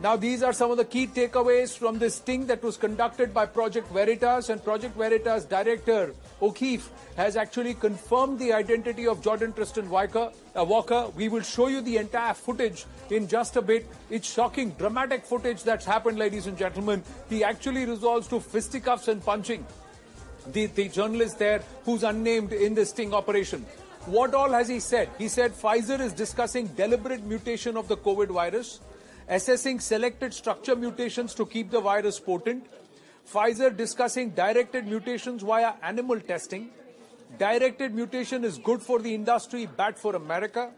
Now, 0.02 0.18
these 0.18 0.44
are 0.44 0.52
some 0.52 0.72
of 0.72 0.78
the 0.78 0.84
key 0.84 1.08
takeaways 1.08 1.78
from 1.78 2.00
this 2.00 2.16
sting 2.16 2.48
that 2.48 2.62
was 2.62 2.76
conducted 2.76 3.34
by 3.34 3.46
Project 3.46 3.90
Veritas, 3.94 4.50
and 4.50 4.62
Project 4.62 4.98
Veritas 4.98 5.46
director 5.46 6.14
O'Keefe 6.42 6.90
has 7.16 7.38
actually 7.38 7.74
confirmed 7.76 8.38
the 8.38 8.52
identity 8.52 9.08
of 9.08 9.22
Jordon 9.22 9.54
Trishton 9.54 9.88
Walker. 9.88 10.32
Uh, 10.54 10.66
Walker. 10.66 11.08
We 11.16 11.30
will 11.30 11.44
show 11.44 11.68
you 11.68 11.82
the 11.82 11.96
entire 11.96 12.34
footage 12.34 12.86
in 13.10 13.30
just 13.30 13.56
a 13.56 13.62
bit. 13.62 13.88
It's 14.10 14.32
shocking, 14.32 14.72
dramatic 14.72 15.26
footage 15.26 15.64
that's 15.64 15.86
happened, 15.86 16.20
ladies 16.20 16.48
and 16.48 16.58
gentlemen. 16.58 17.02
He 17.30 17.46
actually 17.46 17.86
resorts 17.86 18.28
to 18.28 18.42
fisticuffs 18.42 19.08
and 19.08 19.24
punching 19.24 19.66
the, 20.52 20.66
the 20.66 20.90
journalist 20.90 21.40
there 21.40 21.62
who's 21.86 22.04
unnamed 22.04 22.52
in 22.52 22.76
this 22.76 22.90
sting 22.90 23.14
operation. 23.14 23.66
What 24.08 24.36
all 24.36 24.52
has 24.52 24.68
he 24.68 24.82
said? 24.82 25.10
He 25.18 25.30
said 25.30 25.54
Pfizer 25.54 26.00
is 26.02 26.12
discussing 26.14 26.68
deliberate 26.68 27.24
mutation 27.24 27.78
of 27.78 27.88
the 27.88 27.98
COVID 27.98 28.28
virus, 28.28 28.82
assessing 29.28 29.80
selected 29.80 30.34
structure 30.34 30.76
mutations 30.76 31.34
to 31.36 31.46
keep 31.46 31.72
the 31.72 31.80
virus 31.82 32.20
potent, 32.20 32.66
Pfizer 33.32 33.76
discussing 33.76 34.30
directed 34.30 34.86
mutations 34.86 35.42
via 35.42 35.74
animal 35.82 36.20
testing. 36.20 36.70
Directed 37.40 37.94
mutation 37.94 38.44
is 38.44 38.60
good 38.60 38.82
for 38.82 39.00
the 39.00 39.14
industry, 39.14 39.66
bad 39.66 39.98
for 39.98 40.16
America. 40.16 40.72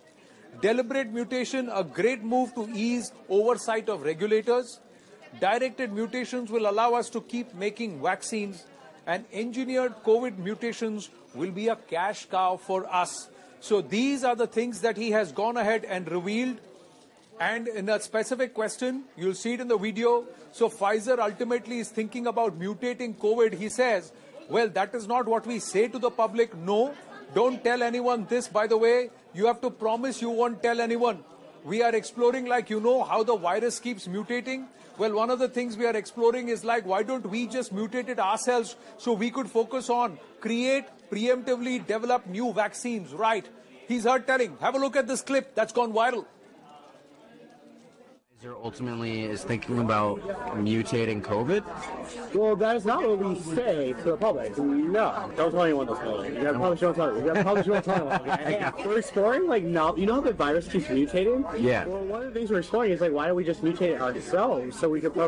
Deliberate 0.61 1.11
mutation, 1.11 1.69
a 1.69 1.83
great 1.83 2.23
move 2.23 2.55
to 2.55 2.69
ease 2.73 3.11
oversight 3.29 3.89
of 3.89 4.03
regulators. 4.03 4.79
Directed 5.41 5.91
mutations 5.91 6.49
will 6.49 6.69
allow 6.69 6.93
us 6.93 7.09
to 7.09 7.21
keep 7.21 7.53
making 7.53 8.01
vaccines, 8.01 8.65
and 9.05 9.25
engineered 9.33 9.93
COVID 10.05 10.37
mutations 10.37 11.09
will 11.35 11.51
be 11.51 11.67
a 11.67 11.75
cash 11.75 12.25
cow 12.25 12.55
for 12.55 12.87
us. 12.91 13.29
So 13.59 13.81
these 13.81 14.23
are 14.23 14.35
the 14.35 14.47
things 14.47 14.81
that 14.81 14.95
he 14.95 15.11
has 15.11 15.31
gone 15.31 15.57
ahead 15.57 15.83
and 15.83 16.09
revealed. 16.09 16.59
And 17.39 17.67
in 17.67 17.87
a 17.89 17.99
specific 17.99 18.53
question, 18.53 19.03
you'll 19.15 19.35
see 19.35 19.53
it 19.53 19.59
in 19.59 19.67
the 19.67 19.77
video. 19.77 20.25
So 20.51 20.69
Pfizer 20.69 21.19
ultimately 21.19 21.79
is 21.79 21.89
thinking 21.89 22.25
about 22.25 22.59
mutating 22.59 23.15
COVID. 23.15 23.53
He 23.53 23.69
says, 23.69 24.11
well, 24.49 24.69
that 24.69 24.95
is 24.95 25.07
not 25.07 25.27
what 25.27 25.45
we 25.45 25.59
say 25.59 25.87
to 25.87 25.99
the 25.99 26.09
public. 26.09 26.55
No, 26.55 26.95
don't 27.35 27.63
tell 27.63 27.83
anyone 27.83 28.25
this, 28.27 28.47
by 28.47 28.65
the 28.65 28.77
way. 28.77 29.11
You 29.33 29.45
have 29.45 29.61
to 29.61 29.69
promise 29.69 30.21
you 30.21 30.29
won't 30.29 30.63
tell 30.63 30.81
anyone. 30.81 31.23
We 31.63 31.83
are 31.83 31.93
exploring, 31.93 32.45
like 32.45 32.69
you 32.69 32.79
know, 32.79 33.03
how 33.03 33.23
the 33.23 33.35
virus 33.35 33.79
keeps 33.79 34.07
mutating. 34.07 34.67
Well, 34.97 35.13
one 35.13 35.29
of 35.29 35.37
the 35.37 35.47
things 35.47 35.77
we 35.77 35.85
are 35.85 35.95
exploring 35.95 36.49
is 36.49 36.63
like, 36.63 36.87
why 36.87 37.03
don't 37.03 37.25
we 37.29 37.45
just 37.45 37.75
mutate 37.75 38.09
it 38.09 38.19
ourselves 38.19 38.75
so 38.97 39.13
we 39.13 39.29
could 39.29 39.47
focus 39.47 39.91
on 39.91 40.17
create, 40.39 40.85
preemptively 41.11 41.85
develop 41.85 42.25
new 42.25 42.51
vaccines, 42.51 43.13
right? 43.13 43.47
He's 43.87 44.05
heard 44.05 44.25
telling. 44.25 44.57
Have 44.59 44.73
a 44.73 44.79
look 44.79 44.95
at 44.95 45.07
this 45.07 45.21
clip 45.21 45.53
that's 45.53 45.71
gone 45.71 45.93
viral. 45.93 46.25
Pfizer 48.37 48.55
ultimately 48.63 49.23
is 49.23 49.43
thinking 49.43 49.79
about 49.79 50.19
mutating 50.57 51.21
COVID. 51.21 51.63
Well, 52.35 52.55
that 52.55 52.75
is 52.75 52.85
not 52.85 53.01
what 53.01 53.19
we 53.19 53.39
say 53.39 53.93
to 53.93 54.03
the 54.03 54.17
public. 54.17 54.57
No, 54.57 55.31
don't 55.35 55.51
tell 55.51 55.63
anyone 55.63 55.87
this. 55.87 55.99
Really. 55.99 56.35
You 56.35 56.43
gotta 56.43 56.57
probably 56.57 56.77
don't 56.77 56.95
tell. 56.95 57.17
You 57.17 57.25
gotta 57.25 57.43
probably 57.43 57.63
don't 57.63 57.83
tell 57.83 58.11
anyone. 58.11 58.29
Okay? 58.29 58.71
We're 58.85 58.99
exploring 58.99 59.47
like 59.47 59.63
now. 59.63 59.95
You 59.95 60.05
know 60.05 60.15
how 60.15 60.21
the 60.21 60.33
virus 60.33 60.67
keeps 60.67 60.87
mutating? 60.87 61.45
Yeah. 61.59 61.85
Well, 61.85 62.03
one 62.03 62.21
of 62.21 62.33
the 62.33 62.39
things 62.39 62.51
we're 62.51 62.59
exploring 62.59 62.91
is 62.91 63.01
like 63.01 63.11
why 63.11 63.27
don't 63.27 63.35
we 63.35 63.43
just 63.43 63.63
mutate 63.63 63.93
it 63.93 64.01
ourselves 64.01 64.77
so 64.79 64.89
we 64.89 65.01
can 65.01 65.13
we 65.13 65.27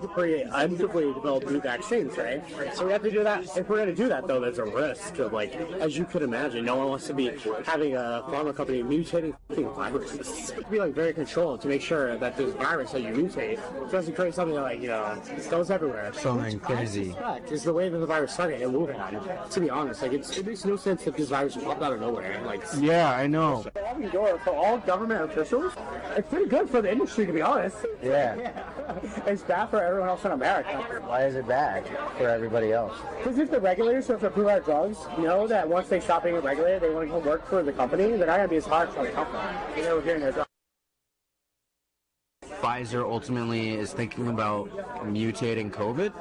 create 0.00 0.46
actively 0.54 1.12
develop 1.12 1.50
new 1.50 1.60
vaccines, 1.60 2.16
right? 2.16 2.42
So 2.74 2.86
we 2.86 2.92
have 2.92 3.02
to 3.02 3.10
do 3.10 3.24
that. 3.24 3.56
If 3.56 3.68
we're 3.68 3.78
gonna 3.78 3.94
do 3.94 4.08
that 4.08 4.26
though, 4.26 4.40
there's 4.40 4.58
a 4.58 4.64
risk 4.64 5.18
of 5.18 5.32
like, 5.32 5.54
as 5.80 5.96
you 5.96 6.04
could 6.04 6.22
imagine, 6.22 6.64
no 6.64 6.76
one 6.76 6.88
wants 6.88 7.06
to 7.08 7.14
be 7.14 7.30
having 7.64 7.96
a 7.96 8.22
pharma 8.28 8.54
company 8.54 8.82
mutating 8.82 9.34
viruses. 9.74 10.52
Be 10.70 10.78
like 10.78 10.94
very 10.94 11.12
controlled 11.12 11.62
to 11.62 11.68
make 11.68 11.82
sure 11.82 12.16
that 12.16 12.27
this 12.36 12.54
virus 12.54 12.92
that 12.92 13.02
you 13.02 13.08
mutate 13.08 13.58
doesn't 13.90 14.14
create 14.14 14.34
something 14.34 14.54
that, 14.54 14.62
like 14.62 14.80
you 14.80 14.88
know 14.88 15.20
it 15.26 15.50
goes 15.50 15.70
everywhere. 15.70 16.12
Something 16.14 16.58
crazy. 16.60 17.14
Is 17.50 17.64
the 17.64 17.72
way 17.72 17.88
that 17.88 17.98
the 17.98 18.06
virus 18.06 18.32
started 18.34 18.62
and 18.62 18.72
moving 18.72 18.96
on. 19.00 19.48
To 19.50 19.60
be 19.60 19.70
honest, 19.70 20.02
like 20.02 20.12
it's, 20.12 20.36
it 20.36 20.46
makes 20.46 20.64
no 20.64 20.76
sense 20.76 21.04
that 21.04 21.16
this 21.16 21.28
virus 21.28 21.56
popped 21.56 21.82
out 21.82 21.92
of 21.92 22.00
nowhere. 22.00 22.40
Like 22.44 22.62
Yeah, 22.78 23.10
I 23.10 23.26
know. 23.26 23.64
open 23.76 24.10
door 24.10 24.38
for 24.44 24.50
all 24.54 24.78
government 24.78 25.22
officials. 25.22 25.72
It's 26.16 26.28
pretty 26.28 26.46
good 26.46 26.68
for 26.68 26.80
the 26.82 26.90
industry, 26.90 27.26
to 27.26 27.32
be 27.32 27.42
honest. 27.42 27.76
Yeah. 28.02 28.52
It's 29.26 29.42
bad 29.42 29.66
for 29.66 29.82
everyone 29.82 30.08
else 30.08 30.24
in 30.24 30.32
America. 30.32 31.02
Why 31.04 31.26
is 31.26 31.34
it 31.34 31.46
bad 31.46 31.86
for 32.16 32.26
everybody 32.28 32.72
else? 32.72 32.96
Because 33.18 33.38
if 33.38 33.50
the 33.50 33.60
regulators 33.60 34.06
who 34.06 34.14
have 34.14 34.20
to 34.22 34.28
approve 34.28 34.46
our 34.46 34.60
drugs 34.60 34.96
know 35.18 35.46
that 35.46 35.68
once 35.68 35.88
they 35.88 36.00
stop 36.00 36.24
being 36.24 36.40
regulated, 36.40 36.80
they 36.82 36.90
want 36.90 37.06
to 37.08 37.12
go 37.12 37.18
work 37.18 37.46
for 37.48 37.62
the 37.62 37.72
company, 37.72 38.04
they're 38.16 38.26
not 38.26 38.38
going 38.38 38.42
to 38.42 38.48
be 38.48 38.56
as 38.56 38.64
hard 38.66 38.88
for 38.90 39.04
the 39.04 39.10
company. 39.10 39.42
They 39.76 39.92
were 39.92 40.00
getting 40.00 40.22
their 40.22 40.32
drugs. 40.32 40.47
Pfizer 42.78 43.02
ultimately 43.02 43.70
is 43.70 43.92
thinking 43.92 44.28
about 44.28 44.70
mutating 45.04 45.70
COVID. 45.70 46.12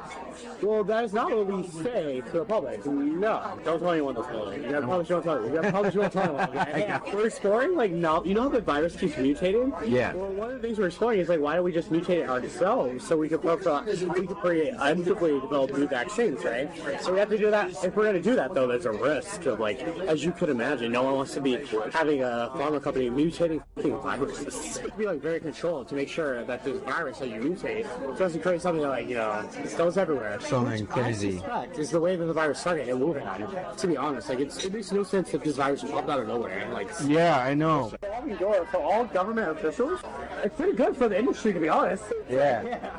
Well, 0.61 0.83
that 0.83 1.03
is 1.03 1.13
not 1.13 1.29
what 1.31 1.45
we 1.45 1.67
say 1.67 2.21
to 2.21 2.31
the 2.31 2.45
public. 2.45 2.83
No, 2.85 3.59
don't 3.63 3.79
tell 3.79 3.91
anyone 3.91 4.15
this. 4.15 4.25
Really. 4.27 4.63
You 4.63 4.71
gotta 4.71 4.87
probably 4.87 5.05
don't 5.05 5.23
tell. 5.23 5.45
You 5.45 5.61
gotta 5.61 5.91
don't 5.91 6.11
tell 6.11 6.39
anyone. 6.39 7.01
We're 7.13 7.27
exploring 7.27 7.75
like 7.75 7.91
now. 7.91 8.23
You 8.23 8.33
know 8.33 8.43
how 8.43 8.49
the 8.49 8.61
virus 8.61 8.95
keeps 8.95 9.13
mutating? 9.15 9.71
Yeah. 9.87 10.13
Well, 10.13 10.31
one 10.31 10.49
of 10.49 10.61
the 10.61 10.67
things 10.67 10.79
we're 10.79 10.87
exploring 10.87 11.19
is 11.19 11.29
like 11.29 11.39
why 11.39 11.55
don't 11.55 11.63
we 11.63 11.71
just 11.71 11.91
mutate 11.91 12.21
it 12.23 12.29
ourselves 12.29 13.05
so 13.05 13.17
we 13.17 13.29
can 13.29 13.39
we 13.41 13.57
can 13.57 14.27
create 14.27 14.73
actively 14.79 15.39
develop 15.39 15.77
new 15.77 15.87
vaccines, 15.87 16.43
right? 16.43 16.69
So 17.01 17.13
we 17.13 17.19
have 17.19 17.29
to 17.29 17.37
do 17.37 17.51
that. 17.51 17.83
If 17.83 17.95
we're 17.95 18.05
gonna 18.05 18.21
do 18.21 18.35
that 18.35 18.53
though, 18.53 18.67
there's 18.67 18.85
a 18.85 18.91
risk 18.91 19.45
of 19.45 19.59
like, 19.59 19.81
as 19.81 20.23
you 20.23 20.31
could 20.31 20.49
imagine, 20.49 20.91
no 20.91 21.03
one 21.03 21.15
wants 21.15 21.33
to 21.35 21.41
be 21.41 21.57
having 21.91 22.23
a 22.23 22.51
pharma 22.55 22.81
company 22.81 23.09
mutating 23.09 23.61
viruses. 23.75 24.79
Be 24.97 25.05
like 25.05 25.21
very 25.21 25.39
controlled 25.39 25.87
to 25.89 25.95
make 25.95 26.09
sure 26.09 26.43
that 26.47 26.63
this 26.63 26.79
virus 26.81 27.19
that 27.19 27.29
you 27.29 27.41
mutate 27.41 27.85
doesn't 28.17 28.41
create 28.41 28.61
something 28.61 28.83
like 28.87 29.07
you 29.07 29.15
know 29.15 29.47
it 29.53 29.77
goes 29.77 29.97
everywhere. 29.97 30.39
Something 30.41 30.87
crazy. 30.87 31.41
Is 31.77 31.91
the 31.91 31.99
way 31.99 32.15
that 32.15 32.25
the 32.25 32.33
virus 32.33 32.59
started 32.59 32.87
and 32.89 32.99
moving 32.99 33.27
on. 33.27 33.75
To 33.77 33.87
be 33.87 33.97
honest, 33.97 34.29
like 34.29 34.39
it's, 34.39 34.63
it 34.65 34.73
makes 34.73 34.91
no 34.91 35.03
sense 35.03 35.33
if 35.33 35.43
this 35.43 35.57
virus 35.57 35.83
popped 35.83 36.09
out 36.09 36.19
of 36.19 36.27
nowhere. 36.27 36.67
Like 36.71 36.89
Yeah, 37.05 37.37
I 37.39 37.53
know. 37.53 37.91
open 38.17 38.37
door 38.37 38.65
for 38.71 38.77
all 38.77 39.05
government 39.05 39.49
officials. 39.51 39.99
It's 40.43 40.55
pretty 40.55 40.73
good 40.73 40.95
for 40.95 41.07
the 41.07 41.17
industry, 41.17 41.53
to 41.53 41.59
be 41.59 41.69
honest. 41.69 42.03
Yeah. 42.29 42.89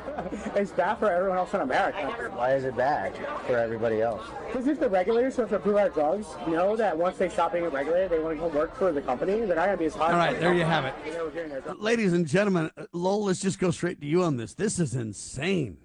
It's 0.55 0.71
bad 0.71 0.95
for 0.95 1.09
everyone 1.09 1.37
else 1.37 1.53
in 1.53 1.61
America. 1.61 2.29
Why 2.33 2.53
is 2.55 2.65
it 2.65 2.75
bad 2.75 3.15
for 3.47 3.57
everybody 3.57 4.01
else? 4.01 4.21
Because 4.47 4.67
if 4.67 4.79
the 4.79 4.89
regulators 4.89 5.35
who 5.37 5.43
have 5.43 5.49
to 5.51 5.55
approve 5.55 5.77
our 5.77 5.89
drugs 5.89 6.27
know 6.47 6.75
that 6.75 6.97
once 6.97 7.17
they 7.17 7.29
stop 7.29 7.53
being 7.53 7.63
regulated, 7.69 8.09
they 8.11 8.19
want 8.19 8.35
to 8.37 8.41
go 8.41 8.47
work 8.49 8.75
for 8.75 8.91
the 8.91 9.01
company, 9.01 9.39
they're 9.45 9.55
not 9.55 9.65
going 9.67 9.71
to 9.71 9.77
be 9.77 9.85
as 9.85 9.95
hard. 9.95 10.13
All 10.13 10.19
for 10.21 10.25
right, 10.33 10.39
there 10.39 10.53
you 10.53 10.65
have 10.65 10.83
it. 10.85 10.93
They 11.05 11.21
were 11.21 11.29
getting 11.29 11.51
their 11.51 11.61
drugs. 11.61 11.79
Ladies 11.79 12.11
and 12.13 12.25
gentlemen, 12.27 12.69
Lowell, 12.91 13.29
let's 13.39 13.55
just 13.55 13.59
go 13.59 13.71
straight 13.71 14.01
to 14.01 14.05
you 14.05 14.21
on 14.21 14.35
this. 14.35 14.53
This 14.53 14.79
is 14.79 14.95
insane. 14.95 15.77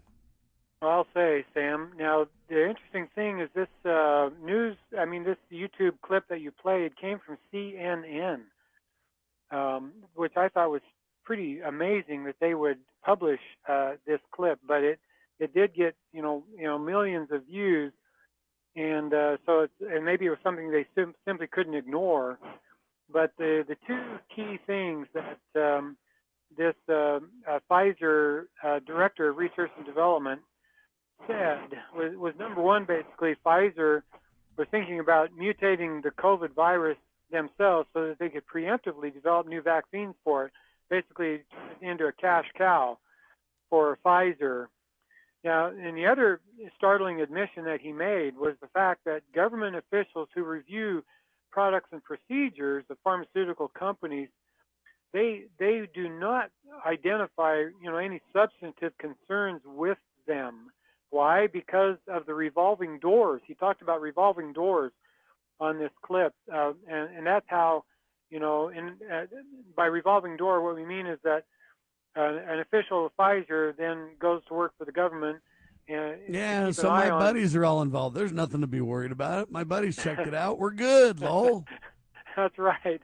I'll 0.82 1.06
say, 1.14 1.44
Sam. 1.55 1.93
Now, 1.97 2.26
the 2.48 2.68
interesting 2.68 3.06
thing 3.14 3.39
is 3.39 3.48
this 3.55 3.68
uh, 3.89 4.31
news. 4.43 4.76
I 4.98 5.05
mean, 5.05 5.22
this 5.22 5.36
YouTube 5.52 5.93
clip 6.02 6.24
that 6.31 6.40
you 6.40 6.51
played 6.51 6.97
came 7.01 7.20
from 7.24 7.39
CNN, 7.52 8.40
um, 9.52 9.93
which 10.16 10.32
I 10.36 10.48
thought 10.48 10.72
was 10.72 10.81
pretty 11.22 11.60
amazing 11.60 12.24
that 12.24 12.35
they 12.40 12.55
would 12.55 12.78
publish 13.05 13.39
uh, 13.68 13.93
this 14.05 14.18
clip. 14.32 14.59
But 14.66 14.82
it 14.82 14.98
it 15.39 15.55
did 15.55 15.76
get 15.76 15.94
you 16.12 16.22
know 16.22 16.43
you 16.59 16.64
know 16.64 16.76
millions 16.76 17.28
of 17.31 17.47
views, 17.47 17.93
and 18.74 19.14
uh, 19.14 19.36
so 19.47 19.60
it's 19.60 19.74
and 19.81 20.05
maybe 20.05 20.26
it 20.26 20.31
was 20.31 20.40
something 20.43 20.72
they 20.72 20.86
sim- 20.97 21.14
simply 21.24 21.47
couldn't 21.47 21.74
ignore. 21.74 22.36
But 23.12 23.31
the 23.39 23.64
the 23.68 23.76
two 23.86 24.02
key 24.35 24.59
things 24.66 25.06
that 25.14 25.39
um, 25.55 25.97
this 26.56 26.74
uh, 26.89 27.20
uh, 27.48 27.59
Pfizer 27.70 28.44
uh, 28.62 28.81
director 28.86 29.28
of 29.31 29.36
research 29.36 29.70
and 29.76 29.86
development 29.86 30.40
said 31.26 31.60
was, 31.94 32.16
was 32.16 32.35
number 32.39 32.60
one, 32.60 32.85
basically, 32.85 33.35
Pfizer 33.44 34.02
was 34.56 34.66
thinking 34.70 35.01
about 35.01 35.31
mutating 35.39 36.02
the 36.02 36.10
COVID 36.10 36.55
virus 36.55 36.98
themselves 37.31 37.89
so 37.93 38.09
that 38.09 38.18
they 38.18 38.28
could 38.28 38.44
preemptively 38.47 39.12
develop 39.12 39.47
new 39.47 39.62
vaccines 39.62 40.14
for 40.22 40.47
it, 40.47 40.52
basically 40.90 41.43
into 41.81 42.06
a 42.06 42.12
cash 42.12 42.47
cow 42.56 42.98
for 43.70 43.98
Pfizer. 44.05 44.66
Now, 45.43 45.66
and 45.66 45.97
the 45.97 46.06
other 46.06 46.40
startling 46.76 47.20
admission 47.20 47.64
that 47.64 47.81
he 47.81 47.93
made 47.93 48.36
was 48.36 48.55
the 48.60 48.68
fact 48.68 49.05
that 49.05 49.20
government 49.35 49.76
officials 49.76 50.28
who 50.35 50.44
review 50.44 51.05
products 51.51 51.89
and 51.93 52.02
procedures 52.02 52.85
of 52.89 52.97
pharmaceutical 53.05 53.68
companies 53.68 54.28
they 55.15 55.45
they 55.59 55.89
do 55.95 56.11
not 56.11 56.51
identify 56.85 57.61
you 57.81 57.91
know 57.91 57.97
any 57.97 58.20
substantive 58.35 58.93
concerns 58.99 59.62
with 59.65 59.97
them 60.27 60.70
why 61.09 61.47
because 61.47 61.97
of 62.09 62.27
the 62.27 62.35
revolving 62.35 62.99
doors 62.99 63.41
he 63.47 63.55
talked 63.55 63.81
about 63.81 64.03
revolving 64.03 64.53
doors 64.53 64.93
on 65.61 65.78
this 65.78 65.93
clip 66.03 66.35
uh, 66.53 66.73
and, 66.91 67.16
and 67.16 67.27
that's 67.27 67.47
how 67.49 67.85
you 68.28 68.41
know 68.41 68.69
in 68.69 68.97
uh, 69.11 69.24
by 69.74 69.86
revolving 69.86 70.36
door 70.36 70.62
what 70.62 70.74
we 70.74 70.85
mean 70.85 71.07
is 71.07 71.19
that 71.23 71.45
uh, 72.16 72.39
an 72.49 72.61
official 72.61 73.07
of 73.07 73.12
Pfizer 73.16 73.77
then 73.77 74.11
goes 74.20 74.43
to 74.49 74.55
work 74.55 74.73
for 74.78 74.85
the 74.85 74.93
government 74.93 75.39
and 75.89 76.16
Yeah, 76.28 76.66
keep 76.66 76.77
so 76.77 76.89
my 76.91 77.11
buddies 77.11 77.55
are 77.55 77.65
all 77.65 77.82
involved. 77.82 78.16
There's 78.16 78.32
nothing 78.32 78.62
to 78.62 78.66
be 78.66 78.81
worried 78.81 79.12
about. 79.12 79.51
My 79.51 79.65
buddies 79.65 79.97
checked 79.97 80.27
it 80.27 80.35
out. 80.35 80.59
We're 80.59 80.70
good, 80.70 81.20
Lowell. 81.20 81.66
That's 82.36 82.59
right. 82.59 83.03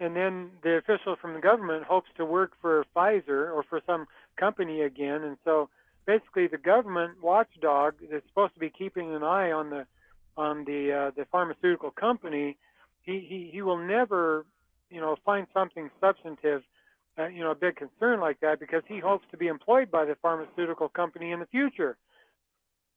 And 0.00 0.14
then 0.14 0.50
the 0.62 0.76
official 0.76 1.16
from 1.20 1.34
the 1.34 1.40
government 1.40 1.84
hopes 1.84 2.08
to 2.16 2.24
work 2.24 2.52
for 2.60 2.84
Pfizer 2.94 3.52
or 3.52 3.64
for 3.68 3.80
some 3.84 4.06
company 4.36 4.82
again. 4.82 5.24
And 5.24 5.36
so 5.44 5.68
basically, 6.06 6.46
the 6.46 6.58
government 6.58 7.22
watchdog 7.22 7.94
that's 8.10 8.26
supposed 8.28 8.54
to 8.54 8.60
be 8.60 8.70
keeping 8.70 9.14
an 9.14 9.24
eye 9.24 9.50
on 9.50 9.70
the 9.70 9.86
on 10.36 10.64
the 10.64 10.92
uh, 10.92 11.10
the 11.16 11.26
pharmaceutical 11.32 11.90
company, 11.90 12.56
he, 13.02 13.18
he 13.28 13.50
he 13.52 13.60
will 13.60 13.76
never, 13.76 14.46
you 14.88 15.00
know, 15.00 15.16
find 15.24 15.48
something 15.52 15.90
substantive, 16.00 16.62
uh, 17.18 17.26
you 17.26 17.42
know, 17.42 17.50
a 17.50 17.56
big 17.56 17.74
concern 17.74 18.20
like 18.20 18.38
that 18.40 18.60
because 18.60 18.84
he 18.86 19.00
hopes 19.00 19.26
to 19.32 19.36
be 19.36 19.48
employed 19.48 19.90
by 19.90 20.04
the 20.04 20.14
pharmaceutical 20.22 20.88
company 20.88 21.32
in 21.32 21.40
the 21.40 21.46
future. 21.46 21.96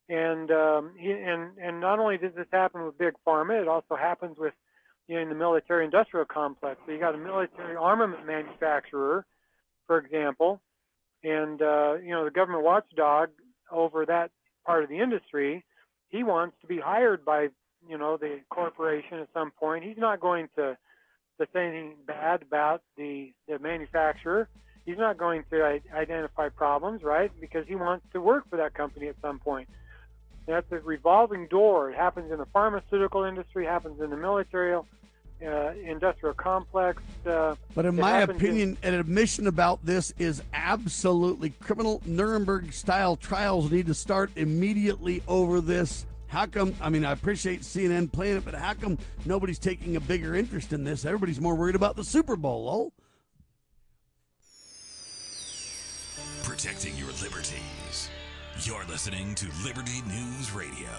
And 0.07 0.51
um, 0.51 0.91
he, 0.97 1.11
and 1.11 1.57
and 1.57 1.81
not 1.81 1.97
only 1.97 2.19
does 2.19 2.35
this 2.35 2.47
happen 2.51 2.85
with 2.85 2.97
big 2.99 3.13
pharma, 3.25 3.59
it 3.59 3.67
also 3.67 3.95
happens 3.95 4.37
with 4.37 4.53
you 5.11 5.17
know, 5.17 5.23
in 5.23 5.27
the 5.27 5.35
military 5.35 5.83
industrial 5.83 6.25
complex. 6.25 6.79
So 6.85 6.93
you 6.93 6.97
got 6.97 7.15
a 7.15 7.17
military 7.17 7.75
armament 7.75 8.25
manufacturer, 8.25 9.25
for 9.85 9.97
example, 9.97 10.61
and 11.21 11.61
uh, 11.61 11.95
you 12.01 12.11
know 12.11 12.23
the 12.23 12.31
government 12.31 12.63
watchdog 12.63 13.29
over 13.69 14.05
that 14.05 14.31
part 14.65 14.85
of 14.85 14.89
the 14.89 14.99
industry. 14.99 15.65
He 16.07 16.23
wants 16.23 16.55
to 16.61 16.67
be 16.67 16.79
hired 16.79 17.25
by 17.25 17.49
you 17.89 17.97
know 17.97 18.15
the 18.15 18.39
corporation 18.49 19.19
at 19.19 19.27
some 19.33 19.51
point. 19.51 19.83
He's 19.83 19.97
not 19.97 20.21
going 20.21 20.47
to 20.55 20.77
to 21.41 21.47
say 21.51 21.67
anything 21.67 21.95
bad 22.07 22.43
about 22.43 22.81
the 22.95 23.33
the 23.49 23.59
manufacturer. 23.59 24.47
He's 24.85 24.97
not 24.97 25.17
going 25.17 25.43
to 25.51 25.81
identify 25.93 26.47
problems, 26.47 27.03
right? 27.03 27.31
Because 27.41 27.67
he 27.67 27.75
wants 27.75 28.05
to 28.13 28.21
work 28.21 28.49
for 28.49 28.55
that 28.55 28.75
company 28.75 29.09
at 29.09 29.15
some 29.21 29.39
point. 29.39 29.67
That's 30.47 30.71
a 30.71 30.79
revolving 30.79 31.47
door. 31.47 31.91
It 31.91 31.97
happens 31.97 32.31
in 32.31 32.37
the 32.37 32.47
pharmaceutical 32.47 33.25
industry, 33.25 33.65
happens 33.65 34.01
in 34.01 34.09
the 34.09 34.17
military 34.17 34.73
uh, 35.45 35.71
industrial 35.83 36.33
complex. 36.35 37.01
Uh, 37.25 37.55
But 37.75 37.85
in 37.85 37.95
my 37.95 38.11
happens 38.11 38.39
in- 38.41 38.45
opinion, 38.47 38.77
an 38.83 38.93
admission 38.93 39.47
about 39.47 39.85
this 39.85 40.13
is 40.19 40.41
absolutely 40.53 41.51
criminal. 41.61 42.01
Nuremberg 42.05 42.73
style 42.73 43.15
trials 43.15 43.71
need 43.71 43.87
to 43.87 43.93
start 43.93 44.31
immediately 44.35 45.21
over 45.27 45.61
this. 45.61 46.05
How 46.27 46.45
come? 46.45 46.73
I 46.79 46.89
mean, 46.89 47.03
I 47.03 47.11
appreciate 47.11 47.61
CNN 47.61 48.11
playing 48.11 48.37
it, 48.37 48.45
but 48.45 48.53
how 48.55 48.73
come 48.73 48.97
nobody's 49.25 49.59
taking 49.59 49.97
a 49.97 49.99
bigger 49.99 50.33
interest 50.35 50.71
in 50.71 50.83
this? 50.85 51.03
Everybody's 51.05 51.41
more 51.41 51.55
worried 51.55 51.75
about 51.75 51.95
the 51.97 52.03
Super 52.03 52.35
Bowl, 52.37 52.63
lol. 52.65 52.93
protecting 56.43 56.95
your 56.97 57.07
liberties. 57.21 58.09
You're 58.61 58.83
listening 58.85 59.35
to 59.35 59.47
Liberty 59.63 60.01
News 60.07 60.51
Radio. 60.51 60.89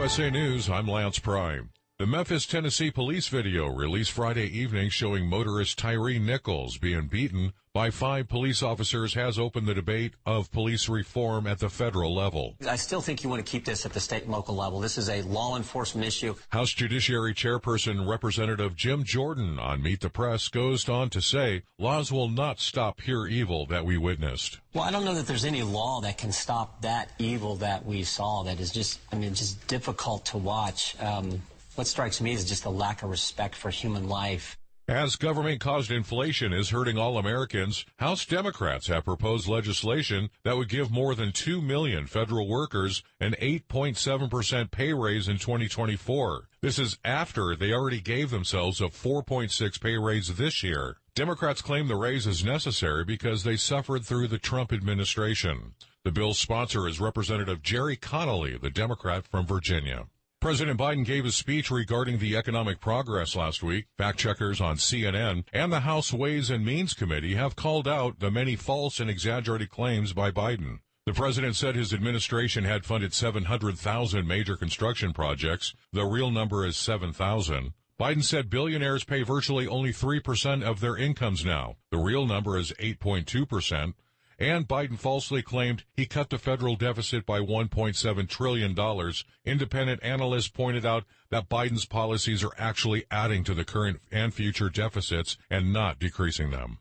USA 0.00 0.30
News, 0.30 0.70
I'm 0.70 0.86
Lance 0.86 1.18
Prime. 1.18 1.68
The 2.00 2.06
Memphis, 2.06 2.46
Tennessee 2.46 2.90
police 2.90 3.28
video 3.28 3.66
released 3.66 4.12
Friday 4.12 4.46
evening 4.46 4.88
showing 4.88 5.26
motorist 5.26 5.76
Tyre 5.76 6.18
Nichols 6.18 6.78
being 6.78 7.08
beaten 7.08 7.52
by 7.74 7.90
five 7.90 8.26
police 8.26 8.62
officers 8.62 9.12
has 9.12 9.38
opened 9.38 9.66
the 9.66 9.74
debate 9.74 10.14
of 10.24 10.50
police 10.50 10.88
reform 10.88 11.46
at 11.46 11.58
the 11.58 11.68
federal 11.68 12.14
level. 12.14 12.56
I 12.66 12.76
still 12.76 13.02
think 13.02 13.22
you 13.22 13.28
want 13.28 13.44
to 13.44 13.52
keep 13.52 13.66
this 13.66 13.84
at 13.84 13.92
the 13.92 14.00
state 14.00 14.22
and 14.22 14.32
local 14.32 14.56
level. 14.56 14.80
This 14.80 14.96
is 14.96 15.10
a 15.10 15.20
law 15.20 15.58
enforcement 15.58 16.06
issue. 16.06 16.34
House 16.48 16.72
Judiciary 16.72 17.34
Chairperson 17.34 18.08
Representative 18.08 18.74
Jim 18.74 19.04
Jordan 19.04 19.58
on 19.58 19.82
Meet 19.82 20.00
the 20.00 20.08
Press 20.08 20.48
goes 20.48 20.88
on 20.88 21.10
to 21.10 21.20
say 21.20 21.64
laws 21.78 22.10
will 22.10 22.30
not 22.30 22.60
stop 22.60 22.96
pure 22.96 23.28
evil 23.28 23.66
that 23.66 23.84
we 23.84 23.98
witnessed. 23.98 24.58
Well, 24.72 24.84
I 24.84 24.90
don't 24.90 25.04
know 25.04 25.14
that 25.16 25.26
there's 25.26 25.44
any 25.44 25.62
law 25.62 26.00
that 26.00 26.16
can 26.16 26.32
stop 26.32 26.80
that 26.80 27.10
evil 27.18 27.56
that 27.56 27.84
we 27.84 28.04
saw 28.04 28.42
that 28.44 28.58
is 28.58 28.72
just, 28.72 29.00
I 29.12 29.16
mean, 29.16 29.34
just 29.34 29.66
difficult 29.66 30.24
to 30.24 30.38
watch. 30.38 30.98
Um, 30.98 31.42
what 31.80 31.86
strikes 31.86 32.20
me 32.20 32.34
is 32.34 32.44
just 32.44 32.66
a 32.66 32.68
lack 32.70 33.02
of 33.02 33.08
respect 33.08 33.54
for 33.54 33.70
human 33.70 34.06
life. 34.06 34.58
As 34.86 35.16
government 35.16 35.62
caused 35.62 35.90
inflation 35.90 36.52
is 36.52 36.68
hurting 36.68 36.98
all 36.98 37.16
Americans, 37.16 37.86
House 37.96 38.26
Democrats 38.26 38.88
have 38.88 39.06
proposed 39.06 39.48
legislation 39.48 40.28
that 40.44 40.58
would 40.58 40.68
give 40.68 40.90
more 40.90 41.14
than 41.14 41.32
2 41.32 41.62
million 41.62 42.06
federal 42.06 42.46
workers 42.46 43.02
an 43.18 43.34
8.7% 43.40 44.70
pay 44.70 44.92
raise 44.92 45.26
in 45.26 45.38
2024. 45.38 46.48
This 46.60 46.78
is 46.78 46.98
after 47.02 47.56
they 47.56 47.72
already 47.72 48.02
gave 48.02 48.28
themselves 48.28 48.82
a 48.82 48.88
4.6 48.88 49.80
pay 49.80 49.96
raise 49.96 50.36
this 50.36 50.62
year. 50.62 50.98
Democrats 51.14 51.62
claim 51.62 51.88
the 51.88 51.96
raise 51.96 52.26
is 52.26 52.44
necessary 52.44 53.06
because 53.06 53.42
they 53.42 53.56
suffered 53.56 54.04
through 54.04 54.28
the 54.28 54.38
Trump 54.38 54.70
administration. 54.70 55.72
The 56.04 56.12
bill's 56.12 56.38
sponsor 56.38 56.86
is 56.86 57.00
Representative 57.00 57.62
Gerry 57.62 57.96
Connolly, 57.96 58.58
the 58.58 58.68
Democrat 58.68 59.26
from 59.26 59.46
Virginia. 59.46 60.08
President 60.40 60.80
Biden 60.80 61.04
gave 61.04 61.26
a 61.26 61.32
speech 61.32 61.70
regarding 61.70 62.18
the 62.18 62.34
economic 62.34 62.80
progress 62.80 63.36
last 63.36 63.62
week. 63.62 63.84
Fact 63.98 64.18
checkers 64.18 64.58
on 64.58 64.76
CNN 64.76 65.44
and 65.52 65.70
the 65.70 65.80
House 65.80 66.14
Ways 66.14 66.48
and 66.48 66.64
Means 66.64 66.94
Committee 66.94 67.34
have 67.34 67.56
called 67.56 67.86
out 67.86 68.20
the 68.20 68.30
many 68.30 68.56
false 68.56 69.00
and 69.00 69.10
exaggerated 69.10 69.68
claims 69.68 70.14
by 70.14 70.30
Biden. 70.30 70.78
The 71.04 71.12
president 71.12 71.56
said 71.56 71.76
his 71.76 71.92
administration 71.92 72.64
had 72.64 72.86
funded 72.86 73.12
700,000 73.12 74.26
major 74.26 74.56
construction 74.56 75.12
projects. 75.12 75.74
The 75.92 76.06
real 76.06 76.30
number 76.30 76.64
is 76.64 76.78
7,000. 76.78 77.74
Biden 78.00 78.24
said 78.24 78.48
billionaires 78.48 79.04
pay 79.04 79.22
virtually 79.22 79.68
only 79.68 79.92
3% 79.92 80.62
of 80.62 80.80
their 80.80 80.96
incomes 80.96 81.44
now. 81.44 81.76
The 81.90 81.98
real 81.98 82.24
number 82.24 82.56
is 82.56 82.72
8.2% 82.80 83.92
and 84.40 84.66
Biden 84.66 84.98
falsely 84.98 85.42
claimed 85.42 85.84
he 85.92 86.06
cut 86.06 86.30
the 86.30 86.38
federal 86.38 86.74
deficit 86.74 87.26
by 87.26 87.40
$1.7 87.40 88.28
trillion. 88.28 89.12
Independent 89.44 90.02
analysts 90.02 90.48
pointed 90.48 90.86
out 90.86 91.04
that 91.28 91.50
Biden's 91.50 91.84
policies 91.84 92.42
are 92.42 92.54
actually 92.56 93.04
adding 93.10 93.44
to 93.44 93.54
the 93.54 93.66
current 93.66 94.00
and 94.10 94.32
future 94.32 94.70
deficits 94.70 95.36
and 95.50 95.72
not 95.72 95.98
decreasing 95.98 96.50
them. 96.50 96.78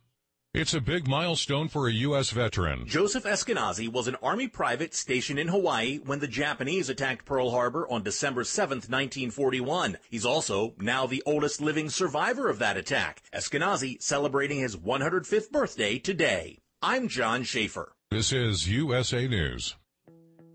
It's 0.52 0.73
a 0.73 0.81
big 0.81 1.07
milestone 1.07 1.68
for 1.68 1.88
a 1.88 1.94
U.S. 1.94 2.31
veteran. 2.31 2.88
Joseph 2.88 3.26
Eskenazi 3.26 3.88
was 3.88 4.07
an 4.07 4.15
Army 4.23 4.48
private 4.48 4.95
stationed 4.95 5.38
in 5.38 5.49
Hawaii 5.49 5.98
when 5.98 6.19
the 6.19 6.27
Japanese 6.27 6.90
attacked 6.90 7.23
Pearl 7.23 7.52
Harbor 7.52 7.88
on 7.88 8.02
December 8.02 8.44
7, 8.44 8.77
1941. 8.77 9.98
He's 10.10 10.26
also 10.26 10.73
now 10.80 11.06
the 11.06 11.22
oldest 11.27 11.61
living 11.61 11.91
survivor 11.91 12.49
of 12.49 12.57
that 12.60 12.77
attack. 12.77 13.22
Eskenazi 13.31 14.02
celebrating 14.02 14.60
his 14.60 14.76
105th 14.76 15.52
birthday 15.52 15.99
today. 15.99 16.57
I'm 16.81 17.10
John 17.10 17.43
Schaefer. 17.43 17.91
This 18.10 18.31
is 18.31 18.69
USA 18.69 19.27
News. 19.27 19.76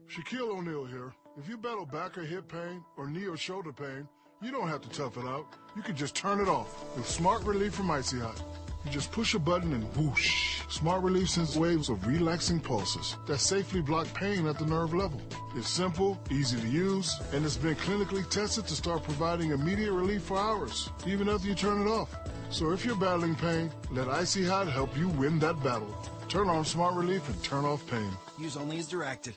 Shaquille 0.08 0.56
O'Neal 0.56 0.86
here. 0.86 1.12
If 1.36 1.50
you 1.50 1.58
battle 1.58 1.84
back 1.84 2.16
or 2.16 2.22
hip 2.22 2.48
pain 2.48 2.82
or 2.96 3.10
knee 3.10 3.26
or 3.26 3.36
shoulder 3.36 3.74
pain, 3.74 4.08
you 4.40 4.50
don't 4.50 4.70
have 4.70 4.80
to 4.80 4.88
tough 4.88 5.18
it 5.18 5.26
out. 5.26 5.44
You 5.76 5.82
can 5.82 5.94
just 5.94 6.14
turn 6.14 6.40
it 6.40 6.48
off 6.48 6.96
with 6.96 7.06
Smart 7.06 7.42
Relief 7.42 7.74
from 7.74 7.90
Icy 7.90 8.20
Hot. 8.20 8.42
You 8.86 8.90
just 8.90 9.12
push 9.12 9.34
a 9.34 9.38
button 9.38 9.74
and 9.74 9.84
whoosh. 9.96 10.62
Smart 10.70 11.02
Relief 11.02 11.28
sends 11.28 11.58
waves 11.58 11.90
of 11.90 12.06
relaxing 12.06 12.58
pulses 12.58 13.18
that 13.26 13.36
safely 13.36 13.82
block 13.82 14.06
pain 14.14 14.46
at 14.46 14.58
the 14.58 14.64
nerve 14.64 14.94
level. 14.94 15.20
It's 15.54 15.68
simple, 15.68 16.18
easy 16.30 16.58
to 16.58 16.66
use, 16.66 17.20
and 17.34 17.44
it's 17.44 17.58
been 17.58 17.76
clinically 17.76 18.26
tested 18.30 18.66
to 18.68 18.74
start 18.74 19.02
providing 19.02 19.50
immediate 19.50 19.92
relief 19.92 20.22
for 20.22 20.38
hours, 20.38 20.88
even 21.06 21.28
after 21.28 21.48
you 21.48 21.54
turn 21.54 21.82
it 21.82 21.90
off. 21.90 22.16
So 22.54 22.70
if 22.70 22.84
you're 22.84 22.94
battling 22.94 23.34
pain, 23.34 23.68
let 23.90 24.06
Icy 24.06 24.44
Hot 24.46 24.68
help 24.68 24.96
you 24.96 25.08
win 25.08 25.40
that 25.40 25.60
battle. 25.64 25.92
Turn 26.28 26.48
on 26.48 26.64
Smart 26.64 26.94
Relief 26.94 27.28
and 27.28 27.42
turn 27.42 27.64
off 27.64 27.84
pain. 27.88 28.08
Use 28.38 28.56
only 28.56 28.78
as 28.78 28.86
directed. 28.86 29.36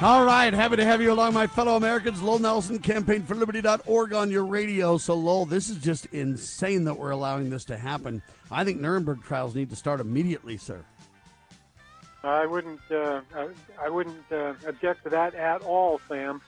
All 0.00 0.24
right, 0.24 0.54
happy 0.54 0.76
to 0.76 0.84
have 0.84 1.02
you 1.02 1.12
along, 1.12 1.34
my 1.34 1.48
fellow 1.48 1.74
Americans. 1.74 2.22
Lowell 2.22 2.38
Nelson, 2.38 2.78
campaignforliberty.org 2.78 4.12
on 4.12 4.30
your 4.30 4.46
radio. 4.46 4.96
So, 4.96 5.14
Lowell, 5.14 5.44
this 5.44 5.68
is 5.68 5.78
just 5.78 6.06
insane 6.12 6.84
that 6.84 6.94
we're 6.94 7.10
allowing 7.10 7.50
this 7.50 7.64
to 7.64 7.76
happen. 7.76 8.22
I 8.48 8.62
think 8.62 8.80
Nuremberg 8.80 9.24
trials 9.24 9.56
need 9.56 9.70
to 9.70 9.76
start 9.76 9.98
immediately, 9.98 10.56
sir. 10.56 10.84
I 12.22 12.46
wouldn't. 12.46 12.78
Uh, 12.88 13.22
I, 13.80 13.88
wouldn't 13.88 14.22
uh, 14.30 14.54
object 14.68 15.02
to 15.02 15.10
that 15.10 15.34
at 15.34 15.62
all, 15.62 16.00
Sam. 16.06 16.42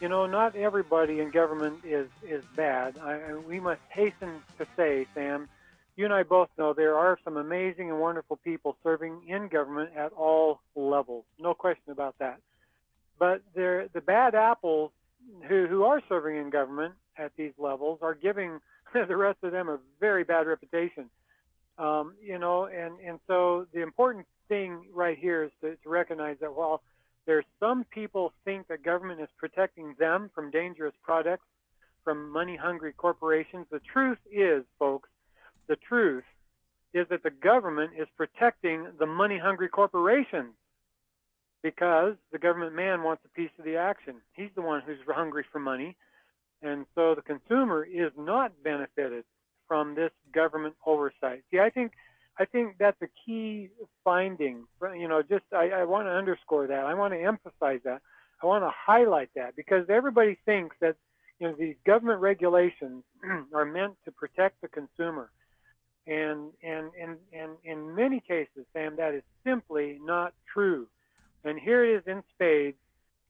You 0.00 0.08
know, 0.08 0.26
not 0.26 0.56
everybody 0.56 1.20
in 1.20 1.30
government 1.30 1.84
is 1.84 2.08
is 2.26 2.42
bad. 2.56 2.98
I, 2.98 3.34
we 3.34 3.60
must 3.60 3.82
hasten 3.90 4.42
to 4.58 4.66
say, 4.76 5.06
Sam, 5.14 5.48
you 6.00 6.06
and 6.06 6.14
I 6.14 6.22
both 6.22 6.48
know 6.56 6.72
there 6.72 6.96
are 6.96 7.18
some 7.24 7.36
amazing 7.36 7.90
and 7.90 8.00
wonderful 8.00 8.38
people 8.42 8.74
serving 8.82 9.20
in 9.28 9.48
government 9.48 9.90
at 9.94 10.12
all 10.12 10.60
levels. 10.74 11.26
No 11.38 11.52
question 11.52 11.92
about 11.92 12.14
that. 12.20 12.40
But 13.18 13.42
the 13.54 14.02
bad 14.06 14.34
apples 14.34 14.92
who, 15.46 15.66
who 15.66 15.84
are 15.84 16.00
serving 16.08 16.38
in 16.38 16.48
government 16.48 16.94
at 17.18 17.32
these 17.36 17.52
levels 17.58 17.98
are 18.00 18.14
giving 18.14 18.60
the 18.94 19.14
rest 19.14 19.40
of 19.42 19.52
them 19.52 19.68
a 19.68 19.78
very 20.00 20.24
bad 20.24 20.46
reputation. 20.46 21.10
Um, 21.76 22.14
you 22.22 22.38
know, 22.38 22.64
and, 22.64 22.98
and 23.06 23.20
so 23.26 23.66
the 23.74 23.82
important 23.82 24.24
thing 24.48 24.86
right 24.94 25.18
here 25.18 25.44
is 25.44 25.50
to, 25.60 25.76
to 25.76 25.88
recognize 25.90 26.38
that 26.40 26.56
while 26.56 26.80
there's 27.26 27.44
some 27.58 27.84
people 27.84 28.32
think 28.46 28.68
that 28.68 28.82
government 28.82 29.20
is 29.20 29.28
protecting 29.36 29.94
them 29.98 30.30
from 30.34 30.50
dangerous 30.50 30.94
products, 31.02 31.44
from 32.04 32.30
money-hungry 32.30 32.94
corporations, 32.94 33.66
the 33.70 33.80
truth 33.92 34.18
is, 34.32 34.64
folks, 34.78 35.09
the 35.70 35.76
truth 35.88 36.24
is 36.92 37.06
that 37.10 37.22
the 37.22 37.30
government 37.30 37.92
is 37.96 38.08
protecting 38.16 38.88
the 38.98 39.06
money-hungry 39.06 39.68
corporations 39.68 40.52
because 41.62 42.14
the 42.32 42.38
government 42.38 42.74
man 42.74 43.04
wants 43.04 43.22
a 43.24 43.28
piece 43.28 43.50
of 43.56 43.64
the 43.64 43.76
action. 43.76 44.16
He's 44.34 44.50
the 44.56 44.62
one 44.62 44.82
who's 44.84 44.98
hungry 45.06 45.44
for 45.52 45.60
money. 45.60 45.96
And 46.62 46.86
so 46.96 47.14
the 47.14 47.22
consumer 47.22 47.84
is 47.84 48.10
not 48.18 48.52
benefited 48.64 49.24
from 49.68 49.94
this 49.94 50.10
government 50.34 50.74
oversight. 50.84 51.44
See, 51.52 51.60
I 51.60 51.70
think 51.70 51.92
I 52.38 52.44
think 52.46 52.76
that's 52.78 53.00
a 53.02 53.08
key 53.24 53.68
finding. 54.02 54.64
You 54.82 55.08
know, 55.08 55.22
just 55.22 55.44
I, 55.52 55.70
I 55.70 55.84
want 55.84 56.06
to 56.06 56.10
underscore 56.10 56.66
that. 56.66 56.84
I 56.84 56.94
want 56.94 57.14
to 57.14 57.22
emphasize 57.22 57.80
that. 57.84 58.00
I 58.42 58.46
want 58.46 58.64
to 58.64 58.70
highlight 58.74 59.30
that 59.36 59.54
because 59.54 59.86
everybody 59.88 60.38
thinks 60.44 60.74
that 60.80 60.96
you 61.38 61.48
know 61.48 61.54
these 61.56 61.76
government 61.86 62.20
regulations 62.20 63.04
are 63.54 63.64
meant 63.64 63.94
to 64.06 64.10
protect 64.10 64.60
the 64.60 64.68
consumer. 64.68 65.30
And 66.10 66.50
and 66.62 66.90
and 67.00 67.16
and 67.32 67.52
in 67.62 67.94
many 67.94 68.20
cases, 68.20 68.66
Sam, 68.72 68.96
that 68.96 69.14
is 69.14 69.22
simply 69.44 70.00
not 70.02 70.34
true. 70.52 70.88
And 71.44 71.56
here 71.58 71.84
it 71.84 71.98
is 71.98 72.02
in 72.06 72.24
spades. 72.34 72.76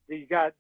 You 0.09 0.27
got 0.27 0.55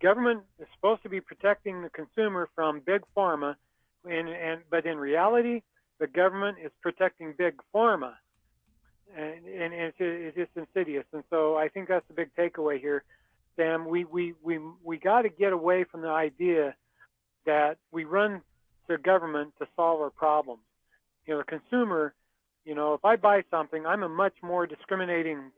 government 0.00 0.42
is 0.60 0.68
supposed 0.76 1.02
to 1.02 1.08
be 1.08 1.20
protecting 1.20 1.82
the 1.82 1.90
consumer 1.90 2.48
from 2.54 2.80
big 2.86 3.02
pharma, 3.16 3.56
and, 4.04 4.28
and 4.28 4.60
but 4.70 4.86
in 4.86 4.98
reality, 4.98 5.62
the 5.98 6.06
government 6.06 6.58
is 6.64 6.70
protecting 6.80 7.34
big 7.36 7.54
pharma, 7.74 8.12
and, 9.16 9.44
and 9.44 9.74
it's, 9.74 9.96
it's 9.98 10.36
just 10.36 10.50
insidious. 10.56 11.04
And 11.12 11.24
so 11.28 11.56
I 11.56 11.68
think 11.68 11.88
that's 11.88 12.06
the 12.06 12.14
big 12.14 12.30
takeaway 12.38 12.80
here. 12.80 13.02
Sam, 13.56 13.88
we 13.88 14.04
we 14.04 14.34
we 14.44 14.60
we 14.84 14.96
got 14.96 15.22
to 15.22 15.28
get 15.28 15.52
away 15.52 15.82
from 15.90 16.02
the 16.02 16.08
idea 16.08 16.76
that 17.46 17.78
we 17.90 18.04
run 18.04 18.42
to 18.88 18.96
government 18.98 19.54
to 19.58 19.66
solve 19.74 20.00
our 20.00 20.10
problems. 20.10 20.62
You 21.26 21.34
know, 21.34 21.38
the 21.38 21.44
consumer, 21.44 22.14
you 22.64 22.74
know, 22.74 22.94
if 22.94 23.04
I 23.04 23.16
buy 23.16 23.44
something, 23.50 23.86
I'm 23.86 24.02
a 24.02 24.08
much 24.08 24.34
more 24.42 24.66
discriminating 24.66 25.50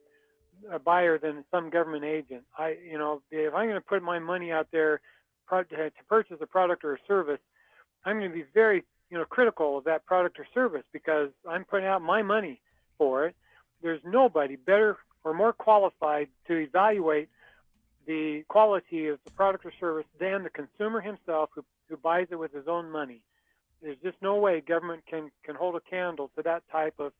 uh, 0.72 0.78
buyer 0.78 1.18
than 1.18 1.44
some 1.50 1.70
government 1.70 2.04
agent. 2.04 2.42
I, 2.58 2.76
you 2.88 2.98
know, 2.98 3.22
if 3.30 3.54
I'm 3.54 3.66
going 3.66 3.80
to 3.80 3.86
put 3.86 4.02
my 4.02 4.18
money 4.18 4.52
out 4.52 4.68
there 4.72 5.00
to 5.50 5.90
purchase 6.08 6.38
a 6.40 6.46
product 6.46 6.84
or 6.84 6.94
a 6.94 6.98
service, 7.06 7.40
I'm 8.04 8.18
going 8.18 8.30
to 8.30 8.36
be 8.36 8.44
very, 8.54 8.84
you 9.10 9.18
know, 9.18 9.24
critical 9.24 9.78
of 9.78 9.84
that 9.84 10.06
product 10.06 10.38
or 10.38 10.46
service 10.54 10.84
because 10.92 11.30
I'm 11.48 11.64
putting 11.64 11.86
out 11.86 12.02
my 12.02 12.22
money 12.22 12.60
for 12.98 13.26
it. 13.26 13.36
There's 13.82 14.00
nobody 14.04 14.56
better 14.56 14.96
or 15.24 15.34
more 15.34 15.52
qualified 15.52 16.28
to 16.48 16.56
evaluate 16.56 17.28
the 18.06 18.44
quality 18.48 19.08
of 19.08 19.18
the 19.24 19.32
product 19.32 19.66
or 19.66 19.72
service 19.78 20.06
than 20.20 20.44
the 20.44 20.50
consumer 20.50 21.00
himself 21.00 21.50
who, 21.54 21.64
who 21.88 21.96
buys 21.96 22.28
it 22.30 22.36
with 22.36 22.52
his 22.52 22.68
own 22.68 22.90
money. 22.90 23.20
There's 23.86 23.98
just 24.02 24.20
no 24.20 24.34
way 24.34 24.60
government 24.60 25.04
can, 25.08 25.30
can 25.44 25.54
hold 25.54 25.76
a 25.76 25.80
candle 25.80 26.28
to 26.36 26.42
that 26.42 26.64
type 26.72 26.94
of 26.98 27.12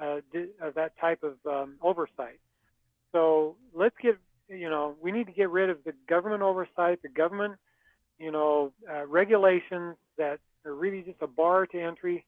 uh, 0.00 0.18
uh, 0.62 0.70
that 0.74 0.92
type 1.00 1.22
of 1.22 1.34
um, 1.46 1.74
oversight. 1.80 2.40
So 3.12 3.56
let's 3.72 3.94
get 4.02 4.18
you 4.48 4.68
know 4.68 4.96
we 5.00 5.12
need 5.12 5.26
to 5.26 5.32
get 5.32 5.48
rid 5.50 5.70
of 5.70 5.78
the 5.84 5.92
government 6.08 6.42
oversight, 6.42 7.02
the 7.02 7.08
government 7.08 7.54
you 8.18 8.32
know 8.32 8.72
uh, 8.92 9.06
regulations 9.06 9.96
that 10.16 10.40
are 10.64 10.74
really 10.74 11.02
just 11.02 11.22
a 11.22 11.28
bar 11.28 11.66
to 11.66 11.80
entry, 11.80 12.24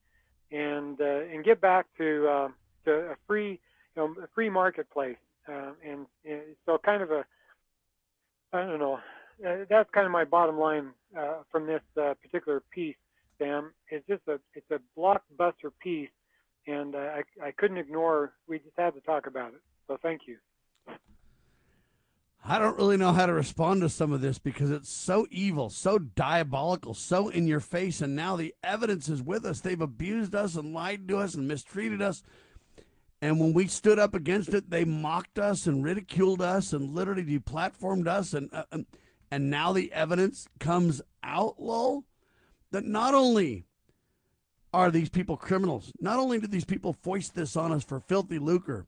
and 0.52 1.00
uh, 1.00 1.20
and 1.32 1.44
get 1.44 1.60
back 1.60 1.86
to 1.98 2.28
uh, 2.28 2.48
to 2.84 2.92
a 2.92 3.16
free 3.26 3.58
you 3.96 3.96
know 3.96 4.14
a 4.22 4.28
free 4.34 4.50
marketplace. 4.50 5.16
Uh, 5.48 5.72
and, 5.84 6.06
and 6.24 6.42
so 6.64 6.78
kind 6.78 7.02
of 7.02 7.10
a 7.10 7.24
I 8.52 8.62
don't 8.66 8.78
know. 8.78 9.00
Uh, 9.44 9.64
that's 9.68 9.90
kind 9.90 10.06
of 10.06 10.12
my 10.12 10.24
bottom 10.24 10.58
line 10.58 10.90
uh, 11.18 11.38
from 11.50 11.66
this 11.66 11.80
particular 11.94 12.62
piece, 12.70 12.96
Sam. 13.40 13.72
It's 13.88 14.06
just 14.06 14.22
a 14.28 14.38
it's 14.54 14.70
a 14.70 14.80
blockbuster 14.98 15.72
piece, 15.82 16.10
and 16.66 16.94
I 16.94 17.22
I 17.42 17.50
couldn't 17.52 17.78
ignore. 17.78 18.34
We 18.46 18.58
just 18.58 18.76
had 18.78 18.94
to 18.94 19.00
talk 19.00 19.26
about 19.26 19.54
it. 19.54 19.60
So 19.88 19.98
thank 20.02 20.22
you. 20.26 20.36
I 22.42 22.58
don't 22.58 22.76
really 22.78 22.96
know 22.96 23.12
how 23.12 23.26
to 23.26 23.34
respond 23.34 23.82
to 23.82 23.90
some 23.90 24.12
of 24.12 24.22
this 24.22 24.38
because 24.38 24.70
it's 24.70 24.88
so 24.88 25.26
evil, 25.30 25.68
so 25.68 25.98
diabolical, 25.98 26.94
so 26.94 27.28
in 27.28 27.46
your 27.46 27.60
face, 27.60 28.00
and 28.00 28.16
now 28.16 28.36
the 28.36 28.54
evidence 28.64 29.10
is 29.10 29.22
with 29.22 29.44
us. 29.44 29.60
They've 29.60 29.80
abused 29.80 30.34
us 30.34 30.56
and 30.56 30.72
lied 30.72 31.06
to 31.08 31.18
us 31.18 31.34
and 31.34 31.46
mistreated 31.46 32.00
us. 32.00 32.22
And 33.20 33.38
when 33.38 33.52
we 33.52 33.66
stood 33.66 33.98
up 33.98 34.14
against 34.14 34.54
it, 34.54 34.70
they 34.70 34.86
mocked 34.86 35.38
us 35.38 35.66
and 35.66 35.84
ridiculed 35.84 36.40
us 36.40 36.72
and 36.72 36.94
literally 36.94 37.24
deplatformed 37.24 38.06
us. 38.06 38.32
And 38.32 38.48
uh, 38.52 38.78
and 39.30 39.50
now 39.50 39.72
the 39.72 39.92
evidence 39.92 40.48
comes 40.58 41.02
out, 41.22 41.60
lol, 41.60 42.04
that 42.72 42.84
not 42.84 43.14
only 43.14 43.66
are 44.72 44.90
these 44.90 45.08
people 45.08 45.36
criminals, 45.36 45.92
not 46.00 46.18
only 46.18 46.38
did 46.38 46.50
these 46.50 46.64
people 46.64 46.92
foist 46.92 47.34
this 47.34 47.56
on 47.56 47.72
us 47.72 47.84
for 47.84 48.00
filthy 48.00 48.38
lucre 48.38 48.86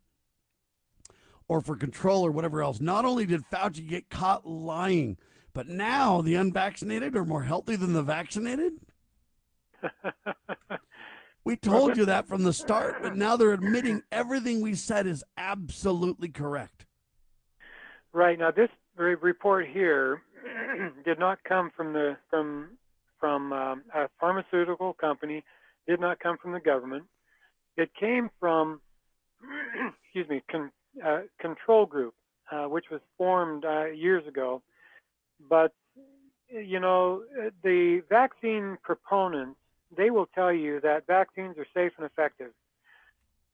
or 1.48 1.60
for 1.60 1.76
control 1.76 2.24
or 2.24 2.30
whatever 2.30 2.62
else, 2.62 2.80
not 2.80 3.04
only 3.04 3.26
did 3.26 3.42
Fauci 3.52 3.86
get 3.86 4.08
caught 4.08 4.46
lying, 4.46 5.16
but 5.52 5.68
now 5.68 6.22
the 6.22 6.34
unvaccinated 6.34 7.16
are 7.16 7.24
more 7.24 7.42
healthy 7.42 7.76
than 7.76 7.92
the 7.92 8.02
vaccinated. 8.02 8.74
We 11.44 11.56
told 11.56 11.96
you 11.96 12.04
that 12.04 12.28
from 12.28 12.44
the 12.44 12.52
start, 12.52 13.02
but 13.02 13.16
now 13.16 13.36
they're 13.36 13.52
admitting 13.52 14.02
everything 14.12 14.60
we 14.60 14.74
said 14.74 15.06
is 15.06 15.24
absolutely 15.36 16.28
correct. 16.28 16.86
Right 18.12 18.38
now, 18.38 18.52
this 18.52 18.68
report 18.96 19.66
here 19.66 20.22
did 21.04 21.18
not 21.18 21.42
come 21.42 21.72
from 21.76 21.92
the 21.92 22.16
from 22.30 22.78
from 23.22 23.52
um, 23.52 23.82
a 23.94 24.08
pharmaceutical 24.18 24.94
company, 24.94 25.44
did 25.86 26.00
not 26.00 26.18
come 26.18 26.36
from 26.42 26.50
the 26.50 26.60
government. 26.60 27.04
It 27.76 27.90
came 27.94 28.30
from, 28.40 28.80
excuse 30.04 30.28
me, 30.28 30.42
con, 30.50 30.72
uh, 31.06 31.20
control 31.38 31.86
group, 31.86 32.14
uh, 32.50 32.64
which 32.64 32.86
was 32.90 33.00
formed 33.16 33.64
uh, 33.64 33.86
years 33.86 34.26
ago. 34.26 34.62
But 35.48 35.72
you 36.48 36.80
know, 36.80 37.22
the 37.62 38.02
vaccine 38.10 38.76
proponents 38.82 39.58
they 39.96 40.10
will 40.10 40.26
tell 40.34 40.52
you 40.52 40.80
that 40.80 41.06
vaccines 41.06 41.56
are 41.58 41.66
safe 41.74 41.92
and 41.98 42.06
effective. 42.06 42.52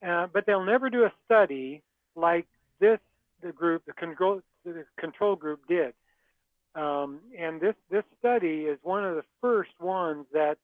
Uh, 0.07 0.27
but 0.33 0.47
they'll 0.47 0.65
never 0.65 0.89
do 0.89 1.05
a 1.05 1.13
study 1.25 1.83
like 2.15 2.47
this, 2.81 2.99
the 3.43 3.53
group, 3.53 3.85
the 3.87 3.93
control, 3.93 4.41
the 4.65 4.85
control 4.99 5.35
group 5.35 5.61
did. 5.69 5.93
Um, 6.75 7.21
and 7.39 7.61
this, 7.61 7.75
this 7.91 8.05
study 8.19 8.63
is 8.63 8.79
one 8.83 9.05
of 9.05 9.17
the 9.17 9.25
first 9.41 9.71
ones 9.81 10.27
that, 10.33 10.59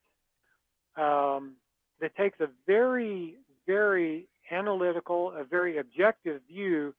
um, 0.96 1.54
that 2.00 2.14
takes 2.16 2.38
a 2.40 2.48
very, 2.66 3.36
very 3.66 4.26
analytical, 4.50 5.32
a 5.32 5.44
very 5.44 5.78
objective 5.78 6.40
view 6.48 6.94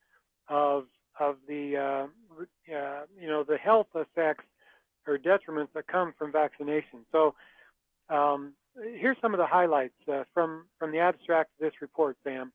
of, 0.49 0.85
of 1.19 1.37
the, 1.47 1.77
uh, 1.77 2.73
uh, 2.75 3.01
you 3.19 3.27
know, 3.27 3.43
the 3.43 3.57
health 3.57 3.87
effects 3.95 4.45
or 5.07 5.17
detriments 5.17 5.69
that 5.75 5.87
come 5.87 6.13
from 6.17 6.31
vaccination. 6.31 7.05
So 7.11 7.35
um, 8.09 8.53
here's 8.75 9.17
some 9.21 9.33
of 9.33 9.37
the 9.37 9.45
highlights 9.45 9.93
uh, 10.11 10.23
from, 10.33 10.65
from 10.79 10.91
the 10.91 10.99
abstract 10.99 11.51
of 11.59 11.65
this 11.65 11.81
report, 11.81 12.17
Sam. 12.23 12.51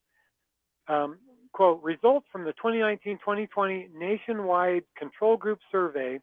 Um, 0.89 1.19
quote, 1.53 1.83
results 1.83 2.27
from 2.31 2.45
the 2.45 2.53
2019-2020 2.63 3.95
nationwide 3.95 4.83
control 4.97 5.37
group 5.37 5.61
survey 5.71 6.21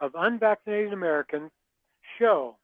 of 0.00 0.12
unvaccinated 0.14 0.92
Americans 0.92 1.50
show 2.18 2.56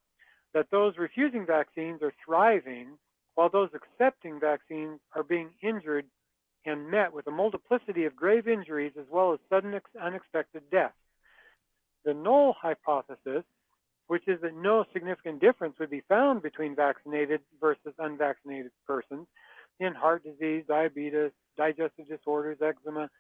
that 0.55 0.71
those 0.71 0.97
refusing 0.97 1.47
vaccines 1.47 2.03
are 2.03 2.13
thriving 2.25 2.99
while 3.35 3.51
those 3.51 3.71
accepting 3.75 4.41
vaccines 4.41 4.99
are 5.15 5.23
being 5.23 5.51
injured 5.63 6.07
and 6.65 6.91
met 6.91 7.13
with 7.13 7.27
a 7.27 7.31
multiplicity 7.31 8.05
of 8.05 8.17
grave 8.17 8.49
injuries 8.49 8.93
as 8.99 9.07
well 9.11 9.33
as 9.33 9.39
sudden 9.49 9.79
unexpected 10.01 10.63
death. 10.71 10.95
The 12.05 12.15
null 12.15 12.55
hypothesis 12.61 13.45
which 14.09 14.29
is 14.29 14.41
that 14.43 14.55
no 14.55 14.85
significant 14.93 15.41
difference 15.41 15.77
would 15.79 15.91
be 15.91 16.03
found 16.09 16.43
between 16.43 16.77
vaccinated 16.77 17.41
versus 17.61 17.93
unvaccinated 17.99 18.71
persons 18.87 19.27
in 19.81 19.95
heart 19.95 20.23
disease, 20.25 20.65
diabetes, 20.69 21.33
digestive 21.57 22.09
disorders, 22.09 22.59
eczema, 22.63 23.11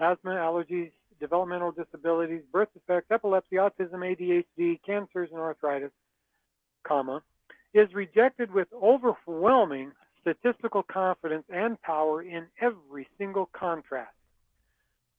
asthma, 0.00 0.32
allergies, 0.32 0.90
developmental 1.20 1.72
disabilities, 1.72 2.42
birth 2.52 2.68
defects, 2.74 3.10
epilepsy, 3.10 3.56
autism, 3.56 3.94
ADHD, 3.94 4.80
cancers, 4.84 5.28
and 5.30 5.40
arthritis, 5.40 5.90
comma, 6.86 7.22
is 7.74 7.92
rejected 7.94 8.52
with 8.52 8.68
overwhelming 8.72 9.92
statistical 10.20 10.82
confidence 10.82 11.44
and 11.52 11.80
power 11.82 12.22
in 12.22 12.46
every 12.60 13.08
single 13.18 13.48
contrast. 13.52 14.14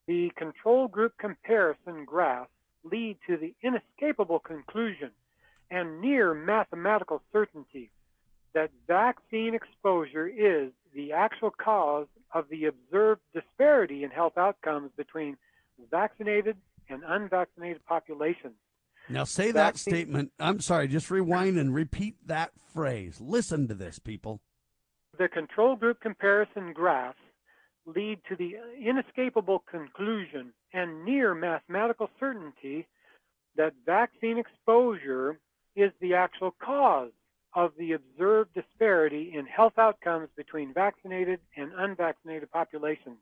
The 0.07 0.31
control 0.37 0.87
group 0.87 1.13
comparison 1.17 2.05
graphs 2.05 2.49
lead 2.83 3.17
to 3.27 3.37
the 3.37 3.53
inescapable 3.63 4.39
conclusion 4.39 5.11
and 5.71 6.01
near 6.01 6.33
mathematical 6.33 7.21
certainty 7.31 7.89
that 8.53 8.69
vaccine 8.87 9.55
exposure 9.55 10.27
is 10.27 10.71
the 10.93 11.11
actual 11.11 11.51
cause 11.51 12.07
of 12.33 12.45
the 12.49 12.65
observed 12.65 13.21
disparity 13.33 14.03
in 14.03 14.11
health 14.11 14.37
outcomes 14.37 14.91
between 14.95 15.37
vaccinated 15.91 16.57
and 16.89 17.03
unvaccinated 17.05 17.83
populations. 17.85 18.55
Now, 19.09 19.23
say 19.25 19.51
Vaccine- 19.51 19.53
that 19.53 19.77
statement. 19.77 20.31
I'm 20.39 20.59
sorry, 20.59 20.87
just 20.87 21.11
rewind 21.11 21.57
and 21.57 21.73
repeat 21.73 22.15
that 22.27 22.51
phrase. 22.73 23.19
Listen 23.19 23.67
to 23.67 23.73
this, 23.73 23.99
people. 23.99 24.41
The 25.17 25.27
control 25.27 25.75
group 25.75 25.99
comparison 25.99 26.73
graphs 26.73 27.19
lead 27.85 28.19
to 28.29 28.35
the 28.35 28.55
inescapable 28.79 29.59
conclusion 29.69 30.53
and 30.71 31.03
near 31.03 31.35
mathematical 31.35 32.09
certainty 32.19 32.87
that 33.55 33.73
vaccine 33.85 34.37
exposure 34.37 35.39
is 35.75 35.91
the 35.99 36.13
actual 36.15 36.51
cause 36.51 37.11
of 37.55 37.71
the 37.77 37.91
observed 37.93 38.53
disparity 38.53 39.33
in 39.35 39.45
health 39.45 39.77
outcomes 39.77 40.29
between 40.35 40.73
vaccinated 40.73 41.39
and 41.55 41.71
unvaccinated 41.77 42.49
populations. 42.51 43.17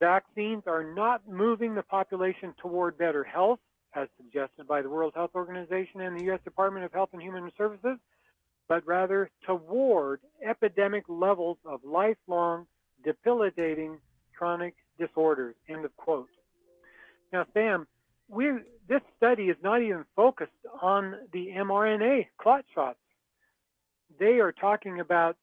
Vaccines 0.00 0.64
are 0.66 0.84
not 0.84 1.28
moving 1.28 1.74
the 1.74 1.82
population 1.82 2.54
toward 2.60 2.98
better 2.98 3.24
health, 3.24 3.60
as 3.94 4.08
suggested 4.16 4.66
by 4.66 4.82
the 4.82 4.88
World 4.90 5.12
Health 5.14 5.30
Organization 5.34 6.00
and 6.00 6.18
the 6.18 6.24
U.S. 6.24 6.40
Department 6.44 6.84
of 6.84 6.92
Health 6.92 7.10
and 7.12 7.22
Human 7.22 7.50
Services, 7.56 7.98
but 8.68 8.86
rather 8.86 9.30
toward 9.46 10.20
epidemic 10.44 11.04
levels 11.08 11.58
of 11.64 11.80
lifelong, 11.84 12.66
debilitating 13.04 13.98
chronic 14.36 14.74
disorders. 14.98 15.54
End 15.68 15.84
of 15.84 15.96
quote. 15.96 16.28
Now, 17.32 17.46
Sam, 17.52 17.86
we 18.28 18.52
this 18.88 19.00
study 19.16 19.44
is 19.44 19.56
not 19.62 19.82
even 19.82 20.04
focused 20.16 20.52
on 20.82 21.14
the 21.32 21.48
mRNA 21.56 22.26
clot 22.38 22.64
shots. 22.74 22.98
They 24.18 24.40
are 24.40 24.52
talking 24.52 25.00
about 25.00 25.36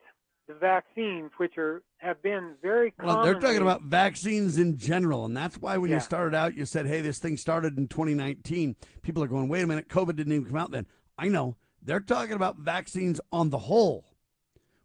the 0.53 0.59
vaccines, 0.59 1.31
which 1.37 1.57
are 1.57 1.81
have 1.97 2.21
been 2.21 2.53
very 2.61 2.93
Well, 3.01 3.21
they're 3.23 3.39
talking 3.39 3.61
about 3.61 3.83
vaccines 3.83 4.57
in 4.57 4.77
general, 4.77 5.25
and 5.25 5.37
that's 5.37 5.57
why 5.57 5.77
when 5.77 5.89
Yeah. 5.91 5.97
you 5.97 6.01
started 6.01 6.35
out, 6.35 6.55
you 6.55 6.65
said, 6.65 6.87
"Hey, 6.87 7.01
this 7.01 7.19
thing 7.19 7.37
started 7.37 7.77
in 7.77 7.87
2019." 7.87 8.75
People 9.01 9.23
are 9.23 9.27
going, 9.27 9.47
"Wait 9.49 9.61
a 9.61 9.67
minute, 9.67 9.87
COVID 9.87 10.15
didn't 10.15 10.33
even 10.33 10.45
come 10.47 10.57
out 10.57 10.71
then." 10.71 10.87
I 11.17 11.27
know 11.27 11.57
they're 11.81 11.99
talking 11.99 12.33
about 12.33 12.57
vaccines 12.57 13.21
on 13.31 13.49
the 13.49 13.59
whole, 13.59 14.05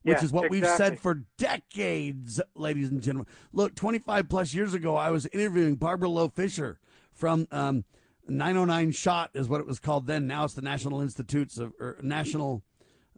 which 0.03 0.19
Yeah, 0.19 0.25
is 0.25 0.33
what 0.33 0.51
we've 0.51 0.67
said 0.67 0.99
for 0.99 1.25
decades, 1.39 2.41
ladies 2.55 2.91
and 2.91 3.03
gentlemen. 3.03 3.27
Look, 3.53 3.75
25 3.75 4.29
plus 4.29 4.53
years 4.55 4.75
ago, 4.75 4.97
I 4.97 5.11
was 5.11 5.27
interviewing 5.27 5.77
Barbara 5.77 6.09
Loe 6.09 6.29
Fisher 6.29 6.79
from 7.13 7.49
um, 7.51 7.85
909 8.29 8.93
Shot, 8.93 9.31
is 9.35 9.49
what 9.49 9.61
it 9.61 9.67
was 9.67 9.79
called 9.79 10.07
then. 10.07 10.27
Now 10.27 10.45
it's 10.45 10.55
the 10.55 10.63
National 10.63 11.01
Institutes 11.01 11.59
of 11.59 11.73
or 11.81 11.97
National 12.03 12.63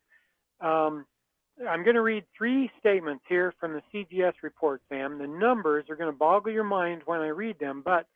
um, 0.60 1.04
I'm 1.60 1.84
going 1.84 1.96
to 1.96 2.02
read 2.02 2.24
three 2.36 2.70
statements 2.80 3.24
here 3.28 3.54
from 3.60 3.74
the 3.74 3.82
CGS 3.92 4.32
report, 4.42 4.82
Sam. 4.88 5.18
The 5.18 5.26
numbers 5.26 5.84
are 5.90 5.96
going 5.96 6.10
to 6.10 6.16
boggle 6.16 6.52
your 6.52 6.64
mind 6.64 7.02
when 7.04 7.20
I 7.20 7.28
read 7.28 7.58
them, 7.58 7.82
but 7.84 8.06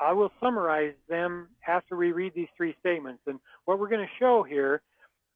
I 0.00 0.12
will 0.12 0.30
summarize 0.40 0.94
them 1.08 1.48
after 1.66 1.96
we 1.96 2.12
read 2.12 2.32
these 2.34 2.48
three 2.56 2.76
statements. 2.80 3.22
And 3.26 3.40
what 3.64 3.78
we're 3.78 3.88
going 3.88 4.06
to 4.06 4.18
show 4.18 4.42
here 4.42 4.82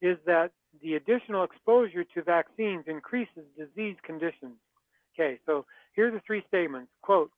is 0.01 0.17
that 0.25 0.51
the 0.81 0.95
additional 0.95 1.43
exposure 1.43 2.03
to 2.03 2.21
vaccines 2.23 2.85
increases 2.87 3.43
disease 3.57 3.95
conditions. 4.03 4.55
Okay, 5.13 5.39
so 5.45 5.65
here 5.95 6.07
are 6.07 6.11
the 6.11 6.21
three 6.25 6.43
statements. 6.47 6.91
Quote, 7.01 7.31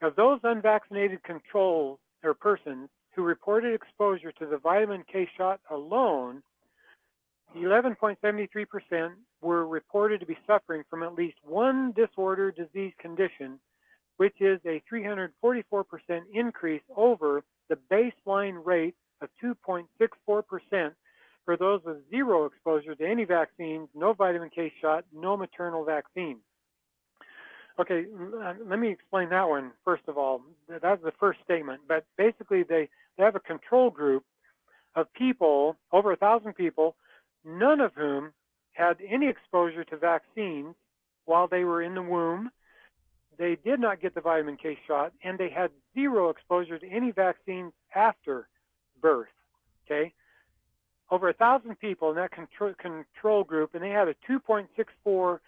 of 0.00 0.16
those 0.16 0.40
unvaccinated 0.42 1.22
controls 1.22 1.98
or 2.22 2.34
persons 2.34 2.88
who 3.14 3.22
reported 3.22 3.74
exposure 3.74 4.32
to 4.32 4.46
the 4.46 4.58
vitamin 4.58 5.04
K 5.10 5.28
shot 5.36 5.60
alone, 5.70 6.42
11.73% 7.56 9.10
were 9.40 9.66
reported 9.66 10.20
to 10.20 10.26
be 10.26 10.36
suffering 10.46 10.82
from 10.90 11.02
at 11.02 11.14
least 11.14 11.36
one 11.44 11.92
disorder 11.92 12.50
disease 12.50 12.92
condition, 12.98 13.58
which 14.16 14.34
is 14.40 14.60
a 14.64 14.82
344% 14.92 15.28
increase 16.32 16.82
over 16.96 17.42
the 17.68 17.78
baseline 17.90 18.64
rate 18.64 18.94
of 19.20 19.28
2.64% 19.42 20.92
for 21.44 21.56
those 21.56 21.80
with 21.84 21.98
zero 22.10 22.46
exposure 22.46 22.94
to 22.94 23.06
any 23.06 23.24
vaccines, 23.24 23.88
no 23.94 24.12
vitamin 24.12 24.50
K 24.54 24.72
shot, 24.80 25.04
no 25.12 25.36
maternal 25.36 25.84
vaccine. 25.84 26.38
Okay, 27.78 28.06
let 28.64 28.78
me 28.78 28.88
explain 28.88 29.30
that 29.30 29.48
one 29.48 29.72
first 29.84 30.04
of 30.06 30.16
all. 30.16 30.42
That's 30.68 31.02
the 31.02 31.12
first 31.18 31.40
statement. 31.44 31.80
But 31.88 32.06
basically, 32.16 32.62
they, 32.62 32.88
they 33.18 33.24
have 33.24 33.34
a 33.34 33.40
control 33.40 33.90
group 33.90 34.24
of 34.94 35.12
people, 35.12 35.76
over 35.92 36.12
a 36.12 36.16
thousand 36.16 36.54
people, 36.54 36.94
none 37.44 37.80
of 37.80 37.92
whom 37.94 38.32
had 38.72 38.96
any 39.08 39.28
exposure 39.28 39.84
to 39.84 39.96
vaccines 39.96 40.74
while 41.24 41.48
they 41.48 41.64
were 41.64 41.82
in 41.82 41.94
the 41.94 42.02
womb. 42.02 42.50
They 43.38 43.56
did 43.64 43.80
not 43.80 44.00
get 44.00 44.14
the 44.14 44.20
vitamin 44.20 44.56
K 44.56 44.78
shot, 44.86 45.12
and 45.22 45.38
they 45.38 45.50
had 45.50 45.70
zero 45.94 46.30
exposure 46.30 46.78
to 46.78 46.88
any 46.88 47.10
vaccines 47.10 47.72
after 47.94 48.48
birth. 49.00 49.28
Okay, 49.86 50.12
over 51.10 51.28
a 51.28 51.34
thousand 51.34 51.78
people 51.78 52.10
in 52.10 52.16
that 52.16 52.30
control, 52.30 52.72
control 52.74 53.44
group, 53.44 53.74
and 53.74 53.82
they 53.82 53.90
had 53.90 54.08
a 54.08 54.14
2.64 54.28 55.38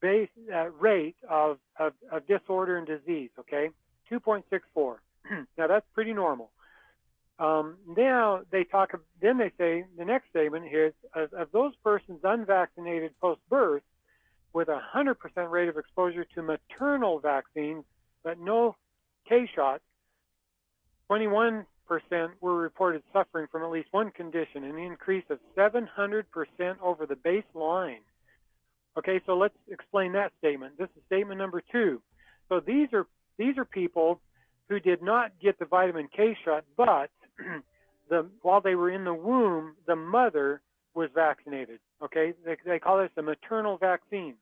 base 0.00 0.28
uh, 0.54 0.70
rate 0.70 1.16
of, 1.28 1.58
of, 1.78 1.92
of 2.10 2.26
disorder 2.26 2.76
and 2.76 2.86
disease. 2.86 3.30
Okay, 3.38 3.70
2.64. 4.10 4.96
now 5.58 5.66
that's 5.66 5.86
pretty 5.94 6.12
normal. 6.12 6.50
Um, 7.38 7.76
now 7.96 8.40
they 8.50 8.64
talk. 8.64 8.90
Then 9.22 9.38
they 9.38 9.52
say 9.58 9.84
the 9.96 10.04
next 10.04 10.30
statement 10.30 10.66
here 10.68 10.86
is 10.86 10.94
of, 11.14 11.32
of 11.32 11.52
those 11.52 11.72
persons 11.84 12.20
unvaccinated 12.24 13.12
post-birth 13.20 13.82
with 14.52 14.68
a 14.68 14.80
100% 14.94 15.14
rate 15.50 15.68
of 15.68 15.76
exposure 15.76 16.26
to 16.34 16.42
maternal 16.42 17.20
vaccines, 17.20 17.84
but 18.24 18.40
no 18.40 18.74
K 19.28 19.48
shots. 19.54 19.82
21% 21.10 21.64
were 22.40 22.56
reported 22.56 23.02
suffering 23.12 23.46
from 23.50 23.62
at 23.62 23.70
least 23.70 23.88
one 23.92 24.10
condition, 24.10 24.64
an 24.64 24.78
increase 24.78 25.24
of 25.30 25.38
700% 25.56 26.24
over 26.82 27.06
the 27.06 27.14
baseline. 27.14 28.00
Okay, 28.98 29.20
so 29.26 29.36
let's 29.36 29.54
explain 29.70 30.12
that 30.12 30.32
statement. 30.38 30.76
This 30.76 30.88
is 30.96 31.02
statement 31.06 31.38
number 31.38 31.62
two. 31.70 32.02
So 32.48 32.60
these 32.60 32.88
are 32.92 33.06
these 33.38 33.56
are 33.56 33.64
people 33.64 34.20
who 34.68 34.80
did 34.80 35.02
not 35.02 35.32
get 35.40 35.58
the 35.58 35.64
vitamin 35.64 36.08
K 36.14 36.36
shot, 36.44 36.64
but 36.76 37.10
the 38.08 38.26
while 38.42 38.60
they 38.60 38.74
were 38.74 38.90
in 38.90 39.04
the 39.04 39.14
womb, 39.14 39.74
the 39.86 39.96
mother 39.96 40.60
was 40.94 41.10
vaccinated. 41.14 41.80
Okay, 42.02 42.34
they, 42.44 42.56
they 42.64 42.78
call 42.78 42.98
this 42.98 43.10
the 43.14 43.22
maternal 43.22 43.76
vaccine. 43.76 44.34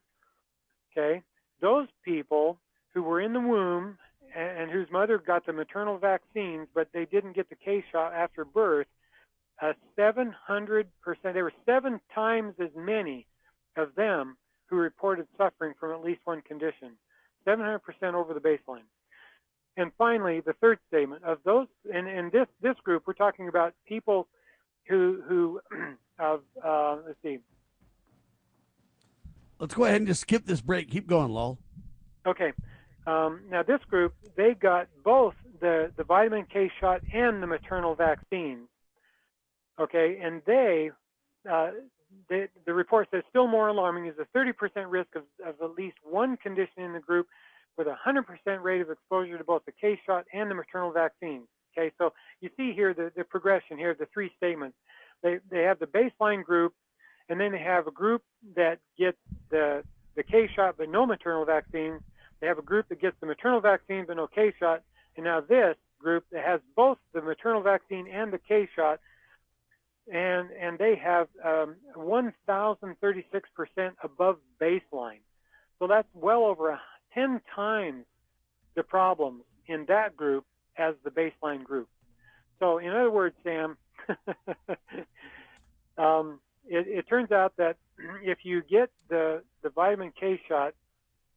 Okay, 0.91 1.21
those 1.61 1.87
people 2.03 2.57
who 2.93 3.03
were 3.03 3.21
in 3.21 3.33
the 3.33 3.39
womb 3.39 3.97
and, 4.35 4.61
and 4.61 4.71
whose 4.71 4.87
mother 4.91 5.17
got 5.17 5.45
the 5.45 5.53
maternal 5.53 5.97
vaccines, 5.97 6.67
but 6.73 6.87
they 6.93 7.05
didn't 7.05 7.35
get 7.35 7.49
the 7.49 7.55
K 7.55 7.83
shot 7.91 8.13
after 8.13 8.45
birth, 8.45 8.87
a 9.61 9.73
700 9.95 10.87
percent. 11.01 11.33
There 11.33 11.43
were 11.43 11.53
seven 11.65 11.99
times 12.13 12.55
as 12.59 12.69
many 12.75 13.27
of 13.75 13.95
them 13.95 14.37
who 14.67 14.77
reported 14.77 15.27
suffering 15.37 15.73
from 15.79 15.91
at 15.91 16.03
least 16.03 16.21
one 16.25 16.41
condition, 16.41 16.91
700% 17.45 17.79
over 18.13 18.33
the 18.33 18.39
baseline. 18.39 18.83
And 19.77 19.91
finally, 19.97 20.41
the 20.41 20.53
third 20.53 20.79
statement 20.87 21.23
of 21.23 21.37
those, 21.45 21.67
and 21.93 22.07
in 22.07 22.29
this 22.31 22.47
this 22.61 22.75
group, 22.83 23.03
we're 23.05 23.13
talking 23.13 23.47
about 23.47 23.73
people 23.87 24.27
who 24.87 25.21
who 25.27 25.61
of 26.19 26.41
uh, 26.63 26.97
let's 27.05 27.17
see, 27.23 27.39
Let's 29.59 29.73
go 29.73 29.85
ahead 29.85 29.97
and 29.97 30.07
just 30.07 30.21
skip 30.21 30.45
this 30.45 30.61
break. 30.61 30.89
Keep 30.91 31.07
going, 31.07 31.31
Lowell. 31.31 31.57
Okay. 32.25 32.53
Um, 33.07 33.41
now 33.49 33.63
this 33.63 33.79
group, 33.89 34.13
they 34.35 34.53
got 34.53 34.87
both 35.03 35.33
the, 35.59 35.91
the 35.97 36.03
vitamin 36.03 36.45
K 36.51 36.69
shot 36.79 37.01
and 37.13 37.41
the 37.41 37.47
maternal 37.47 37.95
vaccine. 37.95 38.67
Okay, 39.79 40.19
and 40.21 40.41
they, 40.45 40.91
uh, 41.49 41.71
they 42.29 42.47
the 42.65 42.73
report 42.73 43.07
says 43.11 43.23
still 43.29 43.47
more 43.47 43.67
alarming 43.67 44.07
is 44.07 44.15
a 44.19 44.37
30% 44.37 44.53
risk 44.89 45.09
of, 45.15 45.23
of 45.45 45.55
at 45.61 45.77
least 45.77 45.97
one 46.03 46.35
condition 46.37 46.81
in 46.83 46.93
the 46.93 46.99
group 46.99 47.27
with 47.77 47.87
a 47.87 47.95
100% 48.05 48.25
rate 48.63 48.81
of 48.81 48.89
exposure 48.89 49.37
to 49.37 49.43
both 49.43 49.63
the 49.65 49.71
K 49.71 49.99
shot 50.05 50.25
and 50.33 50.49
the 50.49 50.55
maternal 50.55 50.91
vaccines. 50.91 51.47
Okay, 51.77 51.91
so 51.97 52.11
you 52.41 52.49
see 52.57 52.73
here 52.73 52.93
the, 52.93 53.11
the 53.15 53.23
progression 53.23 53.77
here, 53.77 53.95
the 53.97 54.07
three 54.11 54.31
statements. 54.35 54.75
They, 55.21 55.37
they 55.49 55.61
have 55.63 55.79
the 55.79 55.85
baseline 55.85 56.43
group, 56.43 56.73
and 57.29 57.39
then 57.39 57.51
they 57.51 57.59
have 57.59 57.87
a 57.87 57.91
group 57.91 58.23
that 58.55 58.79
gets 58.97 59.17
the, 59.49 59.83
the 60.15 60.23
K 60.23 60.49
shot 60.55 60.75
but 60.77 60.89
no 60.89 61.05
maternal 61.05 61.45
vaccines. 61.45 62.01
They 62.39 62.47
have 62.47 62.57
a 62.57 62.63
group 62.63 62.89
that 62.89 62.99
gets 63.01 63.15
the 63.19 63.27
maternal 63.27 63.61
vaccine 63.61 64.05
but 64.07 64.17
no 64.17 64.27
K 64.27 64.53
shot. 64.59 64.81
And 65.15 65.23
now 65.25 65.41
this 65.41 65.75
group 65.99 66.25
that 66.31 66.43
has 66.43 66.61
both 66.75 66.97
the 67.13 67.21
maternal 67.21 67.61
vaccine 67.61 68.07
and 68.07 68.31
the 68.33 68.39
K 68.39 68.67
shot, 68.75 68.99
and 70.11 70.49
and 70.51 70.77
they 70.79 70.95
have 70.95 71.27
um, 71.43 71.75
1,036% 71.95 72.93
above 74.03 74.37
baseline. 74.61 75.19
So 75.79 75.87
that's 75.87 76.07
well 76.13 76.43
over 76.43 76.79
10 77.17 77.41
times 77.55 78.05
the 78.75 78.83
problems 78.83 79.43
in 79.67 79.85
that 79.87 80.15
group 80.15 80.45
as 80.77 80.93
the 81.03 81.09
baseline 81.09 81.63
group. 81.63 81.89
So 82.59 82.77
in 82.77 82.89
other 82.89 83.09
words, 83.09 83.35
Sam, 83.43 83.77
um, 85.97 86.39
it, 86.67 86.87
it 86.87 87.07
turns 87.07 87.31
out 87.31 87.53
that 87.57 87.77
if 88.23 88.39
you 88.43 88.61
get 88.61 88.89
the 89.09 89.41
the 89.63 89.69
vitamin 89.69 90.11
K 90.17 90.39
shot, 90.47 90.73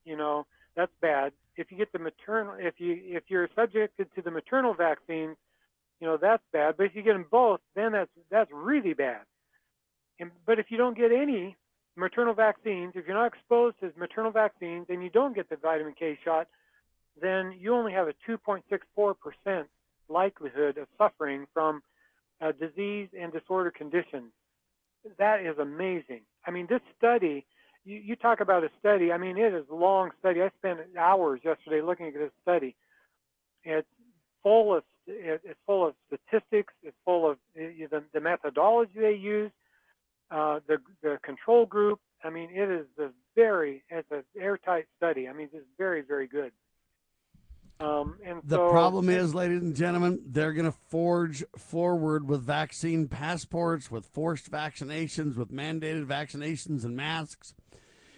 you 0.05 0.17
know 0.17 0.47
that's 0.77 0.93
bad. 1.01 1.33
If 1.57 1.71
you 1.71 1.79
get 1.79 1.93
the 1.93 1.99
maternal, 1.99 2.55
if 2.59 2.75
you 2.79 2.99
if 3.03 3.25
you're 3.29 3.49
subjected 3.55 4.09
to 4.15 4.23
the 4.23 4.31
maternal 4.31 4.75
vaccine, 4.75 5.35
you 6.01 6.07
know 6.07 6.17
that's 6.17 6.43
bad. 6.53 6.77
But 6.77 6.85
if 6.87 6.95
you 6.95 7.03
get 7.03 7.15
them 7.15 7.27
both, 7.31 7.61
then 7.75 7.93
that's 7.93 8.11
that's 8.31 8.51
really 8.53 8.95
bad. 8.95 9.23
And, 10.19 10.31
but 10.47 10.59
if 10.59 10.67
you 10.71 10.77
don't 10.77 10.97
get 10.97 11.13
any 11.13 11.57
maternal 11.97 12.35
vaccines, 12.35 12.93
if 12.95 13.07
you're 13.07 13.17
not 13.17 13.27
exposed 13.27 13.81
to 13.81 13.93
maternal 13.99 14.31
vaccines 14.31 14.87
and 14.89 15.03
you 15.03 15.11
don't 15.11 15.35
get 15.35 15.49
the 15.49 15.57
vitamin 15.57 15.95
K 15.99 16.19
shot, 16.25 16.49
then 17.21 17.55
you 17.59 17.75
only 17.75 17.93
have 17.93 18.09
a 18.09 18.15
2.64% 18.29 19.65
likelihood 20.09 20.79
of 20.79 20.87
suffering 20.99 21.47
from 21.53 21.83
uh, 22.41 22.53
disease 22.53 23.09
and 23.19 23.33
disorder 23.33 23.71
conditions. 23.71 24.33
That 25.19 25.41
is 25.41 25.59
amazing. 25.59 26.23
I 26.47 26.51
mean, 26.51 26.67
this 26.69 26.81
study, 26.97 27.47
you, 27.85 27.97
you 27.97 28.17
talk 28.17 28.41
about 28.41 28.65
a 28.65 28.71
study, 28.79 29.13
I 29.13 29.19
mean, 29.19 29.39
it 29.39 29.55
is 29.55 29.65
a 29.71 29.75
long 29.75 30.11
study. 30.19 30.43
I 30.43 30.51
spent 30.59 30.81
hours 30.99 31.41
yesterday 31.45 31.83
looking 31.83 32.07
at 32.07 32.15
this 32.15 32.31
study. 32.43 32.75
It's 33.65 33.87
full 34.43 34.75
of 34.75 34.85
it's 35.07 35.59
full 35.67 35.87
of 35.87 35.95
statistics. 36.07 36.73
It's 36.83 36.97
full 37.05 37.29
of 37.29 37.39
the, 37.55 38.03
the 38.13 38.21
methodology 38.21 38.93
they 39.01 39.15
use, 39.15 39.51
uh, 40.31 40.61
the 40.67 40.79
the 41.03 41.19
control 41.23 41.67
group. 41.67 42.01
I 42.23 42.31
mean, 42.31 42.51
it 42.55 42.71
is 42.71 42.87
a 42.99 43.09
very 43.35 43.83
it's 43.89 44.11
an 44.11 44.25
airtight 44.39 44.87
study. 44.97 45.29
I 45.29 45.33
mean, 45.33 45.49
it's 45.53 45.67
very 45.79 46.03
very 46.03 46.27
good. 46.27 46.53
Um, 47.81 48.19
and 48.23 48.43
the 48.45 48.57
so, 48.57 48.69
problem 48.69 49.09
is, 49.09 49.35
ladies 49.35 49.63
and 49.63 49.75
gentlemen, 49.75 50.21
they're 50.27 50.53
going 50.53 50.71
to 50.71 50.79
forge 50.91 51.43
forward 51.57 52.29
with 52.29 52.43
vaccine 52.43 53.09
passports, 53.09 53.91
with 53.91 54.05
forced 54.05 54.51
vaccinations, 54.51 55.37
with 55.37 55.51
mandated 55.51 56.05
vaccinations 56.05 56.85
and 56.85 56.95
masks. 56.95 57.55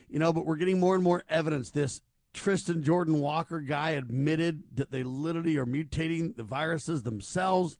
You 0.08 0.18
know, 0.18 0.32
but 0.32 0.46
we're 0.46 0.56
getting 0.56 0.80
more 0.80 0.96
and 0.96 1.04
more 1.04 1.22
evidence. 1.28 1.70
This 1.70 2.00
Tristan 2.34 2.82
Jordan 2.82 3.20
Walker 3.20 3.60
guy 3.60 3.90
admitted 3.90 4.64
that 4.74 4.90
they 4.90 5.04
literally 5.04 5.56
are 5.58 5.66
mutating 5.66 6.34
the 6.36 6.42
viruses 6.42 7.02
themselves 7.02 7.78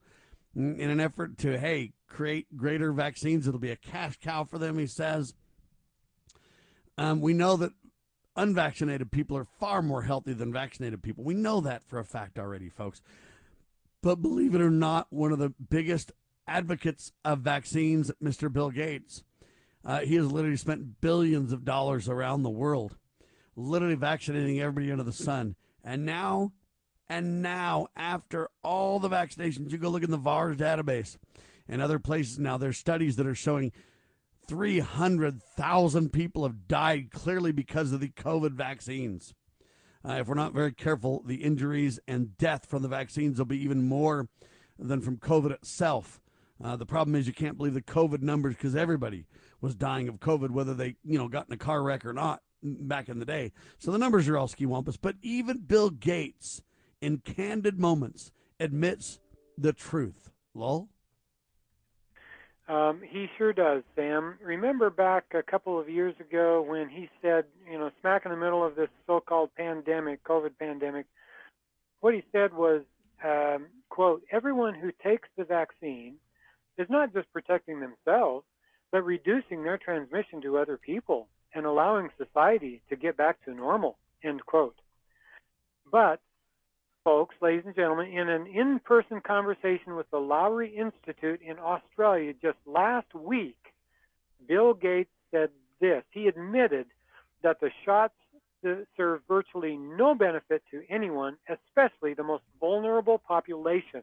in 0.55 0.79
an 0.79 0.99
effort 0.99 1.37
to, 1.39 1.59
hey, 1.59 1.91
create 2.13 2.55
greater 2.55 2.93
vaccines. 2.93 3.47
It'll 3.47 3.59
be 3.59 3.71
a 3.71 3.75
cash 3.75 4.17
cow 4.21 4.43
for 4.43 4.57
them, 4.57 4.77
he 4.77 4.87
says. 4.87 5.33
Um, 6.97 7.21
we 7.21 7.33
know 7.33 7.57
that 7.57 7.71
unvaccinated 8.35 9.11
people 9.11 9.35
are 9.35 9.47
far 9.59 9.81
more 9.81 10.03
healthy 10.03 10.33
than 10.33 10.53
vaccinated 10.53 11.01
people. 11.01 11.23
We 11.23 11.33
know 11.33 11.59
that 11.61 11.83
for 11.83 11.99
a 11.99 12.05
fact 12.05 12.37
already, 12.37 12.69
folks. 12.69 13.01
But 14.01 14.21
believe 14.21 14.53
it 14.53 14.61
or 14.61 14.69
not, 14.69 15.07
one 15.09 15.31
of 15.31 15.39
the 15.39 15.53
biggest 15.69 16.11
advocates 16.47 17.11
of 17.25 17.39
vaccines, 17.39 18.11
Mr. 18.21 18.51
Bill 18.51 18.69
Gates, 18.69 19.23
uh, 19.85 19.99
he 19.99 20.15
has 20.15 20.31
literally 20.31 20.57
spent 20.57 21.01
billions 21.01 21.51
of 21.51 21.65
dollars 21.65 22.07
around 22.07 22.43
the 22.43 22.49
world, 22.49 22.95
literally 23.55 23.95
vaccinating 23.95 24.59
everybody 24.59 24.91
under 24.91 25.03
the 25.03 25.11
sun. 25.11 25.55
And 25.83 26.05
now, 26.05 26.53
and 27.09 27.41
now, 27.41 27.87
after 27.95 28.49
all 28.63 28.99
the 28.99 29.09
vaccinations, 29.09 29.71
you 29.71 29.77
go 29.77 29.89
look 29.89 30.03
in 30.03 30.11
the 30.11 30.17
VAERS 30.17 30.57
database 30.57 31.17
and 31.67 31.81
other 31.81 31.99
places 31.99 32.39
now, 32.39 32.57
there's 32.57 32.77
studies 32.77 33.15
that 33.15 33.27
are 33.27 33.35
showing 33.35 33.71
300,000 34.47 36.11
people 36.11 36.43
have 36.43 36.67
died 36.67 37.11
clearly 37.11 37.51
because 37.51 37.91
of 37.91 37.99
the 37.99 38.09
COVID 38.09 38.51
vaccines. 38.51 39.33
Uh, 40.05 40.13
if 40.13 40.27
we're 40.27 40.35
not 40.35 40.53
very 40.53 40.73
careful, 40.73 41.23
the 41.25 41.43
injuries 41.43 41.99
and 42.07 42.37
death 42.37 42.65
from 42.65 42.81
the 42.81 42.89
vaccines 42.89 43.37
will 43.37 43.45
be 43.45 43.63
even 43.63 43.83
more 43.83 44.27
than 44.77 44.99
from 44.99 45.17
COVID 45.17 45.51
itself. 45.51 46.19
Uh, 46.61 46.75
the 46.75 46.85
problem 46.85 47.15
is 47.15 47.25
you 47.25 47.33
can't 47.33 47.57
believe 47.57 47.73
the 47.73 47.81
COVID 47.81 48.21
numbers 48.21 48.55
because 48.55 48.75
everybody 48.75 49.25
was 49.61 49.75
dying 49.75 50.09
of 50.09 50.19
COVID, 50.19 50.49
whether 50.49 50.73
they 50.73 50.95
you 51.03 51.17
know 51.17 51.27
got 51.27 51.47
in 51.47 51.53
a 51.53 51.57
car 51.57 51.81
wreck 51.81 52.05
or 52.05 52.13
not 52.13 52.41
back 52.61 53.09
in 53.09 53.19
the 53.19 53.25
day. 53.25 53.51
So 53.79 53.91
the 53.91 53.97
numbers 53.97 54.27
are 54.27 54.37
all 54.37 54.47
ski 54.47 54.65
wampus. 54.65 54.97
But 54.97 55.15
even 55.21 55.59
Bill 55.59 55.89
Gates, 55.89 56.61
in 57.01 57.19
candid 57.19 57.79
moments, 57.79 58.31
admits 58.59 59.19
the 59.57 59.73
truth. 59.73 60.31
Lowell. 60.53 60.89
Um, 62.67 63.01
he 63.07 63.27
sure 63.37 63.51
does, 63.51 63.83
Sam. 63.95 64.37
Remember 64.41 64.89
back 64.89 65.25
a 65.33 65.43
couple 65.43 65.77
of 65.79 65.89
years 65.89 66.15
ago 66.19 66.61
when 66.61 66.87
he 66.87 67.09
said, 67.21 67.45
you 67.69 67.77
know, 67.77 67.91
smack 67.99 68.25
in 68.25 68.31
the 68.31 68.37
middle 68.37 68.65
of 68.65 68.75
this 68.75 68.87
so-called 69.05 69.49
pandemic, 69.57 70.23
COVID 70.23 70.51
pandemic, 70.57 71.05
what 71.99 72.13
he 72.13 72.23
said 72.31 72.53
was, 72.53 72.81
um, 73.23 73.67
quote, 73.89 74.23
everyone 74.31 74.73
who 74.75 74.91
takes 75.03 75.27
the 75.37 75.43
vaccine 75.43 76.15
is 76.77 76.87
not 76.89 77.13
just 77.13 77.31
protecting 77.33 77.81
themselves, 77.81 78.45
but 78.91 79.03
reducing 79.03 79.63
their 79.63 79.77
transmission 79.77 80.41
to 80.41 80.57
other 80.57 80.77
people 80.77 81.27
and 81.53 81.65
allowing 81.65 82.09
society 82.17 82.81
to 82.89 82.95
get 82.95 83.17
back 83.17 83.43
to 83.43 83.53
normal, 83.53 83.97
end 84.23 84.45
quote. 84.45 84.75
But 85.91 86.21
folks, 87.03 87.35
ladies 87.41 87.63
and 87.65 87.75
gentlemen, 87.75 88.07
in 88.07 88.29
an 88.29 88.47
in 88.47 88.79
person 88.79 89.21
conversation 89.21 89.95
with 89.95 90.09
the 90.11 90.17
Lowy 90.17 90.75
Institute 90.75 91.41
in 91.41 91.59
Australia 91.59 92.33
just 92.41 92.57
last 92.65 93.13
week, 93.13 93.57
Bill 94.47 94.73
Gates 94.73 95.11
said 95.31 95.49
this. 95.81 96.03
He 96.11 96.27
admitted 96.27 96.87
that 97.41 97.59
the 97.59 97.71
shots 97.85 98.13
serve 98.95 99.21
virtually 99.27 99.75
no 99.75 100.15
benefit 100.15 100.63
to 100.71 100.83
anyone, 100.89 101.35
especially 101.49 102.13
the 102.13 102.23
most 102.23 102.43
vulnerable 102.59 103.17
population. 103.17 104.01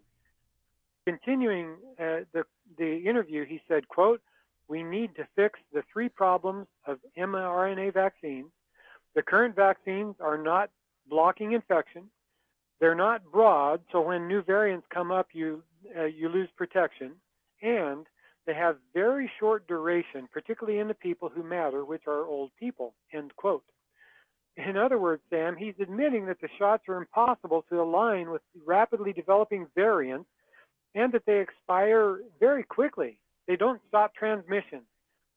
Continuing 1.06 1.76
uh, 1.98 2.20
the, 2.34 2.44
the 2.76 2.98
interview, 2.98 3.46
he 3.46 3.60
said, 3.66 3.88
quote, 3.88 4.20
we 4.68 4.82
need 4.82 5.16
to 5.16 5.26
fix 5.34 5.58
the 5.72 5.82
three 5.90 6.10
problems 6.10 6.66
of 6.86 6.98
mRNA 7.18 7.94
vaccines. 7.94 8.50
The 9.14 9.22
current 9.22 9.56
vaccines 9.56 10.16
are 10.20 10.38
not 10.38 10.70
blocking 11.08 11.52
infection. 11.52 12.10
They're 12.80 12.94
not 12.94 13.30
broad, 13.30 13.82
so 13.92 14.00
when 14.00 14.26
new 14.26 14.42
variants 14.42 14.86
come 14.92 15.10
up, 15.10 15.28
you 15.32 15.62
uh, 15.98 16.04
you 16.04 16.28
lose 16.28 16.48
protection, 16.56 17.12
and 17.62 18.06
they 18.46 18.54
have 18.54 18.76
very 18.94 19.30
short 19.38 19.66
duration, 19.66 20.28
particularly 20.32 20.78
in 20.78 20.88
the 20.88 20.94
people 20.94 21.28
who 21.28 21.42
matter, 21.42 21.84
which 21.84 22.02
are 22.06 22.26
old 22.26 22.50
people. 22.58 22.94
End 23.12 23.34
quote. 23.36 23.64
In 24.56 24.76
other 24.76 24.98
words, 24.98 25.22
Sam, 25.30 25.56
he's 25.56 25.74
admitting 25.80 26.26
that 26.26 26.40
the 26.40 26.48
shots 26.58 26.84
are 26.88 26.96
impossible 26.96 27.64
to 27.70 27.80
align 27.80 28.30
with 28.30 28.42
rapidly 28.66 29.12
developing 29.12 29.66
variants 29.74 30.28
and 30.94 31.12
that 31.12 31.24
they 31.26 31.40
expire 31.40 32.20
very 32.40 32.64
quickly. 32.64 33.18
They 33.46 33.56
don't 33.56 33.80
stop 33.88 34.14
transmission 34.14 34.82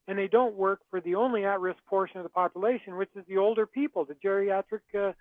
and 0.07 0.17
they 0.17 0.27
don't 0.27 0.55
work 0.55 0.79
for 0.89 0.99
the 0.99 1.15
only 1.15 1.45
at 1.45 1.61
risk 1.61 1.79
portion 1.87 2.17
of 2.17 2.23
the 2.23 2.29
population, 2.29 2.97
which 2.97 3.09
is 3.15 3.23
the 3.27 3.37
older 3.37 3.65
people, 3.65 4.03
the 4.03 4.15
geriatric 4.15 4.81
uh, 4.97 5.13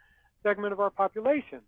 segment 0.42 0.72
of 0.72 0.80
our 0.80 0.90
population. 0.90 1.60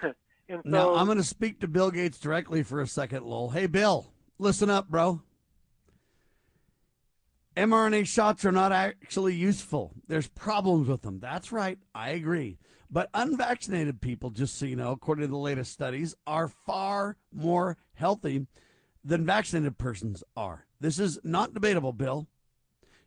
so, 0.02 0.62
now 0.64 0.94
I'm 0.94 1.06
going 1.06 1.18
to 1.18 1.24
speak 1.24 1.60
to 1.60 1.68
Bill 1.68 1.90
Gates 1.90 2.18
directly 2.18 2.62
for 2.62 2.80
a 2.80 2.86
second, 2.86 3.24
Lowell. 3.24 3.50
Hey, 3.50 3.66
Bill, 3.66 4.12
listen 4.38 4.70
up, 4.70 4.88
bro. 4.88 5.22
mRNA 7.56 8.06
shots 8.06 8.44
are 8.44 8.52
not 8.52 8.72
actually 8.72 9.34
useful. 9.34 9.92
There's 10.08 10.28
problems 10.28 10.88
with 10.88 11.02
them. 11.02 11.20
That's 11.20 11.52
right. 11.52 11.78
I 11.94 12.10
agree. 12.10 12.58
But 12.90 13.08
unvaccinated 13.14 14.02
people, 14.02 14.30
just 14.30 14.58
so 14.58 14.66
you 14.66 14.76
know, 14.76 14.92
according 14.92 15.22
to 15.22 15.30
the 15.30 15.36
latest 15.38 15.72
studies, 15.72 16.14
are 16.26 16.48
far 16.48 17.16
more 17.32 17.78
healthy 17.94 18.46
than 19.02 19.24
vaccinated 19.24 19.78
persons 19.78 20.22
are. 20.36 20.66
This 20.78 20.98
is 20.98 21.18
not 21.24 21.54
debatable, 21.54 21.92
Bill. 21.92 22.26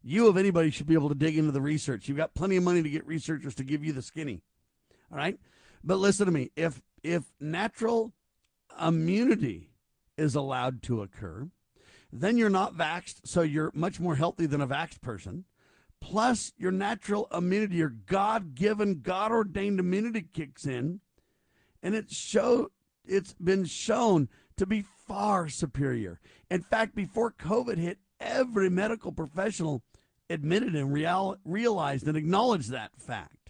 You, 0.02 0.28
of 0.28 0.38
anybody, 0.38 0.72
should 0.72 0.88
be 0.88 0.94
able 0.94 1.10
to 1.10 1.16
dig 1.16 1.38
into 1.38 1.52
the 1.52 1.62
research. 1.62 2.08
You've 2.08 2.18
got 2.18 2.34
plenty 2.34 2.56
of 2.58 2.64
money 2.64 2.82
to 2.82 2.90
get 2.90 3.06
researchers 3.06 3.56
to 3.56 3.64
give 3.64 3.84
you 3.84 3.94
the 3.94 4.02
skinny. 4.02 4.42
All 5.12 5.18
right? 5.18 5.40
But 5.86 6.00
listen 6.00 6.26
to 6.26 6.32
me. 6.32 6.52
If 6.56 6.82
if 7.04 7.24
natural 7.40 8.14
immunity 8.82 9.70
is 10.18 10.34
allowed 10.34 10.82
to 10.84 11.04
occur, 11.04 11.50
then 12.12 12.38
you're 12.38 12.50
not 12.50 12.74
vaxxed, 12.74 13.22
so 13.26 13.42
you're 13.42 13.72
much 13.76 14.00
more 14.00 14.16
healthy 14.16 14.48
than 14.48 14.62
a 14.62 14.68
vaxxed 14.68 15.02
person. 15.02 15.46
Plus, 16.02 16.52
your 16.58 16.72
natural 16.72 17.28
immunity, 17.32 17.76
your 17.76 17.90
God 17.90 18.56
given, 18.56 19.02
God 19.02 19.32
ordained 19.32 19.80
immunity 19.80 20.26
kicks 20.34 20.66
in, 20.66 21.02
and 21.84 21.94
it's 21.94 22.16
show 22.16 22.72
it's 23.06 23.34
been 23.34 23.66
shown 23.66 24.30
to 24.58 24.66
be 24.66 24.86
far 25.08 25.48
superior. 25.48 26.20
In 26.50 26.62
fact, 26.62 26.96
before 26.96 27.32
COVID 27.32 27.78
hit, 27.78 28.00
every 28.20 28.70
medical 28.70 29.12
professional 29.12 29.84
admitted 30.30 30.76
and 30.76 30.92
real, 30.92 31.38
realized 31.46 32.08
and 32.08 32.18
acknowledged 32.18 32.72
that 32.72 32.92
fact. 32.98 33.45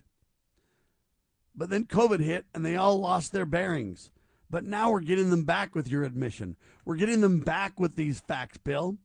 But 1.56 1.70
then 1.70 1.86
COVID 1.86 2.20
hit 2.20 2.46
and 2.54 2.66
they 2.66 2.76
all 2.76 3.00
lost 3.00 3.32
their 3.32 3.46
bearings. 3.46 4.12
But 4.50 4.66
now 4.66 4.92
we're 4.92 5.02
getting 5.02 5.30
them 5.30 5.44
back 5.44 5.74
with 5.74 5.88
your 5.88 6.04
admission. 6.04 6.56
We're 6.86 6.96
getting 6.96 7.22
them 7.22 7.40
back 7.40 7.80
with 7.80 7.96
these 7.96 8.20
facts, 8.20 8.58
Bill. 8.58 8.98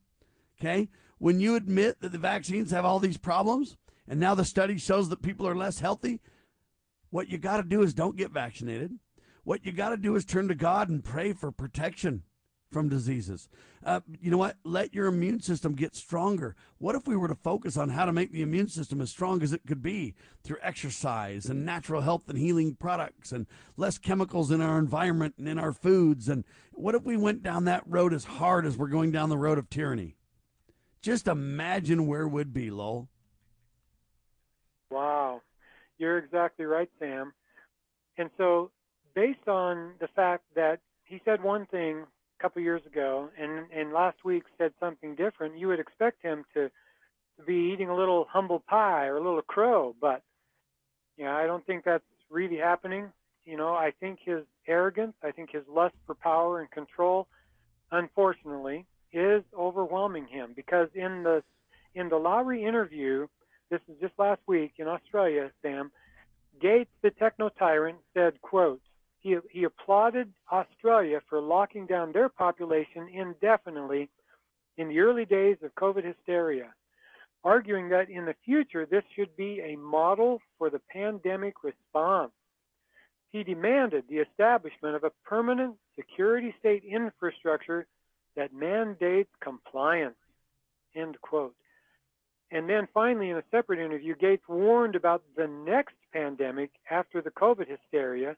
Okay? 0.60 0.88
When 1.18 1.40
you 1.40 1.54
admit 1.54 2.00
that 2.00 2.12
the 2.12 2.18
vaccines 2.18 2.70
have 2.70 2.84
all 2.84 2.98
these 2.98 3.16
problems 3.16 3.76
and 4.08 4.18
now 4.18 4.34
the 4.34 4.44
study 4.44 4.78
shows 4.78 5.08
that 5.08 5.22
people 5.22 5.46
are 5.46 5.54
less 5.54 5.80
healthy, 5.80 6.20
what 7.10 7.28
you 7.28 7.38
got 7.38 7.58
to 7.58 7.62
do 7.62 7.82
is 7.82 7.94
don't 7.94 8.16
get 8.16 8.30
vaccinated. 8.30 8.92
What 9.44 9.64
you 9.64 9.72
got 9.72 9.90
to 9.90 9.96
do 9.96 10.14
is 10.16 10.24
turn 10.24 10.48
to 10.48 10.54
God 10.54 10.88
and 10.88 11.02
pray 11.02 11.32
for 11.32 11.50
protection 11.50 12.22
from 12.70 12.88
diseases. 12.88 13.48
Uh, 13.84 14.00
you 14.20 14.30
know 14.30 14.36
what? 14.36 14.56
Let 14.64 14.94
your 14.94 15.06
immune 15.06 15.40
system 15.40 15.74
get 15.74 15.94
stronger. 15.94 16.54
What 16.78 16.94
if 16.94 17.06
we 17.06 17.16
were 17.16 17.28
to 17.28 17.34
focus 17.34 17.76
on 17.76 17.90
how 17.90 18.04
to 18.04 18.12
make 18.12 18.32
the 18.32 18.42
immune 18.42 18.68
system 18.68 19.00
as 19.00 19.10
strong 19.10 19.42
as 19.42 19.52
it 19.52 19.62
could 19.66 19.82
be 19.82 20.14
through 20.42 20.58
exercise 20.62 21.46
and 21.46 21.64
natural 21.64 22.02
health 22.02 22.28
and 22.28 22.38
healing 22.38 22.74
products 22.74 23.32
and 23.32 23.46
less 23.76 23.98
chemicals 23.98 24.50
in 24.50 24.60
our 24.60 24.78
environment 24.78 25.34
and 25.38 25.48
in 25.48 25.58
our 25.58 25.72
foods? 25.72 26.28
And 26.28 26.44
what 26.72 26.94
if 26.94 27.04
we 27.04 27.16
went 27.16 27.42
down 27.42 27.64
that 27.64 27.82
road 27.86 28.12
as 28.12 28.24
hard 28.24 28.66
as 28.66 28.76
we're 28.76 28.88
going 28.88 29.10
down 29.10 29.28
the 29.28 29.38
road 29.38 29.58
of 29.58 29.70
tyranny? 29.70 30.16
Just 31.02 31.26
imagine 31.26 32.06
where 32.06 32.28
we 32.28 32.34
would 32.34 32.52
be, 32.52 32.70
Lowell. 32.70 33.08
Wow. 34.90 35.40
You're 35.98 36.18
exactly 36.18 36.66
right, 36.66 36.90
Sam. 36.98 37.32
And 38.18 38.30
so, 38.36 38.70
based 39.14 39.48
on 39.48 39.92
the 40.00 40.08
fact 40.08 40.44
that 40.54 40.80
he 41.04 41.20
said 41.24 41.42
one 41.42 41.66
thing 41.66 42.04
couple 42.40 42.62
years 42.62 42.82
ago 42.86 43.28
and, 43.38 43.66
and 43.74 43.92
last 43.92 44.24
week 44.24 44.44
said 44.58 44.72
something 44.80 45.14
different, 45.14 45.58
you 45.58 45.68
would 45.68 45.80
expect 45.80 46.22
him 46.22 46.44
to, 46.54 46.68
to 46.68 47.44
be 47.46 47.72
eating 47.72 47.88
a 47.88 47.96
little 47.96 48.26
humble 48.30 48.60
pie 48.60 49.06
or 49.06 49.16
a 49.16 49.22
little 49.22 49.42
crow. 49.42 49.94
But, 50.00 50.22
you 51.16 51.24
know, 51.24 51.32
I 51.32 51.46
don't 51.46 51.64
think 51.66 51.84
that's 51.84 52.04
really 52.30 52.56
happening. 52.56 53.10
You 53.44 53.56
know, 53.56 53.74
I 53.74 53.92
think 54.00 54.20
his 54.24 54.44
arrogance, 54.66 55.14
I 55.22 55.30
think 55.32 55.50
his 55.50 55.64
lust 55.68 55.94
for 56.06 56.14
power 56.14 56.60
and 56.60 56.70
control, 56.70 57.26
unfortunately, 57.90 58.86
is 59.12 59.42
overwhelming 59.58 60.26
him 60.28 60.52
because 60.54 60.88
in 60.94 61.22
the 61.24 61.42
in 61.94 62.08
the 62.08 62.16
Lowy 62.16 62.66
interview, 62.66 63.26
this 63.70 63.80
is 63.88 63.96
just 64.00 64.14
last 64.16 64.40
week 64.46 64.74
in 64.78 64.86
Australia, 64.86 65.50
Sam, 65.60 65.90
Gates, 66.60 66.90
the 67.02 67.10
techno 67.10 67.48
tyrant, 67.48 67.98
said, 68.14 68.40
quote, 68.42 68.80
he, 69.20 69.36
he 69.50 69.64
applauded 69.64 70.32
Australia 70.50 71.20
for 71.28 71.40
locking 71.40 71.86
down 71.86 72.12
their 72.12 72.28
population 72.28 73.08
indefinitely 73.12 74.08
in 74.76 74.88
the 74.88 75.00
early 75.00 75.24
days 75.26 75.58
of 75.62 75.74
COVID 75.74 76.04
hysteria, 76.04 76.72
arguing 77.44 77.88
that 77.90 78.08
in 78.08 78.24
the 78.24 78.34
future 78.44 78.86
this 78.86 79.04
should 79.14 79.36
be 79.36 79.60
a 79.60 79.76
model 79.76 80.40
for 80.58 80.70
the 80.70 80.80
pandemic 80.90 81.62
response. 81.62 82.32
He 83.30 83.44
demanded 83.44 84.04
the 84.08 84.18
establishment 84.18 84.96
of 84.96 85.04
a 85.04 85.12
permanent 85.24 85.76
security 85.94 86.54
state 86.58 86.82
infrastructure 86.84 87.86
that 88.36 88.54
mandates 88.54 89.30
compliance. 89.40 90.16
End 90.96 91.20
quote. 91.20 91.54
And 92.50 92.68
then 92.68 92.88
finally, 92.92 93.30
in 93.30 93.36
a 93.36 93.44
separate 93.50 93.78
interview, 93.78 94.16
Gates 94.16 94.42
warned 94.48 94.96
about 94.96 95.22
the 95.36 95.46
next 95.46 95.94
pandemic 96.12 96.70
after 96.90 97.22
the 97.22 97.30
COVID 97.30 97.68
hysteria, 97.68 98.36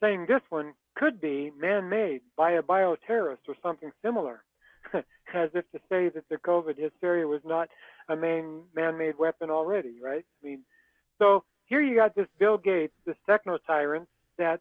saying 0.00 0.26
this 0.26 0.42
one 0.50 0.74
could 0.96 1.20
be 1.20 1.52
man 1.58 1.88
made 1.88 2.20
by 2.36 2.52
a 2.52 2.62
bioterrorist 2.62 3.48
or 3.48 3.54
something 3.62 3.90
similar, 4.02 4.42
as 4.92 5.50
if 5.54 5.70
to 5.72 5.78
say 5.88 6.08
that 6.08 6.28
the 6.28 6.36
COVID 6.36 6.78
hysteria 6.78 7.26
was 7.26 7.42
not 7.44 7.68
a 8.08 8.16
man 8.16 8.62
made 8.74 9.18
weapon 9.18 9.50
already, 9.50 9.96
right? 10.02 10.24
I 10.42 10.46
mean, 10.46 10.60
so 11.18 11.44
here 11.66 11.82
you 11.82 11.94
got 11.94 12.14
this 12.14 12.28
Bill 12.38 12.58
Gates, 12.58 12.94
this 13.06 13.16
techno 13.26 13.58
tyrant, 13.66 14.08
that 14.38 14.60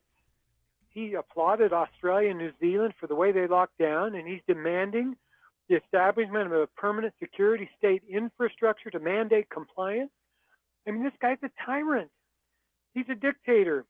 he 0.89 1.13
applauded 1.13 1.73
Australia 1.73 2.31
and 2.31 2.39
New 2.39 2.51
Zealand 2.59 2.93
for 2.99 3.07
the 3.07 3.15
way 3.15 3.31
they 3.31 3.47
locked 3.47 3.77
down, 3.77 4.15
and 4.15 4.27
he's 4.27 4.41
demanding 4.47 5.15
the 5.69 5.75
establishment 5.75 6.47
of 6.47 6.53
a 6.53 6.67
permanent 6.67 7.13
security 7.19 7.69
state 7.77 8.01
infrastructure 8.09 8.89
to 8.89 8.99
mandate 8.99 9.49
compliance. 9.49 10.11
I 10.87 10.91
mean, 10.91 11.03
this 11.03 11.13
guy's 11.21 11.37
a 11.43 11.51
tyrant. 11.65 12.09
He's 12.93 13.05
a 13.09 13.15
dictator. 13.15 13.85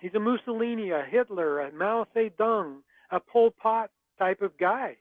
He's 0.00 0.14
a 0.14 0.20
Mussolini, 0.20 0.90
a 0.90 1.02
Hitler, 1.08 1.60
a 1.60 1.72
Mao 1.72 2.06
Zedong, 2.14 2.78
a 3.10 3.20
Pol 3.20 3.50
Pot 3.50 3.90
type 4.18 4.42
of 4.42 4.56
guy. 4.58 4.96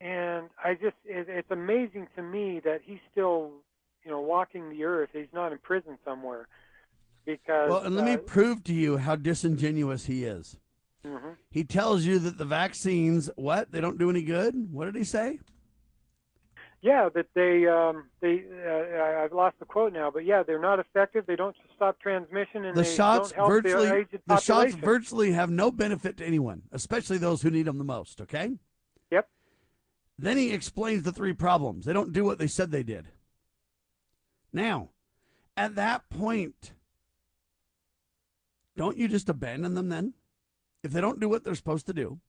And 0.00 0.48
I 0.62 0.74
just, 0.74 0.96
it, 1.04 1.26
it's 1.28 1.50
amazing 1.50 2.08
to 2.16 2.22
me 2.22 2.60
that 2.64 2.80
he's 2.84 2.98
still, 3.10 3.50
you 4.04 4.10
know, 4.10 4.20
walking 4.20 4.68
the 4.70 4.84
earth. 4.84 5.10
He's 5.12 5.32
not 5.32 5.52
in 5.52 5.58
prison 5.58 5.98
somewhere. 6.04 6.48
Because, 7.24 7.70
well, 7.70 7.82
and 7.82 7.96
let 7.96 8.02
uh, 8.02 8.10
me 8.10 8.16
prove 8.18 8.62
to 8.64 8.74
you 8.74 8.98
how 8.98 9.16
disingenuous 9.16 10.06
he 10.06 10.24
is. 10.24 10.58
mhm. 11.04 11.36
He 11.50 11.64
tells 11.64 12.04
you 12.04 12.18
that 12.20 12.38
the 12.38 12.44
vaccines, 12.44 13.30
what? 13.36 13.72
They 13.72 13.80
don't 13.80 13.98
do 13.98 14.10
any 14.10 14.22
good? 14.22 14.72
What 14.72 14.84
did 14.84 14.96
he 14.96 15.04
say? 15.04 15.40
Yeah, 16.86 17.08
that 17.16 17.26
they 17.34 17.66
um, 17.66 18.04
they 18.20 18.44
uh, 18.64 19.24
I've 19.24 19.32
lost 19.32 19.58
the 19.58 19.64
quote 19.64 19.92
now, 19.92 20.08
but 20.08 20.24
yeah, 20.24 20.44
they're 20.44 20.60
not 20.60 20.78
effective. 20.78 21.26
They 21.26 21.34
don't 21.34 21.56
stop 21.74 21.98
transmission, 21.98 22.64
and 22.64 22.76
The 22.76 22.82
they 22.82 22.94
shots 22.94 23.32
don't 23.32 23.38
help 23.38 23.48
virtually 23.48 24.06
the 24.24 24.38
shots 24.38 24.74
virtually 24.74 25.32
have 25.32 25.50
no 25.50 25.72
benefit 25.72 26.16
to 26.18 26.24
anyone, 26.24 26.62
especially 26.70 27.18
those 27.18 27.42
who 27.42 27.50
need 27.50 27.64
them 27.64 27.78
the 27.78 27.84
most, 27.84 28.20
okay? 28.20 28.52
Yep. 29.10 29.28
Then 30.16 30.36
he 30.36 30.52
explains 30.52 31.02
the 31.02 31.10
three 31.10 31.32
problems. 31.32 31.86
They 31.86 31.92
don't 31.92 32.12
do 32.12 32.24
what 32.24 32.38
they 32.38 32.46
said 32.46 32.70
they 32.70 32.84
did. 32.84 33.08
Now, 34.52 34.90
at 35.56 35.74
that 35.74 36.08
point, 36.08 36.72
don't 38.76 38.96
you 38.96 39.08
just 39.08 39.28
abandon 39.28 39.74
them 39.74 39.88
then? 39.88 40.14
If 40.84 40.92
they 40.92 41.00
don't 41.00 41.18
do 41.18 41.28
what 41.28 41.42
they're 41.42 41.56
supposed 41.56 41.86
to 41.86 41.92
do, 41.92 42.20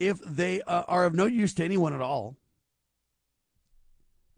if 0.00 0.18
they 0.24 0.62
uh, 0.62 0.84
are 0.88 1.04
of 1.04 1.12
no 1.12 1.26
use 1.26 1.52
to 1.54 1.64
anyone 1.64 1.92
at 1.92 2.00
all, 2.00 2.38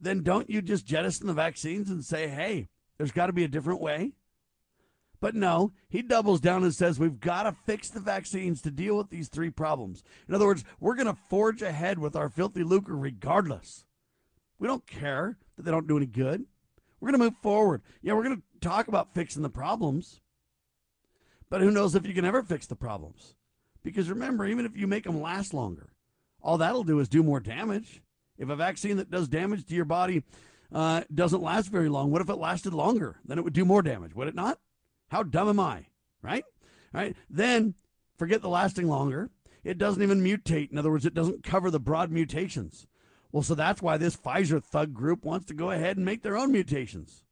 then 0.05 0.23
don't 0.23 0.51
you 0.51 0.63
just 0.63 0.87
jettison 0.87 1.27
the 1.27 1.33
vaccines 1.33 1.91
and 1.91 2.05
say, 2.05 2.29
hey, 2.29 2.69
there's 2.99 3.13
got 3.13 3.27
to 3.27 3.33
be 3.33 3.45
a 3.45 3.49
different 3.49 3.81
way? 3.81 4.13
But 5.21 5.35
no, 5.35 5.73
he 5.89 6.03
doubles 6.03 6.41
down 6.41 6.65
and 6.65 6.75
says 6.75 6.99
we've 6.99 7.19
got 7.21 7.45
to 7.45 7.57
fix 7.65 7.89
the 7.89 8.01
vaccines 8.01 8.61
to 8.63 8.71
deal 8.71 8.97
with 8.97 9.09
these 9.09 9.29
three 9.29 9.51
problems. 9.51 10.05
In 10.29 10.35
other 10.35 10.47
words, 10.47 10.65
we're 10.81 10.97
going 10.97 11.07
to 11.07 11.17
forge 11.31 11.63
ahead 11.63 11.99
with 11.99 12.15
our 12.15 12.29
filthy 12.29 12.63
lucre 12.63 12.95
regardless. 12.95 13.87
We 14.59 14.69
don't 14.69 14.87
care 14.87 15.39
that 15.57 15.63
they 15.63 15.71
don't 15.71 15.89
do 15.89 15.97
any 15.97 16.07
good. 16.07 16.45
We're 17.01 17.11
going 17.11 17.21
to 17.21 17.25
move 17.25 17.39
forward. 17.43 17.83
Yeah, 18.03 18.13
we're 18.13 18.25
going 18.25 18.37
to 18.37 18.43
talk 18.61 18.89
about 18.89 19.15
fixing 19.15 19.43
the 19.43 19.49
problems. 19.49 20.21
But 21.49 21.61
who 21.61 21.71
knows 21.71 21.95
if 21.95 22.07
you 22.07 22.15
can 22.15 22.25
ever 22.25 22.43
fix 22.43 22.67
the 22.67 22.77
problems? 22.77 23.35
Because 23.83 24.11
remember, 24.11 24.47
even 24.47 24.67
if 24.67 24.77
you 24.77 24.87
make 24.87 25.05
them 25.05 25.21
last 25.21 25.55
longer, 25.55 25.91
all 26.43 26.59
that'll 26.59 26.85
do 26.85 27.01
is 27.01 27.09
do 27.09 27.23
more 27.23 27.41
damage. 27.41 28.03
If 28.39 28.49
a 28.49 28.57
vaccine 28.57 28.97
that 28.97 29.11
does 29.11 29.29
damage 29.29 29.67
to 29.67 29.75
your 29.75 29.85
body 29.85 30.25
uh, 30.73 31.03
doesn't 31.13 31.43
last 31.43 31.69
very 31.69 31.89
long, 31.89 32.11
what 32.11 32.23
if 32.23 32.29
it 32.29 32.37
lasted 32.37 32.75
longer? 32.75 33.17
Then 33.25 33.39
it 33.39 33.45
would 33.45 33.53
do 33.53 33.65
more 33.65 33.83
damage, 33.83 34.15
would 34.15 34.29
it 34.29 34.35
not? 34.35 34.59
How 35.09 35.23
dumb 35.23 35.49
am 35.49 35.61
I? 35.61 35.87
Right? 36.23 36.45
Right? 36.93 37.17
Then 37.31 37.75
forget 38.17 38.43
the 38.43 38.49
lasting 38.49 38.89
longer. 38.89 39.31
It 39.63 39.79
doesn't 39.79 40.03
even 40.03 40.23
mutate. 40.23 40.71
In 40.71 40.79
other 40.79 40.91
words, 40.91 41.07
it 41.07 41.15
doesn't 41.15 41.43
cover 41.43 41.71
the 41.71 41.81
broad 41.81 42.11
mutations. 42.11 42.87
Well, 43.33 43.43
so 43.43 43.55
that's 43.55 43.83
why 43.83 43.97
this 43.97 44.17
Pfizer 44.17 44.63
thug 44.63 44.93
group 44.93 45.25
wants 45.25 45.47
to 45.47 45.55
go 45.55 45.71
ahead 45.71 45.97
and 45.97 46.07
make 46.07 46.23
their 46.23 46.37
own 46.37 46.53
mutations. 46.53 47.25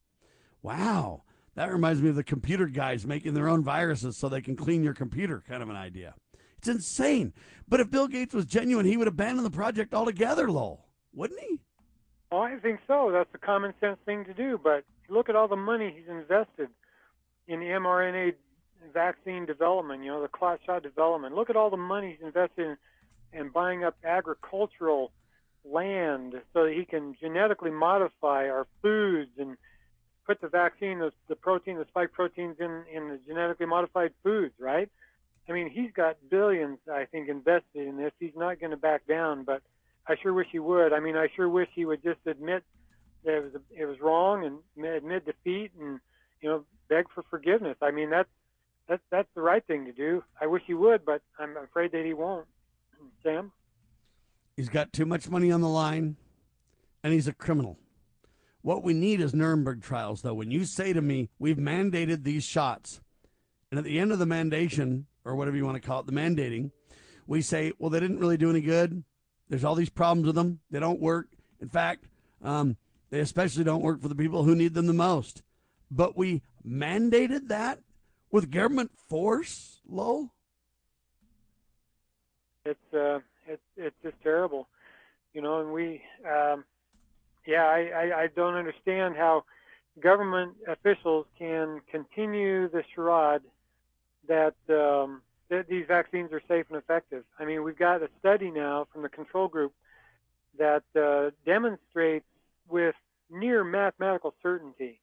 Wow. 0.62 1.22
That 1.54 1.72
reminds 1.72 2.00
me 2.00 2.08
of 2.08 2.16
the 2.16 2.24
computer 2.24 2.66
guys 2.66 3.06
making 3.06 3.34
their 3.34 3.48
own 3.48 3.62
viruses 3.62 4.16
so 4.16 4.28
they 4.28 4.40
can 4.40 4.56
clean 4.56 4.82
your 4.82 4.94
computer, 4.94 5.44
kind 5.46 5.62
of 5.62 5.68
an 5.68 5.76
idea. 5.76 6.14
It's 6.58 6.68
insane. 6.68 7.32
But 7.68 7.80
if 7.80 7.90
Bill 7.90 8.08
Gates 8.08 8.34
was 8.34 8.46
genuine, 8.46 8.86
he 8.86 8.96
would 8.96 9.08
abandon 9.08 9.44
the 9.44 9.50
project 9.50 9.92
altogether, 9.92 10.50
Lowell, 10.50 10.86
wouldn't 11.14 11.40
he? 11.40 11.58
Oh, 12.30 12.40
I 12.40 12.56
think 12.56 12.80
so. 12.86 13.10
That's 13.12 13.28
a 13.34 13.38
common 13.38 13.74
sense 13.80 13.98
thing 14.06 14.24
to 14.24 14.34
do. 14.34 14.58
But 14.62 14.84
look 15.08 15.28
at 15.28 15.36
all 15.36 15.48
the 15.48 15.56
money 15.56 15.94
he's 15.96 16.08
invested 16.08 16.68
in 17.46 17.60
mRNA 17.60 18.34
vaccine 18.92 19.46
development. 19.46 20.02
You 20.02 20.12
know, 20.12 20.22
the 20.22 20.28
clot 20.28 20.60
shot 20.64 20.82
development. 20.82 21.34
Look 21.34 21.50
at 21.50 21.56
all 21.56 21.70
the 21.70 21.76
money 21.76 22.16
he's 22.16 22.26
invested 22.26 22.76
in, 23.32 23.40
in 23.40 23.48
buying 23.50 23.84
up 23.84 23.96
agricultural 24.04 25.12
land 25.64 26.34
so 26.52 26.64
that 26.64 26.72
he 26.72 26.84
can 26.84 27.14
genetically 27.20 27.70
modify 27.70 28.48
our 28.48 28.66
foods 28.80 29.30
and 29.38 29.56
put 30.26 30.40
the 30.40 30.48
vaccine, 30.48 30.98
the, 30.98 31.12
the 31.28 31.36
protein, 31.36 31.76
the 31.76 31.86
spike 31.88 32.12
proteins 32.12 32.56
in 32.58 32.84
in 32.92 33.08
the 33.08 33.18
genetically 33.26 33.66
modified 33.66 34.12
foods. 34.22 34.54
Right? 34.58 34.88
I 35.48 35.52
mean, 35.52 35.68
he's 35.68 35.92
got 35.92 36.16
billions, 36.30 36.78
I 36.90 37.04
think, 37.04 37.28
invested 37.28 37.86
in 37.86 37.96
this. 37.96 38.12
He's 38.18 38.36
not 38.36 38.60
going 38.60 38.70
to 38.70 38.76
back 38.76 39.06
down, 39.06 39.44
but 39.44 39.60
I 40.06 40.16
sure 40.22 40.32
wish 40.32 40.48
he 40.50 40.58
would. 40.58 40.92
I 40.92 41.00
mean, 41.00 41.16
I 41.16 41.28
sure 41.34 41.48
wish 41.48 41.68
he 41.74 41.84
would 41.84 42.02
just 42.02 42.20
admit 42.26 42.64
that 43.24 43.36
it 43.36 43.42
was 43.44 43.62
it 43.70 43.84
was 43.84 44.00
wrong 44.00 44.44
and 44.44 44.84
admit 44.84 45.26
defeat 45.26 45.70
and 45.78 46.00
you 46.40 46.48
know 46.48 46.64
beg 46.88 47.06
for 47.14 47.22
forgiveness. 47.30 47.76
I 47.80 47.90
mean, 47.90 48.10
that's 48.10 48.28
that's 48.88 49.02
that's 49.10 49.28
the 49.34 49.42
right 49.42 49.64
thing 49.66 49.86
to 49.86 49.92
do. 49.92 50.24
I 50.40 50.46
wish 50.46 50.62
he 50.66 50.74
would, 50.74 51.04
but 51.04 51.22
I'm 51.38 51.56
afraid 51.56 51.92
that 51.92 52.04
he 52.04 52.14
won't. 52.14 52.46
Sam. 53.22 53.52
He's 54.56 54.68
got 54.68 54.92
too 54.92 55.06
much 55.06 55.30
money 55.30 55.50
on 55.50 55.62
the 55.62 55.68
line, 55.68 56.16
and 57.02 57.12
he's 57.12 57.28
a 57.28 57.32
criminal. 57.32 57.78
What 58.60 58.84
we 58.84 58.92
need 58.92 59.20
is 59.20 59.34
Nuremberg 59.34 59.82
trials, 59.82 60.22
though. 60.22 60.34
When 60.34 60.50
you 60.50 60.64
say 60.64 60.92
to 60.92 61.00
me, 61.00 61.30
we've 61.38 61.56
mandated 61.56 62.22
these 62.22 62.44
shots, 62.44 63.00
and 63.70 63.78
at 63.78 63.84
the 63.84 63.98
end 63.98 64.12
of 64.12 64.18
the 64.18 64.24
mandation, 64.26 65.04
or 65.24 65.34
whatever 65.34 65.56
you 65.56 65.64
want 65.64 65.82
to 65.82 65.86
call 65.86 66.00
it, 66.00 66.06
the 66.06 66.12
mandating, 66.12 66.70
we 67.26 67.40
say, 67.40 67.72
well, 67.78 67.90
they 67.90 67.98
didn't 67.98 68.18
really 68.18 68.36
do 68.36 68.50
any 68.50 68.60
good. 68.60 69.02
There's 69.52 69.64
all 69.64 69.74
these 69.74 69.90
problems 69.90 70.24
with 70.24 70.34
them. 70.34 70.60
They 70.70 70.80
don't 70.80 70.98
work. 70.98 71.28
In 71.60 71.68
fact, 71.68 72.06
um, 72.42 72.78
they 73.10 73.20
especially 73.20 73.64
don't 73.64 73.82
work 73.82 74.00
for 74.00 74.08
the 74.08 74.14
people 74.14 74.44
who 74.44 74.54
need 74.54 74.72
them 74.72 74.86
the 74.86 74.94
most. 74.94 75.42
But 75.90 76.16
we 76.16 76.40
mandated 76.66 77.48
that 77.48 77.80
with 78.30 78.50
government 78.50 78.92
force, 79.10 79.82
low. 79.86 80.30
It's 82.64 82.94
uh, 82.94 83.18
it's 83.46 83.60
it's 83.76 83.94
just 84.02 84.16
terrible, 84.22 84.68
you 85.34 85.42
know. 85.42 85.60
And 85.60 85.70
we, 85.70 86.00
um, 86.26 86.64
yeah, 87.46 87.66
I, 87.66 87.90
I 87.94 88.20
I 88.22 88.26
don't 88.34 88.54
understand 88.54 89.16
how 89.16 89.44
government 90.00 90.54
officials 90.66 91.26
can 91.38 91.82
continue 91.90 92.70
the 92.70 92.84
charade 92.94 93.42
that 94.28 94.54
um, 94.70 95.20
that 95.52 95.68
these 95.68 95.84
vaccines 95.86 96.32
are 96.32 96.40
safe 96.48 96.64
and 96.70 96.78
effective. 96.78 97.24
I 97.38 97.44
mean, 97.44 97.62
we've 97.62 97.78
got 97.78 98.02
a 98.02 98.08
study 98.18 98.50
now 98.50 98.86
from 98.90 99.02
the 99.02 99.08
control 99.10 99.48
group 99.48 99.72
that 100.58 100.82
uh, 100.98 101.30
demonstrates 101.44 102.24
with 102.70 102.94
near 103.30 103.62
mathematical 103.62 104.34
certainty 104.42 104.98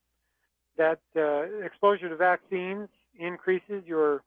that 0.76 1.00
uh, 1.16 1.42
exposure 1.64 2.08
to 2.08 2.16
vaccines 2.16 2.88
increases 3.18 3.84
your 3.86 4.22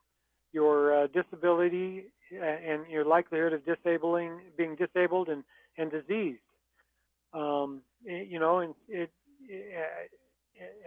your 0.53 1.03
uh, 1.03 1.07
disability 1.07 2.05
and 2.31 2.87
your 2.89 3.03
likelihood 3.03 3.51
of 3.51 3.65
disabling 3.65 4.39
being 4.57 4.75
disabled 4.75 5.27
and 5.27 5.43
and 5.77 5.91
diseased. 5.91 6.39
Um, 7.33 7.81
you 8.05 8.39
know, 8.39 8.59
and 8.59 8.75
it, 8.87 9.11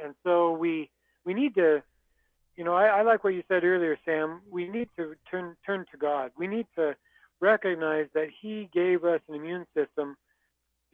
and 0.02 0.14
so 0.24 0.52
we 0.52 0.88
we 1.24 1.34
need 1.34 1.54
to, 1.56 1.82
you 2.56 2.64
know, 2.64 2.74
I, 2.74 2.86
I 2.86 3.02
like 3.02 3.22
what 3.22 3.34
you 3.34 3.42
said 3.48 3.64
earlier, 3.64 3.98
Sam. 4.04 4.40
We 4.50 4.68
need 4.68 4.88
to 4.96 5.14
turn 5.30 5.56
turn 5.64 5.84
to 5.92 5.98
God. 5.98 6.30
We 6.38 6.46
need 6.46 6.66
to 6.76 6.96
recognize 7.40 8.06
that 8.14 8.28
He 8.40 8.68
gave 8.72 9.04
us 9.04 9.20
an 9.28 9.34
immune 9.34 9.66
system 9.76 10.16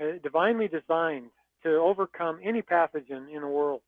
uh, 0.01 0.19
divinely 0.23 0.69
designed 0.69 1.31
to 1.63 1.71
overcome 1.77 2.41
any 2.43 2.63
pathogen 2.63 3.33
in 3.33 3.43
the 3.43 3.49
world. 3.49 3.83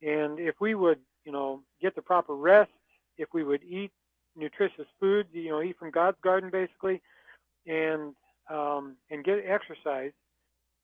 And 0.00 0.38
if 0.38 0.54
we 0.60 0.74
would, 0.74 0.98
you 1.24 1.32
know, 1.32 1.60
get 1.80 1.94
the 1.96 2.02
proper 2.02 2.34
rest, 2.34 2.70
if 3.18 3.28
we 3.34 3.42
would 3.42 3.62
eat 3.64 3.90
nutritious 4.36 4.86
foods, 5.00 5.28
you 5.32 5.50
know, 5.50 5.62
eat 5.62 5.78
from 5.78 5.90
God's 5.90 6.18
garden 6.22 6.50
basically, 6.50 7.00
and 7.66 8.14
um, 8.48 8.96
and 9.10 9.24
get 9.24 9.44
exercise, 9.46 10.12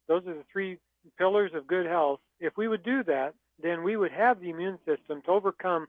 those 0.08 0.26
are 0.26 0.34
the 0.34 0.44
three 0.52 0.78
pillars 1.16 1.52
of 1.54 1.66
good 1.68 1.86
health. 1.86 2.20
If 2.40 2.56
we 2.56 2.66
would 2.66 2.82
do 2.82 3.04
that, 3.04 3.34
then 3.62 3.82
we 3.82 3.96
would 3.96 4.12
have 4.12 4.40
the 4.40 4.50
immune 4.50 4.78
system 4.86 5.22
to 5.22 5.30
overcome 5.30 5.86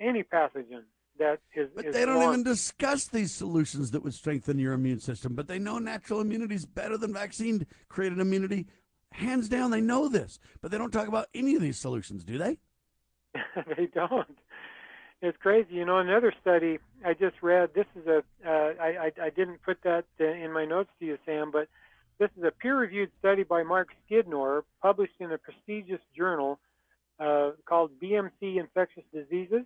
any 0.00 0.22
pathogen 0.22 0.82
that 1.18 1.40
is. 1.54 1.68
But 1.74 1.86
is 1.86 1.94
they 1.94 2.04
don't 2.04 2.22
even 2.22 2.42
discuss 2.42 3.06
these 3.06 3.32
solutions 3.32 3.90
that 3.90 4.02
would 4.02 4.14
strengthen 4.14 4.58
your 4.58 4.72
immune 4.72 5.00
system. 5.00 5.34
But 5.34 5.48
they 5.48 5.58
know 5.58 5.78
natural 5.78 6.20
immunity 6.20 6.54
is 6.54 6.66
better 6.66 6.96
than 6.96 7.12
vaccine 7.12 7.66
created 7.88 8.18
immunity. 8.18 8.66
Hands 9.12 9.48
down, 9.48 9.70
they 9.70 9.80
know 9.80 10.08
this. 10.08 10.38
But 10.60 10.70
they 10.70 10.78
don't 10.78 10.90
talk 10.90 11.08
about 11.08 11.28
any 11.34 11.54
of 11.54 11.62
these 11.62 11.78
solutions, 11.78 12.24
do 12.24 12.38
they? 12.38 12.58
they 13.76 13.86
don't. 13.86 14.38
It's 15.20 15.36
crazy. 15.38 15.74
You 15.74 15.84
know, 15.84 15.98
another 15.98 16.32
study 16.40 16.78
I 17.04 17.14
just 17.14 17.42
read. 17.42 17.70
This 17.74 17.86
is 17.96 18.06
a. 18.06 18.22
Uh, 18.46 18.74
I, 18.80 18.86
I 18.86 19.12
I 19.24 19.30
didn't 19.30 19.62
put 19.62 19.82
that 19.82 20.04
in 20.18 20.52
my 20.52 20.64
notes 20.64 20.90
to 21.00 21.06
you, 21.06 21.18
Sam, 21.26 21.50
but 21.50 21.68
this 22.18 22.30
is 22.36 22.44
a 22.44 22.50
peer-reviewed 22.50 23.10
study 23.18 23.44
by 23.44 23.62
Mark 23.62 23.88
Skidmore, 24.04 24.64
published 24.82 25.14
in 25.20 25.30
a 25.32 25.38
prestigious 25.38 26.00
journal 26.16 26.58
uh, 27.20 27.52
called 27.64 27.92
BMC 28.00 28.58
Infectious 28.58 29.04
Diseases. 29.12 29.64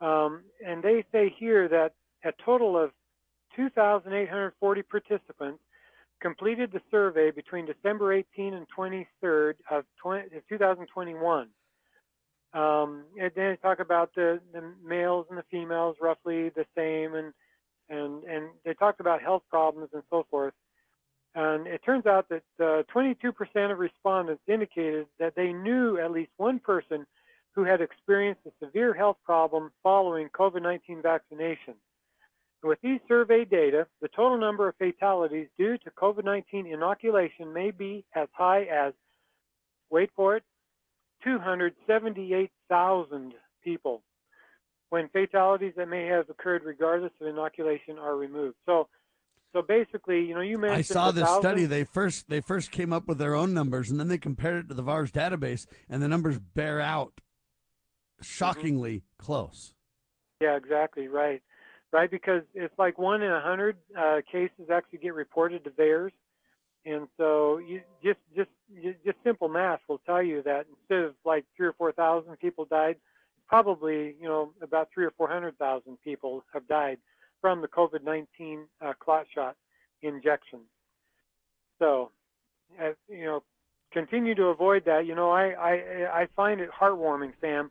Um, 0.00 0.42
and 0.64 0.82
they 0.82 1.04
say 1.12 1.34
here 1.38 1.68
that 1.68 1.92
a 2.24 2.32
total 2.44 2.76
of 2.76 2.90
2,840 3.54 4.82
participants 4.82 5.60
completed 6.20 6.70
the 6.72 6.80
survey 6.90 7.30
between 7.30 7.66
December 7.66 8.12
18 8.12 8.54
and 8.54 8.66
23rd 8.76 9.54
of 9.70 9.84
20, 10.02 10.28
2021. 10.48 11.48
Um, 12.52 13.04
and 13.20 13.30
then 13.34 13.50
they 13.50 13.58
talk 13.60 13.80
about 13.80 14.14
the, 14.14 14.40
the 14.52 14.62
males 14.84 15.26
and 15.28 15.38
the 15.38 15.44
females 15.50 15.96
roughly 16.00 16.50
the 16.50 16.64
same, 16.76 17.14
and 17.14 17.32
and 17.88 18.24
and 18.24 18.48
they 18.64 18.72
talked 18.74 19.00
about 19.00 19.20
health 19.20 19.42
problems 19.50 19.90
and 19.92 20.02
so 20.10 20.26
forth. 20.30 20.54
And 21.34 21.66
it 21.66 21.82
turns 21.84 22.06
out 22.06 22.30
that 22.30 22.42
uh, 22.58 22.82
22% 22.94 23.70
of 23.70 23.78
respondents 23.78 24.42
indicated 24.48 25.06
that 25.18 25.34
they 25.36 25.52
knew 25.52 25.98
at 25.98 26.10
least 26.10 26.30
one 26.38 26.58
person 26.58 27.06
who 27.56 27.64
had 27.64 27.80
experienced 27.80 28.42
a 28.46 28.52
severe 28.64 28.94
health 28.94 29.16
problem 29.24 29.72
following 29.82 30.28
COVID-19 30.28 31.02
vaccination. 31.02 31.74
With 32.62 32.78
these 32.82 33.00
survey 33.08 33.46
data, 33.46 33.86
the 34.02 34.08
total 34.08 34.36
number 34.38 34.68
of 34.68 34.76
fatalities 34.76 35.48
due 35.58 35.78
to 35.78 35.90
COVID-19 35.90 36.70
inoculation 36.72 37.52
may 37.52 37.70
be 37.70 38.04
as 38.14 38.28
high 38.32 38.64
as, 38.64 38.92
wait 39.90 40.10
for 40.14 40.36
it, 40.36 40.42
278,000 41.24 43.32
people 43.64 44.02
when 44.90 45.08
fatalities 45.08 45.72
that 45.76 45.88
may 45.88 46.06
have 46.06 46.30
occurred 46.30 46.62
regardless 46.64 47.10
of 47.20 47.26
inoculation 47.26 47.98
are 47.98 48.14
removed. 48.16 48.54
So, 48.66 48.86
so 49.52 49.62
basically, 49.62 50.20
you 50.20 50.34
know, 50.34 50.42
you 50.42 50.58
mentioned 50.58 50.78
I 50.78 50.82
saw 50.82 51.10
the 51.10 51.22
this 51.22 51.30
study. 51.36 51.64
They 51.64 51.82
first 51.84 52.28
they 52.28 52.40
first 52.40 52.70
came 52.70 52.92
up 52.92 53.08
with 53.08 53.18
their 53.18 53.34
own 53.34 53.54
numbers, 53.54 53.90
and 53.90 53.98
then 53.98 54.08
they 54.08 54.18
compared 54.18 54.66
it 54.66 54.68
to 54.68 54.74
the 54.74 54.82
VAERS 54.82 55.10
database, 55.10 55.66
and 55.88 56.02
the 56.02 56.08
numbers 56.08 56.38
bear 56.38 56.78
out 56.80 57.22
shockingly 58.22 59.02
close. 59.18 59.74
Yeah, 60.40 60.56
exactly 60.56 61.08
right, 61.08 61.42
right. 61.92 62.10
Because 62.10 62.42
it's 62.54 62.76
like 62.78 62.98
one 62.98 63.22
in 63.22 63.30
a 63.30 63.40
hundred 63.40 63.76
uh, 63.96 64.20
cases 64.30 64.70
actually 64.72 64.98
get 64.98 65.14
reported 65.14 65.64
to 65.64 65.70
VAERS, 65.70 66.12
and 66.84 67.08
so 67.16 67.58
you 67.58 67.80
just 68.04 68.20
just 68.34 68.50
just 69.04 69.16
simple 69.24 69.48
math 69.48 69.80
will 69.88 70.00
tell 70.06 70.22
you 70.22 70.42
that 70.42 70.66
instead 70.68 71.04
of 71.04 71.14
like 71.24 71.44
three 71.56 71.66
or 71.66 71.72
four 71.72 71.92
thousand 71.92 72.38
people 72.38 72.64
died, 72.64 72.96
probably 73.48 74.14
you 74.20 74.28
know 74.28 74.52
about 74.60 74.88
three 74.92 75.04
or 75.04 75.12
four 75.12 75.28
hundred 75.28 75.56
thousand 75.58 75.98
people 76.02 76.44
have 76.52 76.66
died 76.68 76.98
from 77.40 77.60
the 77.60 77.68
COVID-19 77.68 78.64
uh, 78.80 78.92
clot 78.98 79.26
shot 79.32 79.56
injection. 80.02 80.60
So, 81.78 82.10
uh, 82.82 82.92
you 83.08 83.24
know, 83.24 83.42
continue 83.92 84.34
to 84.34 84.44
avoid 84.44 84.84
that. 84.86 85.06
You 85.06 85.14
know, 85.14 85.30
I 85.30 85.50
I 85.50 85.72
I 86.22 86.28
find 86.34 86.60
it 86.60 86.70
heartwarming, 86.70 87.32
Sam. 87.40 87.70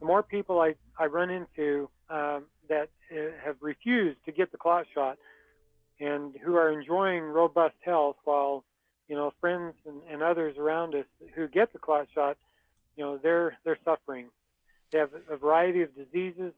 The 0.00 0.06
more 0.06 0.22
people 0.22 0.60
I 0.60 0.74
I 0.98 1.06
run 1.06 1.30
into 1.30 1.88
um, 2.10 2.44
that 2.68 2.88
uh, 3.10 3.16
have 3.44 3.56
refused 3.60 4.18
to 4.26 4.32
get 4.32 4.52
the 4.52 4.58
clot 4.58 4.86
shot 4.94 5.18
and 6.00 6.34
who 6.44 6.56
are 6.56 6.70
enjoying 6.70 7.22
robust 7.22 7.76
health 7.84 8.16
while 8.24 8.64
you 9.08 9.16
know 9.16 9.32
friends 9.40 9.74
and, 9.86 10.00
and 10.10 10.22
others 10.22 10.56
around 10.58 10.94
us 10.94 11.06
who 11.34 11.48
get 11.48 11.72
the 11.72 11.78
clot 11.78 12.06
shot 12.14 12.36
you 12.96 13.04
know 13.04 13.18
they're 13.22 13.56
they're 13.64 13.78
suffering. 13.84 14.26
They 14.92 14.98
have 14.98 15.10
a 15.30 15.36
variety 15.36 15.82
of 15.82 15.90
diseases 15.96 16.52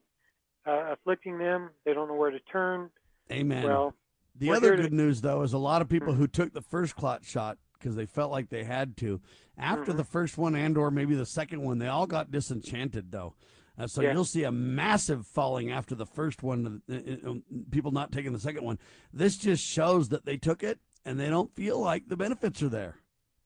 uh, 0.66 0.92
afflicting 0.92 1.38
them. 1.38 1.70
They 1.84 1.94
don't 1.94 2.08
know 2.08 2.14
where 2.14 2.30
to 2.30 2.40
turn. 2.40 2.90
Amen. 3.32 3.64
well 3.64 3.94
The 4.36 4.50
other 4.50 4.68
here 4.68 4.76
to- 4.76 4.82
good 4.82 4.92
news, 4.92 5.20
though, 5.22 5.42
is 5.42 5.52
a 5.52 5.58
lot 5.58 5.80
of 5.82 5.88
people 5.88 6.12
who 6.14 6.26
took 6.26 6.52
the 6.52 6.60
first 6.62 6.94
clot 6.96 7.24
shot 7.24 7.56
because 7.78 7.94
they 7.96 8.06
felt 8.06 8.30
like 8.30 8.48
they 8.48 8.64
had 8.64 8.96
to. 8.98 9.20
After 9.56 9.86
Mm-hmm. 9.90 9.96
the 9.96 10.04
first 10.04 10.38
one 10.38 10.54
and 10.54 10.76
or 10.76 10.90
maybe 10.90 11.14
the 11.14 11.26
second 11.26 11.62
one, 11.62 11.78
they 11.78 11.88
all 11.88 12.06
got 12.06 12.30
disenchanted, 12.30 13.10
though. 13.10 13.34
Uh, 13.78 13.86
so 13.86 14.02
Yeah. 14.02 14.12
you'll 14.12 14.24
see 14.24 14.44
a 14.44 14.52
massive 14.52 15.26
falling 15.26 15.70
after 15.70 15.94
the 15.94 16.06
first 16.06 16.42
one. 16.42 16.82
uh, 16.88 16.92
uh, 16.94 17.30
uh, 17.30 17.34
People 17.70 17.92
not 17.92 18.10
taking 18.12 18.32
the 18.32 18.40
second 18.40 18.64
one. 18.64 18.78
This 19.12 19.36
just 19.36 19.64
shows 19.64 20.08
that 20.08 20.24
they 20.24 20.36
took 20.36 20.62
it 20.62 20.80
and 21.04 21.18
they 21.18 21.28
don't 21.28 21.54
feel 21.54 21.78
like 21.78 22.08
the 22.08 22.16
benefits 22.16 22.62
are 22.62 22.68
there, 22.68 22.96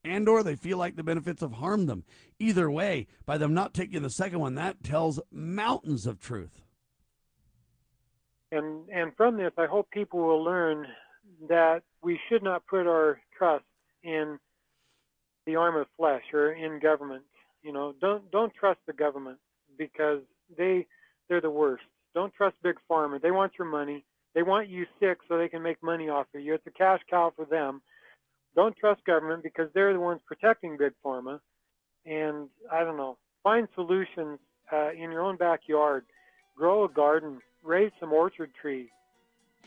and 0.04 0.26
or 0.28 0.42
they 0.42 0.56
feel 0.56 0.78
like 0.78 0.96
the 0.96 1.02
benefits 1.02 1.42
have 1.42 1.52
harmed 1.54 1.88
them. 1.88 2.04
Either 2.38 2.70
way, 2.70 3.06
by 3.26 3.36
them 3.38 3.52
not 3.54 3.74
taking 3.74 4.02
the 4.02 4.10
second 4.10 4.40
one, 4.40 4.54
that 4.54 4.82
tells 4.82 5.20
mountains 5.30 6.06
of 6.06 6.18
truth. 6.18 6.62
and 8.50 8.88
and 8.90 9.14
from 9.16 9.36
this 9.36 9.52
i 9.58 9.66
hope 9.66 9.90
people 9.90 10.20
will 10.20 10.42
learn 10.42 10.86
that 11.48 11.82
we 12.02 12.18
should 12.28 12.42
not 12.42 12.66
put 12.66 12.86
our 12.86 13.20
trust 13.36 13.64
in 14.02 14.38
the 15.46 15.56
arm 15.56 15.76
of 15.76 15.86
flesh 15.96 16.22
or 16.32 16.52
in 16.52 16.78
government 16.78 17.22
you 17.62 17.72
know 17.72 17.94
don't 18.00 18.30
don't 18.30 18.52
trust 18.54 18.80
the 18.86 18.92
government 18.92 19.38
because 19.78 20.20
they 20.56 20.86
they're 21.28 21.40
the 21.40 21.50
worst. 21.50 21.84
Don't 22.14 22.32
trust 22.34 22.56
big 22.62 22.76
pharma. 22.90 23.20
They 23.20 23.30
want 23.30 23.52
your 23.58 23.66
money. 23.66 24.04
They 24.34 24.42
want 24.42 24.68
you 24.68 24.86
sick 25.00 25.18
so 25.28 25.38
they 25.38 25.48
can 25.48 25.62
make 25.62 25.82
money 25.82 26.08
off 26.08 26.26
of 26.34 26.40
you. 26.40 26.54
It's 26.54 26.66
a 26.66 26.70
cash 26.70 27.00
cow 27.08 27.32
for 27.34 27.44
them. 27.46 27.80
Don't 28.54 28.76
trust 28.76 29.04
government 29.04 29.42
because 29.42 29.68
they're 29.72 29.92
the 29.92 30.00
ones 30.00 30.20
protecting 30.26 30.76
big 30.76 30.92
pharma. 31.04 31.40
And 32.04 32.48
i 32.70 32.82
don't 32.82 32.96
know 32.96 33.16
find 33.42 33.68
solutions 33.74 34.38
uh, 34.72 34.90
in 34.92 35.10
your 35.10 35.22
own 35.22 35.36
backyard. 35.36 36.04
Grow 36.56 36.84
a 36.84 36.88
garden. 36.88 37.40
Raise 37.62 37.92
some 38.00 38.12
orchard 38.12 38.50
trees 38.60 38.88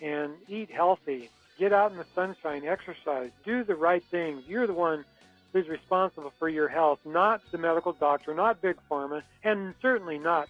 and 0.02 0.34
eat 0.50 0.70
healthy 0.70 1.30
get 1.58 1.74
out 1.74 1.92
in 1.92 1.98
the 1.98 2.06
sunshine 2.14 2.66
exercise 2.66 3.32
do 3.44 3.64
the 3.64 3.76
right 3.76 4.04
things 4.12 4.44
you're 4.48 4.68
the 4.68 4.74
one 4.74 5.06
who's 5.54 5.68
responsible 5.68 6.32
for 6.38 6.50
your 6.50 6.68
health 6.68 7.00
not 7.06 7.42
the 7.52 7.58
medical 7.58 7.94
doctor 7.94 8.34
not 8.34 8.62
big 8.62 8.76
pharma 8.90 9.22
and 9.44 9.74
certainly 9.82 10.18
not 10.18 10.48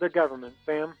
the 0.00 0.08
government 0.08 0.54
sam 0.64 0.94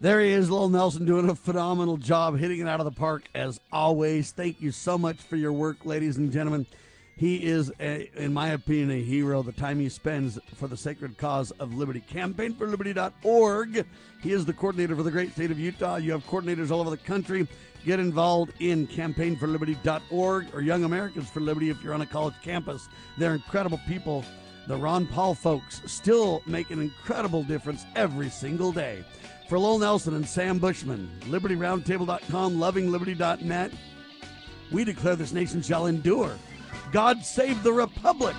There 0.00 0.20
he 0.20 0.30
is, 0.30 0.48
Lowell 0.48 0.68
Nelson, 0.68 1.04
doing 1.04 1.28
a 1.28 1.34
phenomenal 1.34 1.96
job 1.96 2.38
hitting 2.38 2.60
it 2.60 2.68
out 2.68 2.78
of 2.78 2.84
the 2.84 2.92
park 2.92 3.24
as 3.34 3.58
always. 3.72 4.30
Thank 4.30 4.60
you 4.60 4.70
so 4.70 4.96
much 4.96 5.16
for 5.16 5.34
your 5.34 5.52
work, 5.52 5.84
ladies 5.84 6.18
and 6.18 6.30
gentlemen. 6.30 6.66
He 7.16 7.44
is, 7.44 7.72
a, 7.80 8.08
in 8.14 8.32
my 8.32 8.50
opinion, 8.50 8.92
a 8.92 9.02
hero. 9.02 9.42
The 9.42 9.50
time 9.50 9.80
he 9.80 9.88
spends 9.88 10.38
for 10.54 10.68
the 10.68 10.76
sacred 10.76 11.18
cause 11.18 11.50
of 11.58 11.74
liberty. 11.74 12.00
CampaignForLiberty.org. 12.12 13.84
He 14.22 14.30
is 14.30 14.44
the 14.44 14.52
coordinator 14.52 14.94
for 14.94 15.02
the 15.02 15.10
great 15.10 15.32
state 15.32 15.50
of 15.50 15.58
Utah. 15.58 15.96
You 15.96 16.12
have 16.12 16.24
coordinators 16.28 16.70
all 16.70 16.80
over 16.80 16.90
the 16.90 16.96
country. 16.96 17.48
Get 17.88 18.00
involved 18.00 18.52
in 18.60 18.86
CampaignForLiberty.org 18.86 20.48
or 20.52 20.60
Young 20.60 20.84
Americans 20.84 21.30
for 21.30 21.40
Liberty 21.40 21.70
if 21.70 21.82
you're 21.82 21.94
on 21.94 22.02
a 22.02 22.06
college 22.06 22.34
campus. 22.42 22.86
They're 23.16 23.32
incredible 23.32 23.80
people. 23.88 24.26
The 24.66 24.76
Ron 24.76 25.06
Paul 25.06 25.34
folks 25.34 25.80
still 25.86 26.42
make 26.44 26.70
an 26.70 26.82
incredible 26.82 27.44
difference 27.44 27.86
every 27.96 28.28
single 28.28 28.72
day. 28.72 29.06
For 29.48 29.58
Lowell 29.58 29.78
Nelson 29.78 30.12
and 30.16 30.28
Sam 30.28 30.58
Bushman, 30.58 31.10
LibertyRoundtable.com, 31.30 32.58
LovingLiberty.net, 32.58 33.72
We 34.70 34.84
declare 34.84 35.16
this 35.16 35.32
nation 35.32 35.62
shall 35.62 35.86
endure. 35.86 36.36
God 36.92 37.24
save 37.24 37.62
the 37.62 37.72
Republic 37.72 38.36